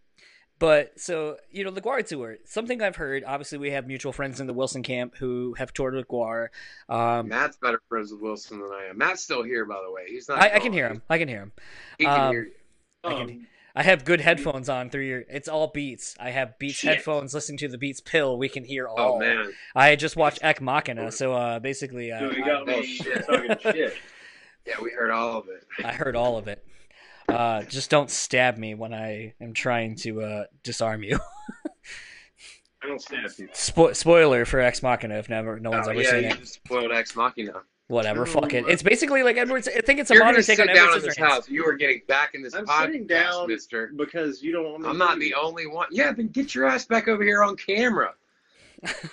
but 0.59 0.99
so 0.99 1.37
you 1.51 1.63
know 1.63 1.71
the 1.71 1.81
GWAR 1.81 2.05
tour. 2.05 2.37
Something 2.45 2.81
I've 2.81 2.97
heard. 2.97 3.23
Obviously, 3.25 3.57
we 3.57 3.71
have 3.71 3.87
mutual 3.87 4.11
friends 4.13 4.39
in 4.39 4.47
the 4.47 4.53
Wilson 4.53 4.83
camp 4.83 5.15
who 5.17 5.55
have 5.57 5.73
toured 5.73 5.95
with 5.95 6.07
GWAR. 6.07 6.49
Um, 6.89 7.29
Matt's 7.29 7.57
better 7.57 7.81
friends 7.89 8.11
with 8.11 8.21
Wilson 8.21 8.59
than 8.59 8.71
I 8.71 8.87
am. 8.89 8.97
Matt's 8.97 9.23
still 9.23 9.43
here, 9.43 9.65
by 9.65 9.81
the 9.85 9.91
way. 9.91 10.03
He's 10.07 10.27
not. 10.29 10.39
I, 10.41 10.55
I 10.55 10.59
can 10.59 10.73
hear 10.73 10.87
him. 10.87 11.01
I 11.09 11.17
can 11.17 11.27
hear 11.27 11.39
him. 11.39 11.51
He 11.97 12.05
can 12.05 12.19
Um, 12.21 12.31
hear 12.31 12.43
you. 12.43 12.51
I 13.03 13.09
can- 13.09 13.21
Um, 13.29 13.47
I 13.75 13.83
have 13.83 14.03
good 14.03 14.19
headphones 14.19 14.67
on 14.67 14.89
through 14.89 15.03
your. 15.03 15.23
It's 15.29 15.47
all 15.47 15.67
Beats. 15.67 16.15
I 16.19 16.31
have 16.31 16.57
Beats 16.59 16.75
Shit. 16.79 16.95
headphones. 16.95 17.33
Listening 17.33 17.59
to 17.59 17.67
the 17.69 17.77
Beats 17.77 18.01
pill, 18.01 18.37
we 18.37 18.49
can 18.49 18.65
hear 18.65 18.87
all. 18.87 19.15
Oh 19.15 19.19
man, 19.19 19.53
I 19.75 19.95
just 19.95 20.17
watched 20.17 20.39
Ex 20.41 20.59
Machina, 20.59 21.11
so 21.11 21.33
uh, 21.33 21.59
basically, 21.59 22.11
uh, 22.11 22.19
so 22.19 22.31
you 22.31 22.43
got 22.43 22.63
Oh, 22.63 22.65
me 22.65 22.83
shit. 22.83 23.25
talking 23.25 23.55
shit. 23.61 23.93
yeah, 24.67 24.73
we 24.81 24.89
heard 24.91 25.11
all 25.11 25.37
of 25.37 25.45
it. 25.47 25.85
I 25.85 25.93
heard 25.93 26.15
all 26.15 26.37
of 26.37 26.47
it. 26.47 26.65
Uh, 27.33 27.63
just 27.63 27.89
don't 27.89 28.09
stab 28.09 28.57
me 28.57 28.75
when 28.75 28.93
I 28.93 29.33
am 29.41 29.53
trying 29.53 29.95
to 29.97 30.21
uh, 30.21 30.43
disarm 30.63 31.03
you. 31.03 31.19
I 32.81 32.87
don't 32.87 33.01
stab 33.01 33.29
people. 33.35 33.53
Spo- 33.53 33.95
spoiler 33.95 34.45
for 34.45 34.59
Ex 34.59 34.81
Machina 34.81 35.15
if 35.15 35.29
never 35.29 35.59
no 35.59 35.69
one's 35.71 35.87
Oh, 35.87 35.91
ever 35.91 36.01
yeah, 36.01 36.09
seen 36.11 36.23
you 36.23 36.29
it. 36.29 36.39
just 36.39 36.53
spoiled 36.55 36.91
Ex 36.91 37.15
Machina. 37.15 37.61
Whatever, 37.87 38.19
No, 38.19 38.25
fuck 38.25 38.53
it. 38.53 38.65
uh, 38.65 38.67
It's 38.67 38.83
basically 38.83 39.23
like 39.23 39.35
Edward's. 39.37 39.67
I 39.67 39.81
think 39.81 39.99
it's 39.99 40.11
a 40.11 40.13
You're 40.13 40.23
modern 40.23 40.35
gonna 40.35 40.43
take 40.43 40.57
sit 40.57 40.69
on 40.69 40.75
down 40.75 40.89
in 40.89 40.93
Edward 40.95 41.01
this 41.09 41.15
Scissorhands. 41.17 41.27
house. 41.29 41.49
You 41.49 41.65
are 41.65 41.73
getting 41.73 42.01
back 42.07 42.35
in 42.35 42.43
this 42.43 42.53
I'm 42.53 42.65
podcast, 42.65 42.85
sitting 42.85 43.07
down. 43.07 43.47
Mister. 43.47 43.91
Because 43.95 44.43
you 44.43 44.51
don't 44.51 44.63
want 44.65 44.81
me 44.83 44.87
I'm 44.89 44.93
to 44.93 44.99
not 44.99 45.17
leave. 45.17 45.31
the 45.33 45.39
only 45.39 45.65
one. 45.67 45.87
Yeah, 45.91 46.11
then 46.13 46.27
get 46.27 46.53
your 46.55 46.67
ass 46.67 46.85
back 46.85 47.07
over 47.07 47.23
here 47.23 47.43
on 47.43 47.55
camera. 47.57 48.13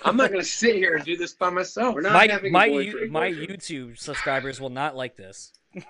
I'm 0.05 0.15
not 0.15 0.31
gonna 0.31 0.43
sit 0.43 0.75
here 0.75 0.95
and 0.95 1.03
do 1.03 1.17
this 1.17 1.33
by 1.33 1.49
myself. 1.49 1.95
We're 1.95 2.01
not 2.01 2.13
My 2.13 2.27
having 2.27 2.51
a 2.51 2.53
my 2.53 2.69
boyfriend, 2.69 3.11
my 3.11 3.29
boyfriend. 3.31 3.49
YouTube 3.61 3.97
subscribers 3.97 4.61
will 4.61 4.69
not 4.69 4.95
like 4.95 5.17
this. 5.17 5.51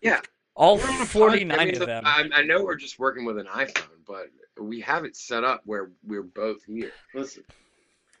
Yeah. 0.00 0.20
All 0.58 0.76
We're 0.76 0.88
on 0.90 1.00
a 1.00 1.06
forty 1.06 1.44
pod- 1.44 1.58
I 1.60 1.64
mean, 1.66 1.80
of 1.80 1.86
them. 1.86 2.02
I, 2.04 2.28
I 2.34 2.42
know 2.42 2.64
we're 2.64 2.74
just 2.74 2.98
working 2.98 3.24
with 3.24 3.38
an 3.38 3.46
iPhone, 3.46 3.86
but 4.06 4.26
we 4.60 4.80
have 4.80 5.04
it 5.04 5.16
set 5.16 5.44
up 5.44 5.62
where 5.64 5.92
we're 6.04 6.22
both 6.24 6.64
here. 6.64 6.90
Listen, 7.14 7.44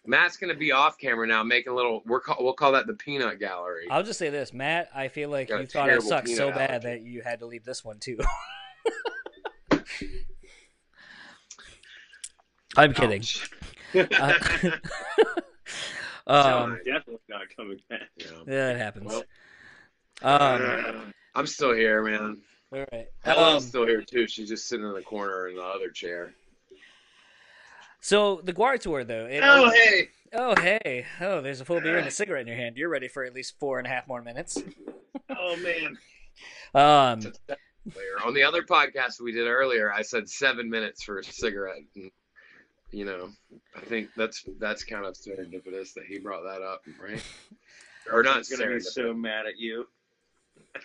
Matt's 0.06 0.36
gonna 0.36 0.54
be 0.54 0.70
off 0.70 0.96
camera 0.98 1.26
now, 1.26 1.42
making 1.42 1.72
a 1.72 1.74
little. 1.76 2.00
We're 2.06 2.20
call, 2.20 2.36
we'll 2.38 2.52
call 2.52 2.70
that 2.72 2.86
the 2.86 2.94
peanut 2.94 3.40
gallery. 3.40 3.88
I'll 3.90 4.04
just 4.04 4.20
say 4.20 4.30
this, 4.30 4.52
Matt. 4.52 4.88
I 4.94 5.08
feel 5.08 5.30
like 5.30 5.48
Got 5.48 5.60
you 5.62 5.66
thought 5.66 5.88
it 5.90 6.00
sucked 6.00 6.28
so 6.28 6.44
peanut 6.44 6.54
bad 6.54 6.70
allergy. 6.84 6.86
that 6.86 7.02
you 7.02 7.22
had 7.22 7.40
to 7.40 7.46
leave 7.46 7.64
this 7.64 7.84
one 7.84 7.98
too. 7.98 8.18
I'm 12.76 12.94
kidding. 12.94 13.20
Ouch. 13.22 13.50
Uh, 13.94 13.98
um, 16.28 16.78
definitely 16.84 17.18
not 17.28 17.42
coming 17.56 17.80
back. 17.90 18.02
Yeah. 18.16 18.26
yeah, 18.46 18.70
it 18.70 18.76
happens. 18.78 19.06
Well, 19.06 19.24
Um, 20.22 21.12
I'm 21.34 21.46
still 21.46 21.72
here, 21.72 22.02
man. 22.02 22.38
all 22.72 22.84
right. 22.92 23.06
Helen's 23.24 23.64
Um, 23.64 23.68
still 23.68 23.86
here 23.86 24.02
too. 24.02 24.26
She's 24.26 24.48
just 24.48 24.68
sitting 24.68 24.86
in 24.86 24.94
the 24.94 25.02
corner 25.02 25.48
in 25.48 25.56
the 25.56 25.62
other 25.62 25.90
chair. 25.90 26.32
so 28.00 28.40
the 28.44 28.52
GWAR 28.52 28.78
tour, 28.80 29.04
though. 29.04 29.26
It, 29.26 29.40
Oh 29.42 29.70
hey. 29.70 30.08
oh, 30.32 30.54
hey. 30.60 31.06
Oh, 31.20 31.40
there's 31.40 31.60
a 31.60 31.64
full 31.64 31.80
beer 31.80 31.98
and 31.98 32.06
a 32.06 32.10
cigarette 32.10 32.42
in 32.42 32.48
your 32.48 32.56
hand. 32.56 32.76
You're 32.76 32.88
ready 32.88 33.08
for 33.08 33.24
at 33.24 33.34
least 33.34 33.58
four 33.58 33.78
and 33.78 33.86
a 33.86 33.90
half 33.90 34.06
more 34.08 34.22
minutes. 34.22 34.62
Oh 35.30 35.56
man. 35.56 35.98
Um, 36.74 37.32
On 38.24 38.34
the 38.34 38.42
other 38.42 38.62
podcast 38.62 39.20
we 39.20 39.32
did 39.32 39.46
earlier, 39.46 39.92
I 39.92 40.02
said 40.02 40.28
seven 40.28 40.68
minutes 40.68 41.02
for 41.02 41.18
a 41.18 41.24
cigarette. 41.24 41.82
And, 41.96 42.10
you 42.90 43.04
know, 43.04 43.30
I 43.76 43.80
think 43.80 44.08
that's 44.16 44.44
that's 44.58 44.84
kind 44.84 45.04
of 45.04 45.14
serendipitous 45.14 45.94
that 45.94 46.04
he 46.06 46.18
brought 46.18 46.42
that 46.42 46.62
up, 46.62 46.82
right? 47.02 47.22
Or 48.12 48.22
not 48.22 48.36
I'm 48.38 48.58
gonna 48.58 48.74
be 48.74 48.80
so 48.80 49.12
mad 49.12 49.46
at 49.46 49.58
you. 49.58 49.86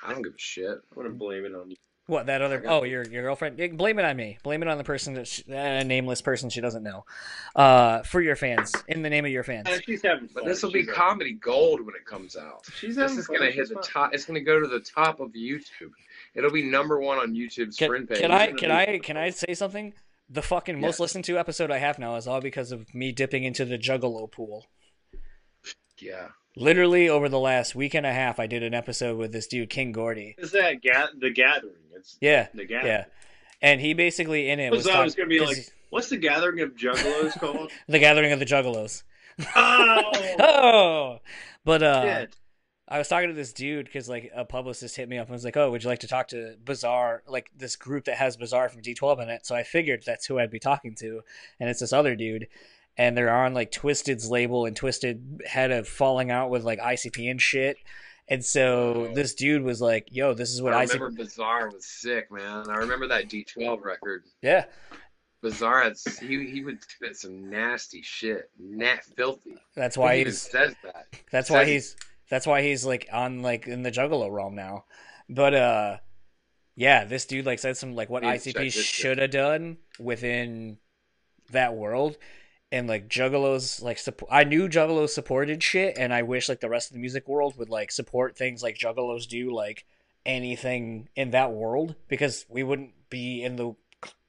I 0.03 0.13
don't 0.13 0.21
give 0.23 0.33
a 0.33 0.37
shit. 0.37 0.69
I'm 0.69 0.95
gonna 0.95 1.09
blame 1.09 1.45
it 1.45 1.53
on 1.53 1.69
you. 1.71 1.77
what 2.07 2.25
that 2.25 2.41
other? 2.41 2.63
Oh, 2.67 2.83
your 2.83 3.03
your 3.05 3.23
girlfriend. 3.23 3.59
Yeah, 3.59 3.67
Blame 3.67 3.99
it 3.99 4.05
on 4.05 4.15
me. 4.17 4.37
Blame 4.43 4.61
it 4.61 4.67
on 4.67 4.77
the 4.77 4.83
person 4.83 5.13
that 5.15 5.27
she, 5.27 5.43
a 5.49 5.83
nameless 5.83 6.21
person 6.21 6.49
she 6.49 6.59
doesn't 6.61 6.83
know. 6.83 7.05
Uh, 7.55 8.01
for 8.03 8.21
your 8.21 8.35
fans, 8.35 8.73
in 8.87 9.01
the 9.01 9.09
name 9.09 9.25
of 9.25 9.31
your 9.31 9.43
fans. 9.43 9.67
Uh, 9.67 9.79
she's 9.85 10.01
having 10.01 10.27
fun. 10.27 10.43
But 10.43 10.45
this 10.45 10.61
will 10.63 10.71
be 10.71 10.81
She's 10.81 10.89
a- 10.89 10.93
comedy 10.93 11.33
gold 11.33 11.79
when 11.85 11.95
it 11.95 12.05
comes 12.05 12.35
out. 12.35 12.65
She's 12.75 12.95
This 12.95 13.17
is 13.17 13.27
gonna 13.27 13.51
hit 13.51 13.69
the 13.69 13.75
fun. 13.75 13.83
top. 13.83 14.13
It's 14.13 14.25
gonna 14.25 14.41
go 14.41 14.59
to 14.59 14.67
the 14.67 14.79
top 14.81 15.19
of 15.19 15.31
YouTube. 15.31 15.91
It'll 16.35 16.51
be 16.51 16.63
number 16.63 16.99
one 16.99 17.19
on 17.19 17.33
YouTube's 17.33 17.77
Can, 17.77 17.89
friend 17.89 18.07
page. 18.09 18.19
can 18.19 18.31
I 18.31 18.51
can 18.51 18.71
I 18.71 18.97
can 18.99 19.17
I 19.17 19.29
say 19.29 19.53
something? 19.53 19.93
The 20.29 20.41
fucking 20.41 20.79
most 20.79 20.93
Yes. 20.95 20.99
listened 21.01 21.25
to 21.25 21.37
episode 21.37 21.69
I 21.69 21.77
have 21.77 21.99
now 21.99 22.15
is 22.15 22.27
all 22.27 22.41
because 22.41 22.71
of 22.71 22.93
me 22.95 23.11
dipping 23.11 23.43
into 23.43 23.65
the 23.65 23.77
Juggalo 23.77 24.31
pool. 24.31 24.65
Yeah. 25.99 26.29
Literally 26.55 27.09
over 27.09 27.29
the 27.29 27.39
last 27.39 27.73
week 27.75 27.93
and 27.95 28.05
a 28.05 28.13
half, 28.13 28.39
I 28.39 28.45
did 28.47 28.61
an 28.63 28.73
episode 28.73 29.17
with 29.17 29.31
this 29.31 29.47
dude 29.47 29.69
King 29.69 29.91
Gordy. 29.91 30.35
Is 30.37 30.51
that 30.51 30.81
ga- 30.83 31.07
the 31.19 31.31
gathering? 31.31 31.73
It's 31.95 32.17
Yeah, 32.21 32.47
the 32.53 32.65
gathering. 32.65 32.93
yeah, 32.93 33.05
and 33.61 33.81
he 33.81 33.93
basically 33.93 34.49
in 34.49 34.59
it 34.59 34.71
was, 34.71 34.85
Was 34.85 34.95
I 34.95 35.03
was 35.03 35.15
gonna 35.15 35.29
be 35.29 35.39
like, 35.39 35.57
what's 35.89 36.09
the 36.09 36.17
gathering 36.17 36.59
of 36.61 36.75
juggalos 36.75 37.39
called? 37.39 37.71
the 37.87 37.99
Gathering 37.99 38.31
of 38.31 38.39
the 38.39 38.45
Juggalos. 38.45 39.03
oh, 39.55 40.11
Oh, 40.39 41.19
but 41.65 41.81
uh, 41.81 42.19
shit. 42.19 42.35
I 42.87 42.99
was 42.99 43.07
talking 43.07 43.29
to 43.29 43.33
this 43.35 43.53
dude 43.53 43.85
because 43.85 44.07
like 44.07 44.29
a 44.35 44.45
publicist 44.45 44.95
hit 44.95 45.09
me 45.09 45.17
up 45.17 45.25
and 45.27 45.33
was 45.33 45.45
like, 45.45 45.57
"Oh, 45.57 45.71
would 45.71 45.83
you 45.83 45.89
like 45.89 45.99
to 46.01 46.07
talk 46.07 46.27
to 46.27 46.55
Bizarre, 46.63 47.23
like 47.27 47.49
this 47.57 47.75
group 47.75 48.05
that 48.05 48.17
has 48.17 48.37
Bizarre 48.37 48.69
from 48.69 48.81
D12 48.81 49.23
in 49.23 49.29
it?" 49.29 49.45
So 49.47 49.55
I 49.55 49.63
figured 49.63 50.03
that's 50.05 50.27
who 50.27 50.37
I'd 50.37 50.51
be 50.51 50.59
talking 50.59 50.93
to, 50.95 51.21
and 51.59 51.69
it's 51.69 51.79
this 51.79 51.93
other 51.93 52.15
dude, 52.15 52.47
and 52.97 53.17
they're 53.17 53.33
on 53.33 53.53
like 53.53 53.71
Twiztid's 53.71 54.29
label, 54.29 54.65
and 54.65 54.75
Twisted 54.75 55.41
had 55.47 55.71
a 55.71 55.83
falling 55.83 56.31
out 56.31 56.49
with 56.49 56.63
like 56.63 56.79
ICP 56.79 57.29
and 57.29 57.41
shit, 57.41 57.77
and 58.27 58.43
so 58.43 59.07
Oh. 59.09 59.13
this 59.13 59.33
dude 59.33 59.63
was 59.63 59.81
like, 59.81 60.07
"Yo, 60.11 60.33
this 60.33 60.49
is 60.51 60.61
what 60.61 60.73
I 60.73 60.85
ICP." 60.85 60.93
remember 60.93 61.23
Bizarre 61.23 61.69
was 61.69 61.85
sick, 61.85 62.31
man. 62.31 62.69
I 62.69 62.75
remember 62.77 63.07
that 63.07 63.27
D12 63.29 63.83
record. 63.83 64.23
Yeah, 64.41 64.65
Bizarre 65.41 65.83
had 65.83 65.97
he 66.21 66.45
he 66.49 66.63
would 66.63 66.83
spit 66.83 67.17
some 67.17 67.49
nasty 67.49 68.01
shit, 68.01 68.49
nat 68.59 69.03
filthy. 69.17 69.57
that's 69.75 69.97
why 69.97 70.23
he's 70.23 70.41
says 70.41 70.75
that. 70.83 71.07
That's 71.31 71.49
why 71.49 71.65
he's 71.65 71.95
that's 72.29 72.47
why 72.47 72.61
he's 72.61 72.85
like 72.85 73.07
on 73.11 73.41
like 73.41 73.67
in 73.67 73.83
the 73.83 73.91
Juggalo 73.91 74.31
realm 74.31 74.55
now. 74.55 74.85
But 75.29 75.53
uh 75.53 75.97
yeah, 76.75 77.03
this 77.05 77.25
dude 77.25 77.45
like 77.45 77.59
said 77.59 77.75
some 77.77 77.93
like 77.95 78.09
what 78.09 78.23
ICP 78.23 78.71
should 78.71 79.17
have 79.19 79.31
done 79.31 79.77
within 79.99 80.77
that 81.51 81.75
world. 81.75 82.17
And 82.73 82.87
like 82.87 83.07
Juggalos 83.07 83.81
like 83.81 83.99
support 83.99 84.29
I 84.33 84.43
knew 84.43 84.67
Juggalos 84.67 85.09
supported 85.11 85.61
shit 85.63 85.95
and 85.97 86.13
I 86.13 86.23
wish 86.23 86.49
like 86.49 86.59
the 86.59 86.69
rest 86.69 86.89
of 86.89 86.95
the 86.95 86.99
music 86.99 87.27
world 87.27 87.55
would 87.57 87.69
like 87.69 87.91
support 87.91 88.35
things 88.35 88.61
like 88.63 88.75
Juggalos 88.77 89.27
do 89.27 89.53
like 89.53 89.85
anything 90.25 91.07
in 91.15 91.31
that 91.31 91.51
world 91.51 91.95
because 92.07 92.45
we 92.49 92.63
wouldn't 92.63 92.91
be 93.09 93.43
in 93.43 93.55
the 93.57 93.75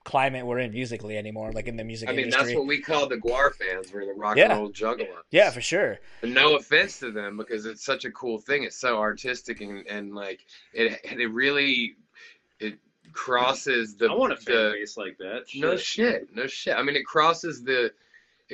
climate 0.05 0.45
we're 0.45 0.59
in 0.59 0.71
musically 0.73 1.17
anymore 1.17 1.51
like 1.53 1.67
in 1.67 1.77
the 1.79 1.85
music 1.85 2.11
I 2.11 2.13
mean, 2.13 2.27
industry. 2.27 2.45
that's 2.49 2.57
what 2.59 2.67
we 2.67 2.79
call 2.83 3.09
the 3.09 3.17
GWAR 3.17 3.55
fans. 3.55 3.91
We're 3.91 4.05
the 4.05 4.13
rock 4.13 4.37
Yeah. 4.37 4.51
and 4.51 4.59
roll 4.61 4.71
juggalos. 4.71 5.09
yeah, 5.31 5.49
for 5.51 5.63
sure. 5.63 5.99
And 6.23 6.35
no 6.35 6.57
offense 6.57 6.99
to 6.99 7.11
them 7.11 7.39
because 7.39 7.65
it's 7.65 7.83
such 7.83 8.05
a 8.05 8.11
cool 8.11 8.37
thing. 8.39 8.65
It's 8.65 8.77
so 8.77 8.99
artistic 8.99 9.63
and, 9.63 9.87
and 9.87 10.15
like 10.15 10.45
it 10.75 11.01
it 11.05 11.31
really 11.33 11.95
it 12.61 12.75
crosses 13.15 13.97
the 13.97 14.09
I 14.11 14.15
want 14.15 14.35
a 14.35 14.37
fan 14.37 14.55
the 14.55 14.71
base 14.81 14.99
like 14.99 15.17
that. 15.19 15.45
no 15.55 15.77
Shit. 15.77 15.81
shit 16.27 16.37
no 16.37 16.47
shit. 16.47 16.77
I 16.77 16.83
mean, 16.83 16.97
it 16.97 17.07
crosses 17.07 17.63
the 17.65 17.91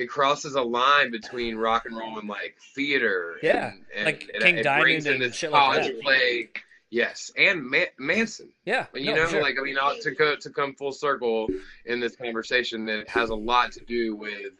it 0.01 0.09
crosses 0.09 0.55
a 0.55 0.61
line 0.61 1.11
between 1.11 1.55
rock 1.55 1.85
and 1.85 1.95
roll 1.95 2.17
and 2.17 2.27
like 2.27 2.57
theater. 2.75 3.37
Yeah, 3.43 3.67
and, 3.67 3.83
and 3.95 4.05
like 4.05 4.29
it, 4.33 4.41
King 4.41 4.57
it 4.57 4.63
Diamond 4.63 4.83
brings 4.83 5.05
in 5.05 5.13
and 5.13 5.21
this 5.21 5.35
shit 5.35 5.51
like 5.51 5.61
college 5.61 5.87
that. 5.87 6.01
play. 6.01 6.49
Yes, 6.89 7.31
and 7.37 7.63
Ma- 7.63 7.85
Manson. 7.97 8.49
Yeah, 8.65 8.87
you 8.93 9.11
no, 9.11 9.17
know, 9.23 9.27
sure. 9.27 9.41
like 9.41 9.55
I 9.59 9.63
mean, 9.63 9.77
to 10.01 10.11
go 10.11 10.35
to 10.35 10.49
come 10.49 10.73
full 10.73 10.91
circle 10.91 11.47
in 11.85 11.99
this 11.99 12.15
conversation, 12.15 12.85
that 12.87 13.07
has 13.07 13.29
a 13.29 13.35
lot 13.35 13.71
to 13.73 13.85
do 13.85 14.15
with 14.15 14.53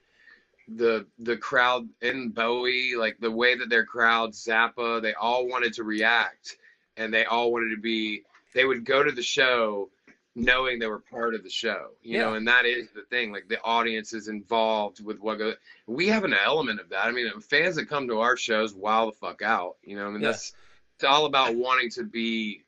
the 0.67 1.05
the 1.19 1.35
crowd 1.37 1.89
in 2.01 2.29
Bowie, 2.29 2.93
like 2.95 3.17
the 3.19 3.31
way 3.31 3.57
that 3.57 3.69
their 3.69 3.85
crowd 3.85 4.31
Zappa, 4.31 5.01
they 5.01 5.13
all 5.13 5.47
wanted 5.47 5.73
to 5.73 5.83
react, 5.83 6.57
and 6.95 7.13
they 7.13 7.25
all 7.25 7.51
wanted 7.51 7.75
to 7.75 7.81
be. 7.81 8.21
They 8.53 8.65
would 8.65 8.85
go 8.85 9.01
to 9.01 9.11
the 9.11 9.23
show 9.23 9.89
knowing 10.35 10.79
they 10.79 10.87
were 10.87 10.99
part 10.99 11.35
of 11.35 11.43
the 11.43 11.49
show, 11.49 11.89
you 12.01 12.17
know, 12.17 12.35
and 12.35 12.47
that 12.47 12.65
is 12.65 12.89
the 12.91 13.01
thing. 13.09 13.31
Like 13.31 13.47
the 13.49 13.61
audience 13.63 14.13
is 14.13 14.27
involved 14.29 15.03
with 15.03 15.19
what 15.19 15.37
goes. 15.39 15.55
We 15.87 16.07
have 16.07 16.23
an 16.23 16.33
element 16.33 16.79
of 16.79 16.89
that. 16.89 17.05
I 17.05 17.11
mean, 17.11 17.29
fans 17.41 17.75
that 17.75 17.89
come 17.89 18.07
to 18.07 18.19
our 18.21 18.37
shows 18.37 18.73
wow 18.73 19.05
the 19.07 19.11
fuck 19.11 19.41
out. 19.41 19.75
You 19.83 19.97
know, 19.97 20.07
I 20.07 20.09
mean 20.11 20.21
Yeah. 20.21 20.29
that's 20.31 20.53
it's 20.95 21.03
all 21.03 21.25
about 21.25 21.55
wanting 21.55 21.89
to 21.91 22.03
be 22.03 22.63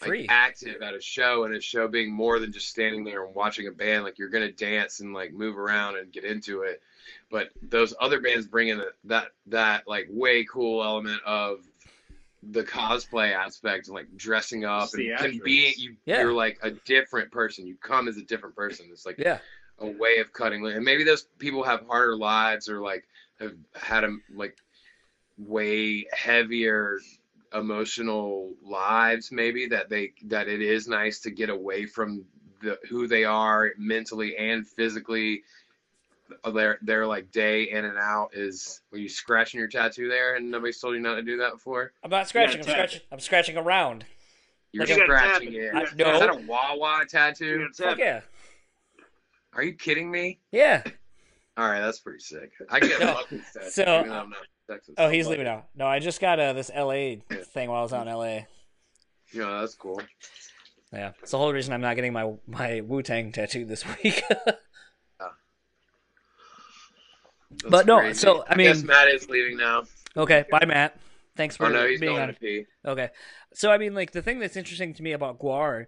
like 0.00 0.08
free. 0.08 0.26
active 0.28 0.82
at 0.82 0.94
a 0.94 1.00
show 1.00 1.44
and 1.44 1.54
a 1.54 1.60
show 1.60 1.88
being 1.88 2.12
more 2.12 2.38
than 2.38 2.52
just 2.52 2.68
standing 2.68 3.04
there 3.04 3.24
and 3.24 3.34
watching 3.34 3.66
a 3.68 3.70
band 3.70 4.04
like 4.04 4.18
you're 4.18 4.28
gonna 4.28 4.50
dance 4.50 5.00
and 5.00 5.12
like 5.14 5.32
move 5.32 5.56
around 5.58 5.96
and 5.96 6.12
get 6.12 6.24
into 6.24 6.62
it 6.62 6.82
but 7.30 7.50
those 7.62 7.94
other 8.00 8.20
bands 8.20 8.46
bring 8.46 8.68
in 8.68 8.82
that 9.04 9.28
that 9.46 9.86
like 9.86 10.06
way 10.10 10.44
cool 10.44 10.82
element 10.82 11.20
of 11.24 11.60
the 12.50 12.62
cosplay 12.62 13.32
aspect 13.32 13.88
and 13.88 13.94
like 13.94 14.06
dressing 14.16 14.64
up 14.64 14.84
It's 14.84 14.94
and 14.94 15.18
can 15.18 15.40
be 15.44 15.74
you 15.76 15.96
Yeah. 16.04 16.20
you're 16.22 16.32
like 16.34 16.58
a 16.62 16.70
different 16.70 17.30
person. 17.30 17.66
You 17.66 17.76
come 17.76 18.08
as 18.08 18.16
a 18.16 18.22
different 18.22 18.54
person. 18.56 18.86
It's 18.90 19.06
like 19.06 19.18
yeah, 19.18 19.38
a 19.78 19.86
way 19.86 20.18
of 20.18 20.32
cutting 20.32 20.66
and 20.66 20.84
maybe 20.84 21.04
those 21.04 21.26
people 21.38 21.62
have 21.62 21.84
harder 21.86 22.16
lives 22.16 22.68
or 22.68 22.80
like 22.80 23.04
have 23.40 23.54
had 23.74 24.04
a 24.04 24.16
like 24.34 24.56
way 25.36 26.06
heavier 26.12 26.98
emotional 27.52 28.52
lives 28.62 29.30
maybe 29.30 29.66
that 29.68 29.88
they 29.88 30.12
that 30.24 30.48
it 30.48 30.60
is 30.60 30.88
nice 30.88 31.20
to 31.20 31.30
get 31.30 31.50
away 31.50 31.86
from 31.86 32.24
the 32.62 32.78
who 32.88 33.06
they 33.06 33.24
are 33.24 33.70
mentally 33.78 34.36
and 34.36 34.66
physically 34.66 35.42
their 36.52 36.78
their 36.82 37.06
like 37.06 37.30
day 37.32 37.64
in 37.64 37.84
and 37.84 37.98
out 37.98 38.30
is 38.34 38.80
were 38.90 38.98
you 38.98 39.08
scratching 39.08 39.58
your 39.60 39.68
tattoo 39.68 40.08
there 40.08 40.36
and 40.36 40.50
nobody's 40.50 40.78
told 40.80 40.94
you 40.94 41.00
not 41.00 41.16
to 41.16 41.22
do 41.22 41.36
that 41.38 41.52
before 41.52 41.92
I'm 42.02 42.10
not 42.10 42.28
scratching. 42.28 42.60
I'm 42.60 42.66
scratching. 42.66 43.00
I'm 43.12 43.20
scratching 43.20 43.56
around. 43.56 44.04
you're 44.72 44.86
Like 44.86 44.94
scratching 45.00 45.52
You 45.52 45.68
it 45.68 45.72
gotta 45.72 45.84
is 45.84 45.90
tap 45.90 46.00
it. 46.00 46.18
That 46.20 46.30
a 46.30 46.46
wawa 46.46 47.04
tattoo 47.08 47.68
Fuck 47.76 47.98
yeah, 47.98 48.20
are 49.52 49.62
you 49.62 49.74
kidding 49.74 50.10
me 50.10 50.38
yeah. 50.50 50.82
all 51.56 51.68
right 51.68 51.80
that's 51.80 52.00
pretty 52.00 52.18
sick 52.20 52.52
i 52.70 52.80
get 52.80 52.98
No, 53.00 53.06
lucky 53.12 53.40
tattoo 53.52 53.70
so- 53.70 54.00
even 54.00 54.12
I'm 54.12 54.30
not 54.30 54.38
Texas. 54.66 54.94
Oh, 54.96 55.10
he's 55.10 55.26
But- 55.26 55.32
leaving 55.32 55.44
now. 55.44 55.66
No, 55.76 55.86
I 55.86 55.98
just 55.98 56.22
got 56.22 56.40
uh, 56.40 56.54
this 56.54 56.70
LA 56.74 56.92
Yeah. 56.94 57.18
thing 57.52 57.68
while 57.68 57.80
I 57.80 57.82
was 57.82 57.92
out 57.92 58.06
in 58.08 58.14
LA. 58.14 58.46
Yeah, 59.30 59.58
that's 59.60 59.74
cool. 59.74 60.00
Yeah, 60.90 61.12
it's 61.20 61.32
the 61.32 61.36
whole 61.36 61.52
reason 61.52 61.74
I'm 61.74 61.82
not 61.82 61.96
getting 61.96 62.14
my 62.14 62.32
my 62.46 62.80
Wu 62.80 63.02
Tang 63.02 63.30
tattoo 63.30 63.66
this 63.66 63.84
week. 64.02 64.22
That's 67.62 67.70
But 67.70 67.86
no, 67.86 67.98
crazy. 68.00 68.18
so, 68.18 68.44
I 68.48 68.56
mean- 68.56 68.86
Matt 68.86 69.08
is 69.08 69.28
leaving 69.28 69.56
now. 69.56 69.84
okay, 70.16 70.44
bye, 70.50 70.64
Matt. 70.66 70.96
Thanks 71.36 71.56
for 71.56 71.66
Oh 71.66 71.68
no, 71.68 71.86
he's 71.86 72.00
being 72.00 72.18
on. 72.18 72.36
Okay. 72.86 73.10
So 73.54 73.70
I 73.72 73.78
mean 73.78 73.94
like 73.94 74.12
the 74.12 74.22
thing 74.22 74.38
that's 74.38 74.56
interesting 74.56 74.94
to 74.94 75.02
me 75.02 75.12
about 75.12 75.40
GWAR 75.40 75.86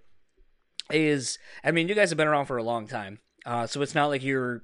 is 0.90 1.38
I 1.62 1.70
mean 1.70 1.88
you 1.88 1.94
guys 1.94 2.10
have 2.10 2.16
been 2.16 2.26
around 2.28 2.47
for 2.47 2.56
a 2.56 2.62
long 2.64 2.86
time. 2.88 3.20
Uh 3.44 3.66
so 3.66 3.80
it's 3.82 3.94
not 3.94 4.06
like 4.06 4.22
you're 4.24 4.62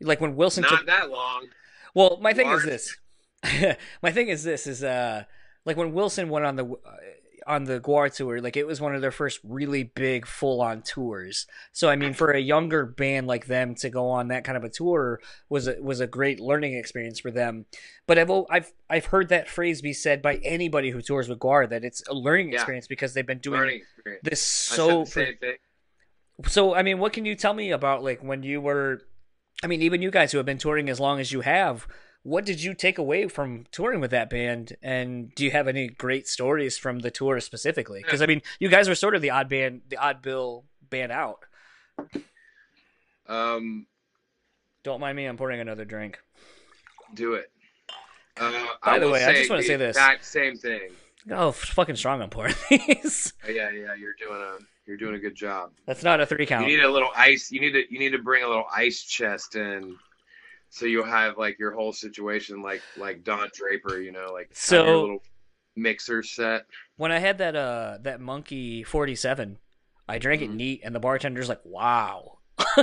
like 0.00 0.20
when 0.20 0.34
Wilson 0.36 0.62
Not 0.62 0.70
took 0.70 0.86
that 0.86 1.10
long. 1.10 1.46
Well, 1.94 2.18
my 2.20 2.32
thing 2.32 2.48
is 2.50 2.64
this. 2.64 2.96
my 4.02 4.10
thing 4.10 4.28
is 4.28 4.42
this 4.42 4.66
is 4.66 4.82
uh 4.82 5.24
like 5.64 5.76
when 5.76 5.92
Wilson 5.92 6.28
went 6.28 6.44
on 6.44 6.56
the 6.56 6.64
uh, 6.64 6.76
on 7.46 7.64
the 7.64 7.80
GWAR 7.80 8.14
tour, 8.14 8.40
like 8.40 8.56
it 8.56 8.66
was 8.66 8.80
one 8.80 8.94
of 8.94 9.00
their 9.00 9.10
first 9.10 9.40
really 9.44 9.84
big 9.84 10.26
full 10.26 10.60
on 10.60 10.82
tours. 10.82 11.46
So 11.72 11.88
I 11.88 11.96
mean 11.96 12.12
for 12.12 12.30
a 12.30 12.40
younger 12.40 12.84
band 12.86 13.26
like 13.26 13.46
them 13.46 13.74
to 13.76 13.90
go 13.90 14.08
on 14.08 14.28
that 14.28 14.44
kind 14.44 14.56
of 14.58 14.64
a 14.64 14.68
tour 14.68 15.20
was 15.48 15.68
a, 15.68 15.76
was 15.80 16.00
a 16.00 16.06
great 16.06 16.40
learning 16.40 16.74
experience 16.74 17.20
for 17.20 17.30
them. 17.30 17.66
But 18.06 18.18
I've 18.18 18.30
I've 18.50 18.72
I've 18.90 19.06
heard 19.06 19.28
that 19.28 19.48
phrase 19.48 19.80
be 19.82 19.92
said 19.92 20.22
by 20.22 20.36
anybody 20.44 20.90
who 20.90 21.00
tours 21.00 21.28
with 21.28 21.38
GWAR 21.38 21.68
that 21.70 21.84
it's 21.84 22.02
a 22.08 22.14
learning 22.14 22.50
Yeah. 22.50 22.56
experience 22.56 22.86
because 22.86 23.14
they've 23.14 23.26
been 23.26 23.38
doing 23.38 23.82
this 24.22 24.42
so 24.42 25.04
so 26.44 26.74
I 26.74 26.82
mean, 26.82 26.98
what 26.98 27.12
can 27.12 27.24
you 27.24 27.34
tell 27.34 27.54
me 27.54 27.70
about 27.70 28.02
like 28.04 28.22
when 28.22 28.42
you 28.42 28.60
were? 28.60 29.02
I 29.64 29.68
mean, 29.68 29.80
even 29.82 30.02
you 30.02 30.10
guys 30.10 30.32
who 30.32 30.38
have 30.38 30.44
been 30.46 30.58
touring 30.58 30.90
as 30.90 31.00
long 31.00 31.18
as 31.18 31.32
you 31.32 31.40
have, 31.40 31.86
what 32.26 32.44
did 32.44 32.60
you 32.60 32.74
take 32.74 32.98
away 32.98 33.28
from 33.28 33.66
touring 33.70 34.00
with 34.00 34.10
that 34.10 34.28
band? 34.28 34.76
And 34.82 35.32
do 35.36 35.44
you 35.44 35.52
have 35.52 35.68
any 35.68 35.86
great 35.86 36.26
stories 36.26 36.76
from 36.76 36.98
the 36.98 37.10
tour 37.12 37.38
specifically? 37.38 38.02
Because 38.02 38.20
I 38.20 38.26
mean, 38.26 38.42
you 38.58 38.68
guys 38.68 38.88
were 38.88 38.96
sort 38.96 39.14
of 39.14 39.22
the 39.22 39.30
odd 39.30 39.48
band, 39.48 39.82
the 39.88 39.96
odd 39.96 40.22
bill 40.22 40.64
band 40.90 41.12
out. 41.12 41.44
Um, 43.28 43.86
Don't 44.82 44.98
mind 45.00 45.16
me, 45.16 45.26
I'm 45.26 45.36
pouring 45.36 45.60
another 45.60 45.84
drink. 45.84 46.18
do 47.14 47.34
it. 47.34 47.50
Uh, 48.38 48.66
By 48.84 48.98
the 48.98 49.08
way, 49.08 49.24
I 49.24 49.32
just 49.32 49.48
wanna 49.48 49.62
say 49.62 49.76
this. 49.76 49.96
Exact 49.96 50.24
same 50.24 50.56
thing. 50.56 50.90
Oh, 51.30 51.52
fucking 51.52 51.96
strong 51.96 52.22
I'm 52.22 52.30
pouring 52.30 52.54
these. 52.70 53.32
Uh, 53.46 53.52
Yeah, 53.52 53.70
yeah, 53.70 53.94
you're 53.94 54.14
doing 54.18 54.40
a 54.42 54.56
you're 54.84 54.96
doing 54.96 55.14
a 55.14 55.18
good 55.18 55.34
job. 55.36 55.70
That's 55.86 56.02
not 56.02 56.20
a 56.20 56.26
three 56.26 56.44
count. 56.46 56.68
You 56.68 56.76
need 56.76 56.84
a 56.84 56.90
little 56.90 57.10
ice. 57.16 57.50
You 57.52 57.60
need 57.60 57.72
to 57.72 57.84
you 57.88 57.98
need 58.00 58.10
to 58.10 58.18
bring 58.18 58.42
a 58.42 58.48
little 58.48 58.66
ice 58.74 59.02
chest 59.02 59.54
in, 59.54 59.96
so 60.70 60.86
you'll 60.86 61.04
have 61.04 61.38
like 61.38 61.58
your 61.58 61.72
whole 61.72 61.92
situation 61.92 62.62
like 62.62 62.82
like 62.96 63.24
Don 63.24 63.48
Draper. 63.54 64.00
You 64.00 64.12
know, 64.12 64.32
like 64.32 64.50
So- 64.52 64.84
your 64.84 64.96
little 64.96 65.22
mixer 65.76 66.22
set. 66.22 66.66
When 66.96 67.12
I 67.12 67.18
had 67.18 67.38
that 67.38 67.54
uh 67.56 67.98
that 68.02 68.20
monkey 68.20 68.82
47, 68.82 69.58
I 70.08 70.18
drank 70.18 70.42
it 70.42 70.50
Mhm. 70.50 70.54
neat, 70.56 70.80
and 70.84 70.94
the 70.94 71.00
bartender's 71.00 71.48
like, 71.48 71.60
"Wow," 71.64 72.38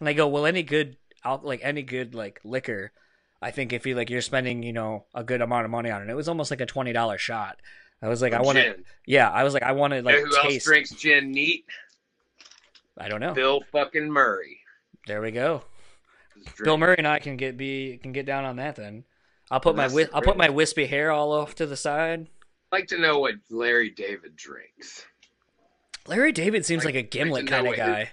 and 0.00 0.08
I 0.08 0.12
go, 0.14 0.26
"Well, 0.28 0.46
any 0.46 0.62
good 0.62 0.96
al- 1.24 1.40
like 1.44 1.60
any 1.62 1.82
good 1.82 2.14
like 2.14 2.40
liquor, 2.42 2.92
I 3.42 3.50
think 3.52 3.72
if 3.72 3.86
you 3.86 3.94
like 3.94 4.10
you're 4.10 4.22
spending 4.22 4.62
you 4.62 4.72
know 4.72 5.06
a 5.14 5.22
good 5.22 5.40
amount 5.42 5.64
of 5.66 5.70
money 5.70 5.90
on 5.90 6.02
it, 6.02 6.08
it 6.10 6.14
was 6.16 6.28
almost 6.28 6.50
like 6.50 6.60
a 6.60 6.66
twenty 6.66 6.92
dollar 6.92 7.18
shot." 7.18 7.58
I 8.02 8.08
was 8.08 8.22
like, 8.22 8.32
"I 8.32 8.40
want 8.40 8.56
to." 8.58 8.76
Yeah, 9.06 9.28
I 9.30 9.44
was 9.44 9.52
like, 9.54 9.62
"I 9.62 9.72
want 9.72 9.92
to 9.92 9.96
You 9.98 10.02
like 10.02 10.16
know 10.16 10.24
who 10.24 10.36
else 10.54 10.64
drinks 10.64 10.90
gin 10.90 11.30
neat? 11.32 11.66
I 12.98 13.08
don't 13.08 13.20
know. 13.20 13.34
Bill 13.34 13.62
fucking 13.72 14.10
Murray. 14.10 14.60
There 15.06 15.20
we 15.22 15.30
go. 15.30 15.62
Bill. 16.62 16.76
Murray 16.78 16.96
and 16.98 17.08
I 17.08 17.18
can 17.18 17.36
get 17.36 17.56
be 17.56 17.98
can 18.02 18.12
get 18.12 18.26
down 18.26 18.44
on 18.44 18.56
that 18.56 18.76
then. 18.76 19.04
I'll 19.50 19.60
put 19.60 19.74
my 19.76 19.84
That's 19.88 19.94
whi- 19.94 20.08
I'll 20.14 20.22
put 20.22 20.36
my 20.36 20.48
wispy 20.48 20.86
hair 20.86 21.10
all 21.10 21.32
off 21.32 21.54
to 21.56 21.66
the 21.66 21.76
side. 21.76 22.28
I'd 22.72 22.76
like 22.76 22.86
to 22.88 22.98
know 22.98 23.18
what 23.18 23.34
Larry 23.50 23.90
David 23.90 24.36
drinks. 24.36 25.04
Larry 26.06 26.32
David 26.32 26.64
seems 26.64 26.84
Like- 26.84 26.94
like 26.94 27.04
a 27.04 27.08
gimlet 27.08 27.44
know 27.46 27.50
kind 27.50 27.66
of 27.66 27.74
his- 27.74 27.78
guy. 27.78 28.10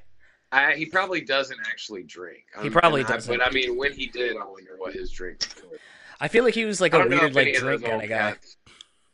I, 0.52 0.76
he 0.76 0.86
probably 0.86 1.20
doesn't 1.22 1.60
actually 1.68 2.04
drink. 2.04 2.46
He 2.62 2.68
Um, 2.68 2.72
probably 2.74 3.04
I- 3.04 3.08
doesn't. 3.08 3.38
But 3.38 3.46
I 3.46 3.52
mean, 3.52 3.76
when 3.76 3.92
he 3.94 4.08
did, 4.08 4.38
I 4.38 4.46
wonder 4.46 4.78
what 4.78 4.94
his 4.94 5.12
drink 5.12 5.40
was. 5.70 5.80
I 6.22 6.28
feel 6.30 6.44
like 6.46 6.54
he 6.56 6.66
was 6.66 6.80
like 6.82 6.94
a 6.94 7.00
weird 7.06 7.36
like 7.36 7.54
drink 7.56 7.84
kind 7.84 8.02
of 8.02 8.10
guy. 8.10 8.36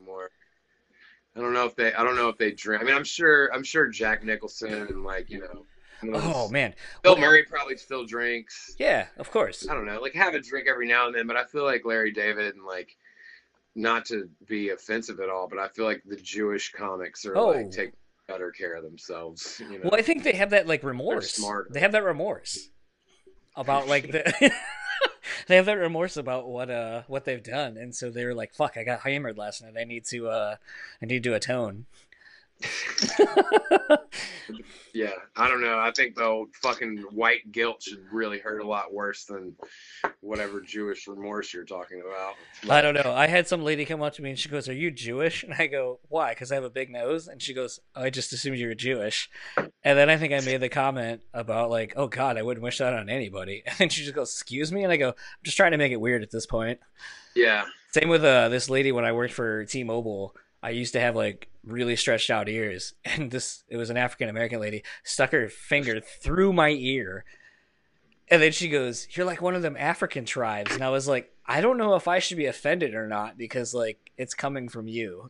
More. 0.06 0.30
I 1.36 1.40
don't 1.40 1.54
know 1.54 1.66
if 1.66 1.76
they. 1.76 1.92
I 1.94 2.04
don't 2.04 2.16
know 2.16 2.30
if 2.30 2.38
they 2.38 2.52
drink. 2.52 2.82
I 2.84 2.86
mean, 2.86 2.94
I'm 2.96 3.04
sure. 3.04 3.52
I'm 3.54 3.64
sure 3.64 3.88
Jack 3.88 4.24
Nicholson 4.24 4.72
and 4.74 5.04
like 5.04 5.30
you 5.30 5.40
know. 5.40 5.66
Oh 6.14 6.50
man, 6.50 6.74
Bill 7.02 7.18
Murray 7.18 7.44
probably 7.44 7.78
still 7.78 8.06
drinks. 8.06 8.76
yeah, 8.80 9.08
of 9.18 9.32
course. 9.32 9.68
I 9.70 9.74
don't 9.74 9.86
know, 9.86 10.02
like 10.02 10.14
have 10.16 10.34
a 10.34 10.42
drink 10.42 10.68
every 10.68 10.88
now 10.88 11.08
and 11.08 11.16
then, 11.16 11.28
but 11.28 11.38
I 11.38 11.46
feel 11.46 11.64
like 11.64 11.86
Larry 11.86 12.12
David 12.12 12.56
and 12.56 12.66
like 12.66 12.96
not 13.76 14.06
to 14.06 14.30
be 14.48 14.70
offensive 14.70 15.20
at 15.20 15.30
all, 15.30 15.48
but 15.48 15.58
I 15.60 15.68
feel 15.70 15.86
like 15.86 16.04
the 16.06 16.16
Jewish 16.18 16.72
comics 16.72 17.26
are 17.26 17.36
Oh. 17.38 17.48
like 17.48 17.72
take 17.72 17.92
better 18.28 18.52
care 18.52 18.76
of 18.76 18.84
themselves. 18.84 19.60
You 19.60 19.80
know, 19.80 19.80
Well, 19.86 19.96
I 20.00 20.02
think 20.02 20.24
they 20.24 20.34
have 20.34 20.52
that 20.52 20.68
like 20.68 20.84
remorse. 20.84 21.32
smarter. 21.32 21.70
They 21.72 21.80
have 21.80 21.92
that 21.94 22.04
remorse 22.04 22.70
about 23.56 23.88
like 23.88 24.12
the. 24.12 24.52
they 25.48 25.56
have 25.56 25.66
that 25.66 25.78
remorse 25.78 26.18
about 26.18 26.48
what 26.48 26.70
uh 26.70 27.04
what 27.08 27.26
they've 27.26 27.44
done, 27.44 27.78
and 27.78 27.94
so 27.96 28.10
they 28.10 28.26
were 28.26 28.34
like, 28.34 28.54
"Fuck, 28.54 28.78
I 28.78 28.84
got 28.84 29.02
hammered 29.02 29.38
last 29.38 29.62
night. 29.64 29.74
I 29.80 29.84
need 29.84 30.06
to 30.06 30.28
uh 30.30 30.56
I 31.02 31.06
need 31.06 31.24
to 31.24 31.34
atone." 31.34 31.86
Yeah, 34.94 35.12
I 35.36 35.48
don't 35.48 35.62
know. 35.62 35.80
I 35.80 35.92
think 35.92 36.16
the 36.16 36.46
fucking 36.62 36.98
white 37.12 37.52
guilt 37.52 37.84
should 37.84 38.04
really 38.12 38.40
hurt 38.40 38.62
a 38.62 38.68
lot 38.68 38.94
worse 38.94 39.26
than 39.26 39.56
whatever 40.22 40.62
Jewish 40.62 41.08
remorse 41.08 41.54
you're 41.54 41.66
talking 41.66 42.02
about. 42.02 42.36
I 42.70 42.82
don't 42.82 42.94
know. 42.94 43.12
I 43.14 43.28
had 43.28 43.48
some 43.48 43.64
lady 43.64 43.86
come 43.86 44.02
up 44.02 44.14
to 44.14 44.22
me 44.22 44.32
and 44.32 44.40
she 44.40 44.50
goes, 44.50 44.70
"Are 44.70 44.74
you 44.74 44.92
Jewish?" 44.92 45.44
And 45.44 45.54
I 45.54 45.68
go, 45.68 46.00
"Why?" 46.10 46.30
Because 46.30 46.52
I 46.52 46.56
have 46.56 46.64
a 46.64 46.70
big 46.70 46.90
nose. 46.90 47.28
And 47.28 47.42
she 47.42 47.54
goes, 47.54 47.80
"I 47.96 48.10
just 48.10 48.34
assumed 48.34 48.58
you 48.58 48.68
were 48.68 48.76
Jewish." 48.76 49.30
And 49.58 49.98
then 49.98 50.10
I 50.10 50.18
think 50.18 50.34
I 50.34 50.40
made 50.40 50.62
the 50.62 50.70
comment 50.70 51.22
about 51.34 51.70
like, 51.70 51.94
"Oh 51.96 52.08
God, 52.08 52.38
I 52.38 52.44
wouldn't 52.44 52.64
wish 52.64 52.78
that 52.78 52.94
on 52.94 53.10
anybody." 53.10 53.64
And 53.74 53.78
then 53.78 53.90
she 53.90 54.04
just 54.04 54.16
goes, 54.16 54.32
"Excuse 54.32 54.72
me," 54.72 54.84
and 54.84 54.94
I 54.94 54.98
go, 54.98 55.10
"I'm 55.10 55.44
just 55.44 55.58
trying 55.58 55.72
to 55.72 55.78
make 55.78 55.92
it 55.92 56.02
weird 56.02 56.24
at 56.24 56.32
this 56.32 56.46
point." 56.46 56.80
Yeah, 57.36 57.66
Same 57.92 58.10
with 58.10 58.24
uh, 58.24 58.50
this 58.50 58.70
lady 58.70 58.92
when 58.92 59.06
I 59.06 59.12
worked 59.12 59.34
for 59.34 59.66
T-Mobile. 59.66 60.36
I 60.64 60.70
used 60.70 60.94
to 60.94 61.00
have 61.02 61.16
like 61.16 61.50
really 61.66 61.98
stretched 61.98 62.30
out 62.30 62.48
ears, 62.50 62.94
and 63.06 63.30
this 63.30 63.64
it 63.68 63.78
was 63.78 63.90
an 63.90 63.98
African 63.98 64.30
American 64.30 64.62
lady 64.62 64.84
stuck 65.04 65.32
her 65.32 65.50
finger 65.50 66.00
through 66.00 66.54
my 66.54 66.70
ear, 66.70 67.26
And 68.30 68.42
then 68.42 68.54
she 68.54 68.70
goes, 68.70 69.08
"You're 69.12 69.26
like 69.26 69.42
one 69.42 69.56
of 69.56 69.62
them 69.62 69.76
African 69.78 70.26
tribes," 70.26 70.74
and 70.74 70.84
I 70.84 70.90
was 70.90 71.08
like, 71.08 71.32
"I 71.46 71.62
don't 71.62 71.78
know 71.78 71.96
if 71.96 72.08
I 72.08 72.20
should 72.20 72.38
be 72.38 72.46
offended 72.46 72.96
or 72.96 73.08
not 73.08 73.38
because 73.38 73.74
like 73.74 74.12
it's 74.18 74.34
coming 74.34 74.70
from 74.70 74.88
you." 74.88 75.30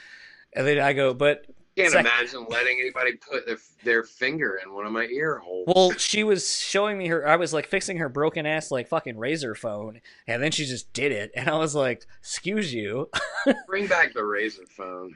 and 0.52 0.66
then 0.66 0.80
I 0.80 0.92
go, 0.92 1.14
"But 1.14 1.46
Can't 1.76 1.92
Sec- 1.92 2.00
imagine 2.00 2.46
letting 2.50 2.80
anybody 2.80 3.12
put 3.14 3.46
their, 3.46 3.56
their 3.82 4.02
finger 4.02 4.60
in 4.62 4.74
one 4.74 4.84
of 4.84 4.92
my 4.92 5.06
ear 5.06 5.38
holes. 5.38 5.66
Well, 5.66 5.92
she 5.92 6.22
was 6.22 6.58
showing 6.58 6.98
me 6.98 7.08
her. 7.08 7.26
I 7.26 7.36
was 7.36 7.54
like 7.54 7.66
fixing 7.66 7.96
her 7.96 8.10
broken 8.10 8.44
ass 8.44 8.70
like 8.70 8.88
fucking 8.88 9.16
razor 9.16 9.54
phone, 9.54 10.00
and 10.26 10.42
then 10.42 10.50
she 10.50 10.66
just 10.66 10.92
did 10.92 11.12
it, 11.12 11.30
and 11.34 11.48
I 11.48 11.56
was 11.56 11.74
like, 11.74 12.04
"Excuse 12.20 12.74
you, 12.74 13.08
bring 13.66 13.86
back 13.86 14.12
the 14.12 14.24
razor 14.24 14.64
phone. 14.68 15.14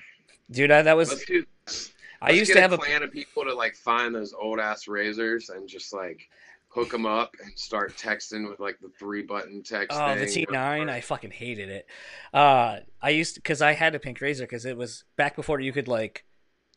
dude." 0.51 0.71
I, 0.71 0.83
that 0.83 0.97
was. 0.97 1.23
Do. 1.27 1.45
I 2.23 2.31
used 2.31 2.53
to 2.53 2.61
have 2.61 2.73
a. 2.73 2.79
clan 2.79 3.03
of 3.03 3.13
people 3.13 3.45
to 3.45 3.55
like 3.55 3.75
find 3.75 4.15
those 4.15 4.33
old 4.33 4.59
ass 4.59 4.89
razors 4.89 5.51
and 5.51 5.69
just 5.69 5.93
like 5.93 6.29
hook 6.69 6.91
them 6.91 7.07
up 7.07 7.35
and 7.43 7.59
start 7.59 7.97
texting 7.97 8.49
with 8.49 8.61
like 8.61 8.79
the 8.81 8.91
three 8.99 9.23
button 9.23 9.63
text. 9.63 9.99
Oh, 9.99 10.15
the. 10.15 10.25
T9, 10.25 10.91
I 10.91 11.01
fucking 11.01 11.33
hated 11.33 11.69
it. 11.69 11.87
Uh, 12.33 12.79
I 13.03 13.11
used 13.11 13.37
because 13.37 13.61
I 13.61 13.73
had 13.73 13.95
a 13.95 13.99
pink 13.99 14.21
razor 14.21 14.45
because 14.45 14.65
it 14.65 14.77
was 14.77 15.05
back 15.17 15.37
before 15.37 15.61
you 15.61 15.73
could 15.73 15.89
like, 15.89 16.25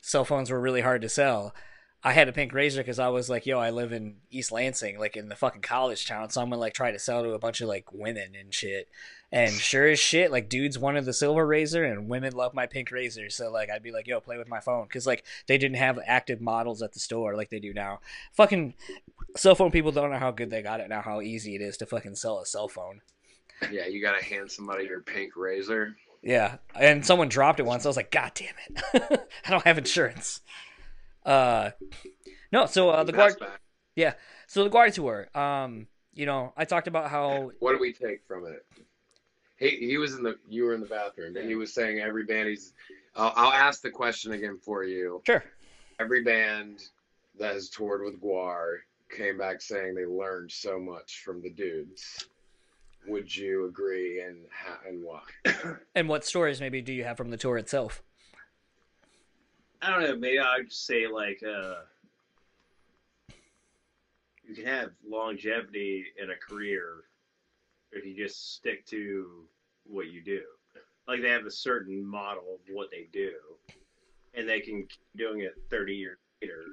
cell 0.01 0.25
phones 0.25 0.49
were 0.49 0.59
really 0.59 0.81
hard 0.81 1.01
to 1.01 1.09
sell. 1.09 1.53
I 2.01 2.13
had 2.13 2.29
a 2.29 2.33
pink 2.33 2.53
razor 2.53 2.81
because 2.81 2.99
I 2.99 3.09
was 3.09 3.29
like, 3.29 3.45
yo, 3.45 3.59
I 3.59 3.71
live 3.71 3.91
in 3.91 4.17
East 4.31 4.53
Lansing, 4.53 4.97
like 4.97 5.17
in 5.17 5.27
the 5.27 5.35
fucking 5.35 5.61
college 5.61 6.07
town, 6.07 6.29
so 6.29 6.41
I'm 6.41 6.49
gonna 6.49 6.61
like 6.61 6.73
try 6.73 6.91
to 6.91 6.99
sell 6.99 7.23
to 7.23 7.33
a 7.33 7.39
bunch 7.39 7.59
of 7.59 7.67
like 7.67 7.91
women 7.91 8.35
and 8.39 8.53
shit. 8.53 8.87
And 9.33 9.51
sure 9.53 9.87
as 9.89 9.99
shit, 9.99 10.31
like 10.31 10.47
dudes 10.47 10.79
wanted 10.79 11.03
the 11.03 11.11
silver 11.11 11.45
razor 11.45 11.83
and 11.83 12.07
women 12.07 12.33
love 12.33 12.53
my 12.53 12.67
pink 12.67 12.89
razor. 12.91 13.29
So 13.29 13.51
like 13.51 13.69
I'd 13.69 13.83
be 13.83 13.91
like, 13.91 14.07
yo, 14.07 14.21
play 14.21 14.37
with 14.37 14.47
my 14.47 14.61
phone 14.61 14.85
because 14.85 15.05
like 15.05 15.25
they 15.47 15.57
didn't 15.57 15.77
have 15.77 15.99
active 16.05 16.39
models 16.39 16.81
at 16.81 16.93
the 16.93 16.99
store 16.99 17.35
like 17.35 17.49
they 17.49 17.59
do 17.59 17.73
now. 17.73 17.99
Fucking 18.33 18.75
cell 19.35 19.55
phone 19.55 19.71
people 19.71 19.91
don't 19.91 20.11
know 20.11 20.19
how 20.19 20.31
good 20.31 20.49
they 20.49 20.61
got 20.61 20.79
it 20.79 20.87
now, 20.87 21.01
how 21.01 21.19
easy 21.19 21.55
it 21.55 21.61
is 21.61 21.75
to 21.77 21.85
fucking 21.85 22.15
sell 22.15 22.39
a 22.39 22.45
cell 22.45 22.69
phone. 22.69 23.01
Yeah, 23.71 23.87
you 23.87 24.01
gotta 24.01 24.23
hand 24.23 24.49
somebody 24.49 24.85
your 24.85 25.01
pink 25.01 25.35
razor. 25.35 25.97
Yeah, 26.21 26.57
and 26.75 27.05
someone 27.05 27.29
dropped 27.29 27.59
it 27.59 27.65
once. 27.65 27.85
I 27.85 27.89
was 27.89 27.95
like, 27.95 28.11
God 28.11 28.31
damn 28.33 28.53
it, 28.67 29.29
I 29.45 29.49
don't 29.49 29.63
have 29.63 29.77
insurance. 29.77 30.41
Uh, 31.25 31.71
no. 32.51 32.65
So 32.65 32.89
uh, 32.89 33.03
the 33.03 33.13
GWAR, 33.13 33.39
back. 33.39 34.17
so 34.47 34.63
the 34.63 34.69
GWAR 34.69 34.93
tour. 34.93 35.27
Um, 35.33 35.87
you 36.13 36.25
know, 36.25 36.53
I 36.57 36.65
talked 36.65 36.87
about 36.87 37.09
how 37.09 37.51
What 37.59 37.73
do 37.73 37.79
we 37.79 37.93
take 37.93 38.25
from 38.27 38.45
it? 38.45 38.65
He 39.57 39.69
he 39.87 39.97
was 39.97 40.15
in 40.15 40.23
the 40.23 40.37
you 40.47 40.63
were 40.63 40.73
in 40.73 40.81
the 40.81 40.87
bathroom 40.87 41.35
and 41.35 41.47
he 41.47 41.55
was 41.55 41.73
saying 41.73 41.99
every 41.99 42.25
band 42.25 42.49
he's. 42.49 42.73
I'll, 43.15 43.33
I'll 43.35 43.53
ask 43.53 43.81
the 43.81 43.89
question 43.89 44.33
again 44.33 44.57
for 44.61 44.83
you. 44.83 45.21
sure. 45.25 45.43
Every 45.99 46.23
band 46.23 46.83
that 47.37 47.53
has 47.53 47.69
toured 47.69 48.03
with 48.03 48.21
GWAR 48.21 48.77
came 49.09 49.37
back 49.37 49.61
saying 49.61 49.95
they 49.95 50.05
learned 50.05 50.51
so 50.51 50.79
much 50.79 51.21
from 51.25 51.41
the 51.41 51.49
dudes. 51.49 52.27
Would 53.09 53.35
you 53.35 53.65
agree 53.65 54.21
and 54.21 54.45
how, 54.51 54.77
and 54.87 55.03
why? 55.03 55.21
And 55.95 56.07
what 56.07 56.23
stories 56.23 56.61
maybe 56.61 56.81
do 56.81 56.93
you 56.93 57.03
have 57.03 57.17
from 57.17 57.31
the 57.31 57.37
tour 57.37 57.57
itself? 57.57 58.03
I 59.81 59.91
don't 59.91 60.03
know. 60.03 60.15
Maybe 60.15 60.39
I'd 60.39 60.71
say 60.71 61.07
like 61.07 61.41
uh, 61.43 61.75
you 64.47 64.53
can 64.55 64.65
have 64.65 64.91
longevity 65.07 66.05
in 66.21 66.29
a 66.29 66.35
career 66.35 67.05
if 67.91 68.05
you 68.05 68.15
just 68.15 68.55
stick 68.55 68.85
to 68.87 69.43
what 69.85 70.07
you 70.07 70.21
do. 70.21 70.41
Like 71.07 71.21
they 71.21 71.29
have 71.29 71.45
a 71.45 71.51
certain 71.51 72.05
model 72.05 72.43
of 72.53 72.73
what 72.75 72.91
they 72.91 73.07
do, 73.11 73.31
and 74.35 74.47
they 74.47 74.59
can 74.59 74.83
keep 74.83 75.01
doing 75.17 75.41
it 75.41 75.55
30 75.71 75.95
years 75.95 76.17
later, 76.41 76.63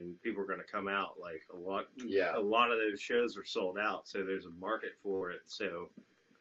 and 0.00 0.20
people 0.22 0.42
are 0.42 0.46
going 0.46 0.60
to 0.60 0.64
come 0.70 0.88
out. 0.88 1.14
Like 1.20 1.42
a 1.52 1.56
lot, 1.56 1.86
Yeah. 2.04 2.36
a 2.36 2.40
lot 2.40 2.70
of 2.70 2.78
those 2.78 3.00
shows 3.00 3.36
are 3.36 3.44
sold 3.44 3.78
out, 3.78 4.06
so 4.08 4.24
there's 4.24 4.46
a 4.46 4.50
market 4.60 4.92
for 5.02 5.30
it. 5.30 5.40
So 5.46 5.90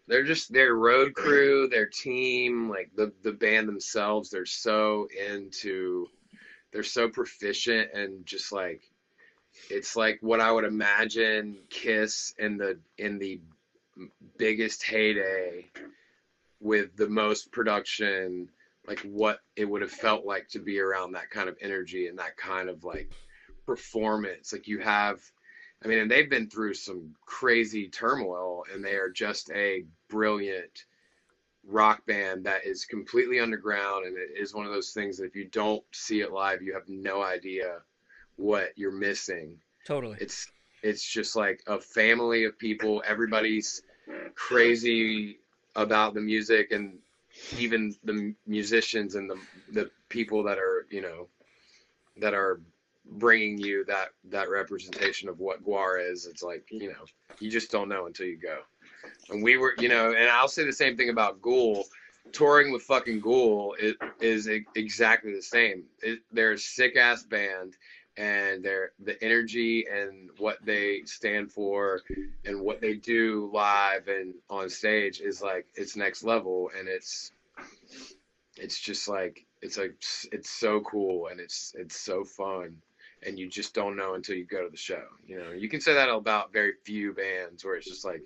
they're 0.07 0.23
just 0.23 0.51
their 0.51 0.75
road 0.75 1.13
crew, 1.13 1.67
their 1.67 1.87
team, 1.87 2.69
like 2.69 2.91
the 2.95 3.11
the 3.23 3.31
band 3.31 3.67
themselves. 3.67 4.29
They're 4.29 4.45
so 4.45 5.07
into, 5.29 6.07
they're 6.71 6.83
so 6.83 7.09
proficient 7.09 7.91
and 7.93 8.25
just 8.25 8.51
like, 8.51 8.81
it's 9.69 9.95
like 9.95 10.19
what 10.21 10.41
I 10.41 10.51
would 10.51 10.65
imagine 10.65 11.57
Kiss 11.69 12.33
in 12.37 12.57
the 12.57 12.77
in 12.97 13.17
the 13.19 13.39
biggest 14.37 14.83
heyday, 14.83 15.67
with 16.59 16.95
the 16.97 17.07
most 17.07 17.51
production, 17.51 18.49
like 18.87 18.99
what 18.99 19.39
it 19.55 19.65
would 19.65 19.81
have 19.81 19.91
felt 19.91 20.25
like 20.25 20.49
to 20.49 20.59
be 20.59 20.79
around 20.79 21.13
that 21.13 21.29
kind 21.29 21.47
of 21.47 21.57
energy 21.61 22.07
and 22.07 22.19
that 22.19 22.35
kind 22.37 22.69
of 22.69 22.83
like 22.83 23.11
performance. 23.65 24.53
Like 24.53 24.67
you 24.67 24.79
have 24.79 25.19
I 25.83 25.87
mean, 25.87 25.99
and 25.99 26.09
they've 26.09 26.29
been 26.29 26.49
through 26.49 26.73
some 26.73 27.13
crazy 27.25 27.89
turmoil, 27.89 28.63
and 28.73 28.83
they 28.83 28.95
are 28.95 29.09
just 29.09 29.51
a 29.51 29.83
brilliant 30.09 30.85
rock 31.67 32.05
band 32.05 32.45
that 32.45 32.65
is 32.65 32.85
completely 32.85 33.39
underground. 33.39 34.07
And 34.07 34.17
it 34.17 34.31
is 34.35 34.53
one 34.53 34.65
of 34.65 34.71
those 34.71 34.91
things 34.91 35.17
that 35.17 35.25
if 35.25 35.35
you 35.35 35.45
don't 35.45 35.83
see 35.91 36.21
it 36.21 36.31
live, 36.31 36.61
you 36.61 36.73
have 36.73 36.87
no 36.87 37.21
idea 37.21 37.81
what 38.37 38.71
you're 38.75 38.91
missing. 38.91 39.59
Totally. 39.85 40.17
It's 40.19 40.47
it's 40.81 41.07
just 41.07 41.35
like 41.35 41.61
a 41.67 41.79
family 41.79 42.45
of 42.45 42.57
people. 42.57 43.03
Everybody's 43.05 43.81
crazy 44.35 45.39
about 45.75 46.13
the 46.13 46.21
music, 46.21 46.71
and 46.71 46.97
even 47.57 47.93
the 48.03 48.33
musicians 48.47 49.15
and 49.15 49.29
the 49.29 49.39
the 49.71 49.91
people 50.09 50.43
that 50.43 50.57
are 50.57 50.87
you 50.89 51.01
know 51.01 51.27
that 52.17 52.33
are 52.33 52.59
bringing 53.11 53.57
you 53.57 53.85
that 53.85 54.09
that 54.25 54.49
representation 54.49 55.29
of 55.29 55.39
what 55.39 55.63
GWAR 55.63 56.11
is. 56.11 56.25
It's 56.25 56.43
like 56.43 56.65
you 56.69 56.89
know 56.89 57.05
you 57.39 57.49
just 57.49 57.71
don't 57.71 57.89
know 57.89 58.05
until 58.05 58.27
you 58.27 58.37
go. 58.37 58.59
And 59.29 59.43
we 59.43 59.57
were 59.57 59.73
you 59.79 59.89
know, 59.89 60.13
and 60.13 60.29
I'll 60.29 60.47
say 60.47 60.65
the 60.65 60.73
same 60.73 60.97
thing 60.97 61.09
about 61.09 61.41
Ghoul. 61.41 61.85
Touring 62.31 62.71
with 62.71 62.81
fucking 62.81 63.19
Ghoul 63.19 63.75
it 63.79 63.97
is 64.19 64.49
exactly 64.75 65.33
the 65.33 65.41
same. 65.41 65.83
It, 66.01 66.19
they're 66.31 66.53
a 66.53 66.57
sick 66.57 66.97
ass 66.97 67.23
band, 67.23 67.77
and 68.17 68.65
they're 68.65 68.93
the 69.03 69.21
energy 69.23 69.85
and 69.91 70.31
what 70.39 70.57
they 70.65 71.03
stand 71.05 71.51
for 71.51 72.01
and 72.45 72.59
what 72.59 72.81
they 72.81 72.95
do 72.95 73.49
live 73.53 74.07
and 74.07 74.33
on 74.49 74.69
stage 74.69 75.21
is 75.21 75.41
like 75.41 75.67
it's 75.75 75.95
next 75.95 76.23
level, 76.23 76.71
and 76.77 76.87
it's 76.87 77.31
it's 78.57 78.79
just 78.79 79.07
like 79.07 79.45
it's 79.61 79.77
like 79.77 79.95
it's 80.31 80.49
so 80.49 80.81
cool 80.81 81.27
and 81.27 81.39
it's 81.39 81.75
it's 81.77 81.99
so 81.99 82.23
fun 82.23 82.75
and 83.25 83.39
you 83.39 83.49
just 83.49 83.73
don't 83.73 83.95
know 83.95 84.13
until 84.13 84.35
you 84.35 84.45
go 84.45 84.63
to 84.63 84.69
the 84.69 84.77
show 84.77 85.03
you 85.25 85.37
know 85.37 85.51
you 85.51 85.69
can 85.69 85.81
say 85.81 85.93
that 85.93 86.09
about 86.09 86.53
very 86.53 86.73
few 86.83 87.13
bands 87.13 87.63
where 87.63 87.75
it's 87.75 87.87
just 87.87 88.05
like 88.05 88.21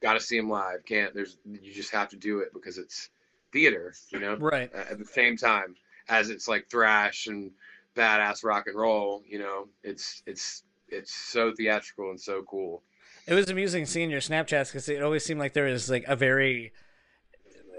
got 0.00 0.14
to 0.14 0.20
see 0.20 0.36
them 0.36 0.50
live 0.50 0.84
can't 0.84 1.14
there's 1.14 1.38
you 1.60 1.72
just 1.72 1.90
have 1.90 2.08
to 2.08 2.16
do 2.16 2.40
it 2.40 2.52
because 2.52 2.78
it's 2.78 3.10
theater 3.52 3.94
you 4.10 4.18
know 4.18 4.36
Right. 4.36 4.70
Uh, 4.74 4.84
at 4.90 4.98
the 4.98 5.04
same 5.04 5.36
time 5.36 5.74
as 6.08 6.30
it's 6.30 6.48
like 6.48 6.68
thrash 6.68 7.26
and 7.26 7.50
badass 7.94 8.42
rock 8.42 8.66
and 8.66 8.76
roll 8.76 9.22
you 9.28 9.38
know 9.38 9.68
it's 9.82 10.22
it's 10.26 10.64
it's 10.88 11.14
so 11.14 11.52
theatrical 11.52 12.10
and 12.10 12.20
so 12.20 12.42
cool 12.42 12.82
It 13.26 13.34
was 13.34 13.48
amusing 13.48 13.86
seeing 13.86 14.10
your 14.10 14.20
Snapchats 14.20 14.68
because 14.68 14.88
it 14.88 15.02
always 15.02 15.24
seemed 15.24 15.40
like 15.40 15.52
there 15.52 15.64
was 15.66 15.88
like 15.88 16.04
a 16.08 16.16
very. 16.16 16.72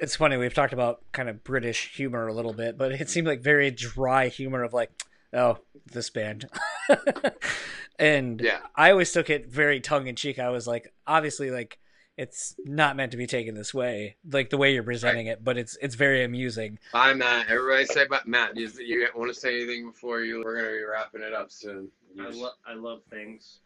It's 0.02 0.16
funny 0.16 0.38
we've 0.38 0.54
talked 0.54 0.74
about 0.74 1.02
kind 1.12 1.30
of 1.30 1.44
British 1.44 1.96
humor 1.96 2.28
a 2.28 2.34
little 2.34 2.54
bit, 2.54 2.78
but 2.78 2.92
it 2.92 3.10
seemed 3.10 3.28
like 3.28 3.42
very 3.42 3.72
dry 3.72 4.28
humor 4.28 4.64
of 4.64 4.74
like, 4.74 4.90
oh, 5.34 5.58
this 5.92 6.10
band, 6.10 6.46
and 8.00 8.42
Yeah. 8.42 8.60
I 8.76 8.92
always 8.92 9.12
took 9.12 9.30
it 9.30 9.48
very 9.48 9.80
tongue 9.80 10.08
in 10.08 10.16
cheek. 10.16 10.40
I 10.40 10.50
was 10.50 10.68
like, 10.68 10.94
obviously, 11.08 11.52
like 11.52 11.80
it's 12.16 12.56
not 12.64 12.96
meant 12.96 13.12
to 13.12 13.18
be 13.18 13.26
taken 13.26 13.56
this 13.56 13.74
way, 13.74 14.18
like 14.32 14.50
the 14.52 14.58
way 14.58 14.72
you're 14.74 14.84
presenting 14.84 15.28
it, 15.28 15.44
but 15.44 15.58
it's 15.58 15.76
it's 15.82 15.96
very 15.96 16.24
amusing. 16.24 16.78
bye 16.92 17.14
matt 17.14 17.48
everybody 17.50 17.86
say 17.86 18.06
bye 18.08 18.20
matt 18.26 18.56
you, 18.56 18.70
you 18.80 19.08
want 19.16 19.34
to 19.34 19.40
say 19.40 19.56
anything 19.56 19.88
before 19.90 20.22
you 20.22 20.44
we're 20.46 20.56
gonna 20.56 20.70
be 20.78 20.84
wrapping 20.84 21.24
it 21.24 21.34
up 21.34 21.52
soon 21.52 21.88
I, 22.22 22.30
lo- 22.30 22.52
I 22.68 22.76
love 22.76 23.02
things. 23.10 23.62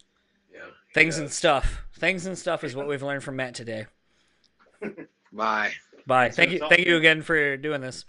yeah 0.54 0.62
Things 0.94 1.18
Yeah. 1.18 1.24
and 1.24 1.32
stuff. 1.32 1.84
Things 2.00 2.26
and 2.26 2.38
stuff 2.38 2.64
is 2.64 2.74
what 2.74 2.88
we've 2.88 3.04
learned 3.04 3.22
from 3.24 3.36
Matt 3.36 3.54
today. 3.54 3.86
bye 5.34 5.72
Bye. 6.06 6.30
Thank 6.30 6.52
you. 6.52 6.60
Thank 6.70 6.88
you 6.88 6.96
again 6.96 7.22
for 7.22 7.58
doing 7.58 7.82
this. 7.82 8.06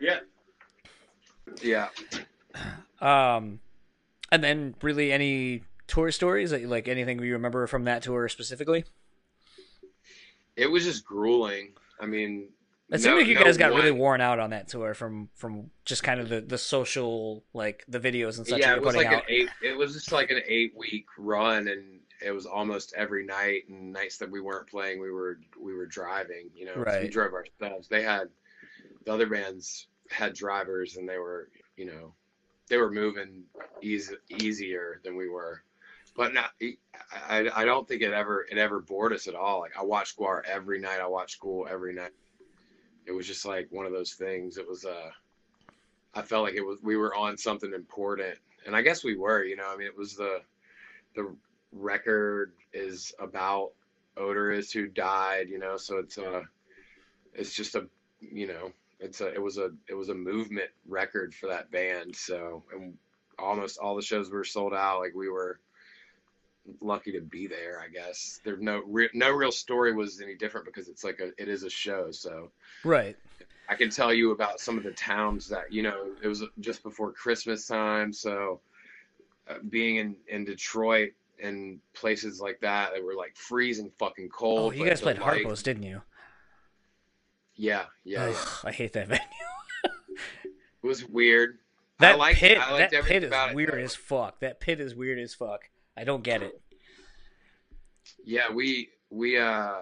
Yeah. 0.00 0.20
yeah 1.60 1.88
Um, 3.00 3.60
and 4.32 4.42
then 4.42 4.74
really 4.82 5.12
any 5.12 5.62
tour 5.86 6.10
stories 6.10 6.50
that 6.50 6.60
you 6.62 6.68
like 6.68 6.88
anything 6.88 7.22
you 7.22 7.34
remember 7.34 7.66
from 7.66 7.84
that 7.84 8.02
tour 8.02 8.28
specifically? 8.28 8.84
it 10.56 10.70
was 10.70 10.84
just 10.84 11.04
grueling 11.04 11.72
i 12.00 12.06
mean 12.06 12.48
It 12.90 13.00
seemed 13.00 13.12
no- 13.14 13.18
like 13.18 13.26
you 13.26 13.34
no 13.34 13.44
guys 13.44 13.56
got 13.58 13.74
really 13.74 13.90
worn 13.90 14.20
out 14.20 14.38
on 14.38 14.50
that 14.50 14.68
tour 14.68 14.94
from 14.94 15.28
from 15.34 15.70
just 15.84 16.02
kind 16.02 16.18
of 16.20 16.28
the 16.28 16.40
the 16.40 16.58
social 16.58 17.44
like 17.52 17.84
the 17.88 18.00
videos 18.00 18.38
and 18.38 18.46
such 18.46 18.58
yeah 18.60 18.74
it 18.74 18.82
was 18.82 18.96
like 18.96 19.06
out. 19.06 19.14
an 19.14 19.20
eight 19.28 19.48
it 19.62 19.76
was 19.76 19.92
just 19.92 20.12
like 20.12 20.30
an 20.30 20.40
eight 20.46 20.72
week 20.74 21.06
run 21.18 21.68
and 21.68 22.00
it 22.24 22.30
was 22.30 22.46
almost 22.46 22.94
every 22.96 23.26
night 23.26 23.68
and 23.68 23.92
nights 23.92 24.16
that 24.16 24.30
we 24.30 24.40
weren't 24.40 24.66
playing 24.66 24.98
we 25.00 25.10
were 25.10 25.38
we 25.60 25.74
were 25.74 25.86
driving 25.86 26.48
you 26.54 26.64
know 26.64 26.82
so 26.84 27.00
we 27.02 27.08
drove 27.08 27.32
ourselves 27.34 27.88
they 27.88 28.02
had 28.02 28.28
the 29.04 29.12
other 29.12 29.26
bands 29.26 29.88
had 30.08 30.32
drivers 30.32 30.96
and 30.96 31.06
they 31.06 31.18
were 31.18 31.50
you 31.76 31.84
know 31.84 32.14
they 32.68 32.76
were 32.76 32.90
moving 32.90 33.44
easy, 33.82 34.14
easier 34.28 35.00
than 35.04 35.16
we 35.16 35.28
were 35.28 35.62
but 36.16 36.32
not, 36.32 36.50
I, 37.28 37.48
I 37.54 37.64
don't 37.64 37.86
think 37.86 38.02
it 38.02 38.12
ever 38.12 38.46
it 38.50 38.58
ever 38.58 38.80
bored 38.80 39.12
us 39.12 39.28
at 39.28 39.34
all. 39.34 39.60
Like 39.60 39.76
I 39.78 39.84
watched 39.84 40.18
GWAR 40.18 40.42
every 40.46 40.80
night. 40.80 41.00
I 41.00 41.06
watched 41.06 41.40
Ghoul 41.40 41.68
every 41.70 41.92
night. 41.92 42.12
It 43.04 43.12
was 43.12 43.26
just 43.26 43.44
like 43.44 43.68
one 43.70 43.86
of 43.86 43.92
those 43.92 44.14
things. 44.14 44.56
It 44.56 44.66
was 44.66 44.84
uh, 44.84 45.10
I 46.14 46.22
felt 46.22 46.44
like 46.44 46.54
it 46.54 46.64
was 46.64 46.78
we 46.82 46.96
were 46.96 47.14
on 47.14 47.36
something 47.36 47.72
important, 47.72 48.38
and 48.64 48.74
I 48.74 48.82
guess 48.82 49.04
we 49.04 49.16
were. 49.16 49.44
You 49.44 49.56
know, 49.56 49.70
I 49.72 49.76
mean, 49.76 49.86
it 49.86 49.96
was 49.96 50.16
the 50.16 50.40
the 51.14 51.34
record 51.72 52.52
is 52.72 53.14
about 53.18 53.72
Oderus 54.16 54.72
who 54.72 54.86
died. 54.86 55.48
You 55.50 55.58
know, 55.58 55.76
so 55.76 55.98
it's 55.98 56.16
uh, 56.16 56.42
it's 57.34 57.54
just 57.54 57.74
a 57.74 57.86
you 58.20 58.46
know, 58.46 58.72
it's 59.00 59.20
a 59.20 59.28
it 59.32 59.42
was 59.42 59.58
a 59.58 59.70
it 59.88 59.94
was 59.94 60.08
a 60.08 60.14
movement 60.14 60.70
record 60.88 61.34
for 61.34 61.46
that 61.48 61.70
band. 61.70 62.14
So 62.14 62.62
and 62.72 62.96
almost 63.38 63.78
all 63.78 63.94
the 63.96 64.02
shows 64.02 64.30
were 64.30 64.44
sold 64.44 64.72
out. 64.74 65.00
Like 65.00 65.14
we 65.14 65.28
were 65.28 65.58
lucky 66.80 67.12
to 67.12 67.20
be 67.20 67.46
there, 67.46 67.80
I 67.80 67.88
guess. 67.88 68.40
There's 68.44 68.60
no 68.60 68.82
re- 68.86 69.10
no 69.14 69.30
real 69.30 69.52
story 69.52 69.94
was 69.94 70.20
any 70.20 70.34
different 70.34 70.66
because 70.66 70.88
it's 70.88 71.04
like 71.04 71.20
a 71.20 71.30
it 71.40 71.48
is 71.48 71.62
a 71.62 71.70
show, 71.70 72.10
so 72.10 72.50
Right. 72.84 73.16
I 73.68 73.74
can 73.74 73.90
tell 73.90 74.14
you 74.14 74.30
about 74.30 74.60
some 74.60 74.78
of 74.78 74.84
the 74.84 74.92
towns 74.92 75.48
that 75.48 75.72
you 75.72 75.82
know 75.82 76.08
it 76.22 76.28
was 76.28 76.42
just 76.60 76.82
before 76.82 77.12
Christmas 77.12 77.66
time, 77.66 78.12
so 78.12 78.60
uh, 79.48 79.54
being 79.68 79.96
in 79.96 80.16
in 80.28 80.44
Detroit 80.44 81.12
and 81.42 81.78
places 81.92 82.40
like 82.40 82.58
that 82.60 82.94
that 82.94 83.04
were 83.04 83.14
like 83.14 83.36
freezing 83.36 83.90
fucking 83.98 84.28
cold. 84.30 84.72
Oh, 84.72 84.76
you 84.76 84.86
guys 84.86 85.00
played 85.02 85.18
light- 85.18 85.44
Harpo's, 85.44 85.62
didn't 85.62 85.82
you? 85.82 86.00
Yeah, 87.56 87.84
yeah, 88.04 88.28
yeah. 88.28 88.44
I 88.64 88.72
hate 88.72 88.92
that 88.94 89.08
venue. 89.08 89.22
It 90.44 90.86
was 90.86 91.04
weird. 91.04 91.58
That 91.98 92.14
I 92.14 92.18
liked, 92.18 92.38
pit, 92.38 92.58
that 92.58 92.90
pit 93.04 93.24
is 93.24 93.32
it, 93.32 93.54
weird 93.54 93.72
though. 93.72 93.78
as 93.78 93.94
fuck. 93.94 94.40
That 94.40 94.60
pit 94.60 94.80
is 94.80 94.94
weird 94.94 95.18
as 95.18 95.34
fuck. 95.34 95.62
I 95.96 96.04
don't 96.04 96.22
get 96.22 96.42
it. 96.42 96.60
Yeah, 98.24 98.52
we 98.52 98.90
we 99.10 99.38
uh 99.38 99.80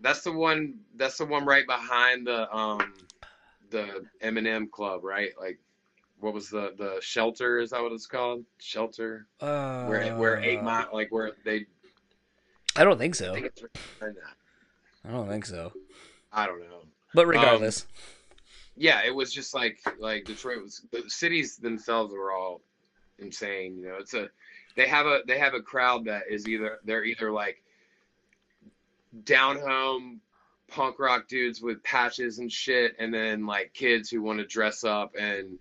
that's 0.00 0.22
the 0.22 0.32
one 0.32 0.80
that's 0.96 1.16
the 1.18 1.24
one 1.24 1.44
right 1.46 1.66
behind 1.66 2.26
the 2.26 2.52
um 2.54 2.94
the 3.70 4.04
Eminem 4.22 4.70
club, 4.70 5.02
right? 5.02 5.30
Like 5.40 5.58
what 6.20 6.34
was 6.34 6.50
the 6.50 6.74
the 6.76 6.98
shelter 7.00 7.58
is 7.58 7.70
that 7.70 7.82
what 7.82 7.92
it's 7.92 8.06
called? 8.06 8.44
Shelter? 8.58 9.26
Uh, 9.40 9.86
Where 9.86 10.14
where 10.16 10.36
eight 10.40 10.62
mile 10.62 10.88
like 10.92 11.08
where 11.10 11.32
they 11.44 11.64
I 12.76 12.84
don't 12.84 12.98
think 12.98 13.14
I 13.16 13.18
so. 13.18 13.34
think 13.34 13.46
it's 13.46 13.62
right 13.62 13.72
behind 13.98 14.16
that. 14.16 15.08
I 15.08 15.12
don't 15.12 15.28
think 15.28 15.46
so. 15.46 15.72
I 16.32 16.46
don't 16.46 16.60
know. 16.60 16.79
But 17.14 17.24
um, 17.24 17.30
regardless, 17.30 17.86
Yeah, 18.76 19.02
it 19.04 19.14
was 19.14 19.32
just 19.32 19.54
like 19.54 19.78
like 19.98 20.24
Detroit 20.24 20.62
was 20.62 20.82
the 20.90 21.04
cities 21.08 21.56
themselves 21.56 22.12
were 22.12 22.32
all 22.32 22.60
insane, 23.18 23.78
you 23.78 23.88
know. 23.88 23.96
It's 23.98 24.14
a 24.14 24.30
they 24.76 24.86
have 24.86 25.06
a 25.06 25.20
they 25.26 25.38
have 25.38 25.54
a 25.54 25.60
crowd 25.60 26.04
that 26.06 26.22
is 26.30 26.48
either 26.48 26.78
they're 26.84 27.04
either 27.04 27.30
like 27.30 27.62
down 29.24 29.58
home 29.58 30.20
punk 30.68 31.00
rock 31.00 31.26
dudes 31.26 31.60
with 31.60 31.82
patches 31.82 32.38
and 32.38 32.50
shit 32.50 32.94
and 33.00 33.12
then 33.12 33.44
like 33.44 33.74
kids 33.74 34.08
who 34.08 34.22
want 34.22 34.38
to 34.38 34.46
dress 34.46 34.84
up 34.84 35.14
and 35.18 35.58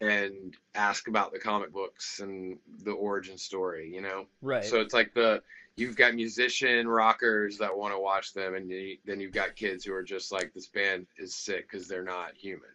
and 0.00 0.56
ask 0.76 1.08
about 1.08 1.32
the 1.32 1.38
comic 1.38 1.72
books 1.72 2.20
and 2.20 2.56
the 2.84 2.92
origin 2.92 3.36
story, 3.36 3.92
you 3.92 4.00
know. 4.00 4.26
right? 4.42 4.64
So 4.64 4.80
it's 4.80 4.94
like 4.94 5.12
the 5.12 5.42
you've 5.78 5.96
got 5.96 6.14
musician 6.14 6.88
rockers 6.88 7.56
that 7.58 7.76
want 7.76 7.94
to 7.94 7.98
watch 7.98 8.32
them, 8.32 8.54
and 8.54 8.68
you, 8.68 8.98
then 9.06 9.20
you've 9.20 9.32
got 9.32 9.54
kids 9.54 9.84
who 9.84 9.94
are 9.94 10.02
just 10.02 10.32
like 10.32 10.52
this 10.52 10.66
band 10.66 11.06
is 11.18 11.34
sick 11.34 11.70
because 11.70 11.86
they're 11.86 12.04
not 12.04 12.32
human, 12.36 12.68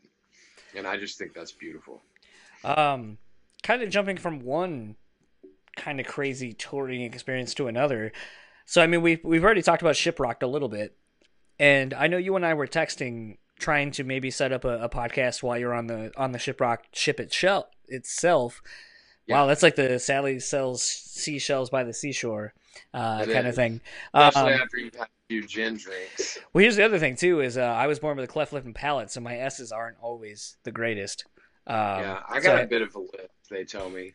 and 0.75 0.87
I 0.87 0.97
just 0.97 1.17
think 1.17 1.33
that's 1.33 1.51
beautiful. 1.51 2.01
Um, 2.63 3.17
kind 3.61 3.81
of 3.81 3.89
jumping 3.89 4.17
from 4.17 4.39
one 4.39 4.95
kind 5.75 5.99
of 5.99 6.05
crazy 6.05 6.53
touring 6.53 7.01
experience 7.01 7.53
to 7.55 7.67
another. 7.67 8.11
So 8.65 8.81
I 8.81 8.87
mean, 8.87 9.01
we've 9.01 9.23
we've 9.23 9.43
already 9.43 9.61
talked 9.61 9.81
about 9.81 9.95
Shiprocked 9.95 10.43
a 10.43 10.47
little 10.47 10.69
bit, 10.69 10.95
and 11.59 11.93
I 11.93 12.07
know 12.07 12.17
you 12.17 12.35
and 12.35 12.45
I 12.45 12.53
were 12.53 12.67
texting 12.67 13.37
trying 13.59 13.91
to 13.91 14.03
maybe 14.03 14.31
set 14.31 14.51
up 14.51 14.65
a, 14.65 14.83
a 14.83 14.89
podcast 14.89 15.43
while 15.43 15.57
you're 15.57 15.73
on 15.73 15.87
the 15.87 16.11
on 16.15 16.31
the 16.31 16.39
Shiprock 16.39 16.79
ship 16.93 17.19
itself 17.19 17.65
itself. 17.87 18.61
Yeah. 19.27 19.41
Wow, 19.41 19.47
that's 19.47 19.63
like 19.63 19.75
the 19.75 19.99
Sally 19.99 20.39
sells 20.39 20.83
seashells 20.83 21.69
by 21.69 21.83
the 21.83 21.93
seashore 21.93 22.53
uh, 22.93 23.25
kind 23.25 23.47
of 23.47 23.55
thing. 23.55 23.81
Especially 24.13 24.53
Um, 24.53 24.61
after 24.61 24.77
you've 24.77 24.95
had 24.95 25.07
a 25.07 25.27
few 25.27 25.47
gin 25.47 25.77
drinks. 25.77 26.39
well, 26.53 26.61
here's 26.61 26.75
the 26.75 26.83
other 26.85 26.99
thing 26.99 27.15
too: 27.15 27.41
is 27.41 27.57
uh, 27.57 27.61
I 27.63 27.87
was 27.87 27.99
born 27.99 28.17
with 28.17 28.25
a 28.25 28.31
cleft 28.31 28.53
lip 28.53 28.65
and 28.65 28.75
palate, 28.75 29.11
so 29.11 29.21
my 29.21 29.37
S's 29.37 29.71
aren't 29.71 29.97
always 30.01 30.57
the 30.63 30.71
greatest. 30.71 31.25
Um, 31.65 31.75
yeah, 31.75 32.19
I 32.27 32.39
so 32.39 32.43
got 32.43 32.63
a 32.63 32.67
bit 32.67 32.81
of 32.81 32.93
a 32.95 32.99
lip. 32.99 33.31
They 33.49 33.63
tell 33.63 33.89
me. 33.89 34.13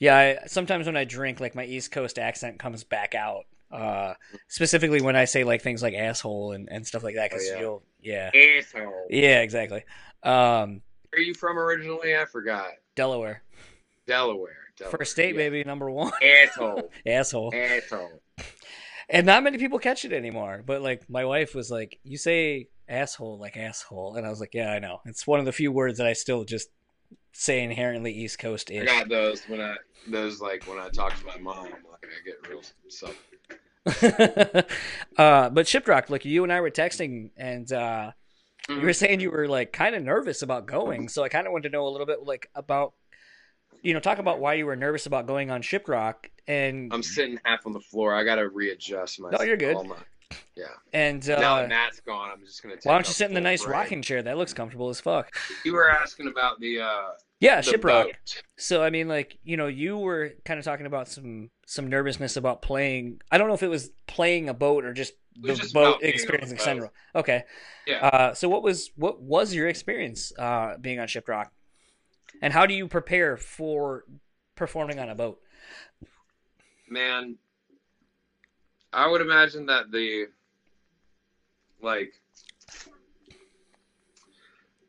Yeah, 0.00 0.16
I, 0.16 0.46
sometimes 0.46 0.86
when 0.86 0.96
I 0.96 1.04
drink, 1.04 1.40
like 1.40 1.54
my 1.54 1.64
East 1.64 1.92
Coast 1.92 2.18
accent 2.18 2.58
comes 2.58 2.84
back 2.84 3.14
out. 3.14 3.44
Uh, 3.70 4.14
specifically 4.48 5.02
when 5.02 5.14
I 5.14 5.26
say 5.26 5.44
like 5.44 5.60
things 5.60 5.82
like 5.82 5.92
asshole 5.92 6.52
and, 6.52 6.68
and 6.70 6.86
stuff 6.86 7.02
like 7.02 7.16
that, 7.16 7.30
because 7.30 7.46
Oh, 7.50 7.52
yeah. 7.54 7.60
you'll, 7.60 7.82
yeah, 8.00 8.30
Asshole. 8.58 9.06
yeah, 9.10 9.40
exactly. 9.42 9.84
Um, 10.22 10.80
Where 11.10 11.18
are 11.18 11.20
you 11.20 11.34
from 11.34 11.58
originally? 11.58 12.16
I 12.16 12.24
forgot. 12.24 12.70
Delaware, 12.94 13.42
Delaware. 14.06 14.67
First 14.90 15.16
date, 15.16 15.34
yeah. 15.34 15.38
baby, 15.38 15.64
number 15.64 15.90
one, 15.90 16.12
Asshole. 16.22 16.90
asshole. 17.06 17.52
Asshole. 17.54 18.22
And 19.08 19.26
not 19.26 19.42
many 19.42 19.58
people 19.58 19.78
catch 19.78 20.04
it 20.04 20.12
anymore. 20.12 20.62
But 20.64 20.82
like 20.82 21.08
my 21.08 21.24
wife 21.24 21.54
was 21.54 21.70
like, 21.70 21.98
"You 22.04 22.18
say 22.18 22.68
asshole 22.88 23.38
like 23.38 23.56
asshole," 23.56 24.16
and 24.16 24.26
I 24.26 24.30
was 24.30 24.40
like, 24.40 24.54
"Yeah, 24.54 24.70
I 24.70 24.78
know. 24.78 25.00
It's 25.06 25.26
one 25.26 25.40
of 25.40 25.46
the 25.46 25.52
few 25.52 25.72
words 25.72 25.98
that 25.98 26.06
I 26.06 26.12
still 26.12 26.44
just 26.44 26.68
say 27.32 27.62
inherently 27.62 28.12
East 28.12 28.38
Coast 28.38 28.70
is. 28.70 28.82
I 28.82 28.84
got 28.84 29.08
those 29.08 29.42
when 29.48 29.60
I 29.60 29.74
those 30.08 30.40
like 30.40 30.64
when 30.68 30.78
I 30.78 30.88
talk 30.90 31.18
to 31.18 31.26
my 31.26 31.38
mom. 31.38 31.64
Like 31.64 32.04
I 32.04 32.24
get 32.24 32.48
real 32.48 32.62
stuff. 32.88 33.16
uh, 35.16 35.48
but 35.50 35.66
Shiprock, 35.66 36.10
like 36.10 36.24
you 36.24 36.42
and 36.44 36.52
I 36.52 36.60
were 36.60 36.70
texting, 36.70 37.30
and 37.36 37.70
uh, 37.72 38.12
you 38.68 38.74
Mm-hmm. 38.74 38.84
were 38.84 38.92
saying 38.92 39.20
you 39.20 39.30
were 39.30 39.48
like 39.48 39.72
kind 39.72 39.94
of 39.94 40.02
nervous 40.02 40.42
about 40.42 40.66
going. 40.66 41.08
So 41.08 41.22
I 41.24 41.30
kind 41.30 41.46
of 41.46 41.54
wanted 41.54 41.70
to 41.70 41.72
know 41.72 41.86
a 41.86 41.88
little 41.88 42.06
bit 42.06 42.24
like 42.24 42.50
about, 42.54 42.92
you 43.82 43.94
know, 43.94 44.00
talk 44.00 44.18
about 44.18 44.40
why 44.40 44.54
you 44.54 44.66
were 44.66 44.76
nervous 44.76 45.06
about 45.06 45.26
going 45.26 45.50
on 45.50 45.62
Shiprock, 45.62 46.14
and 46.46 46.92
I'm 46.92 47.02
sitting 47.02 47.38
half 47.44 47.66
on 47.66 47.72
the 47.72 47.80
floor. 47.80 48.14
I 48.14 48.24
gotta 48.24 48.48
readjust 48.48 49.20
my. 49.20 49.30
No, 49.30 49.42
you're 49.42 49.56
good. 49.56 49.86
my- 49.86 49.96
yeah. 50.56 50.66
and 50.92 51.26
now 51.26 51.34
uh, 51.56 51.60
that 51.62 51.68
Matt's 51.68 52.00
gone, 52.00 52.30
I'm 52.30 52.44
just 52.44 52.62
gonna. 52.62 52.74
Take 52.74 52.84
why 52.84 52.94
don't 52.94 53.06
you 53.06 53.14
sit 53.14 53.28
in 53.28 53.34
the 53.34 53.40
nice 53.40 53.64
break. 53.64 53.72
rocking 53.74 54.02
chair? 54.02 54.22
That 54.22 54.36
looks 54.36 54.52
comfortable 54.52 54.88
as 54.88 55.00
fuck. 55.00 55.34
You 55.64 55.72
were 55.72 55.88
asking 55.88 56.28
about 56.28 56.58
the 56.60 56.80
uh 56.80 57.10
Yeah, 57.40 57.60
the 57.60 57.72
Shiprock. 57.72 58.04
boat. 58.04 58.42
So 58.56 58.82
I 58.82 58.90
mean, 58.90 59.08
like 59.08 59.38
you 59.44 59.56
know, 59.56 59.68
you 59.68 59.96
were 59.96 60.32
kind 60.44 60.58
of 60.58 60.64
talking 60.64 60.86
about 60.86 61.08
some 61.08 61.50
some 61.66 61.88
nervousness 61.88 62.36
about 62.36 62.60
playing. 62.60 63.20
I 63.30 63.38
don't 63.38 63.48
know 63.48 63.54
if 63.54 63.62
it 63.62 63.68
was 63.68 63.90
playing 64.06 64.48
a 64.48 64.54
boat 64.54 64.84
or 64.84 64.92
just 64.92 65.12
the 65.40 65.54
just 65.54 65.72
boat 65.72 66.02
experience 66.02 66.50
in 66.50 66.58
general. 66.58 66.90
Okay. 67.14 67.44
Yeah. 67.86 68.04
Uh, 68.06 68.34
so 68.34 68.48
what 68.48 68.62
was 68.62 68.90
what 68.96 69.20
was 69.22 69.54
your 69.54 69.68
experience 69.68 70.32
uh, 70.38 70.76
being 70.78 70.98
on 70.98 71.06
Shiprock, 71.06 71.46
and 72.42 72.52
how 72.52 72.66
do 72.66 72.74
you 72.74 72.88
prepare 72.88 73.36
for 73.36 74.04
performing 74.54 74.98
on 74.98 75.08
a 75.08 75.14
boat? 75.14 75.40
Man, 76.88 77.36
I 78.92 79.08
would 79.08 79.20
imagine 79.20 79.66
that 79.66 79.90
the 79.90 80.26
like 81.82 82.12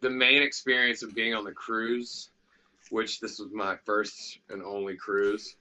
the 0.01 0.09
main 0.09 0.41
experience 0.41 1.03
of 1.03 1.13
being 1.13 1.33
on 1.33 1.43
the 1.43 1.51
cruise, 1.51 2.29
which 2.89 3.19
this 3.19 3.39
was 3.39 3.51
my 3.51 3.75
first 3.85 4.39
and 4.49 4.63
only 4.63 4.95
cruise. 4.95 5.55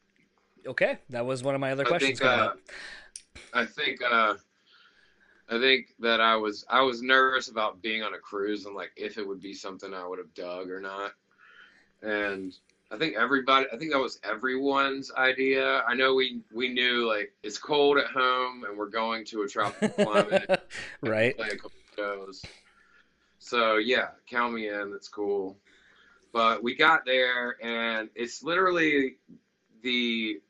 Okay, 0.67 0.99
that 1.11 1.25
was 1.25 1.43
one 1.43 1.55
of 1.55 1.61
my 1.61 1.73
other 1.73 1.85
I 1.85 1.89
questions 1.89 2.19
think 2.21 2.31
uh. 2.31 2.53
I 3.55 3.65
think 3.65 4.01
uh 4.03 4.35
I 5.51 5.59
think 5.59 5.95
that 6.01 6.21
I 6.21 6.37
was 6.37 6.65
I 6.69 6.83
was 6.83 7.03
nervous 7.03 7.49
about 7.49 7.83
being 7.83 8.03
on 8.03 8.15
a 8.15 8.19
cruise 8.19 8.67
and 8.67 8.75
like 8.75 8.91
if 8.97 9.19
it 9.19 9.27
would 9.27 9.41
be 9.41 9.55
something 9.55 9.95
I 9.95 10.07
would 10.07 10.19
have 10.19 10.33
dug 10.35 10.71
or 10.71 10.81
not. 10.81 11.13
And 12.03 12.55
I 12.91 12.97
think 12.97 13.17
everybody 13.17 13.67
I 13.73 13.77
think 13.77 13.93
that 13.93 13.99
was 13.99 14.19
everyone's 14.25 15.13
idea. 15.13 15.83
I 15.87 15.95
know 15.95 16.15
we 16.15 16.41
we 16.53 16.69
knew 16.69 17.07
like 17.07 17.33
it's 17.43 17.59
cold 17.59 17.99
at 17.99 18.07
home 18.07 18.65
and 18.65 18.79
we're 18.79 18.89
going 18.89 19.25
to 19.27 19.43
a 19.43 19.49
tropical 19.49 19.89
climate 20.05 20.63
right. 21.03 21.37
play 21.37 21.49
a 21.49 21.57
couple 21.57 21.73
shows. 21.97 22.43
So 23.39 23.77
yeah, 23.77 24.09
count 24.29 24.55
me 24.55 24.69
in. 24.69 24.91
That's 24.91 25.09
cool. 25.09 25.57
But 26.33 26.63
we 26.63 26.75
got 26.75 27.05
there, 27.07 27.57
and 27.63 28.11
it's 28.15 28.43
literally 28.43 29.17
the 29.83 30.41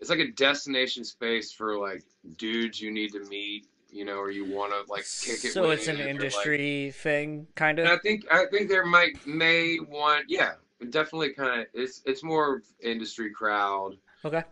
it's 0.00 0.10
like 0.10 0.18
a 0.18 0.30
destination 0.32 1.04
space 1.04 1.52
for 1.52 1.78
like 1.78 2.04
dudes 2.36 2.80
you 2.80 2.90
need 2.90 3.12
to 3.12 3.20
meet, 3.28 3.66
you 3.90 4.04
know, 4.04 4.16
or 4.18 4.30
you 4.30 4.44
want 4.44 4.72
to 4.72 4.90
like 4.90 5.04
kick 5.04 5.44
it. 5.44 5.52
So 5.52 5.70
it's 5.70 5.88
an 5.88 5.96
or, 5.96 6.00
like- 6.00 6.08
industry 6.08 6.90
thing, 6.92 7.46
kind 7.54 7.78
and 7.78 7.88
I 7.88 7.98
think 7.98 8.24
I 8.30 8.46
think 8.50 8.68
there 8.68 8.86
might 8.86 9.26
may 9.26 9.78
want 9.78 10.26
yeah 10.28 10.54
definitely 10.90 11.32
kind 11.32 11.62
of 11.62 11.66
it's 11.74 12.02
it's 12.04 12.22
more 12.22 12.62
industry 12.80 13.30
crowd 13.30 13.96
Okay. 14.24 14.42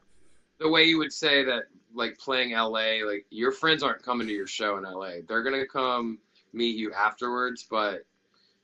the 0.59 0.69
way 0.69 0.85
you 0.85 0.99
would 0.99 1.13
say 1.13 1.45
that 1.45 1.65
like 1.95 2.19
playing 2.19 2.53
LA, 2.53 3.05
like 3.07 3.25
your 3.31 3.53
friends 3.53 3.83
aren't 3.83 4.03
coming 4.03 4.27
to 4.27 4.33
your 4.33 4.47
show 4.49 4.77
in 4.77 4.83
LA. 4.85 5.17
They're 5.27 5.43
gonna 5.43 5.67
come 5.67 6.19
meet 6.53 6.77
you 6.77 6.93
afterwards, 6.93 7.67
but 7.69 8.05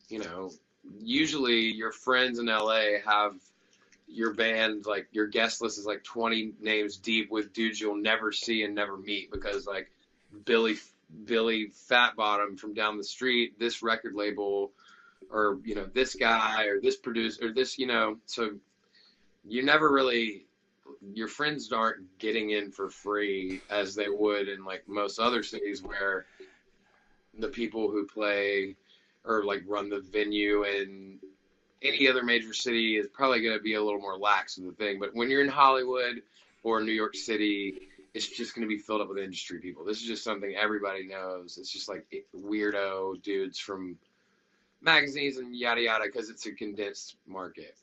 you 0.09 0.19
know, 0.19 0.51
usually 1.01 1.61
your 1.73 1.93
friends 1.93 2.39
in 2.39 2.47
LA 2.47 2.99
have 3.05 3.35
your 4.09 4.35
band 4.35 4.87
like 4.87 5.07
your 5.13 5.29
guest 5.29 5.63
list 5.63 5.79
is 5.79 5.87
like 5.87 6.03
20 6.03 6.53
names 6.61 6.97
deep 6.97 7.31
with 7.31 7.53
dudes 7.53 7.81
you'll 7.81 7.95
never 7.95 8.33
see 8.33 8.65
and 8.65 8.75
never 8.75 8.97
meet 8.97 9.31
because 9.31 9.67
like 9.67 9.89
Billy 10.45 10.77
Billy 11.25 11.71
Fatbottom 11.89 12.59
from 12.59 12.75
down 12.75 12.97
the 12.97 13.05
street, 13.05 13.59
this 13.59 13.83
record 13.83 14.15
label, 14.15 14.73
or 15.33 15.59
you 15.65 15.75
know 15.75 15.87
this 15.95 16.15
guy 16.15 16.65
or 16.65 16.81
this 16.81 16.97
producer 16.97 17.49
or 17.49 17.53
this 17.53 17.79
you 17.79 17.87
know 17.87 18.17
so 18.27 18.51
you 19.47 19.63
never 19.63 19.91
really 19.93 20.45
your 21.15 21.29
friends 21.29 21.73
aren't 21.73 22.19
getting 22.19 22.51
in 22.51 22.71
for 22.71 22.91
free 22.91 23.61
as 23.71 23.95
they 23.95 24.09
would 24.09 24.49
in 24.49 24.65
like 24.65 24.83
most 24.89 25.19
other 25.19 25.43
cities 25.43 25.83
where 25.83 26.27
the 27.39 27.49
people 27.49 27.91
who 27.91 28.07
play 28.07 28.75
or 29.25 29.45
like 29.45 29.63
run 29.67 29.89
the 29.89 30.01
venue 30.01 30.65
in 30.65 31.19
any 31.83 32.09
other 32.09 32.23
major 32.23 32.53
city 32.53 32.97
is 32.97 33.07
probably 33.13 33.41
going 33.41 33.57
to 33.57 33.63
be 33.63 33.75
a 33.75 33.83
little 33.83 34.01
more 34.01 34.19
lax 34.19 34.59
with 34.59 34.77
the 34.77 34.85
thing. 34.85 34.99
But 34.99 35.15
when 35.15 35.31
you're 35.31 35.43
in 35.43 35.49
Hollywood 35.49 36.23
or 36.63 36.83
New 36.83 36.93
York 36.93 37.17
City, 37.17 37.89
it's 38.13 38.29
just 38.29 38.55
going 38.55 38.67
to 38.67 38.69
be 38.69 38.79
filled 38.79 39.01
up 39.01 39.09
with 39.09 39.19
industry 39.19 39.61
people. 39.61 39.85
This 39.85 40.01
is 40.01 40.07
just 40.07 40.25
something 40.25 40.55
everybody 40.57 41.07
knows. 41.07 41.59
It's 41.59 41.73
just 41.73 41.89
like 41.89 42.05
weirdo 42.37 43.23
dudes 43.23 43.59
from 43.59 43.97
magazines 44.83 45.37
and 45.39 45.55
yada 45.57 45.81
yada 45.83 46.05
because 46.07 46.31
it's 46.31 46.47
a 46.47 46.53
condensed 46.53 47.17
market. 47.27 47.77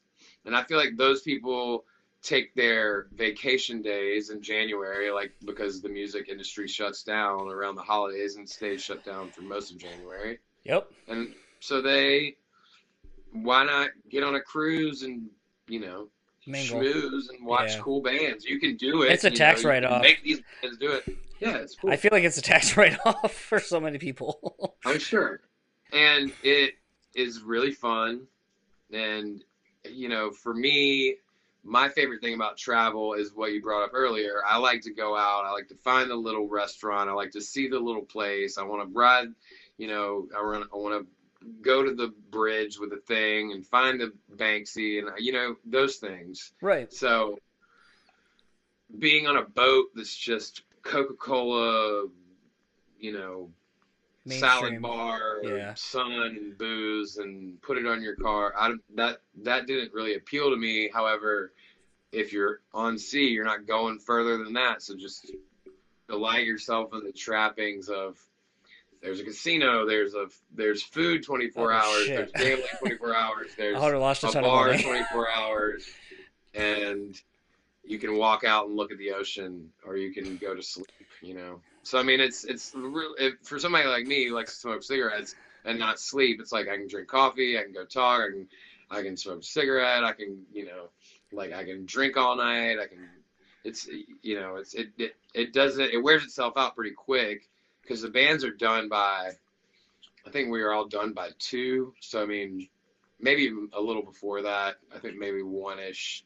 And 0.46 0.56
I 0.56 0.64
feel 0.64 0.78
like 0.78 0.96
those 0.98 1.22
people 1.22 1.86
take 2.24 2.54
their 2.56 3.08
vacation 3.16 3.82
days 3.82 4.30
in 4.32 4.42
January, 4.42 5.12
like 5.12 5.34
because 5.46 5.82
the 5.82 5.90
music 5.90 6.30
industry 6.30 6.68
shuts 6.68 7.04
down 7.04 7.48
around 7.50 7.76
the 7.76 7.82
holidays 7.82 8.36
and 8.38 8.50
stays 8.50 8.82
shut 8.84 9.04
down 9.06 9.30
for 9.30 9.42
most 9.42 9.72
of 9.72 9.78
January. 9.78 10.40
Yep. 10.64 10.90
And 11.08 11.34
so 11.60 11.82
they, 11.82 12.36
why 13.32 13.64
not 13.64 13.90
get 14.10 14.24
on 14.24 14.36
a 14.36 14.42
cruise 14.42 15.04
and 15.04 15.28
you 15.68 15.80
know 15.80 16.08
Mingle. 16.46 16.80
schmooze 16.80 17.30
and 17.30 17.46
watch 17.46 17.76
Yeah. 17.76 17.82
cool 17.82 18.02
bands? 18.02 18.46
You 18.46 18.60
can 18.60 18.76
do 18.78 19.04
it. 19.04 19.12
It's 19.12 19.24
a 19.24 19.32
tax 19.32 19.62
can 19.62 19.70
write-off. 19.70 20.02
Make 20.02 20.24
these 20.24 20.42
bands 20.62 20.78
do 20.78 20.92
it. 20.92 21.04
Yeah, 21.40 21.58
it's 21.58 21.76
cool. 21.76 21.92
I 21.92 21.98
feel 21.98 22.10
like 22.12 22.24
it's 22.24 22.38
a 22.38 22.42
tax 22.42 22.76
write-off 22.78 23.34
for 23.34 23.60
so 23.60 23.80
many 23.80 24.00
people. 24.00 24.76
I'm 24.86 24.98
sure. 25.00 25.42
And 25.94 26.34
it 26.44 26.74
is 27.18 27.42
really 27.42 27.72
fun. 27.72 28.28
And, 28.94 29.44
you 29.84 30.08
know, 30.08 30.32
for 30.32 30.54
me, 30.54 31.16
my 31.64 31.90
favorite 31.90 32.22
thing 32.22 32.36
about 32.36 32.58
travel 32.58 33.14
is 33.14 33.34
what 33.34 33.52
you 33.52 33.62
brought 33.62 33.84
up 33.84 33.92
earlier. 33.94 34.42
I 34.48 34.58
like 34.58 34.82
to 34.84 34.94
go 34.94 35.18
out. 35.18 35.44
I 35.46 35.52
like 35.52 35.68
to 35.68 35.76
find 35.76 36.10
the 36.10 36.16
little 36.16 36.48
restaurant. 36.48 37.10
I 37.10 37.14
like 37.14 37.32
to 37.32 37.42
see 37.42 37.68
the 37.68 37.80
little 37.80 38.04
place. 38.04 38.58
I 38.58 38.64
want 38.64 38.88
to 38.88 38.98
ride, 38.98 39.28
you 39.78 39.88
know, 39.88 40.28
I 40.38 40.42
want, 40.42 40.70
I 40.74 40.78
want 40.78 41.02
to 41.02 41.08
go 41.62 41.84
to 41.84 41.94
the 41.94 42.14
bridge 42.30 42.80
with 42.80 42.94
a 42.94 43.02
thing 43.08 43.52
and 43.52 43.66
find 43.66 44.00
the 44.00 44.14
Banksy 44.36 45.00
and, 45.00 45.10
you 45.18 45.34
know, 45.34 45.56
those 45.66 45.98
things. 45.98 46.54
right. 46.62 46.92
So 46.94 47.40
being 49.00 49.28
on 49.28 49.38
a 49.38 49.44
boat 49.44 49.88
that's 49.94 50.16
just 50.16 50.62
Coca-Cola, 50.84 52.08
you 53.00 53.14
know, 53.14 53.50
salad 54.30 54.82
bar, 54.82 55.42
Yeah. 55.44 55.74
sun 55.76 56.12
and 56.14 56.58
booze, 56.58 57.18
and 57.18 57.62
put 57.62 57.78
it 57.78 57.86
on 57.86 58.02
your 58.02 58.16
car. 58.16 58.54
I 58.58 58.68
don't- 58.70 58.96
that 58.96 59.22
that 59.44 59.68
didn't 59.68 59.94
really 59.94 60.16
appeal 60.16 60.50
to 60.50 60.56
me. 60.58 60.90
However, 60.90 61.54
if 62.12 62.32
you're 62.34 62.62
on 62.74 62.98
sea, 62.98 63.28
you're 63.28 63.46
not 63.46 63.66
going 63.66 64.00
further 64.00 64.38
than 64.44 64.54
that. 64.54 64.82
So 64.82 64.96
just 64.96 65.32
delight 66.08 66.46
yourself 66.46 66.94
in 66.94 67.04
the 67.04 67.12
trappings 67.12 67.90
of. 67.90 68.18
There's 69.00 69.20
a 69.20 69.24
casino. 69.24 69.86
There's 69.86 70.16
a 70.16 70.28
there's 70.52 70.82
food 70.82 71.24
24 71.24 71.72
Oh, 71.72 71.76
hours. 71.76 72.06
shit. 72.06 72.34
There's 72.34 72.48
gambling 72.60 72.70
24 72.80 73.16
hours. 73.16 73.52
There's 73.56 73.76
a 73.76 73.80
a 73.80 74.42
bar 74.42 74.76
24 74.76 75.30
hours 75.36 75.88
and 76.56 77.22
you 77.84 78.00
can 78.00 78.18
walk 78.18 78.44
out 78.44 78.68
and 78.68 78.76
look 78.76 78.92
at 78.92 78.98
the 78.98 79.12
ocean 79.12 79.72
or 79.86 79.98
you 79.98 80.12
can 80.12 80.38
go 80.38 80.56
to 80.56 80.62
sleep 80.64 80.88
you 81.22 81.34
know 81.36 81.62
so 81.88 81.98
i 81.98 82.04
mean 82.04 82.20
it's 82.20 82.44
it's 82.44 82.74
if, 83.20 83.34
for 83.44 83.60
somebody 83.60 83.86
like 83.88 84.06
me 84.06 84.28
who 84.28 84.36
likes 84.36 84.54
to 84.54 84.60
smoke 84.60 84.84
cigarettes 84.84 85.36
and 85.66 85.80
not 85.80 86.00
sleep 86.00 86.40
it's 86.40 86.52
like 86.52 86.68
i 86.68 86.76
can 86.76 86.88
drink 86.88 87.08
coffee 87.08 87.58
i 87.58 87.64
can 87.64 87.74
go 87.74 87.86
talk 87.86 88.22
i 88.22 88.28
can 88.28 88.48
i 88.92 89.02
can 89.02 89.18
smoke 89.18 89.40
a 89.40 89.44
cigarette 89.44 90.04
i 90.04 90.12
can 90.12 90.44
you 90.52 90.66
know 90.66 90.90
like 91.32 91.54
i 91.54 91.64
can 91.64 91.86
drink 91.86 92.18
all 92.18 92.36
night 92.36 92.78
i 92.80 92.86
can 92.86 93.08
it's 93.64 93.88
you 94.22 94.40
know 94.40 94.56
it's 94.56 94.74
it 94.74 94.88
it, 94.98 95.16
it 95.34 95.54
doesn't 95.54 95.92
it 95.92 96.02
wears 96.02 96.24
itself 96.24 96.54
out 96.58 96.76
pretty 96.76 96.94
quick 96.96 97.48
because 97.82 98.02
the 98.02 98.10
bands 98.10 98.44
are 98.44 98.52
done 98.52 98.88
by 98.88 99.32
i 100.26 100.30
think 100.30 100.50
we 100.50 100.62
are 100.62 100.74
all 100.74 100.88
done 100.88 101.14
by 101.14 101.30
two 101.40 101.94
so 102.00 102.22
i 102.22 102.26
mean 102.26 102.68
maybe 103.20 103.52
a 103.74 103.82
little 103.82 104.04
before 104.04 104.44
that. 104.44 104.76
I 104.96 105.00
think 105.00 105.18
maybe 105.18 105.42
one 105.42 105.80
ish. 105.80 106.24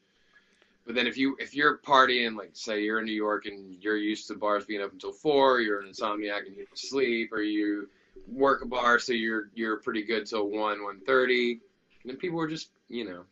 But 0.85 0.95
then 0.95 1.07
if 1.07 1.17
you 1.17 1.35
if 1.39 1.53
you're 1.55 1.77
partying, 1.77 2.35
like 2.35 2.51
say 2.53 2.83
you're 2.83 2.99
in 2.99 3.05
New 3.05 3.11
York 3.11 3.45
and 3.45 3.81
you're 3.81 3.97
used 3.97 4.27
to 4.27 4.35
bars 4.35 4.65
being 4.65 4.81
up 4.81 4.91
until 4.91 5.11
four, 5.11 5.61
you're 5.61 5.81
an 5.81 5.87
insomniac 5.87 6.47
and 6.47 6.57
you 6.57 6.65
don't 6.65 6.77
sleep, 6.77 7.31
or 7.31 7.41
you 7.41 7.87
work 8.27 8.63
a 8.63 8.65
bar 8.65 8.99
so 8.99 9.13
you're 9.13 9.49
you're 9.53 9.77
pretty 9.77 10.03
good 10.03 10.25
till 10.25 10.49
one 10.49 10.83
one 10.83 10.99
thirty. 11.05 11.59
And 12.07 12.17
people 12.17 12.41
are 12.41 12.47
just 12.47 12.69
you 12.89 13.05
know 13.05 13.23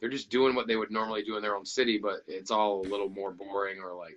they're 0.00 0.08
just 0.08 0.30
doing 0.30 0.54
what 0.54 0.68
they 0.68 0.76
would 0.76 0.92
normally 0.92 1.22
do 1.22 1.36
in 1.36 1.42
their 1.42 1.56
own 1.56 1.66
city, 1.66 1.98
but 1.98 2.20
it's 2.28 2.50
all 2.50 2.80
a 2.80 2.86
little 2.88 3.08
more 3.08 3.32
boring 3.32 3.80
or 3.80 3.94
like 3.94 4.16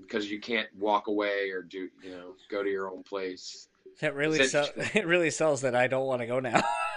because 0.00 0.30
you 0.30 0.40
can't 0.40 0.68
walk 0.78 1.08
away 1.08 1.50
or 1.50 1.62
do 1.62 1.88
you 2.02 2.10
know 2.10 2.34
go 2.50 2.62
to 2.62 2.70
your 2.70 2.90
own 2.90 3.02
place. 3.02 3.68
That 4.00 4.14
really 4.14 4.46
sell- 4.46 4.70
it 4.76 5.06
really 5.06 5.30
sells 5.30 5.60
that 5.62 5.74
I 5.74 5.86
don't 5.86 6.06
want 6.06 6.22
to 6.22 6.26
go 6.26 6.40
now. 6.40 6.62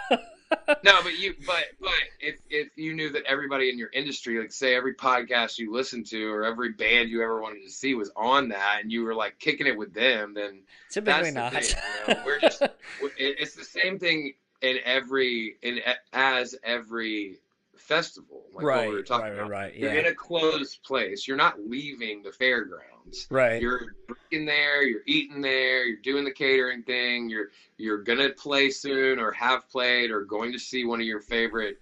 no, 0.84 1.02
but 1.04 1.18
you, 1.18 1.36
but 1.46 1.64
but 1.80 1.92
if 2.20 2.40
if 2.50 2.70
you 2.76 2.94
knew 2.94 3.10
that 3.12 3.24
everybody 3.26 3.70
in 3.70 3.78
your 3.78 3.90
industry, 3.94 4.40
like 4.40 4.52
say 4.52 4.76
every 4.76 4.94
podcast 4.94 5.58
you 5.58 5.72
listened 5.72 6.06
to 6.08 6.32
or 6.32 6.44
every 6.44 6.74
band 6.74 7.10
you 7.10 7.22
ever 7.22 7.42
wanted 7.42 7.64
to 7.64 7.70
see 7.70 7.94
was 7.94 8.12
on 8.16 8.50
that, 8.50 8.80
and 8.82 8.92
you 8.92 9.04
were 9.04 9.16
like 9.16 9.40
kicking 9.40 9.68
it 9.68 9.78
with 9.78 9.94
them, 9.94 10.34
then 10.34 10.62
Typically 10.90 11.32
that's 11.32 11.54
not. 11.54 11.64
thing. 11.64 11.78
You 12.08 12.14
know? 12.14 12.22
We're 12.26 12.40
just 12.40 12.62
it's 13.18 13.56
the 13.56 13.64
same 13.64 13.98
thing 14.00 14.34
in 14.62 14.78
every 14.84 15.58
in 15.62 15.80
as 16.14 16.56
every 16.64 17.38
festival, 17.82 18.44
like 18.54 18.66
right, 18.66 18.78
what 18.78 18.90
we 18.90 18.96
were 18.96 19.04
talking 19.04 19.26
right, 19.26 19.34
about. 19.34 19.50
right. 19.50 19.76
You're 19.76 19.94
in 19.94 20.06
a 20.06 20.14
closed 20.14 20.84
place. 20.84 21.28
You're 21.28 21.38
not 21.38 21.60
leaving 21.60 22.22
the 22.24 22.32
fairgrounds 22.32 23.28
right. 23.30 23.62
you're 23.62 23.94
drinking 24.08 24.46
there, 24.46 24.84
you're 24.84 25.02
eating 25.06 25.42
there, 25.42 25.86
you're 25.86 25.98
doing 25.98 26.24
the 26.24 26.32
catering 26.32 26.84
thing, 26.84 27.30
you're 27.30 27.50
you're 27.78 27.98
gonna 27.98 28.30
play 28.30 28.70
soon 28.70 29.20
or 29.20 29.32
have 29.32 29.70
played 29.70 30.12
or 30.12 30.22
going 30.22 30.52
to 30.52 30.60
see 30.60 30.86
one 30.86 31.02
of 31.02 31.08
your 31.08 31.20
favorite 31.20 31.78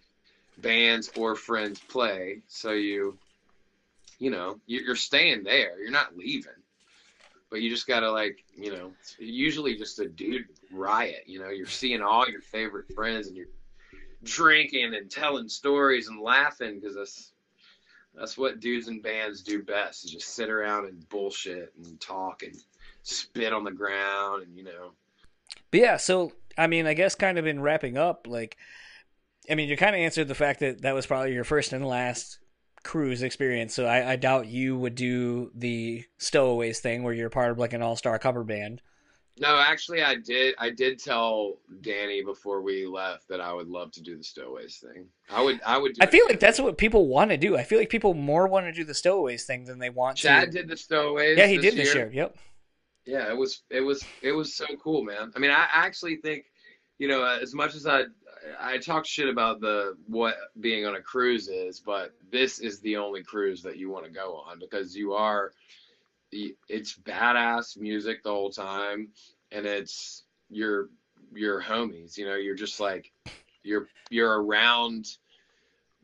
bands 0.57 1.09
or 1.15 1.35
friends 1.35 1.79
play. 1.79 2.39
So 2.47 2.71
you 2.71 3.17
you 4.19 4.29
know, 4.29 4.59
you- 4.65 4.81
you're 4.81 4.95
staying 4.95 5.43
there. 5.43 5.79
You're 5.79 5.91
not 5.91 6.17
leaving. 6.17 6.51
But 7.49 7.61
you 7.61 7.69
just 7.69 7.87
gotta 7.87 8.11
like, 8.11 8.43
you 8.55 8.71
know, 8.71 8.93
usually 9.17 9.75
just 9.75 9.99
a 9.99 10.07
dude 10.07 10.45
riot, 10.71 11.23
you 11.25 11.39
know, 11.39 11.49
you're 11.49 11.65
seeing 11.65 12.01
all 12.01 12.27
your 12.29 12.41
favorite 12.41 12.85
friends 12.93 13.27
and 13.27 13.35
you're 13.35 13.47
drinking 14.23 14.93
and 14.95 15.09
telling 15.09 15.47
stories 15.47 16.07
and 16.07 16.21
laughing 16.21 16.79
because 16.79 16.95
that's 16.95 17.33
that's 18.15 18.37
what 18.37 18.59
dudes 18.59 18.87
and 18.87 19.01
bands 19.03 19.41
do 19.41 19.63
best 19.63 20.05
is 20.05 20.11
just 20.11 20.35
sit 20.35 20.49
around 20.49 20.85
and 20.85 21.07
bullshit 21.09 21.73
and 21.77 21.99
talk 22.01 22.43
and 22.43 22.55
spit 23.03 23.53
on 23.53 23.63
the 23.63 23.71
ground 23.71 24.43
and 24.43 24.57
you 24.57 24.63
know 24.63 24.91
But 25.71 25.79
yeah, 25.79 25.97
so 25.97 26.33
I 26.57 26.67
mean, 26.67 26.87
I 26.87 26.93
guess 26.93 27.15
kind 27.15 27.37
of 27.39 27.47
in 27.47 27.61
wrapping 27.61 27.97
up, 27.97 28.27
like, 28.27 28.57
I 29.49 29.55
mean, 29.55 29.69
you 29.69 29.77
kind 29.77 29.95
of 29.95 30.01
answered 30.01 30.27
the 30.27 30.35
fact 30.35 30.59
that 30.59 30.81
that 30.81 30.93
was 30.93 31.05
probably 31.05 31.33
your 31.33 31.45
first 31.45 31.73
and 31.73 31.87
last 31.87 32.39
cruise 32.83 33.23
experience. 33.23 33.73
So 33.73 33.85
I, 33.85 34.11
I 34.11 34.15
doubt 34.17 34.47
you 34.47 34.77
would 34.77 34.95
do 34.95 35.51
the 35.55 36.05
stowaways 36.17 36.79
thing 36.79 37.03
where 37.03 37.13
you're 37.13 37.29
part 37.29 37.51
of 37.51 37.59
like 37.59 37.73
an 37.73 37.81
all 37.81 37.95
star 37.95 38.19
cover 38.19 38.43
band. 38.43 38.81
No 39.39 39.57
actually 39.57 40.01
i 40.03 40.15
did 40.15 40.53
i 40.59 40.69
did 40.69 40.99
tell 40.99 41.57
danny 41.81 42.21
before 42.23 42.61
we 42.61 42.85
left 42.85 43.27
that 43.27 43.39
i 43.41 43.51
would 43.53 43.67
love 43.67 43.91
to 43.91 44.01
do 44.01 44.17
the 44.17 44.23
stowaways 44.23 44.77
thing 44.77 45.05
i 45.29 45.41
would 45.41 45.59
i 45.65 45.77
would 45.77 45.93
do 45.93 45.99
I 46.01 46.07
feel 46.07 46.25
like 46.27 46.39
that's 46.39 46.59
what 46.59 46.77
people 46.77 47.07
want 47.07 47.31
to 47.31 47.37
do. 47.37 47.57
I 47.57 47.63
feel 47.63 47.79
like 47.79 47.89
people 47.89 48.13
more 48.13 48.47
want 48.47 48.65
to 48.65 48.71
do 48.71 48.83
the 48.83 48.93
stowaways 48.93 49.45
thing 49.45 49.65
than 49.65 49.79
they 49.79 49.89
want 49.89 50.17
chad 50.17 50.51
to. 50.51 50.57
did 50.59 50.67
the 50.69 50.77
stowaways 50.77 51.37
yeah, 51.37 51.47
he 51.47 51.57
this 51.57 51.73
did 51.73 51.79
this 51.79 51.93
year. 51.95 52.05
year. 52.05 52.13
Yep. 52.13 52.37
yeah 53.05 53.29
it 53.29 53.37
was 53.37 53.63
it 53.69 53.81
was 53.81 54.03
it 54.21 54.31
was 54.31 54.53
so 54.53 54.65
cool 54.83 55.03
man 55.03 55.31
i 55.35 55.39
mean 55.39 55.51
i 55.51 55.67
actually 55.71 56.17
think 56.17 56.45
you 56.97 57.07
know 57.07 57.23
as 57.23 57.53
much 57.53 57.75
as 57.75 57.85
i 57.87 58.03
i 58.59 58.77
talk 58.77 59.05
shit 59.05 59.29
about 59.29 59.59
the 59.61 59.95
what 60.07 60.35
being 60.59 60.85
on 60.85 60.95
a 60.95 61.01
cruise 61.01 61.47
is 61.47 61.79
but 61.79 62.13
this 62.31 62.59
is 62.59 62.79
the 62.81 62.95
only 62.97 63.23
cruise 63.23 63.61
that 63.61 63.77
you 63.77 63.89
want 63.89 64.05
to 64.05 64.11
go 64.11 64.43
on 64.47 64.59
because 64.59 64.95
you 64.95 65.13
are 65.13 65.51
it's 66.31 66.97
badass 66.97 67.77
music 67.77 68.23
the 68.23 68.29
whole 68.29 68.51
time 68.51 69.09
and 69.51 69.65
it's 69.65 70.23
your 70.49 70.89
your 71.33 71.61
homies 71.61 72.17
you 72.17 72.25
know 72.25 72.35
you're 72.35 72.55
just 72.55 72.79
like 72.79 73.11
you're 73.63 73.87
you're 74.09 74.41
around 74.41 75.05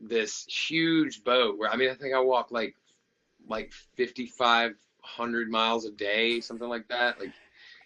this 0.00 0.44
huge 0.46 1.24
boat 1.24 1.58
where 1.58 1.70
i 1.70 1.76
mean 1.76 1.90
i 1.90 1.94
think 1.94 2.14
i 2.14 2.20
walk 2.20 2.50
like 2.50 2.76
like 3.48 3.72
5500 3.96 5.50
miles 5.50 5.84
a 5.84 5.90
day 5.92 6.40
something 6.40 6.68
like 6.68 6.86
that 6.88 7.18
like 7.20 7.32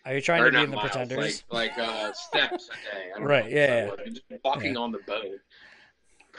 Are 0.06 0.14
you 0.14 0.20
trying 0.20 0.44
to 0.44 0.50
be 0.50 0.62
in 0.62 0.70
the 0.70 0.76
miles, 0.76 0.90
pretenders? 0.90 1.44
like 1.50 1.76
like 1.76 1.86
uh 1.86 2.12
steps 2.12 2.68
a 2.68 2.72
day 2.96 3.10
I 3.14 3.18
don't 3.18 3.28
right. 3.28 3.44
know, 3.44 3.50
Yeah. 3.50 3.90
so, 3.90 3.96
like, 3.96 4.06
just 4.06 4.44
walking 4.44 4.76
on 4.76 4.92
the 4.92 4.98
boat 4.98 5.40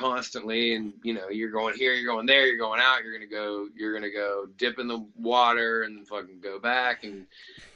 constantly 0.01 0.73
and 0.73 0.93
you 1.03 1.13
know 1.13 1.29
you're 1.29 1.51
going 1.51 1.75
here 1.75 1.93
you're 1.93 2.11
going 2.11 2.25
there 2.25 2.47
you're 2.47 2.57
going 2.57 2.81
out 2.81 3.03
you're 3.03 3.13
gonna 3.13 3.25
go 3.25 3.67
you're 3.75 3.93
gonna 3.93 4.11
go 4.11 4.47
dip 4.57 4.79
in 4.79 4.87
the 4.87 5.05
water 5.19 5.83
and 5.83 6.07
fucking 6.07 6.39
go 6.41 6.59
back 6.59 7.03
and 7.03 7.27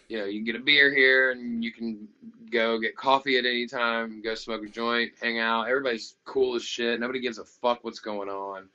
you 0.07 0.17
know 0.17 0.25
you 0.25 0.39
can 0.39 0.45
get 0.45 0.55
a 0.55 0.63
beer 0.63 0.93
here 0.93 1.31
and 1.31 1.63
you 1.63 1.71
can 1.71 2.07
go 2.51 2.79
get 2.79 2.95
coffee 2.95 3.37
at 3.37 3.45
any 3.45 3.67
time 3.67 4.21
go 4.21 4.35
smoke 4.35 4.63
a 4.63 4.69
joint 4.69 5.11
hang 5.21 5.39
out. 5.39 5.67
Everybody's 5.67 6.15
cool 6.25 6.55
as 6.55 6.63
shit. 6.63 6.99
Nobody 6.99 7.19
gives 7.19 7.37
a 7.37 7.45
fuck 7.45 7.83
what's 7.83 7.99
going 7.99 8.29
on. 8.29 8.69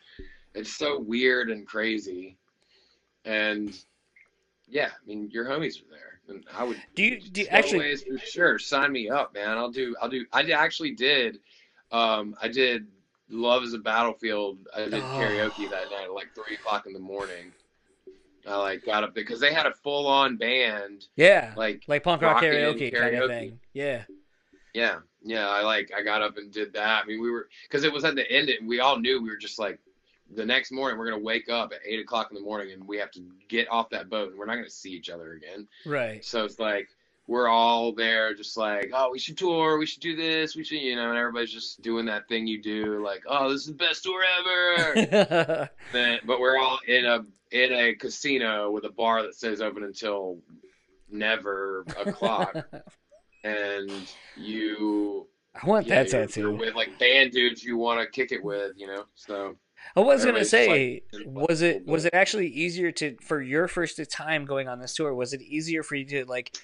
It's 0.55 0.77
so 0.77 0.99
weird 0.99 1.51
and 1.51 1.67
crazy. 1.67 2.37
And 3.25 3.77
yeah 4.69 4.87
i 4.89 5.07
mean 5.07 5.29
your 5.33 5.45
homies 5.47 5.81
are 5.83 5.91
there. 5.91 6.21
And 6.29 6.45
i 6.57 6.63
would 6.65 6.81
Do 6.95 7.03
you 7.03 7.21
do 7.21 7.43
you 7.43 7.49
actually? 7.49 7.97
for 7.97 8.19
sure 8.19 8.59
sign 8.59 8.93
me 8.93 9.11
up 9.11 9.35
man. 9.35 9.59
I'll 9.59 9.71
do 9.71 9.97
i'll 10.01 10.09
do 10.09 10.25
i 10.33 10.43
actually 10.51 10.93
did 10.93 11.41
um 11.93 12.37
i 12.41 12.49
did 12.49 12.87
love 13.31 13.63
is 13.63 13.75
a 13.75 13.79
battlefield 13.79 14.59
i 14.77 14.81
did 14.85 14.95
Oh. 14.95 14.99
karaoke 14.99 15.69
that 15.71 15.91
night 15.91 16.05
at 16.05 16.13
like 16.13 16.29
three 16.35 16.55
o'clock 16.57 16.87
in 16.87 16.93
the 16.93 16.99
morning 16.99 17.53
i 18.47 18.57
like 18.57 18.85
got 18.85 19.05
up 19.05 19.15
because 19.15 19.39
they 19.41 19.53
had 19.53 19.67
a 19.67 19.73
full-on 19.73 20.37
band 20.37 21.07
Yeah, 21.17 21.53
like 21.57 21.83
like 21.87 22.03
punk 22.03 22.23
rock 22.23 22.37
rocking 22.37 22.51
karaoke, 22.53 22.93
kind 22.97 23.15
of 23.17 23.31
thing. 23.31 23.61
Yeah. 23.73 24.03
yeah 24.75 24.99
yeah 25.23 25.49
i 25.49 25.63
like 25.63 25.91
i 25.97 26.03
got 26.03 26.23
up 26.23 26.37
and 26.39 26.51
did 26.53 26.73
that 26.73 27.05
i 27.05 27.07
mean 27.07 27.21
we 27.21 27.31
were 27.31 27.49
because 27.65 27.85
it 27.85 27.93
was 27.93 28.05
at 28.05 28.15
the 28.15 28.31
end 28.31 28.49
and 28.49 28.67
we 28.69 28.81
all 28.81 28.99
knew 28.99 29.21
we 29.23 29.29
were 29.29 29.37
just 29.37 29.59
like 29.59 29.79
the 30.35 30.45
next 30.47 30.71
morning 30.73 30.99
we're 30.99 31.11
gonna 31.11 31.23
wake 31.23 31.49
up 31.49 31.73
at 31.73 31.81
eight 31.85 32.01
o'clock 32.01 32.29
in 32.31 32.37
the 32.37 32.43
morning 32.43 32.73
and 32.73 32.87
we 32.87 32.97
have 32.97 33.11
to 33.11 33.21
get 33.49 33.71
off 33.71 33.91
that 33.91 34.09
boat 34.09 34.31
and 34.31 34.39
we're 34.39 34.47
not 34.47 34.55
gonna 34.55 34.71
see 34.71 34.91
each 34.93 35.11
other 35.11 35.33
again 35.33 35.67
Right. 35.85 36.25
So 36.25 36.45
it's 36.45 36.59
like 36.59 36.89
we're 37.31 37.47
all 37.47 37.93
there, 37.93 38.35
just 38.35 38.57
like, 38.57 38.91
oh, 38.93 39.09
we 39.13 39.19
should 39.21 39.39
tour, 39.39 39.79
we 39.79 39.87
should 39.87 40.03
do 40.03 40.17
this, 40.17 40.57
we 40.57 40.65
should, 40.65 40.81
you 40.81 40.97
know, 40.97 41.11
and 41.11 41.17
everybody's 41.17 41.53
just 41.53 41.81
doing 41.81 42.05
that 42.05 42.27
thing 42.27 42.45
you 42.45 42.61
do, 42.61 43.01
like, 43.05 43.23
oh, 43.29 43.53
this 43.53 43.61
is 43.61 43.67
the 43.69 43.75
best 43.75 44.03
tour 44.03 44.21
ever. 44.41 45.71
Then- 45.93 46.19
but 46.27 46.41
we're 46.41 46.59
all 46.59 46.81
in 46.89 47.07
a 47.07 47.21
in 47.53 47.73
a 47.73 47.95
casino 47.95 48.73
with 48.73 48.85
a 48.85 48.91
bar 48.91 49.23
that 49.23 49.37
stays 49.37 49.61
open 49.61 49.85
until 49.85 50.39
never 51.09 51.85
o'clock, 52.05 52.57
and 53.45 53.93
you. 54.37 55.29
I 55.55 55.67
want 55.67 55.87
yeah, 55.87 56.03
that 56.03 56.11
tattoo. 56.11 56.57
with 56.57 56.75
like 56.75 56.99
band 56.99 57.31
dudes 57.31 57.63
you 57.63 57.77
want 57.77 58.01
to 58.01 58.07
kick 58.09 58.33
it 58.33 58.43
with, 58.43 58.73
you 58.77 58.89
know. 58.89 59.05
So 59.15 59.57
I 59.97 60.01
was 60.01 60.25
gonna 60.25 60.45
say, 60.45 61.03
like, 61.13 61.27
was 61.27 61.63
it 61.63 61.87
was 61.87 62.05
it 62.05 62.15
actually 62.15 62.49
easier 62.49 62.93
to 62.93 63.17
for 63.21 63.41
your 63.41 63.67
first 63.67 64.01
time 64.11 64.45
going 64.45 64.69
on 64.69 64.79
this 64.79 64.95
tour? 64.95 65.13
Was 65.15 65.33
it 65.33 65.43
easier 65.43 65.83
for 65.83 65.97
you 65.97 66.05
to 66.07 66.25
like 66.27 66.57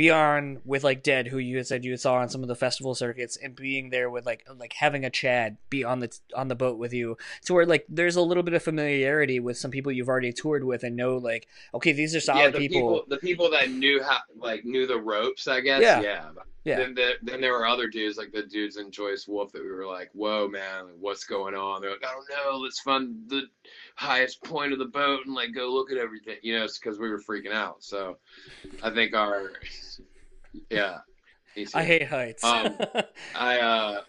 be 0.00 0.10
on 0.10 0.62
with 0.64 0.82
like 0.82 1.02
Dead, 1.02 1.26
who 1.26 1.36
you 1.36 1.58
had 1.58 1.66
said 1.66 1.84
you 1.84 1.94
saw 1.98 2.14
on 2.14 2.30
some 2.30 2.40
of 2.40 2.48
the 2.48 2.54
festival 2.54 2.94
circuits, 2.94 3.36
and 3.36 3.54
being 3.54 3.90
there 3.90 4.08
with 4.08 4.24
like 4.24 4.46
like 4.58 4.72
having 4.72 5.04
a 5.04 5.10
Chad 5.10 5.58
be 5.68 5.84
on 5.84 5.98
the 5.98 6.10
on 6.34 6.48
the 6.48 6.54
boat 6.54 6.78
with 6.78 6.94
you, 6.94 7.18
to 7.44 7.52
where 7.52 7.66
like 7.66 7.84
there's 7.86 8.16
a 8.16 8.22
little 8.22 8.42
bit 8.42 8.54
of 8.54 8.62
familiarity 8.62 9.40
with 9.40 9.58
some 9.58 9.70
people 9.70 9.92
you've 9.92 10.08
already 10.08 10.32
toured 10.32 10.64
with 10.64 10.84
and 10.84 10.96
know 10.96 11.18
like 11.18 11.48
okay 11.74 11.92
these 11.92 12.16
are 12.16 12.20
solid 12.20 12.40
yeah, 12.40 12.48
the 12.48 12.68
people. 12.68 13.04
the 13.08 13.18
people 13.18 13.50
that 13.50 13.70
knew 13.70 14.02
how, 14.02 14.20
like, 14.38 14.64
knew 14.64 14.86
the 14.86 14.98
ropes, 14.98 15.46
I 15.46 15.60
guess. 15.60 15.82
Yeah. 15.82 16.00
yeah. 16.00 16.30
Yeah. 16.62 16.76
Then, 16.76 16.94
the, 16.94 17.12
then 17.22 17.40
there 17.40 17.54
were 17.54 17.66
other 17.66 17.88
dudes 17.88 18.18
like 18.18 18.32
the 18.32 18.42
dudes 18.42 18.76
in 18.76 18.90
Joyce 18.90 19.26
Wolf 19.26 19.50
that 19.52 19.62
we 19.62 19.70
were 19.70 19.86
like, 19.86 20.10
"Whoa, 20.12 20.46
man, 20.46 20.88
what's 20.98 21.24
going 21.24 21.54
on?" 21.54 21.80
They're 21.80 21.90
like, 21.90 22.04
"I 22.04 22.12
don't 22.12 22.28
know. 22.28 22.58
Let's 22.58 22.80
fund 22.80 23.16
the 23.28 23.44
highest 24.00 24.42
point 24.42 24.72
of 24.72 24.78
the 24.78 24.86
boat 24.86 25.20
and 25.26 25.34
like 25.34 25.54
go 25.54 25.68
look 25.72 25.90
at 25.90 25.98
everything." 25.98 26.36
You 26.42 26.58
know, 26.58 26.64
it's 26.64 26.78
because 26.78 26.98
we 26.98 27.10
were 27.10 27.20
freaking 27.20 27.52
out. 27.52 27.82
So, 27.82 28.18
I 28.82 28.90
think 28.90 29.14
our, 29.14 29.52
yeah. 30.70 30.98
I 31.74 31.84
hate 31.84 32.06
heights. 32.06 32.44
Um, 32.44 32.76
I, 33.34 33.58
uh, 33.58 34.00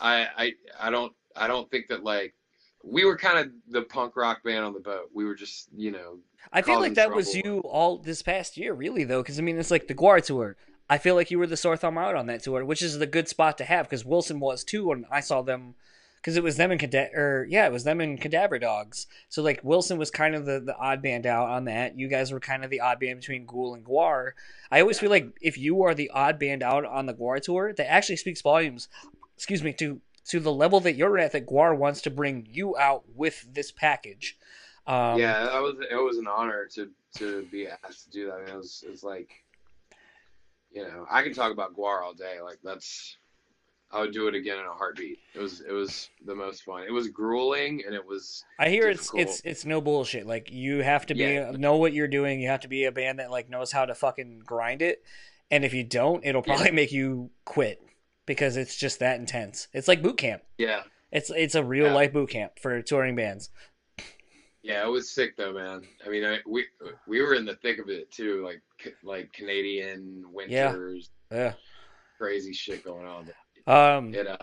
I, 0.00 0.26
I, 0.36 0.52
I 0.80 0.90
don't, 0.90 1.12
I 1.36 1.46
don't 1.46 1.70
think 1.70 1.88
that 1.88 2.02
like 2.02 2.34
we 2.82 3.04
were 3.04 3.16
kind 3.16 3.38
of 3.38 3.52
the 3.68 3.82
punk 3.82 4.16
rock 4.16 4.42
band 4.42 4.64
on 4.64 4.72
the 4.72 4.80
boat. 4.80 5.10
We 5.12 5.24
were 5.24 5.34
just, 5.34 5.68
you 5.76 5.90
know, 5.90 6.18
I 6.52 6.62
feel 6.62 6.80
like 6.80 6.94
that 6.94 7.14
was 7.14 7.34
you 7.34 7.60
all 7.60 7.98
this 7.98 8.22
past 8.22 8.56
year, 8.56 8.72
really, 8.72 9.04
though, 9.04 9.22
because 9.22 9.38
I 9.38 9.42
mean, 9.42 9.58
it's 9.58 9.70
like 9.70 9.88
the 9.88 9.94
GWAR 9.94 10.24
tour. 10.24 10.56
I 10.90 10.98
feel 10.98 11.14
like 11.14 11.30
you 11.30 11.38
were 11.38 11.46
the 11.46 11.56
sore 11.56 11.76
thumb 11.76 11.98
out 11.98 12.14
on 12.14 12.26
that 12.26 12.42
tour, 12.42 12.64
which 12.64 12.80
is 12.80 12.98
the 12.98 13.06
good 13.06 13.28
spot 13.28 13.58
to 13.58 13.64
have 13.64 13.86
because 13.86 14.04
Wilson 14.04 14.40
was 14.40 14.64
too 14.64 14.88
when 14.88 15.04
I 15.10 15.20
saw 15.20 15.42
them. 15.42 15.74
Because 16.28 16.36
it 16.36 16.42
was 16.42 16.58
them 16.58 16.70
and 16.70 16.78
Cada- 16.78 17.08
or 17.14 17.46
yeah, 17.48 17.66
it 17.66 17.72
was 17.72 17.84
them 17.84 18.02
and 18.02 18.20
Cadaver 18.20 18.58
Dogs. 18.58 19.06
So 19.30 19.40
like 19.40 19.64
Wilson 19.64 19.96
was 19.96 20.10
kind 20.10 20.34
of 20.34 20.44
the, 20.44 20.60
the 20.60 20.76
odd 20.76 21.00
band 21.00 21.24
out 21.24 21.48
on 21.48 21.64
that. 21.64 21.98
You 21.98 22.06
guys 22.06 22.30
were 22.30 22.38
kind 22.38 22.62
of 22.62 22.68
the 22.68 22.82
odd 22.82 23.00
band 23.00 23.20
between 23.20 23.46
Ghoul 23.46 23.72
and 23.72 23.82
GWAR. 23.82 24.32
I 24.70 24.82
always 24.82 24.98
feel 24.98 25.08
like 25.08 25.38
if 25.40 25.56
you 25.56 25.82
are 25.84 25.94
the 25.94 26.10
odd 26.10 26.38
band 26.38 26.62
out 26.62 26.84
on 26.84 27.06
the 27.06 27.14
GWAR 27.14 27.40
tour, 27.40 27.72
that 27.72 27.90
actually 27.90 28.16
speaks 28.16 28.42
volumes. 28.42 28.88
Excuse 29.38 29.62
me 29.62 29.72
to 29.72 30.02
to 30.26 30.38
the 30.38 30.52
level 30.52 30.80
that 30.80 30.96
you're 30.96 31.16
at. 31.16 31.32
That 31.32 31.46
GWAR 31.46 31.74
wants 31.74 32.02
to 32.02 32.10
bring 32.10 32.46
you 32.50 32.76
out 32.76 33.04
with 33.14 33.46
this 33.50 33.72
package. 33.72 34.36
Um, 34.86 35.18
yeah, 35.18 35.44
that 35.44 35.62
was 35.62 35.76
it 35.90 35.96
was 35.96 36.18
an 36.18 36.26
honor 36.28 36.68
to 36.74 36.90
to 37.14 37.46
be 37.50 37.68
asked 37.68 38.04
to 38.04 38.10
do 38.10 38.26
that. 38.26 38.34
I 38.34 38.38
mean, 38.40 38.48
it 38.50 38.56
was 38.58 38.84
it's 38.86 39.02
like, 39.02 39.30
you 40.70 40.82
know, 40.82 41.06
I 41.10 41.22
can 41.22 41.32
talk 41.32 41.52
about 41.52 41.74
GWAR 41.74 42.02
all 42.02 42.12
day. 42.12 42.42
Like 42.42 42.58
that's, 42.62 43.16
I 43.90 44.00
would 44.00 44.12
do 44.12 44.28
it 44.28 44.34
again 44.34 44.58
in 44.58 44.66
a 44.66 44.72
heartbeat. 44.72 45.18
It 45.34 45.38
was 45.40 45.60
it 45.62 45.72
was 45.72 46.10
the 46.26 46.34
most 46.34 46.62
fun. 46.64 46.82
It 46.86 46.90
was 46.92 47.08
grueling 47.08 47.82
and 47.86 47.94
it 47.94 48.04
was 48.06 48.44
I 48.58 48.68
hear 48.68 48.88
it's 48.88 49.04
difficult. 49.10 49.22
it's 49.22 49.40
it's 49.44 49.64
no 49.64 49.80
bullshit. 49.80 50.26
Like 50.26 50.50
you 50.52 50.82
have 50.82 51.06
to 51.06 51.14
be 51.14 51.20
Yeah. 51.20 51.52
know 51.52 51.76
what 51.76 51.92
you're 51.94 52.08
doing. 52.08 52.40
You 52.40 52.48
have 52.48 52.60
to 52.60 52.68
be 52.68 52.84
a 52.84 52.92
band 52.92 53.18
that 53.18 53.30
like 53.30 53.48
knows 53.48 53.72
how 53.72 53.86
to 53.86 53.94
fucking 53.94 54.40
grind 54.44 54.82
it. 54.82 55.02
And 55.50 55.64
if 55.64 55.72
you 55.72 55.84
don't, 55.84 56.22
it'll 56.24 56.42
Yeah. 56.46 56.54
probably 56.56 56.72
make 56.72 56.92
you 56.92 57.30
quit 57.46 57.80
because 58.26 58.58
it's 58.58 58.76
just 58.76 58.98
that 58.98 59.18
intense. 59.18 59.68
It's 59.72 59.88
like 59.88 60.02
boot 60.02 60.18
camp. 60.18 60.42
yeah 60.58 60.82
It's 61.10 61.30
it's 61.30 61.54
a 61.54 61.64
real 61.64 61.86
Yeah. 61.86 61.94
life 61.94 62.12
boot 62.12 62.28
camp 62.28 62.58
for 62.60 62.82
touring 62.82 63.16
bands. 63.16 63.48
yeah 64.62 64.84
it 64.84 64.90
was 64.90 65.10
sick 65.10 65.34
though, 65.38 65.54
man. 65.54 65.82
I 66.04 66.10
mean, 66.10 66.24
I, 66.26 66.40
we 66.46 66.66
we 67.06 67.22
were 67.22 67.32
in 67.34 67.46
the 67.46 67.56
thick 67.56 67.78
of 67.78 67.88
it 67.88 68.10
too, 68.10 68.44
like 68.44 68.60
like 69.02 69.32
Canadian 69.32 70.24
Yeah. 70.46 70.72
winters, 70.72 71.08
Yeah. 71.32 71.54
crazy 72.18 72.52
shit 72.52 72.84
going 72.84 73.06
on. 73.06 73.30
Um 73.68 74.14
It 74.14 74.26
uh, 74.26 74.38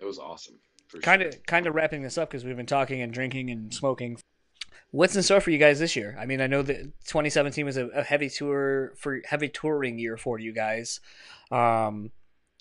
it 0.00 0.04
was 0.04 0.18
awesome. 0.18 0.60
kind 1.02 1.22
sure. 1.22 1.28
of 1.28 1.46
kind 1.46 1.66
of 1.66 1.74
wrapping 1.74 2.02
this 2.02 2.16
up 2.16 2.30
because 2.30 2.44
we've 2.44 2.56
been 2.56 2.66
talking 2.66 3.02
and 3.02 3.12
drinking 3.12 3.50
and 3.50 3.74
smoking. 3.74 4.18
What's 4.90 5.14
in 5.14 5.22
store 5.22 5.40
for 5.40 5.50
you 5.50 5.58
guys 5.58 5.78
this 5.78 5.96
year? 5.96 6.16
I 6.18 6.24
mean, 6.24 6.40
I 6.40 6.46
know 6.46 6.62
that 6.62 6.76
2017 7.06 7.66
was 7.66 7.76
a, 7.76 7.88
a 7.88 8.02
heavy 8.02 8.30
tour 8.30 8.94
for 8.96 9.20
heavy 9.24 9.48
touring 9.48 9.98
year 9.98 10.16
for 10.16 10.38
you 10.38 10.52
guys. 10.52 11.00
Um, 11.50 12.10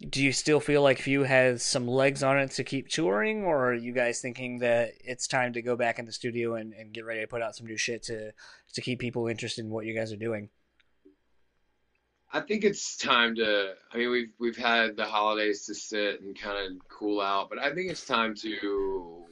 do 0.10 0.22
you 0.22 0.32
still 0.32 0.60
feel 0.60 0.82
like 0.82 1.00
Few 1.00 1.24
has 1.24 1.64
some 1.64 1.88
legs 1.88 2.22
on 2.24 2.38
it 2.38 2.52
to 2.52 2.64
keep 2.64 2.90
touring, 2.90 3.44
or 3.44 3.70
are 3.70 3.74
you 3.74 3.94
guys 3.94 4.20
thinking 4.20 4.60
that 4.60 4.92
it's 5.04 5.28
time 5.28 5.54
to 5.54 5.62
go 5.62 5.76
back 5.76 6.00
in 6.00 6.06
the 6.06 6.12
studio 6.12 6.56
and, 6.56 6.74
and 6.74 6.94
get 6.94 7.06
ready 7.06 7.22
to 7.22 7.28
put 7.28 7.42
out 7.42 7.56
some 7.56 7.66
new 7.66 7.78
shit 7.78 8.04
to 8.04 8.32
to 8.74 8.82
keep 8.82 9.00
people 9.00 9.28
interested 9.28 9.64
in 9.66 9.72
what 9.72 9.86
you 9.86 9.96
guys 9.96 10.12
are 10.12 10.18
doing? 10.18 10.50
I 12.32 12.42
think 12.42 12.64
it's 12.64 12.98
time 12.98 13.36
to. 13.36 13.74
I 13.92 13.98
mean, 13.98 14.12
we've 14.12 14.32
we've 14.40 14.58
had 14.58 14.98
the 14.98 15.06
holidays 15.06 15.66
to 15.68 15.76
sit 15.76 16.22
and 16.22 16.38
kind 16.40 16.58
of 16.58 16.88
cool 16.90 17.22
out, 17.22 17.50
but 17.50 17.60
I 17.60 17.74
think 17.74 17.90
it's 17.90 18.06
time 18.06 18.36
to, 18.36 19.26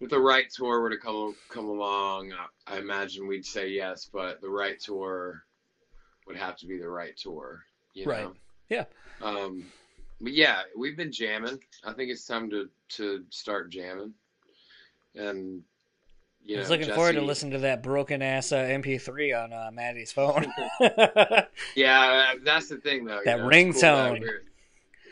if 0.00 0.10
the 0.10 0.20
right 0.20 0.50
tour 0.50 0.80
were 0.80 0.90
to 0.90 0.98
come 0.98 1.36
come 1.48 1.66
along, 1.66 2.32
I, 2.32 2.74
I 2.76 2.78
imagine 2.78 3.26
we'd 3.26 3.46
say 3.46 3.68
yes, 3.68 4.08
but 4.12 4.40
the 4.40 4.50
right 4.50 4.78
tour 4.80 5.44
would 6.26 6.36
have 6.36 6.56
to 6.58 6.66
be 6.66 6.78
the 6.78 6.88
right 6.88 7.16
tour, 7.16 7.62
you 7.94 8.06
Right. 8.06 8.22
know. 8.22 8.34
Yeah. 8.68 8.84
Um, 9.20 9.64
but 10.20 10.32
yeah, 10.32 10.62
we've 10.76 10.96
been 10.96 11.12
jamming. 11.12 11.60
I 11.84 11.92
think 11.92 12.10
it's 12.10 12.26
time 12.26 12.50
to 12.50 12.68
to 12.96 13.24
start 13.30 13.70
jamming, 13.70 14.14
and 15.14 15.62
you 16.44 16.54
I 16.54 16.56
know, 16.56 16.60
was 16.62 16.70
looking 16.70 16.86
forward 16.94 17.12
to 17.12 17.18
Jesse- 17.18 17.26
listening 17.26 17.52
to 17.52 17.58
that 17.60 17.82
broken 17.82 18.22
ass 18.22 18.52
uh, 18.52 18.56
MP3 18.56 19.44
on 19.44 19.52
uh, 19.52 19.70
Maddie's 19.72 20.12
phone. 20.12 20.52
Yeah, 21.76 22.34
that's 22.44 22.68
the 22.68 22.76
thing 22.78 23.04
though. 23.04 23.18
you 23.18 23.24
That 23.24 23.38
know, 23.38 23.42
cool 23.42 23.50
ringtone. 23.50 24.20
we're- 24.20 24.38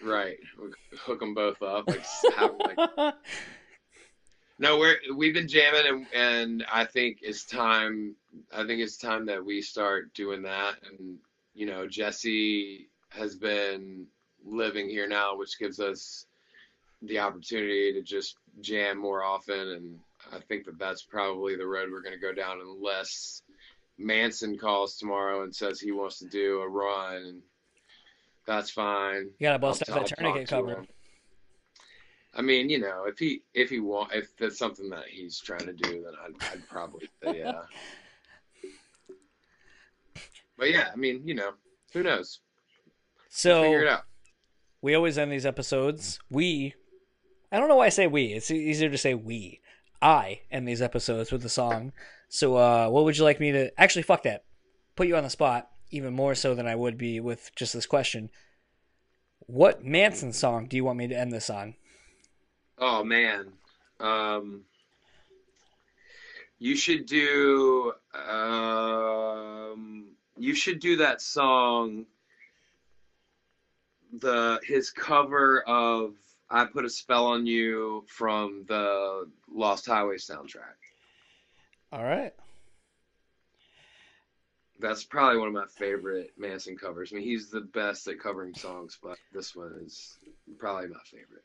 Right, 0.02 0.38
we 0.58 0.68
hook 0.98 1.20
them 1.20 1.34
both 1.34 1.60
up. 1.62 1.86
Like, 1.86 2.00
have, 2.36 2.52
like 2.58 3.14
no, 4.58 4.78
we're 4.78 4.96
we've 5.14 5.34
been 5.34 5.46
jamming, 5.48 5.86
and 5.86 6.06
and 6.14 6.64
I 6.72 6.84
think 6.86 7.18
it's 7.22 7.44
time. 7.44 8.14
I 8.50 8.66
think 8.66 8.80
it's 8.80 8.96
time 8.96 9.26
that 9.26 9.44
we 9.44 9.60
start 9.60 10.12
doing 10.14 10.40
that. 10.42 10.76
And 10.88 11.18
you 11.54 11.66
know, 11.66 11.86
Jesse 11.86 12.88
has 13.10 13.34
been 13.36 14.06
living 14.44 14.88
here 14.88 15.06
now, 15.06 15.36
which 15.36 15.58
gives 15.58 15.80
us 15.80 16.24
the 17.02 17.18
opportunity 17.18 17.92
to 17.92 18.00
just 18.02 18.36
jam 18.62 18.96
more 18.98 19.22
often. 19.22 19.68
And 19.68 19.98
I 20.32 20.38
think 20.40 20.64
that 20.66 20.78
that's 20.78 21.02
probably 21.02 21.56
the 21.56 21.66
road 21.66 21.90
we're 21.90 22.02
going 22.02 22.14
to 22.14 22.20
go 22.20 22.32
down, 22.32 22.58
unless 22.60 23.42
Manson 23.98 24.56
calls 24.56 24.96
tomorrow 24.96 25.42
and 25.42 25.54
says 25.54 25.80
he 25.80 25.92
wants 25.92 26.18
to 26.20 26.26
do 26.26 26.60
a 26.60 26.68
run. 26.68 27.16
And 27.16 27.42
that's 28.46 28.70
fine. 28.70 29.30
You 29.38 29.46
gotta 29.46 29.58
bust 29.58 29.82
I'll- 29.88 29.98
out 30.00 30.08
that 30.08 30.18
tourniquet 30.18 30.48
to 30.48 30.54
cover. 30.54 30.86
I 32.32 32.42
mean, 32.42 32.70
you 32.70 32.78
know, 32.78 33.06
if 33.06 33.18
he 33.18 33.42
if 33.54 33.70
he 33.70 33.80
want 33.80 34.12
if 34.12 34.36
that's 34.36 34.56
something 34.56 34.88
that 34.90 35.06
he's 35.08 35.40
trying 35.40 35.66
to 35.66 35.72
do, 35.72 36.04
then 36.04 36.12
I'd, 36.24 36.52
I'd 36.52 36.68
probably 36.68 37.08
say 37.24 37.38
yeah. 37.40 37.62
But 40.56 40.70
yeah, 40.70 40.88
I 40.92 40.96
mean, 40.96 41.22
you 41.24 41.34
know, 41.34 41.52
who 41.92 42.02
knows? 42.02 42.40
So 43.30 43.62
Figure 43.62 43.82
it 43.82 43.88
out. 43.88 44.02
we 44.82 44.94
always 44.94 45.18
end 45.18 45.32
these 45.32 45.46
episodes. 45.46 46.20
We 46.30 46.74
I 47.50 47.58
don't 47.58 47.68
know 47.68 47.76
why 47.76 47.86
I 47.86 47.90
say 47.90 48.06
we. 48.06 48.26
It's 48.26 48.50
easier 48.50 48.90
to 48.90 48.98
say 48.98 49.14
we. 49.14 49.60
I 50.02 50.40
end 50.50 50.66
these 50.66 50.82
episodes 50.82 51.30
with 51.30 51.44
a 51.44 51.48
song. 51.48 51.92
So, 52.28 52.56
uh, 52.56 52.88
what 52.88 53.04
would 53.04 53.18
you 53.18 53.24
like 53.24 53.40
me 53.40 53.52
to? 53.52 53.80
Actually, 53.80 54.02
fuck 54.02 54.22
that. 54.22 54.44
Put 54.96 55.08
you 55.08 55.16
on 55.16 55.24
the 55.24 55.30
spot 55.30 55.70
even 55.90 56.14
more 56.14 56.34
so 56.34 56.54
than 56.54 56.66
I 56.66 56.76
would 56.76 56.96
be 56.96 57.20
with 57.20 57.50
just 57.56 57.72
this 57.72 57.86
question. 57.86 58.30
What 59.46 59.84
Manson 59.84 60.32
song 60.32 60.66
do 60.66 60.76
you 60.76 60.84
want 60.84 60.98
me 60.98 61.08
to 61.08 61.18
end 61.18 61.32
this 61.32 61.50
on? 61.50 61.74
Oh 62.78 63.02
man, 63.04 63.52
um, 63.98 64.62
you 66.58 66.76
should 66.76 67.06
do. 67.06 67.92
Um, 68.14 70.10
you 70.38 70.54
should 70.54 70.80
do 70.80 70.96
that 70.96 71.20
song. 71.20 72.06
The 74.20 74.60
his 74.64 74.90
cover 74.90 75.62
of 75.62 76.14
"I 76.50 76.64
Put 76.64 76.84
a 76.84 76.90
Spell 76.90 77.26
on 77.26 77.46
You" 77.46 78.04
from 78.08 78.64
the 78.68 79.28
Lost 79.52 79.86
Highway 79.86 80.16
soundtrack. 80.16 80.76
All 81.92 82.04
right. 82.04 82.32
That's 84.78 85.04
probably 85.04 85.38
one 85.38 85.48
of 85.48 85.54
my 85.54 85.66
favorite 85.66 86.32
Manson 86.38 86.76
covers. 86.76 87.12
I 87.12 87.16
mean, 87.16 87.24
he's 87.24 87.50
the 87.50 87.60
best 87.60 88.08
at 88.08 88.18
covering 88.18 88.54
songs, 88.54 88.98
but 89.02 89.18
this 89.32 89.54
one 89.54 89.74
is 89.84 90.18
probably 90.58 90.88
my 90.88 90.96
favorite. 91.04 91.44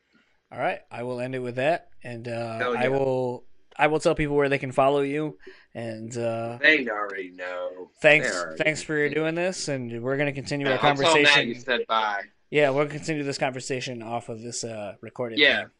All 0.50 0.58
right, 0.58 0.80
I 0.90 1.02
will 1.02 1.20
end 1.20 1.34
it 1.34 1.40
with 1.40 1.56
that, 1.56 1.88
and 2.02 2.26
uh, 2.28 2.58
Hell 2.58 2.76
I 2.78 2.88
will 2.88 3.44
I 3.76 3.88
will 3.88 4.00
tell 4.00 4.14
people 4.14 4.36
where 4.36 4.48
they 4.48 4.58
can 4.58 4.72
follow 4.72 5.00
you. 5.02 5.38
And 5.74 6.16
uh, 6.16 6.58
They 6.62 6.88
already 6.88 7.30
know. 7.30 7.90
thanks 8.00 8.32
already 8.34 8.62
thanks 8.62 8.82
for 8.82 9.08
doing 9.10 9.34
this, 9.34 9.68
and 9.68 10.02
we're 10.02 10.16
gonna 10.16 10.32
continue 10.32 10.66
our 10.68 10.74
I'll 10.74 10.78
tell 10.78 10.94
Matt 10.94 10.96
conversation. 10.96 11.48
you 11.48 11.54
said 11.56 11.86
bye. 11.86 12.22
Yeah, 12.50 12.70
we'll 12.70 12.86
continue 12.86 13.22
this 13.22 13.38
conversation 13.38 14.02
off 14.02 14.28
of 14.28 14.42
this 14.42 14.64
uh, 14.64 14.94
recorded. 15.00 15.38
Yeah. 15.38 15.62
thing. 15.62 15.70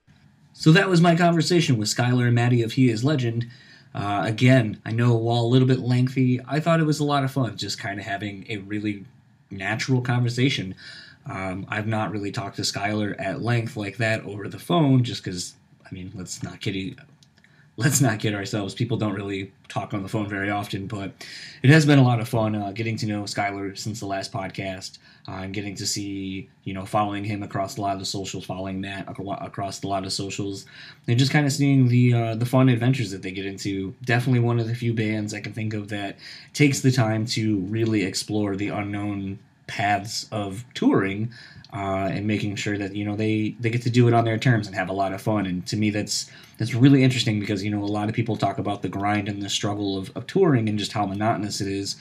So 0.52 0.72
that 0.72 0.88
was 0.88 1.00
my 1.00 1.14
conversation 1.14 1.76
with 1.76 1.88
Schuylar 1.88 2.26
and 2.26 2.34
Maddie 2.34 2.62
of 2.62 2.72
He 2.72 2.88
Is 2.88 3.04
Legend. 3.04 3.46
Uh, 3.94 4.22
again, 4.24 4.80
I 4.84 4.92
know 4.92 5.14
while 5.14 5.42
a 5.42 5.46
little 5.46 5.68
bit 5.68 5.80
lengthy, 5.80 6.40
I 6.46 6.60
thought 6.60 6.80
it 6.80 6.84
was 6.84 6.98
a 6.98 7.04
lot 7.04 7.24
of 7.24 7.30
fun 7.30 7.56
just 7.56 7.78
kind 7.78 8.00
of 8.00 8.06
having 8.06 8.46
a 8.48 8.58
really 8.58 9.04
natural 9.50 10.00
conversation. 10.00 10.74
Um, 11.26 11.66
I've 11.68 11.86
not 11.86 12.10
really 12.10 12.32
talked 12.32 12.56
to 12.56 12.64
Schuylar 12.64 13.16
at 13.18 13.42
length 13.42 13.76
like 13.76 13.96
that 13.98 14.24
over 14.24 14.48
the 14.48 14.58
phone, 14.58 15.04
just 15.04 15.22
because 15.22 15.54
I 15.84 15.94
mean, 15.94 16.10
let's 16.14 16.42
not 16.42 16.60
kid 16.60 16.98
let's 17.76 18.00
not 18.00 18.18
kid 18.18 18.34
ourselves. 18.34 18.74
People 18.74 18.96
don't 18.96 19.14
really 19.14 19.52
talk 19.68 19.92
on 19.92 20.02
the 20.02 20.08
phone 20.08 20.28
very 20.28 20.50
often, 20.50 20.86
but 20.86 21.12
it 21.62 21.70
has 21.70 21.84
been 21.84 21.98
a 21.98 22.04
lot 22.04 22.20
of 22.20 22.28
fun 22.28 22.54
uh, 22.54 22.72
getting 22.72 22.96
to 22.96 23.06
know 23.06 23.26
Schuylar 23.26 23.74
since 23.74 24.00
the 24.00 24.06
last 24.06 24.32
podcast 24.32 24.98
uh, 25.28 25.32
and 25.32 25.54
getting 25.54 25.74
to 25.74 25.86
see, 25.86 26.48
you 26.64 26.72
know, 26.72 26.84
following 26.84 27.24
him 27.24 27.42
across 27.42 27.76
a 27.76 27.80
lot 27.80 27.94
of 27.94 27.98
the 27.98 28.06
socials, 28.06 28.44
following 28.44 28.80
Matt 28.80 29.08
across 29.08 29.82
a 29.82 29.86
lot 29.86 30.04
of 30.04 30.12
socials, 30.12 30.66
and 31.08 31.18
just 31.18 31.32
kind 31.32 31.46
of 31.46 31.52
seeing 31.52 31.88
the 31.88 32.14
uh, 32.14 32.34
the 32.34 32.46
fun 32.46 32.68
adventures 32.68 33.10
that 33.10 33.22
they 33.22 33.32
get 33.32 33.46
into. 33.46 33.94
Definitely 34.04 34.40
one 34.40 34.60
of 34.60 34.68
the 34.68 34.74
few 34.74 34.94
bands 34.94 35.34
I 35.34 35.40
can 35.40 35.52
think 35.52 35.74
of 35.74 35.88
that 35.88 36.16
takes 36.52 36.80
the 36.80 36.92
time 36.92 37.26
to 37.26 37.58
really 37.60 38.04
explore 38.04 38.56
the 38.56 38.68
unknown 38.68 39.38
paths 39.66 40.28
of 40.30 40.64
touring 40.74 41.32
uh, 41.72 42.08
and 42.12 42.26
making 42.26 42.54
sure 42.56 42.78
that 42.78 42.94
you 42.94 43.04
know 43.04 43.16
they 43.16 43.56
they 43.60 43.70
get 43.70 43.82
to 43.82 43.90
do 43.90 44.06
it 44.08 44.14
on 44.14 44.24
their 44.24 44.38
terms 44.38 44.66
and 44.66 44.76
have 44.76 44.88
a 44.88 44.92
lot 44.92 45.12
of 45.12 45.20
fun. 45.20 45.46
And 45.46 45.66
to 45.66 45.76
me, 45.76 45.90
that's 45.90 46.30
that's 46.58 46.74
really 46.74 47.02
interesting 47.02 47.40
because 47.40 47.64
you 47.64 47.70
know 47.70 47.82
a 47.82 47.84
lot 47.84 48.08
of 48.08 48.14
people 48.14 48.36
talk 48.36 48.58
about 48.58 48.82
the 48.82 48.88
grind 48.88 49.28
and 49.28 49.42
the 49.42 49.48
struggle 49.48 49.98
of, 49.98 50.10
of 50.16 50.26
touring 50.26 50.68
and 50.68 50.78
just 50.78 50.92
how 50.92 51.04
monotonous 51.06 51.60
it 51.60 51.68
is. 51.68 51.96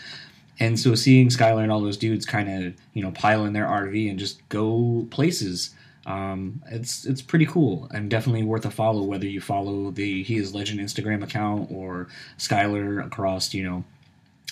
And 0.60 0.80
so 0.80 0.95
seeing 0.95 1.30
Schuylar 1.30 1.64
and 1.64 1.72
all 1.72 1.82
those 1.82 1.98
dudes 1.98 2.26
kind 2.26 2.65
of 2.65 2.73
you 2.94 3.03
know 3.03 3.11
pile 3.11 3.45
in 3.45 3.53
their 3.53 3.65
RV 3.65 4.10
and 4.10 4.19
just 4.19 4.48
go 4.49 5.07
places. 5.10 5.72
Um, 6.06 6.61
it's 6.68 7.06
it's 7.06 7.22
pretty 7.22 7.48
cool 7.48 7.90
and 7.91 8.11
definitely 8.11 8.44
worth 8.44 8.65
a 8.65 8.69
follow 8.69 9.02
whether 9.03 9.26
you 9.26 9.41
follow 9.41 9.90
the 9.90 10.22
He 10.23 10.38
Is 10.38 10.53
Legend 10.53 10.80
Instagram 10.80 11.23
account 11.23 11.72
or 11.72 12.07
Schuylar 12.38 12.99
across 12.99 13.53
you 13.53 13.64
know 13.64 13.84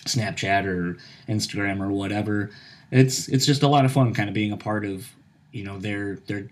Snapchat 0.05 0.65
or 0.65 0.97
Instagram 1.30 1.81
or 1.81 1.89
whatever. 1.89 2.49
It's 2.91 3.27
it's 3.27 3.45
just 3.45 3.63
a 3.63 3.67
lot 3.67 3.85
of 3.85 3.91
fun, 3.91 4.13
kind 4.13 4.30
of 4.30 4.34
being 4.34 4.51
a 4.51 4.57
part 4.57 4.85
of 4.85 5.07
you 5.51 5.63
know 5.63 5.77
their 5.77 6.15
their 6.27 6.49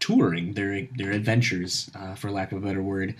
touring, 0.00 0.54
their 0.54 0.86
their 0.96 1.12
adventures, 1.12 1.90
uh, 1.94 2.14
for 2.14 2.30
lack 2.30 2.52
of 2.52 2.62
a 2.62 2.66
better 2.66 2.82
word. 2.82 3.14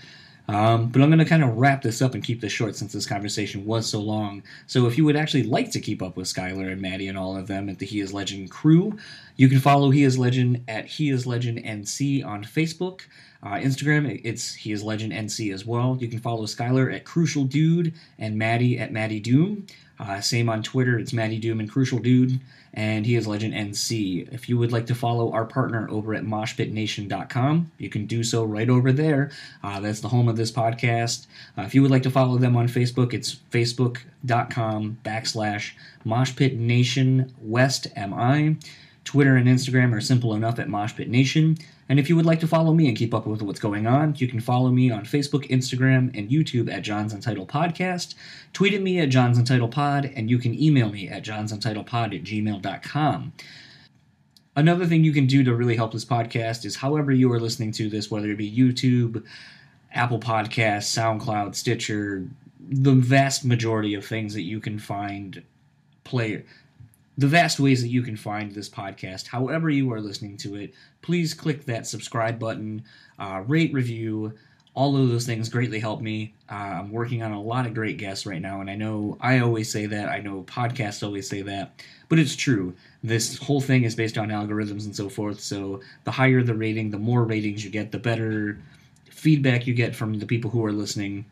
Um, 0.51 0.87
but 0.87 1.01
I'm 1.01 1.07
going 1.07 1.19
to 1.19 1.25
kind 1.25 1.43
of 1.43 1.57
wrap 1.57 1.81
this 1.81 2.01
up 2.01 2.13
and 2.13 2.21
keep 2.21 2.41
this 2.41 2.51
short 2.51 2.75
since 2.75 2.91
this 2.91 3.05
conversation 3.05 3.65
was 3.65 3.87
so 3.87 4.01
long. 4.01 4.43
So 4.67 4.85
if 4.85 4.97
you 4.97 5.05
would 5.05 5.15
actually 5.15 5.43
like 5.43 5.71
to 5.71 5.79
keep 5.79 6.01
up 6.01 6.17
with 6.17 6.27
Schuylar 6.27 6.67
and 6.67 6.81
Maddie 6.81 7.07
and 7.07 7.17
all 7.17 7.37
of 7.37 7.47
them 7.47 7.69
at 7.69 7.79
the 7.79 7.85
He 7.85 8.01
Is 8.01 8.13
Legend 8.13 8.51
crew, 8.51 8.97
you 9.37 9.47
can 9.47 9.59
follow 9.59 9.91
He 9.91 10.03
Is 10.03 10.19
Legend 10.19 10.65
at 10.67 10.87
He 10.87 11.09
Is 11.09 11.25
Legend 11.25 11.59
NC 11.59 12.25
on 12.25 12.43
Facebook. 12.43 13.01
Uh, 13.41 13.53
Instagram, 13.53 14.19
it's 14.25 14.53
He 14.53 14.73
Is 14.73 14.83
Legend 14.83 15.13
NC 15.13 15.53
as 15.53 15.65
well. 15.65 15.97
You 15.99 16.09
can 16.09 16.19
follow 16.19 16.45
Schuylar 16.45 16.89
at 16.89 17.05
Crucial 17.05 17.45
Dude 17.45 17.93
and 18.19 18.37
Maddie 18.37 18.77
at 18.77 18.91
Maddie 18.91 19.21
Doom. 19.21 19.65
Uh, 20.01 20.19
same 20.19 20.49
on 20.49 20.63
Twitter, 20.63 20.97
it's 20.97 21.13
Maddie 21.13 21.37
Doom 21.37 21.59
and 21.59 21.69
Crucial 21.69 21.99
Dude, 21.99 22.39
and 22.73 23.05
he 23.05 23.15
is 23.15 23.27
Legend 23.27 23.53
NC. 23.53 24.33
If 24.33 24.49
you 24.49 24.57
would 24.57 24.71
like 24.71 24.87
to 24.87 24.95
follow 24.95 25.31
our 25.31 25.45
partner 25.45 25.87
over 25.91 26.15
at 26.15 26.23
moshpitnation.com, 26.23 27.71
you 27.77 27.89
can 27.89 28.07
do 28.07 28.23
so 28.23 28.43
right 28.43 28.69
over 28.69 28.91
there. 28.91 29.29
Uh, 29.63 29.79
that's 29.79 29.99
the 29.99 30.09
home 30.09 30.27
of 30.27 30.37
this 30.37 30.51
podcast. 30.51 31.27
Uh, 31.55 31.61
if 31.61 31.75
you 31.75 31.83
would 31.83 31.91
like 31.91 32.01
to 32.03 32.09
follow 32.09 32.39
them 32.39 32.55
on 32.55 32.67
Facebook, 32.67 33.13
it's 33.13 33.35
facebook.com 33.51 34.97
backslash 35.05 35.73
moshpitnation 36.03 37.31
west 37.39 37.87
mi. 37.95 38.57
Twitter 39.03 39.35
and 39.35 39.47
Instagram 39.47 39.93
are 39.93 40.01
simple 40.01 40.33
enough 40.33 40.57
at 40.59 40.67
Moshpit 40.67 41.07
Nation. 41.07 41.57
And 41.91 41.99
if 41.99 42.07
you 42.07 42.15
would 42.15 42.25
like 42.25 42.39
to 42.39 42.47
follow 42.47 42.73
me 42.73 42.87
and 42.87 42.95
keep 42.95 43.13
up 43.13 43.27
with 43.27 43.41
what's 43.41 43.59
going 43.59 43.85
on, 43.85 44.15
you 44.15 44.25
can 44.25 44.39
follow 44.39 44.69
me 44.69 44.89
on 44.89 45.03
Facebook, 45.03 45.49
Instagram, 45.49 46.17
and 46.17 46.29
YouTube 46.29 46.71
at 46.71 46.83
John's 46.83 47.11
Untitled 47.11 47.49
Podcast. 47.49 48.15
Tweet 48.53 48.73
at 48.73 48.81
me 48.81 49.01
at 49.01 49.09
John's 49.09 49.37
Untitled 49.37 49.73
Pod, 49.73 50.09
and 50.15 50.29
you 50.29 50.37
can 50.37 50.57
email 50.57 50.89
me 50.89 51.09
at 51.09 51.21
johnsuntitledpod 51.21 52.15
at 52.15 52.23
gmail.com. 52.23 53.33
Another 54.55 54.85
thing 54.85 55.03
you 55.03 55.11
can 55.11 55.27
do 55.27 55.43
to 55.43 55.53
really 55.53 55.75
help 55.75 55.91
this 55.91 56.05
podcast 56.05 56.63
is 56.63 56.77
however 56.77 57.11
you 57.11 57.29
are 57.33 57.41
listening 57.41 57.73
to 57.73 57.89
this, 57.89 58.09
whether 58.09 58.31
it 58.31 58.37
be 58.37 58.49
YouTube, 58.49 59.25
Apple 59.91 60.19
Podcasts, 60.21 60.97
SoundCloud, 60.97 61.55
Stitcher, 61.55 62.25
the 62.69 62.93
vast 62.93 63.43
majority 63.43 63.95
of 63.95 64.05
things 64.05 64.33
that 64.33 64.43
you 64.43 64.61
can 64.61 64.79
find 64.79 65.43
player 66.05 66.45
the 67.17 67.27
vast 67.27 67.59
ways 67.59 67.81
that 67.81 67.89
you 67.89 68.01
can 68.01 68.15
find 68.15 68.51
this 68.51 68.69
podcast, 68.69 69.27
however 69.27 69.69
you 69.69 69.91
are 69.91 70.01
listening 70.01 70.37
to 70.37 70.55
it, 70.55 70.73
please 71.01 71.33
click 71.33 71.65
that 71.65 71.87
subscribe 71.87 72.39
button, 72.39 72.83
uh, 73.19 73.43
rate, 73.47 73.73
review. 73.73 74.33
All 74.73 74.95
of 74.95 75.09
those 75.09 75.25
things 75.25 75.49
greatly 75.49 75.79
help 75.79 75.99
me. 75.99 76.33
Uh, 76.49 76.53
I'm 76.53 76.91
working 76.91 77.21
on 77.21 77.33
a 77.33 77.41
lot 77.41 77.65
of 77.65 77.73
great 77.73 77.97
guests 77.97 78.25
right 78.25 78.41
now, 78.41 78.61
and 78.61 78.69
I 78.69 78.75
know 78.75 79.17
I 79.19 79.39
always 79.39 79.69
say 79.69 79.85
that. 79.87 80.07
I 80.07 80.19
know 80.19 80.43
podcasts 80.43 81.03
always 81.03 81.27
say 81.27 81.41
that, 81.41 81.83
but 82.07 82.19
it's 82.19 82.35
true. 82.35 82.73
This 83.03 83.37
whole 83.37 83.59
thing 83.59 83.83
is 83.83 83.95
based 83.95 84.17
on 84.17 84.29
algorithms 84.29 84.85
and 84.85 84.95
so 84.95 85.09
forth. 85.09 85.41
So 85.41 85.81
the 86.05 86.11
higher 86.11 86.41
the 86.41 86.55
rating, 86.55 86.91
the 86.91 86.97
more 86.97 87.25
ratings 87.25 87.65
you 87.65 87.69
get, 87.69 87.91
the 87.91 87.99
better 87.99 88.57
feedback 89.09 89.67
you 89.67 89.73
get 89.73 89.95
from 89.95 90.17
the 90.17 90.25
people 90.25 90.49
who 90.49 90.65
are 90.65 90.71
listening. 90.71 91.25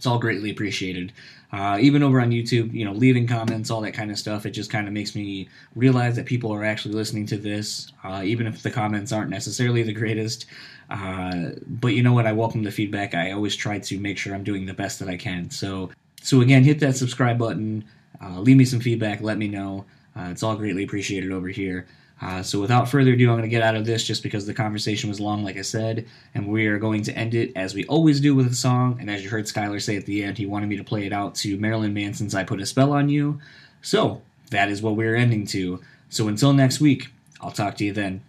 It's 0.00 0.06
all 0.06 0.18
greatly 0.18 0.50
appreciated. 0.50 1.12
Uh, 1.52 1.76
even 1.78 2.02
over 2.02 2.22
on 2.22 2.30
YouTube, 2.30 2.72
you 2.72 2.86
know, 2.86 2.92
leaving 2.92 3.26
comments, 3.26 3.70
all 3.70 3.82
that 3.82 3.92
kind 3.92 4.10
of 4.10 4.18
stuff, 4.18 4.46
it 4.46 4.52
just 4.52 4.70
kind 4.70 4.86
of 4.88 4.94
makes 4.94 5.14
me 5.14 5.46
realize 5.76 6.16
that 6.16 6.24
people 6.24 6.50
are 6.54 6.64
actually 6.64 6.94
listening 6.94 7.26
to 7.26 7.36
this, 7.36 7.92
uh, 8.02 8.22
even 8.24 8.46
if 8.46 8.62
the 8.62 8.70
comments 8.70 9.12
aren't 9.12 9.28
necessarily 9.28 9.82
the 9.82 9.92
greatest. 9.92 10.46
Uh, 10.88 11.50
but 11.66 11.88
you 11.88 12.02
know 12.02 12.14
what? 12.14 12.26
I 12.26 12.32
welcome 12.32 12.62
the 12.62 12.70
feedback. 12.70 13.14
I 13.14 13.32
always 13.32 13.54
try 13.54 13.78
to 13.78 14.00
make 14.00 14.16
sure 14.16 14.34
I'm 14.34 14.42
doing 14.42 14.64
the 14.64 14.72
best 14.72 15.00
that 15.00 15.08
I 15.10 15.18
can. 15.18 15.50
So, 15.50 15.90
so 16.22 16.40
again, 16.40 16.64
hit 16.64 16.80
that 16.80 16.96
subscribe 16.96 17.38
button. 17.38 17.84
Uh, 18.22 18.40
leave 18.40 18.56
me 18.56 18.64
some 18.64 18.80
feedback. 18.80 19.20
Let 19.20 19.36
me 19.36 19.48
know. 19.48 19.84
Uh, 20.16 20.28
it's 20.30 20.42
all 20.42 20.56
greatly 20.56 20.84
appreciated 20.84 21.30
over 21.30 21.48
here. 21.48 21.86
Uh, 22.22 22.42
so 22.42 22.60
without 22.60 22.88
further 22.88 23.12
ado, 23.12 23.30
I'm 23.30 23.36
going 23.36 23.42
to 23.42 23.48
get 23.48 23.62
out 23.62 23.76
of 23.76 23.86
this 23.86 24.04
just 24.04 24.22
because 24.22 24.46
the 24.46 24.52
conversation 24.52 25.08
was 25.08 25.20
long, 25.20 25.42
like 25.42 25.56
I 25.56 25.62
said, 25.62 26.06
and 26.34 26.48
we 26.48 26.66
are 26.66 26.78
going 26.78 27.02
to 27.04 27.16
end 27.16 27.34
it 27.34 27.52
as 27.56 27.74
we 27.74 27.86
always 27.86 28.20
do 28.20 28.34
with 28.34 28.46
a 28.46 28.54
song. 28.54 28.98
And 29.00 29.10
as 29.10 29.24
you 29.24 29.30
heard 29.30 29.48
Schuylar 29.48 29.80
say 29.80 29.96
at 29.96 30.04
the 30.04 30.22
end, 30.22 30.36
he 30.36 30.44
wanted 30.44 30.68
me 30.68 30.76
to 30.76 30.84
play 30.84 31.06
it 31.06 31.12
out 31.12 31.34
to 31.36 31.56
Marilyn 31.58 31.94
Manson's 31.94 32.34
"I 32.34 32.44
Put 32.44 32.60
a 32.60 32.66
Spell 32.66 32.92
on 32.92 33.08
You." 33.08 33.40
So 33.80 34.20
that 34.50 34.68
is 34.68 34.82
what 34.82 34.96
we're 34.96 35.16
ending 35.16 35.46
to. 35.48 35.80
So 36.10 36.28
until 36.28 36.52
next 36.52 36.80
week, 36.80 37.08
I'll 37.40 37.52
talk 37.52 37.76
to 37.76 37.84
you 37.84 37.92
then. 37.92 38.22